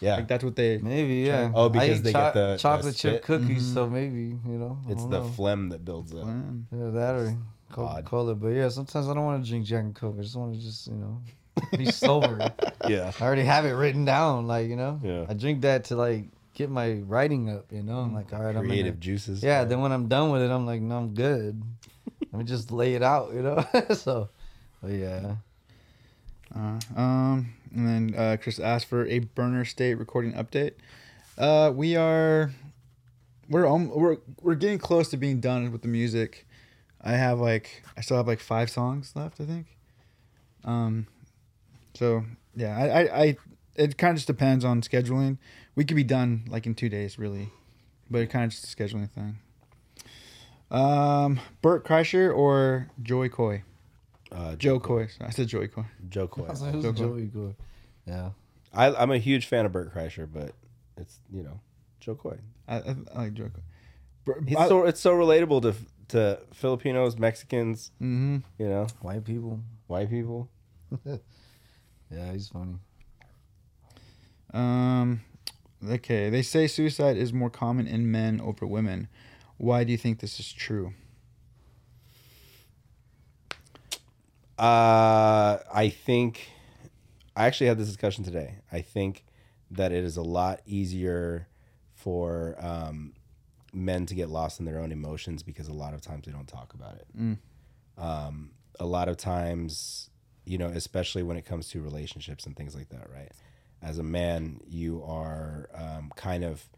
yeah, 0.00 0.16
Like 0.16 0.28
that's 0.28 0.42
what 0.44 0.56
they. 0.56 0.78
Maybe, 0.78 1.26
yeah. 1.28 1.52
Oh, 1.54 1.68
because 1.68 1.88
I 1.90 1.92
eat 1.94 2.02
they 2.04 2.12
get 2.12 2.34
the- 2.34 2.52
the 2.52 2.56
chocolate 2.58 2.96
chip 2.96 3.12
spit? 3.12 3.22
cookies, 3.22 3.72
so 3.74 3.88
maybe 3.88 4.22
you 4.46 4.58
know. 4.58 4.78
It's 4.88 5.02
the 5.04 5.20
know. 5.20 5.28
phlegm 5.28 5.68
that 5.70 5.84
builds 5.84 6.12
up. 6.14 6.24
Mm. 6.26 6.64
yeah, 6.72 6.90
that 6.90 7.14
or 7.14 7.36
Coca 7.70 8.02
Cola. 8.02 8.34
But 8.34 8.48
yeah, 8.48 8.68
sometimes 8.68 9.08
I 9.08 9.14
don't 9.14 9.24
want 9.24 9.44
to 9.44 9.48
drink 9.48 9.66
Jack 9.66 9.84
and 9.84 9.94
Coke. 9.94 10.16
I 10.18 10.22
just 10.22 10.36
want 10.36 10.54
to 10.54 10.60
just 10.60 10.86
you 10.86 10.94
know 10.94 11.20
be 11.76 11.86
sober. 11.90 12.52
Yeah, 12.88 13.12
I 13.20 13.24
already 13.24 13.44
have 13.44 13.64
it 13.64 13.72
written 13.72 14.04
down, 14.04 14.46
like 14.46 14.68
you 14.68 14.76
know. 14.76 15.00
Yeah. 15.02 15.26
I 15.28 15.34
drink 15.34 15.62
that 15.62 15.84
to 15.84 15.96
like 15.96 16.26
get 16.54 16.70
my 16.70 16.94
writing 17.06 17.48
up, 17.50 17.72
you 17.72 17.82
know. 17.82 17.98
I'm 17.98 18.14
like, 18.14 18.32
all 18.32 18.42
right, 18.42 18.54
I'm 18.54 18.66
creative 18.66 18.94
gonna, 18.94 19.00
juices. 19.00 19.42
Yeah. 19.42 19.64
Then 19.64 19.80
when 19.80 19.92
I'm 19.92 20.08
done 20.08 20.30
with 20.30 20.42
it, 20.42 20.50
I'm 20.50 20.66
like, 20.66 20.80
no, 20.80 20.98
I'm 20.98 21.14
good. 21.14 21.62
Let 22.32 22.38
me 22.38 22.44
just 22.44 22.70
lay 22.70 22.94
it 22.94 23.02
out, 23.02 23.32
you 23.32 23.42
know. 23.42 23.66
so, 23.94 24.28
but 24.82 24.90
yeah. 24.90 25.36
Uh, 26.54 26.78
um, 26.96 27.54
and 27.74 27.88
then 27.88 28.14
uh, 28.16 28.36
Chris 28.40 28.58
asked 28.58 28.86
for 28.86 29.06
a 29.06 29.20
burner 29.20 29.64
state 29.64 29.94
recording 29.94 30.32
update. 30.34 30.72
Uh, 31.38 31.72
we 31.74 31.96
are, 31.96 32.50
we're 33.48 33.66
um, 33.66 33.88
we're 33.88 34.18
we're 34.42 34.54
getting 34.54 34.78
close 34.78 35.08
to 35.08 35.16
being 35.16 35.40
done 35.40 35.72
with 35.72 35.82
the 35.82 35.88
music. 35.88 36.46
I 37.02 37.12
have 37.12 37.40
like 37.40 37.82
I 37.96 38.00
still 38.02 38.16
have 38.16 38.26
like 38.26 38.40
five 38.40 38.70
songs 38.70 39.12
left, 39.14 39.40
I 39.40 39.44
think. 39.44 39.66
Um, 40.64 41.06
so 41.94 42.24
yeah, 42.54 42.76
I 42.76 43.00
I, 43.02 43.22
I 43.22 43.36
it 43.76 43.96
kind 43.96 44.10
of 44.12 44.16
just 44.16 44.26
depends 44.26 44.64
on 44.64 44.82
scheduling. 44.82 45.38
We 45.74 45.84
could 45.84 45.96
be 45.96 46.04
done 46.04 46.44
like 46.48 46.66
in 46.66 46.74
two 46.74 46.88
days, 46.88 47.18
really, 47.18 47.48
but 48.10 48.20
it 48.20 48.26
kind 48.30 48.44
of 48.44 48.50
just 48.50 48.64
a 48.64 48.76
scheduling 48.76 49.10
thing. 49.10 49.38
Um, 50.70 51.40
Bert 51.62 51.84
Kreischer 51.84 52.34
or 52.34 52.88
Joey 53.02 53.28
Coy? 53.28 53.62
uh, 54.30 54.54
Jo 54.56 54.78
Koy. 54.78 55.08
I 55.20 55.30
said 55.30 55.48
Joey 55.48 55.66
Coy. 55.68 55.84
Jo 56.08 56.28
Koy. 56.28 56.44
I 56.44 56.50
was 56.50 56.62
like, 56.62 56.72
Jo 56.80 56.92
Koy. 56.92 56.98
Joey 56.98 57.26
Coy? 57.28 57.54
Yeah. 58.06 58.30
I, 58.72 58.94
I'm 58.94 59.10
a 59.10 59.18
huge 59.18 59.46
fan 59.46 59.66
of 59.66 59.72
Bert 59.72 59.92
Kreischer, 59.92 60.28
but 60.32 60.52
it's 60.96 61.18
you 61.32 61.42
know 61.42 61.58
Jo 61.98 62.14
Koy. 62.14 62.38
I, 62.68 62.76
I, 62.76 62.96
I 63.14 63.18
like 63.22 63.34
Joey 63.34 63.48
Coy. 63.48 63.60
Br- 64.24 64.44
He's 64.46 64.58
so 64.58 64.84
it's 64.84 65.00
so 65.00 65.12
relatable 65.12 65.62
to 65.62 65.74
to 66.10 66.40
Filipinos, 66.52 67.16
Mexicans, 67.18 67.90
Mhm. 68.00 68.42
you 68.58 68.68
know, 68.68 68.86
White 69.00 69.24
people. 69.24 69.60
white 69.86 70.10
people. 70.10 70.48
Yeah, 72.12 72.32
he's 72.32 72.48
funny. 72.48 72.74
Um, 74.52 75.20
okay. 75.88 76.28
They 76.28 76.42
say 76.42 76.66
suicide 76.66 77.16
is 77.16 77.32
more 77.32 77.50
common 77.50 77.86
in 77.86 78.10
men 78.10 78.40
over 78.40 78.66
women. 78.66 79.06
Why 79.58 79.84
do 79.84 79.92
you 79.92 79.98
think 79.98 80.18
this 80.18 80.40
is 80.40 80.52
true? 80.52 80.92
Uh, 84.58 85.58
I 85.72 85.88
think 86.04 86.50
I 87.36 87.46
actually 87.46 87.68
had 87.68 87.78
this 87.78 87.86
discussion 87.86 88.24
today. 88.24 88.56
I 88.72 88.80
think 88.82 89.24
that 89.70 89.92
it 89.92 90.04
is 90.04 90.16
a 90.16 90.22
lot 90.22 90.60
easier 90.66 91.46
for 91.94 92.56
um, 92.58 93.12
men 93.72 94.06
to 94.06 94.14
get 94.14 94.28
lost 94.28 94.58
in 94.60 94.66
their 94.66 94.78
own 94.78 94.92
emotions 94.92 95.42
because 95.42 95.68
a 95.68 95.72
lot 95.72 95.94
of 95.94 96.00
times 96.00 96.26
they 96.26 96.32
don't 96.32 96.48
talk 96.48 96.74
about 96.74 96.96
it. 96.96 97.38
Um, 97.98 98.50
a 98.78 98.86
lot 98.86 99.08
of 99.08 99.16
times, 99.16 100.10
you 100.44 100.58
know, 100.58 100.68
especially 100.68 101.22
when 101.22 101.36
it 101.36 101.44
comes 101.44 101.68
to 101.70 101.80
relationships 101.82 102.46
and 102.46 102.56
things 102.56 102.74
like 102.74 102.88
that, 102.90 103.08
right? 103.12 103.30
As 103.82 103.98
a 103.98 104.02
man, 104.02 104.60
you 104.66 105.02
are 105.04 105.68
um, 105.74 106.10
kind 106.16 106.44
of 106.44 106.68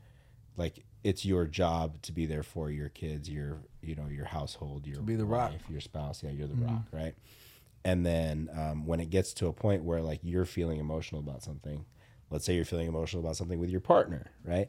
like 0.57 0.85
it's 1.05 1.25
your 1.25 1.47
job 1.47 2.01
to 2.03 2.13
be 2.13 2.27
there 2.27 2.43
for 2.43 2.71
your 2.71 2.89
kids, 2.89 3.29
your 3.29 3.59
you 3.83 3.95
know 3.95 4.07
your 4.09 4.27
household, 4.27 4.87
your 4.87 5.01
be 5.03 5.17
the 5.17 5.25
rock. 5.25 5.53
wife, 5.53 5.63
your 5.69 5.81
spouse. 5.81 6.23
Yeah, 6.23 6.31
you're 6.31 6.47
the 6.49 6.55
rock, 6.55 6.83
right? 6.93 7.15
And 7.85 8.07
then 8.07 8.49
um, 8.57 8.87
when 8.87 9.01
it 9.01 9.11
gets 9.11 9.33
to 9.35 9.49
a 9.49 9.53
point 9.53 9.83
where 9.83 10.01
like 10.01 10.21
you're 10.23 10.45
feeling 10.45 10.79
emotional 10.79 11.21
about 11.21 11.43
something, 11.43 11.85
let's 12.31 12.45
say 12.45 12.55
you're 12.55 12.65
feeling 12.65 12.87
emotional 12.87 13.23
about 13.23 13.37
something 13.37 13.59
with 13.59 13.71
your 13.71 13.81
partner, 13.81 14.31
right? 14.45 14.69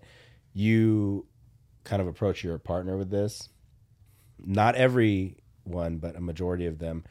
You 0.53 1.25
kind 1.83 2.01
of 2.01 2.07
approach 2.07 2.43
your 2.43 2.57
partner 2.57 2.97
with 2.97 3.09
this. 3.09 3.49
Not 4.43 4.75
everyone, 4.75 5.97
but 5.97 6.15
a 6.15 6.21
majority 6.21 6.65
of 6.65 6.79
them 6.79 7.03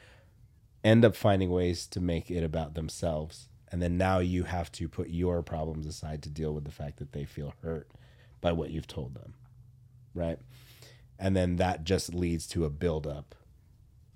end 0.84 1.04
up 1.04 1.14
finding 1.14 1.50
ways 1.50 1.86
to 1.88 2.00
make 2.00 2.30
it 2.30 2.42
about 2.42 2.74
themselves. 2.74 3.48
And 3.70 3.80
then 3.80 3.96
now 3.96 4.18
you 4.18 4.44
have 4.44 4.70
to 4.72 4.88
put 4.88 5.08
your 5.08 5.42
problems 5.42 5.86
aside 5.86 6.22
to 6.24 6.30
deal 6.30 6.52
with 6.52 6.64
the 6.64 6.70
fact 6.70 6.98
that 6.98 7.12
they 7.12 7.24
feel 7.24 7.54
hurt 7.62 7.90
by 8.40 8.52
what 8.52 8.70
you've 8.70 8.86
told 8.86 9.14
them. 9.14 9.34
Right. 10.14 10.38
And 11.18 11.36
then 11.36 11.56
that 11.56 11.84
just 11.84 12.12
leads 12.12 12.46
to 12.48 12.64
a 12.64 12.70
buildup 12.70 13.34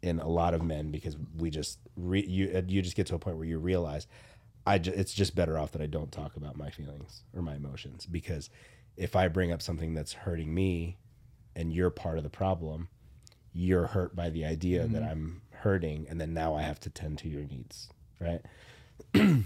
in 0.02 0.18
a 0.20 0.28
lot 0.28 0.54
of 0.54 0.62
men 0.62 0.90
because 0.90 1.16
we 1.36 1.50
just 1.50 1.78
re, 1.96 2.24
you 2.26 2.64
you 2.68 2.82
just 2.82 2.96
get 2.96 3.06
to 3.06 3.14
a 3.14 3.18
point 3.18 3.38
where 3.38 3.46
you 3.46 3.58
realize 3.58 4.06
I 4.66 4.78
ju- 4.78 4.92
it's 4.94 5.14
just 5.14 5.34
better 5.34 5.58
off 5.58 5.72
that 5.72 5.80
I 5.80 5.86
don't 5.86 6.12
talk 6.12 6.36
about 6.36 6.56
my 6.56 6.70
feelings 6.70 7.22
or 7.34 7.40
my 7.40 7.54
emotions 7.54 8.04
because 8.06 8.50
if 8.96 9.14
I 9.16 9.28
bring 9.28 9.52
up 9.52 9.62
something 9.62 9.94
that's 9.94 10.12
hurting 10.12 10.52
me 10.54 10.98
and 11.54 11.72
you're 11.72 11.90
part 11.90 12.18
of 12.18 12.24
the 12.24 12.30
problem, 12.30 12.88
you're 13.52 13.86
hurt 13.86 14.14
by 14.14 14.30
the 14.30 14.44
idea 14.44 14.86
that 14.86 15.02
I'm 15.02 15.42
hurting 15.50 16.06
and 16.08 16.20
then 16.20 16.34
now 16.34 16.54
I 16.54 16.62
have 16.62 16.80
to 16.80 16.90
tend 16.90 17.18
to 17.18 17.28
your 17.28 17.44
needs, 17.44 17.88
right? 18.20 18.42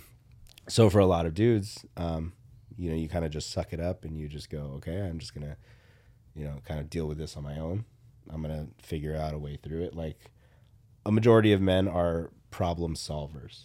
so 0.68 0.90
for 0.90 0.98
a 0.98 1.06
lot 1.06 1.26
of 1.26 1.34
dudes, 1.34 1.84
um, 1.96 2.32
you 2.76 2.90
know, 2.90 2.96
you 2.96 3.08
kind 3.08 3.24
of 3.24 3.30
just 3.30 3.50
suck 3.50 3.72
it 3.72 3.80
up 3.80 4.04
and 4.04 4.16
you 4.16 4.28
just 4.28 4.50
go, 4.50 4.72
okay, 4.76 5.00
I'm 5.00 5.18
just 5.18 5.34
gonna, 5.34 5.56
you 6.34 6.44
know, 6.44 6.60
kind 6.64 6.80
of 6.80 6.88
deal 6.88 7.06
with 7.06 7.18
this 7.18 7.36
on 7.36 7.42
my 7.42 7.58
own. 7.58 7.84
I'm 8.28 8.42
gonna 8.42 8.68
figure 8.82 9.16
out 9.16 9.34
a 9.34 9.38
way 9.38 9.56
through 9.56 9.82
it. 9.82 9.94
Like 9.94 10.30
a 11.04 11.12
majority 11.12 11.52
of 11.52 11.60
men 11.60 11.88
are 11.88 12.30
problem 12.50 12.94
solvers. 12.94 13.62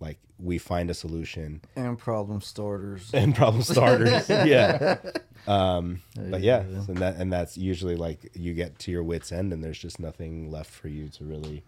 Like 0.00 0.18
we 0.38 0.58
find 0.58 0.90
a 0.90 0.94
solution 0.94 1.60
And 1.76 1.98
problem 1.98 2.40
starters. 2.40 3.10
and 3.14 3.34
problem 3.34 3.62
starters. 3.62 4.28
yeah. 4.28 4.98
Um, 5.46 6.02
but 6.16 6.40
yeah, 6.42 6.60
and 6.60 6.98
that 6.98 7.16
and 7.16 7.32
that's 7.32 7.56
usually 7.56 7.96
like 7.96 8.30
you 8.34 8.54
get 8.54 8.78
to 8.80 8.90
your 8.90 9.02
wits 9.02 9.32
end 9.32 9.52
and 9.52 9.62
there's 9.62 9.78
just 9.78 9.98
nothing 9.98 10.50
left 10.50 10.70
for 10.70 10.88
you 10.88 11.08
to 11.08 11.24
really, 11.24 11.64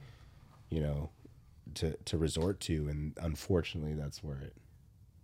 you 0.69 0.81
know, 0.81 1.11
to 1.75 1.97
to 2.05 2.19
resort 2.19 2.61
to, 2.61 2.89
and 2.89 3.13
unfortunately, 3.21 3.95
that's 3.95 4.23
where 4.23 4.39
it 4.39 4.55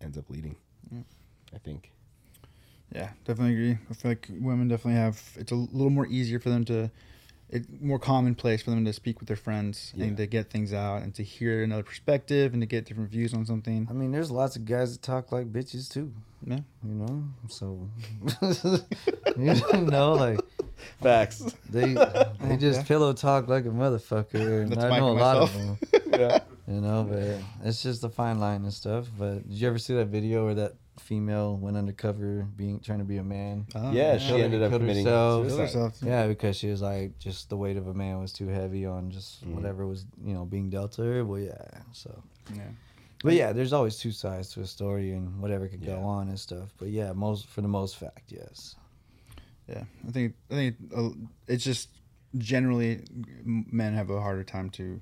ends 0.01 0.17
up 0.17 0.31
leading. 0.31 0.57
I 1.55 1.59
think. 1.59 1.93
Yeah, 2.95 3.11
definitely 3.25 3.55
agree. 3.55 3.79
I 3.91 3.95
feel 3.95 4.11
like 4.13 4.29
women 4.31 4.69
definitely 4.69 5.01
have. 5.01 5.21
It's 5.37 5.53
a 5.53 5.57
little 5.57 5.91
more 5.91 6.07
easier 6.07 6.39
for 6.39 6.51
them 6.51 6.65
to, 6.67 6.91
it's 7.49 7.69
more 7.81 7.99
commonplace 7.99 8.63
for 8.63 8.71
them 8.71 8.85
to 8.85 8.93
speak 8.93 9.21
with 9.21 9.29
their 9.29 9.37
friends 9.37 9.93
Yeah. 9.95 10.07
and 10.07 10.17
to 10.17 10.27
get 10.27 10.51
things 10.51 10.73
out 10.73 11.03
and 11.03 11.15
to 11.15 11.23
hear 11.23 11.63
another 11.63 11.85
perspective 11.85 12.53
and 12.53 12.61
to 12.63 12.67
get 12.67 12.85
different 12.87 13.11
views 13.11 13.33
on 13.35 13.47
something. 13.47 13.87
I 13.89 13.93
mean, 13.93 14.11
there's 14.11 14.31
lots 14.31 14.57
of 14.57 14.65
guys 14.65 14.93
that 14.93 15.03
talk 15.03 15.31
like 15.33 15.53
bitches 15.53 15.89
too. 15.91 16.13
Yeah. 16.45 16.59
You 16.85 16.95
know, 16.95 17.25
so 17.49 17.89
you 19.39 19.81
know, 19.91 20.13
like 20.15 20.41
Facts. 21.03 21.43
they 21.71 21.95
they 22.41 22.57
just 22.57 22.87
pillow 22.87 23.13
talk 23.13 23.49
like 23.49 23.65
a 23.65 23.69
motherfucker. 23.71 24.63
And 24.63 24.73
That's 24.73 24.85
I 24.85 24.89
Mike 24.91 25.01
know 25.01 25.09
a 25.09 25.11
and 25.13 25.21
lot 25.21 25.37
of 25.39 25.53
them. 25.55 25.79
yeah. 26.13 26.39
You 26.69 26.81
know, 26.81 27.07
but 27.09 27.67
it's 27.69 27.83
just 27.83 28.03
a 28.05 28.09
fine 28.09 28.39
line 28.41 28.63
and 28.65 28.73
stuff. 28.73 29.07
But 29.19 29.49
did 29.49 29.57
you 29.57 29.69
ever 29.69 29.79
see 29.79 29.95
that 29.95 30.07
video 30.07 30.45
where 30.47 30.55
that 30.55 30.75
female 31.01 31.57
went 31.57 31.77
undercover 31.77 32.47
being 32.57 32.81
trying 32.81 32.99
to 33.01 33.05
be 33.05 33.19
a 33.19 33.23
man? 33.25 33.67
Oh, 33.75 33.93
Yeah, 33.93 34.19
she 34.19 34.29
Killed- 34.29 34.41
ended 34.41 34.63
up 34.63 34.71
killed 34.71 34.83
committing 34.83 35.05
herself. 35.05 35.59
Herself. 35.59 35.99
Yeah, 36.03 36.27
because 36.27 36.57
she 36.57 36.69
was 36.69 36.83
like, 36.83 37.19
just 37.19 37.49
the 37.51 37.57
weight 37.57 37.77
of 37.77 37.87
a 37.87 37.95
man 37.95 38.21
was 38.21 38.33
too 38.33 38.49
heavy 38.49 38.87
on 38.87 39.11
just 39.11 39.45
Mm. 39.45 39.55
whatever 39.55 39.87
was, 39.87 40.07
you 40.25 40.35
know, 40.35 40.45
being 40.45 40.71
dealt 40.71 40.93
to 40.93 41.03
her. 41.03 41.25
Well, 41.25 41.41
yeah, 41.41 41.69
so. 41.93 42.23
Yeah. 42.55 42.63
But 43.25 43.35
yeah, 43.35 43.53
there's 43.53 43.73
always 43.73 43.97
two 43.97 44.13
sides 44.13 44.51
to 44.51 44.61
a 44.61 44.67
story 44.67 45.13
and 45.13 45.41
whatever 45.41 45.69
could 45.69 45.83
Yeah. 45.83 45.97
go 45.97 46.03
on 46.03 46.29
and 46.29 46.39
stuff. 46.39 46.73
But 46.79 46.89
yeah, 46.91 47.13
most 47.13 47.47
for 47.47 47.61
the 47.63 47.69
most 47.69 47.97
fact, 47.97 48.31
yes. 48.31 48.77
Yeah, 49.69 49.85
I 50.07 50.11
think 50.13 50.35
I 50.51 50.55
think 50.55 50.77
uh, 50.95 51.09
it's 51.49 51.65
just 51.65 51.89
generally 52.39 53.03
men 53.45 53.95
have 53.95 54.11
a 54.11 54.21
harder 54.21 54.45
time 54.45 54.71
to 54.71 55.01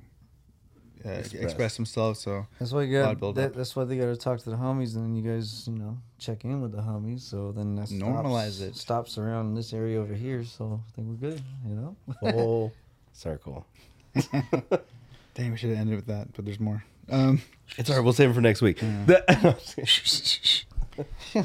uh, 1.06 1.10
Express. 1.10 1.42
express. 1.42 1.76
themselves. 1.76 2.20
So 2.20 2.46
That's 2.58 2.72
why 2.72 2.82
you 2.82 2.98
got. 3.00 3.34
That, 3.34 3.54
that's 3.54 3.76
why 3.76 3.84
they 3.84 3.96
got 3.96 4.06
to 4.06 4.16
talk 4.16 4.38
to 4.40 4.50
the 4.50 4.56
homies, 4.56 4.94
and 4.96 5.04
then 5.04 5.14
you 5.14 5.22
guys, 5.22 5.66
you 5.66 5.74
know, 5.74 5.98
check 6.18 6.44
in 6.44 6.60
with 6.60 6.72
the 6.72 6.82
homies. 6.82 7.20
So 7.20 7.52
then 7.52 7.74
that 7.76 7.88
Normalize 7.88 8.52
stops, 8.52 8.60
it. 8.60 8.76
Stops 8.76 9.18
around 9.18 9.54
this 9.54 9.72
area 9.72 10.00
over 10.00 10.14
here, 10.14 10.44
so 10.44 10.80
I 10.86 10.90
think 10.96 11.08
we're 11.08 11.30
good. 11.30 11.42
You 11.66 11.74
know. 11.74 11.96
Full 12.32 12.72
circle. 13.12 13.66
Dang, 15.34 15.50
we 15.50 15.56
should 15.56 15.70
have 15.70 15.78
ended 15.80 15.96
with 15.96 16.06
that, 16.06 16.32
but 16.34 16.44
there's 16.44 16.60
more. 16.60 16.84
Um, 17.10 17.42
It's 17.76 17.90
all 17.90 17.96
right. 17.96 18.02
We'll 18.04 18.12
save 18.12 18.30
it 18.30 18.34
for 18.34 18.40
next 18.40 18.62
week. 18.62 18.78
The- 19.06 19.24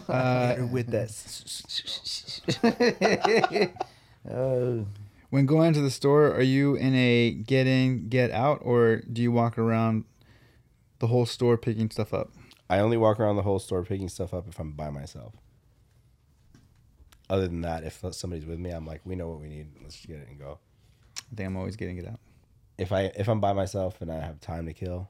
uh, 0.07 0.67
with 0.71 0.87
that. 0.91 1.09
Uh, 4.29 4.83
when 5.29 5.45
going 5.45 5.73
to 5.73 5.81
the 5.81 5.91
store, 5.91 6.31
are 6.33 6.41
you 6.41 6.75
in 6.75 6.95
a 6.95 7.31
get 7.31 7.67
in, 7.67 8.09
get 8.09 8.31
out, 8.31 8.59
or 8.61 8.97
do 9.11 9.21
you 9.21 9.31
walk 9.31 9.57
around 9.57 10.05
the 10.99 11.07
whole 11.07 11.25
store 11.25 11.57
picking 11.57 11.89
stuff 11.89 12.13
up? 12.13 12.31
I 12.69 12.79
only 12.79 12.97
walk 12.97 13.19
around 13.19 13.35
the 13.35 13.43
whole 13.43 13.59
store 13.59 13.83
picking 13.83 14.09
stuff 14.09 14.33
up 14.33 14.47
if 14.47 14.59
I'm 14.59 14.71
by 14.73 14.89
myself. 14.89 15.33
Other 17.29 17.47
than 17.47 17.61
that, 17.61 17.83
if 17.83 18.03
somebody's 18.11 18.45
with 18.45 18.59
me, 18.59 18.71
I'm 18.71 18.85
like, 18.85 19.01
we 19.05 19.15
know 19.15 19.29
what 19.29 19.39
we 19.39 19.49
need. 19.49 19.67
Let's 19.81 19.95
just 19.95 20.07
get 20.07 20.17
it 20.17 20.27
and 20.29 20.39
go. 20.39 20.59
I 21.31 21.35
think 21.35 21.47
I'm 21.47 21.57
always 21.57 21.75
getting 21.75 21.97
it 21.97 22.07
out. 22.07 22.19
If 22.77 22.91
I 22.91 23.11
if 23.15 23.27
I'm 23.27 23.39
by 23.39 23.53
myself 23.53 24.01
and 24.01 24.11
I 24.11 24.19
have 24.19 24.39
time 24.39 24.65
to 24.65 24.73
kill, 24.73 25.09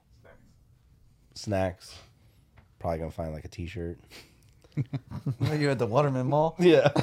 snacks, 1.33 1.95
probably 2.79 2.99
gonna 2.99 3.11
find 3.11 3.31
like 3.31 3.45
a 3.45 3.49
T-shirt. 3.49 3.99
you 5.59 5.69
at 5.69 5.79
the 5.79 5.85
Waterman 5.87 6.27
Mall? 6.27 6.55
Yeah. 6.59 6.89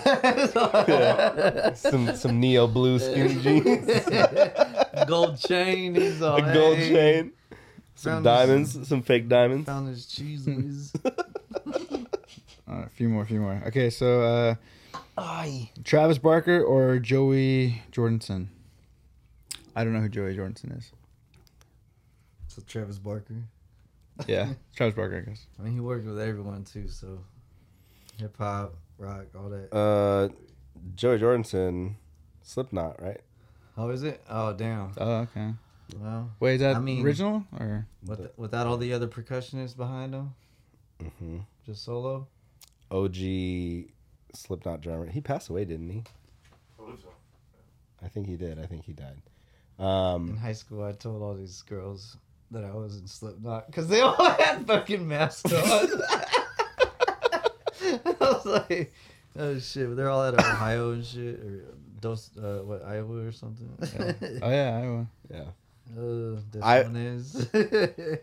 Yeah. 0.89 1.73
Some 1.75 2.15
some 2.17 2.41
neo 2.41 2.67
blue 2.67 2.99
skinny 2.99 3.35
jeans, 3.43 4.05
Gold 5.07 5.39
chain. 5.39 5.95
He's 5.95 6.23
all 6.23 6.37
a 6.37 6.55
gold 6.55 6.77
hey, 6.79 6.89
chain, 6.91 7.33
some 7.95 8.23
Found 8.23 8.27
his- 8.27 8.75
diamonds, 8.75 8.89
some 8.89 9.03
fake 9.03 9.29
diamonds. 9.29 9.67
Found 9.67 9.89
his 9.89 10.07
cheese 10.07 10.47
whiz. 10.47 10.93
Uh, 12.69 12.83
a 12.83 12.89
few 12.91 13.09
more, 13.09 13.23
a 13.23 13.27
few 13.27 13.41
more. 13.41 13.63
Okay, 13.69 13.91
so 13.91 14.57
uh, 15.17 15.35
Travis 15.85 16.19
Barker 16.19 16.63
or 16.63 16.99
Joey 16.99 17.83
Jordison? 17.93 18.49
I 19.75 19.85
don't 19.85 19.93
know 19.93 20.01
who 20.01 20.09
Joey 20.09 20.35
Jordison 20.37 20.77
is. 20.77 20.91
so 22.49 22.63
Travis 22.67 22.99
Barker. 22.99 23.43
Yeah, 24.27 24.55
Travis 24.75 24.95
Barker, 24.97 25.19
I 25.25 25.29
guess. 25.31 25.47
I 25.59 25.63
mean, 25.63 25.75
he 25.75 25.81
worked 25.81 26.07
with 26.07 26.19
everyone 26.19 26.65
too. 26.65 26.89
So 26.89 27.19
hip 28.19 28.37
hop, 28.39 28.75
rock, 28.99 29.27
all 29.35 29.49
that. 29.51 29.75
Uh, 29.75 30.29
Joey 30.95 31.19
Jordison, 31.19 31.95
Slipknot, 32.43 33.01
right? 33.03 33.21
How 33.77 33.89
is 33.91 34.03
it? 34.03 34.23
Oh 34.29 34.53
damn. 34.53 34.93
Oh, 34.99 35.13
okay. 35.21 35.51
Well, 36.01 36.31
Wait, 36.41 36.55
is 36.55 36.61
that 36.61 36.77
I 36.77 36.79
mean- 36.81 37.05
original 37.05 37.45
or? 37.59 37.87
with, 38.05 38.29
without 38.37 38.67
all 38.67 38.77
the 38.77 38.93
other 38.93 39.07
percussionists 39.09 39.77
behind 39.77 40.15
him, 40.15 40.35
Mm-hmm. 41.03 41.39
just 41.67 41.85
solo. 41.85 42.27
OG 42.91 43.17
Slipknot 44.35 44.81
drummer. 44.81 45.07
He 45.07 45.21
passed 45.21 45.49
away, 45.51 45.65
didn't 45.65 45.91
he? 45.91 46.03
I 48.03 48.09
think 48.09 48.27
he 48.27 48.37
did. 48.37 48.59
I 48.59 48.67
think 48.67 48.85
he 48.85 48.93
died. 48.93 49.21
Um, 49.79 50.31
In 50.31 50.37
high 50.37 50.53
school, 50.53 50.85
I 50.85 50.93
told 50.93 51.23
all 51.23 51.35
these 51.35 51.63
girls 51.63 52.17
that 52.51 52.65
I 52.65 52.71
was 52.73 52.99
in 52.99 53.07
Slipknot 53.07 53.67
because 53.67 53.89
they 53.89 54.01
all 54.01 54.15
had 54.39 54.67
fucking 54.67 55.07
masks 55.07 55.53
on. 55.53 55.89
I 58.47 58.51
was 58.51 58.63
like, 58.71 58.93
oh 59.39 59.59
shit, 59.59 59.89
but 59.89 59.97
they're 59.97 60.11
all 60.11 60.23
out 60.23 60.35
of 60.35 60.41
Ohio 60.41 60.93
and 60.93 61.05
shit, 61.05 61.39
or 61.41 61.65
Dos, 62.01 62.31
uh, 62.37 62.61
what 62.65 62.85
Iowa 62.85 63.27
or 63.27 63.33
something. 63.33 63.69
Oh 64.43 64.51
yeah, 64.51 64.81
Iowa. 64.83 65.07
yeah. 65.33 65.45
Uh, 65.97 66.41
this 66.51 66.63
I- 66.63 66.83
one 66.83 66.97
is. 66.97 67.49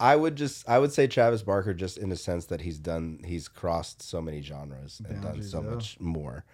I 0.00 0.16
would 0.16 0.36
just 0.36 0.68
I 0.68 0.78
would 0.78 0.92
say 0.92 1.06
Travis 1.06 1.42
Barker 1.42 1.74
just 1.74 1.96
in 1.98 2.08
the 2.08 2.16
sense 2.16 2.46
that 2.46 2.60
he's 2.60 2.78
done 2.78 3.20
he's 3.24 3.48
crossed 3.48 4.02
so 4.02 4.20
many 4.20 4.42
genres 4.42 5.00
and 5.08 5.22
done 5.22 5.42
so 5.42 5.62
yeah. 5.62 5.70
much 5.70 5.98
more. 6.00 6.44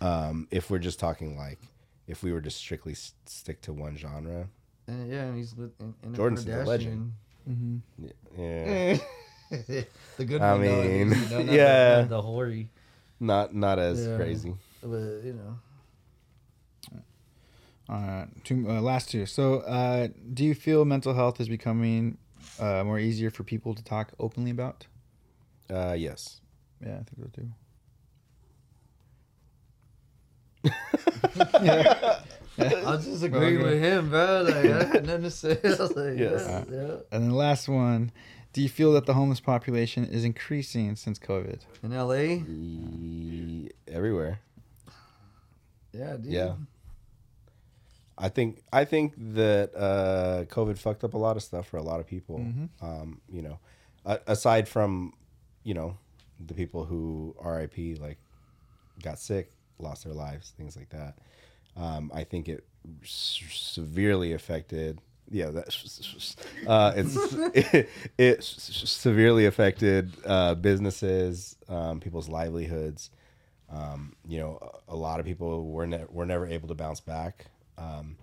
Um, 0.00 0.48
if 0.50 0.70
we're 0.70 0.78
just 0.78 0.98
talking 0.98 1.36
like 1.36 1.58
if 2.06 2.22
we 2.22 2.32
were 2.32 2.40
to 2.40 2.50
strictly 2.50 2.92
s- 2.92 3.14
stick 3.26 3.60
to 3.62 3.72
one 3.72 3.96
genre, 3.96 4.48
and 4.88 5.10
yeah, 5.10 5.24
and 5.24 5.36
he's 5.36 5.54
with 5.54 5.72
in, 5.80 5.94
in 6.02 6.12
a 6.14 6.16
Jordan's 6.16 6.46
a 6.46 6.64
legend. 6.64 7.12
Kardashian. 7.48 7.80
yeah, 8.36 8.98
the 9.50 10.24
good 10.24 10.40
I 10.40 10.52
one, 10.52 10.62
though, 10.64 10.82
mean, 10.82 11.08
you 11.10 11.28
know, 11.28 11.42
not 11.42 11.54
yeah. 11.54 12.02
the, 12.02 12.08
the 12.08 12.22
hoary, 12.22 12.70
not 13.20 13.54
not 13.54 13.78
as 13.78 14.06
Yeah. 14.06 14.16
crazy. 14.16 14.54
but 14.82 15.22
you 15.24 15.34
know. 15.34 15.58
All 17.86 18.00
right, 18.00 18.28
two 18.44 18.64
uh, 18.68 18.80
last 18.80 19.10
two. 19.10 19.26
So, 19.26 19.56
uh, 19.60 20.08
do 20.32 20.42
you 20.42 20.54
feel 20.54 20.86
mental 20.86 21.12
health 21.12 21.38
is 21.38 21.50
becoming 21.50 22.16
uh, 22.58 22.82
more 22.82 22.98
easier 22.98 23.30
for 23.30 23.44
people 23.44 23.74
to 23.74 23.84
talk 23.84 24.12
openly 24.18 24.50
about? 24.50 24.86
Uh, 25.68 25.92
yes. 25.92 26.40
Yeah, 26.84 26.94
I 27.00 27.02
think 27.04 27.18
so 27.18 27.28
too. 27.34 27.50
yeah 31.62 32.20
I 32.58 32.96
just 32.96 33.22
agree 33.22 33.56
with 33.56 33.82
him, 33.82 34.10
bro. 34.10 34.42
Like, 34.42 34.54
I 34.54 34.84
had 34.84 35.06
nothing 35.06 35.22
to 35.24 35.30
say. 35.30 35.58
I 35.64 35.68
was 35.68 35.96
like, 35.96 36.16
Yes. 36.18 36.46
yeah, 36.46 36.64
yeah. 36.70 36.90
And 37.12 37.22
then 37.24 37.28
the 37.30 37.34
last 37.34 37.68
one, 37.68 38.12
do 38.54 38.62
you 38.62 38.68
feel 38.70 38.92
that 38.94 39.04
the 39.04 39.12
homeless 39.14 39.40
population 39.40 40.06
is 40.06 40.24
increasing 40.24 40.96
since 40.96 41.18
COVID? 41.18 41.60
In 41.82 41.90
LA, 41.92 42.14
E- 42.48 43.68
everywhere. 43.86 44.40
yeah, 45.92 46.16
dude. 46.16 46.32
Yeah. 46.32 46.54
I 48.16 48.28
think 48.28 48.62
I 48.72 48.84
think 48.84 49.12
that 49.34 49.74
uh, 49.74 50.44
COVID 50.44 50.78
fucked 50.78 51.02
up 51.04 51.14
a 51.14 51.18
lot 51.18 51.36
of 51.36 51.42
stuff 51.42 51.66
for 51.66 51.76
a 51.78 51.82
lot 51.82 51.98
of 52.00 52.06
people. 52.06 52.38
Mm-hmm. 52.38 52.84
Um, 52.86 53.20
you 53.28 53.42
know, 53.42 53.58
a- 54.06 54.20
aside 54.28 54.68
from 54.68 55.12
you 55.64 55.74
know 55.74 55.98
the 56.46 56.54
people 56.54 56.84
who 56.84 57.34
RIP 57.44 57.98
like 58.00 58.18
got 59.02 59.18
sick, 59.18 59.50
lost 59.80 60.04
their 60.04 60.14
lives, 60.14 60.52
things 60.56 60.76
like 60.76 60.90
that. 60.90 61.18
Um, 61.76 62.12
I 62.14 62.22
think 62.22 62.48
it 62.48 62.64
s- 63.02 63.40
severely 63.50 64.32
affected. 64.32 65.00
Yeah, 65.30 65.50
that 65.50 65.74
uh, 66.66 66.92
it's 66.96 67.16
it, 67.74 67.88
it 68.18 68.44
severely 68.44 69.46
affected 69.46 70.12
uh, 70.26 70.54
businesses, 70.54 71.56
um, 71.68 72.00
people's 72.00 72.28
livelihoods. 72.28 73.10
Um, 73.70 74.14
you 74.26 74.38
know, 74.38 74.58
a 74.88 74.94
a 74.94 74.96
lot 74.96 75.20
of 75.20 75.26
people 75.26 75.70
were 75.70 75.86
ne- 75.86 76.06
were 76.10 76.26
never 76.26 76.46
able 76.46 76.68
to 76.68 76.74
bounce 76.74 77.00
back. 77.00 77.46
Um, 77.78 78.16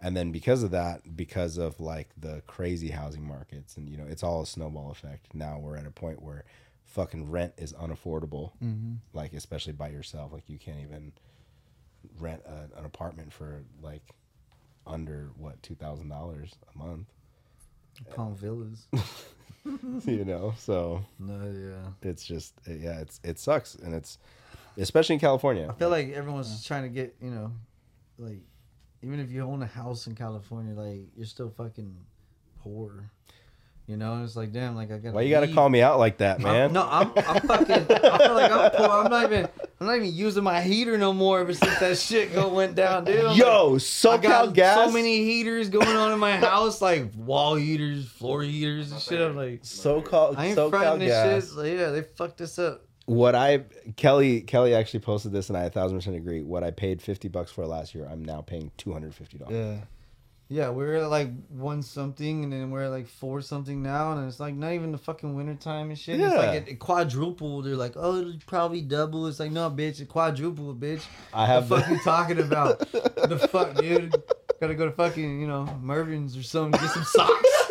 and 0.00 0.16
then 0.16 0.32
because 0.32 0.62
of 0.62 0.70
that, 0.70 1.14
because 1.16 1.58
of 1.58 1.78
like 1.78 2.08
the 2.18 2.42
crazy 2.46 2.88
housing 2.88 3.26
markets, 3.26 3.76
and 3.76 3.88
you 3.88 3.96
know, 3.98 4.06
it's 4.08 4.22
all 4.22 4.42
a 4.42 4.46
snowball 4.46 4.90
effect. 4.90 5.34
Now 5.34 5.58
we're 5.58 5.76
at 5.76 5.86
a 5.86 5.90
point 5.90 6.22
where 6.22 6.44
fucking 6.86 7.30
rent 7.30 7.52
is 7.58 7.72
unaffordable. 7.74 8.52
Like 9.12 9.34
especially 9.34 9.74
by 9.74 9.90
yourself, 9.90 10.32
like 10.32 10.48
you 10.48 10.58
can't 10.58 10.80
even 10.80 11.12
rent 12.18 12.42
a, 12.46 12.78
an 12.78 12.84
apartment 12.86 13.32
for 13.32 13.62
like 13.82 14.02
under 14.90 15.30
what 15.36 15.62
two 15.62 15.74
thousand 15.74 16.08
dollars 16.08 16.54
a 16.74 16.78
month. 16.78 17.06
Palm 18.14 18.34
Villas. 18.36 18.86
you 20.06 20.24
know, 20.24 20.54
so 20.56 21.04
No, 21.18 21.34
yeah. 21.44 22.08
it's 22.10 22.24
just 22.24 22.54
yeah, 22.66 23.00
it's 23.00 23.20
it 23.22 23.38
sucks, 23.38 23.74
and 23.74 23.94
it's 23.94 24.18
especially 24.78 25.14
in 25.14 25.20
California. 25.20 25.68
I 25.68 25.78
feel 25.78 25.90
like 25.90 26.12
everyone's 26.12 26.50
just 26.50 26.66
trying 26.66 26.84
to 26.84 26.88
get, 26.88 27.14
you 27.20 27.30
know, 27.30 27.52
like, 28.18 28.40
even 29.02 29.20
if 29.20 29.30
you 29.30 29.42
own 29.42 29.62
a 29.62 29.66
house 29.66 30.06
in 30.06 30.14
California, 30.14 30.74
like, 30.74 31.02
you're 31.16 31.26
still 31.26 31.50
fucking 31.50 31.94
poor. 32.62 33.10
You 33.86 33.96
know, 33.96 34.14
and 34.14 34.24
it's 34.24 34.36
like, 34.36 34.52
damn, 34.52 34.76
like 34.76 34.92
I 34.92 34.98
got. 34.98 35.14
Why 35.14 35.22
you 35.22 35.30
gotta 35.30 35.52
call 35.52 35.68
me 35.68 35.82
out 35.82 35.98
like 35.98 36.18
that, 36.18 36.38
man? 36.40 36.72
No, 36.72 36.86
I'm, 36.88 37.10
I'm 37.16 37.40
fucking. 37.42 37.86
I 37.90 38.18
feel 38.18 38.34
like 38.34 38.52
I'm 38.52 38.70
poor. 38.70 38.88
I'm 38.88 39.10
not 39.10 39.24
even. 39.24 39.48
I'm 39.80 39.86
not 39.86 39.96
even 39.96 40.14
using 40.14 40.44
my 40.44 40.60
heater 40.60 40.98
no 40.98 41.14
more 41.14 41.40
ever 41.40 41.54
since 41.54 41.78
that 41.78 41.96
shit 41.98 42.34
go 42.34 42.48
went 42.52 42.74
down, 42.74 43.06
dude. 43.06 43.24
I'm 43.24 43.34
Yo, 43.34 43.68
like, 43.68 43.80
SoCal 43.80 44.12
I 44.12 44.16
got 44.18 44.52
gas. 44.52 44.76
so 44.76 44.92
many 44.92 45.24
heaters 45.24 45.70
going 45.70 45.88
on 45.88 46.12
in 46.12 46.18
my 46.18 46.36
house, 46.36 46.82
like 46.82 47.06
wall 47.16 47.54
heaters, 47.54 48.06
floor 48.06 48.42
heaters, 48.42 48.92
and 48.92 49.00
shit. 49.00 49.18
I'm 49.22 49.36
like, 49.36 49.60
so 49.62 50.02
called 50.02 50.36
I 50.36 50.46
ain't 50.48 50.58
SoCal 50.58 50.68
fronting 50.68 51.08
this 51.08 51.46
shit. 51.48 51.56
Like, 51.56 51.78
yeah, 51.78 51.90
they 51.92 52.02
fucked 52.02 52.42
us 52.42 52.58
up. 52.58 52.84
What 53.06 53.34
I 53.34 53.64
Kelly 53.96 54.42
Kelly 54.42 54.74
actually 54.74 55.00
posted 55.00 55.32
this, 55.32 55.48
and 55.48 55.56
I 55.56 55.64
a 55.64 55.70
thousand 55.70 55.96
percent 55.96 56.14
agree. 56.14 56.42
What 56.42 56.62
I 56.62 56.72
paid 56.72 57.00
fifty 57.00 57.28
bucks 57.28 57.50
for 57.50 57.66
last 57.66 57.94
year, 57.94 58.06
I'm 58.06 58.22
now 58.22 58.42
paying 58.42 58.70
two 58.76 58.92
hundred 58.92 59.14
fifty 59.14 59.38
dollars. 59.38 59.54
Yeah. 59.54 59.76
Yeah, 60.52 60.70
we're 60.70 60.96
at 60.96 61.08
like 61.10 61.30
one 61.48 61.80
something, 61.82 62.42
and 62.42 62.52
then 62.52 62.72
we're 62.72 62.82
at 62.82 62.90
like 62.90 63.06
four 63.06 63.40
something 63.40 63.84
now, 63.84 64.10
and 64.12 64.26
it's 64.26 64.40
like 64.40 64.54
not 64.56 64.72
even 64.72 64.90
the 64.90 64.98
fucking 64.98 65.36
winter 65.36 65.54
time 65.54 65.90
and 65.90 65.98
shit. 65.98 66.18
It's 66.18 66.34
like 66.34 66.46
Yeah. 66.46 66.52
it, 66.54 66.68
it 66.68 66.78
quadrupled. 66.80 67.66
They're 67.66 67.76
like, 67.76 67.92
oh, 67.94 68.18
it'll 68.18 68.34
probably 68.48 68.80
double. 68.82 69.28
It's 69.28 69.38
like, 69.38 69.52
no, 69.52 69.70
bitch, 69.70 70.00
it 70.00 70.08
quadrupled, 70.08 70.80
bitch. 70.80 71.02
I 71.32 71.46
have 71.46 71.68
the 71.68 71.76
fuck 71.78 71.88
you 71.88 71.98
talking 72.00 72.40
about? 72.40 72.80
the 72.80 73.48
fuck, 73.52 73.76
dude? 73.76 74.12
Gotta 74.60 74.74
go 74.74 74.86
to 74.86 74.90
fucking, 74.92 75.40
you 75.40 75.46
know, 75.46 75.66
Mervyn's 75.80 76.36
or 76.36 76.42
something, 76.42 76.80
get 76.80 76.90
some 76.90 77.04
socks. 77.04 77.48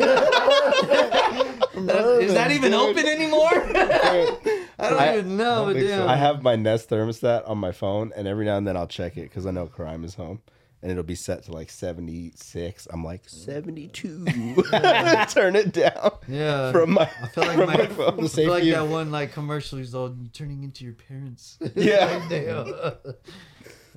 Is 1.74 2.34
that 2.34 2.50
even 2.50 2.74
open 2.74 3.06
anymore? 3.06 3.48
I 3.52 4.38
don't 4.78 4.98
I- 5.00 5.12
even 5.18 5.36
know, 5.36 5.66
but 5.66 5.76
think 5.76 5.88
so. 5.90 6.06
I 6.08 6.16
have 6.16 6.42
my 6.42 6.56
Nest 6.56 6.88
thermostat 6.88 7.48
on 7.48 7.58
my 7.58 7.72
phone, 7.72 8.12
and 8.16 8.26
every 8.26 8.44
now 8.46 8.56
and 8.56 8.66
then 8.66 8.76
I'll 8.76 8.86
check 8.86 9.16
it 9.16 9.22
because 9.24 9.44
I 9.46 9.50
know 9.50 9.66
crime 9.66 10.02
is 10.04 10.14
home, 10.14 10.40
and 10.82 10.90
it'll 10.90 11.02
be 11.04 11.14
set 11.14 11.44
to 11.44 11.52
like 11.52 11.68
76. 11.70 12.88
I'm 12.90 13.04
like 13.04 13.28
72. 13.28 14.24
Turn 15.28 15.56
it 15.56 15.72
down. 15.72 16.12
Yeah. 16.26 16.72
From 16.72 16.92
my 16.92 17.10
I 17.22 17.28
feel 17.28 17.44
like 17.46 17.56
from 17.56 17.66
my, 17.66 17.76
my 17.76 17.86
phone. 17.86 18.24
I 18.24 18.28
feel 18.28 18.50
like 18.50 18.64
that 18.64 18.86
one 18.88 19.10
like 19.10 19.32
commercial 19.32 19.78
is 19.78 19.94
all 19.94 20.14
turning 20.32 20.62
into 20.64 20.84
your 20.84 20.94
parents. 20.94 21.58
Yeah. 21.74 22.94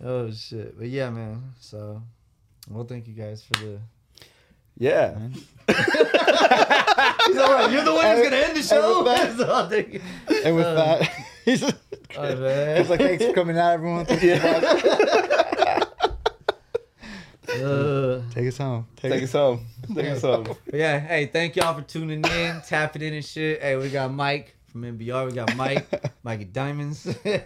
Oh 0.04 0.30
shit. 0.32 0.78
But 0.78 0.88
yeah, 0.90 1.10
man. 1.10 1.54
So 1.60 2.02
well 2.70 2.84
thank 2.84 3.08
you 3.08 3.14
guys 3.14 3.44
for 3.44 3.64
the 3.64 3.80
Yeah. 4.78 5.18
He's 5.68 7.38
all 7.38 7.54
right. 7.54 7.72
You're 7.72 7.86
the 7.86 7.94
one 7.94 8.06
who's 8.18 8.24
gonna 8.26 8.36
end 8.38 8.58
the 8.58 8.64
show. 8.64 8.98
And 9.00 9.06
with 9.06 9.38
That's 9.38 9.50
all, 9.50 9.70
thank 9.70 9.94
you. 9.94 10.02
And 10.44 10.56
with 10.56 10.66
Uh, 10.66 10.74
that, 10.76 11.10
he's 11.46 11.62
just, 11.62 11.76
all 12.18 12.24
right, 12.24 12.38
man. 12.38 12.78
he's 12.78 12.90
like, 12.90 13.00
thanks 13.00 13.24
for 13.26 13.34
coming 13.34 13.58
out, 13.58 13.72
everyone. 13.74 14.06
Thanks 14.06 14.22
for 14.22 15.23
Uh. 17.62 18.22
Take 18.32 18.48
us 18.48 18.58
home. 18.58 18.88
Take 18.96 19.24
us 19.24 19.32
home. 19.32 19.66
Take 19.94 20.06
us 20.08 20.22
home. 20.22 20.44
But 20.44 20.74
yeah, 20.74 21.00
hey, 21.00 21.28
thank 21.28 21.56
y'all 21.56 21.74
for 21.74 21.82
tuning 21.82 22.24
in, 22.24 22.62
tapping 22.62 23.02
in 23.02 23.14
and 23.14 23.26
shit. 23.26 23.62
Hey, 23.62 23.76
we 23.76 23.90
got 23.90 24.12
Mike 24.12 24.56
from 24.72 24.84
NBR. 24.84 25.28
We 25.28 25.34
got 25.34 25.56
Mike, 25.56 25.88
Mikey 26.24 26.46
Diamonds. 26.46 27.06
you 27.26 27.42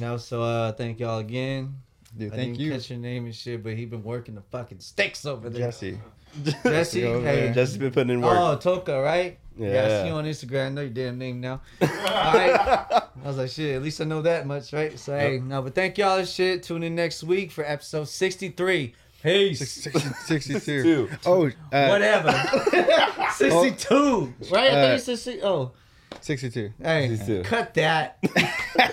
know, 0.00 0.16
so 0.16 0.42
uh 0.42 0.72
thank 0.72 0.98
y'all 1.00 1.18
again. 1.18 1.76
Dude, 2.16 2.32
I 2.32 2.36
thank 2.36 2.56
didn't 2.56 2.60
you. 2.60 2.72
catch 2.72 2.90
your 2.90 2.98
name 2.98 3.26
and 3.26 3.34
shit, 3.34 3.62
but 3.62 3.74
he 3.74 3.84
been 3.84 4.02
working 4.02 4.34
the 4.34 4.42
fucking 4.50 4.80
sticks 4.80 5.26
over 5.26 5.50
there. 5.50 5.66
Jesse. 5.66 5.98
Jesse, 6.64 7.04
Over 7.04 7.26
hey. 7.26 7.52
Jesse's 7.54 7.78
been 7.78 7.92
putting 7.92 8.10
in 8.10 8.20
work. 8.20 8.38
Oh, 8.38 8.56
Toca, 8.56 9.02
right? 9.02 9.38
Yeah. 9.56 9.84
I 9.84 10.02
see 10.02 10.08
you 10.08 10.14
on 10.14 10.24
Instagram. 10.24 10.66
I 10.66 10.68
know 10.70 10.80
your 10.82 10.90
damn 10.90 11.18
name 11.18 11.40
now. 11.40 11.62
All 11.80 11.88
right. 11.88 13.02
I 13.24 13.28
was 13.28 13.38
like, 13.38 13.50
shit, 13.50 13.74
at 13.74 13.82
least 13.82 14.00
I 14.00 14.04
know 14.04 14.22
that 14.22 14.46
much, 14.46 14.72
right? 14.72 14.98
So, 14.98 15.16
hey, 15.16 15.38
no, 15.38 15.62
but 15.62 15.74
thank 15.74 15.96
y'all 15.98 16.18
and 16.18 16.28
shit. 16.28 16.62
Tune 16.62 16.82
in 16.82 16.94
next 16.94 17.22
week 17.22 17.50
for 17.50 17.64
episode 17.64 18.08
63. 18.08 18.94
Peace. 19.22 19.88
62. 20.26 21.08
Oh, 21.26 21.46
uh, 21.46 21.50
Whatever. 21.88 22.32
62. 23.34 24.34
right? 24.50 24.64
I 24.64 24.68
Uh, 24.68 24.72
thought 24.86 24.92
you 24.92 24.98
said 24.98 25.18
si- 25.18 25.40
Oh. 25.42 25.72
62. 26.20 26.72
Hey, 26.82 27.08
62. 27.16 27.42
cut 27.42 27.74
that. 27.74 28.18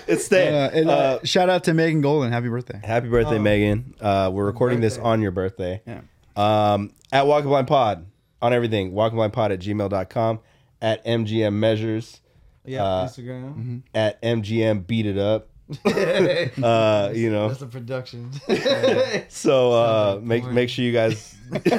It's 0.06 0.24
staying. 0.26 0.54
Uh, 0.54 0.70
and, 0.72 0.90
uh, 0.90 0.92
Uh, 0.92 1.18
shout 1.24 1.48
out 1.50 1.64
to 1.64 1.74
Megan 1.74 2.00
Golden. 2.00 2.30
Happy 2.32 2.48
birthday. 2.48 2.80
Happy 2.82 3.08
birthday, 3.08 3.36
Oh. 3.36 3.42
Megan. 3.42 3.94
Uh, 4.00 4.30
we're 4.32 4.44
recording 4.46 4.80
this 4.80 4.96
birthday. 4.96 5.08
on 5.10 5.22
your 5.22 5.30
birthday. 5.30 5.82
Yeah. 5.86 6.00
Um, 6.36 6.92
at 7.12 7.26
Walking 7.26 7.48
Blind 7.48 7.66
Pod 7.68 8.06
on 8.42 8.52
everything. 8.52 8.92
Walking 8.92 9.16
Blind 9.16 9.32
Pod 9.32 9.52
at 9.52 9.60
gmail.com. 9.60 10.40
At 10.82 11.04
MGM 11.06 11.54
Measures. 11.54 12.20
Yeah, 12.66 12.82
Uh, 12.84 13.06
Instagram. 13.08 13.82
At 13.94 14.20
MGM 14.22 14.86
Beat 14.86 15.06
It 15.06 15.18
Up. 15.18 15.48
Uh, 16.62 17.10
you 17.14 17.30
know. 17.30 17.48
That's 17.48 17.62
a 17.62 17.66
production. 17.66 18.30
So 19.28 19.72
uh, 19.72 20.14
like 20.16 20.22
make 20.24 20.42
porn. 20.42 20.54
make 20.54 20.68
sure 20.68 20.84
you 20.84 20.92
guys. 20.92 21.34
Beat 21.50 21.70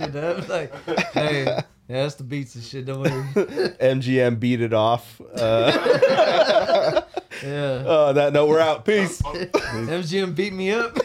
it 0.00 0.16
up. 0.16 0.48
Like, 0.48 0.72
hey, 1.12 1.44
yeah, 1.44 1.62
that's 1.88 2.14
the 2.16 2.24
beats 2.24 2.54
and 2.54 2.64
shit. 2.64 2.86
Don't 2.86 3.00
worry. 3.00 3.10
MGM 3.10 4.38
Beat 4.40 4.60
It 4.60 4.72
Off. 4.72 5.20
Uh, 5.36 7.02
Yeah. 7.42 7.50
uh, 7.86 8.12
that 8.14 8.32
note, 8.32 8.48
we're 8.48 8.60
out. 8.60 8.84
Peace. 8.84 9.20
MGM 9.22 10.34
beat 10.34 10.52
me 10.54 10.70
up. 10.72 10.96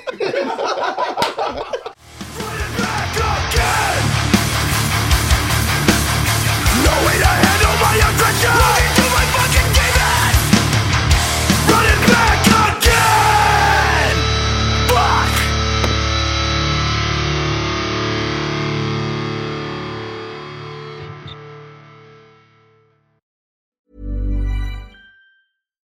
No 6.85 6.93
way 7.05 7.17
to 7.19 7.27
handle 7.27 7.75
my 7.83 7.95
aggression 8.09 8.88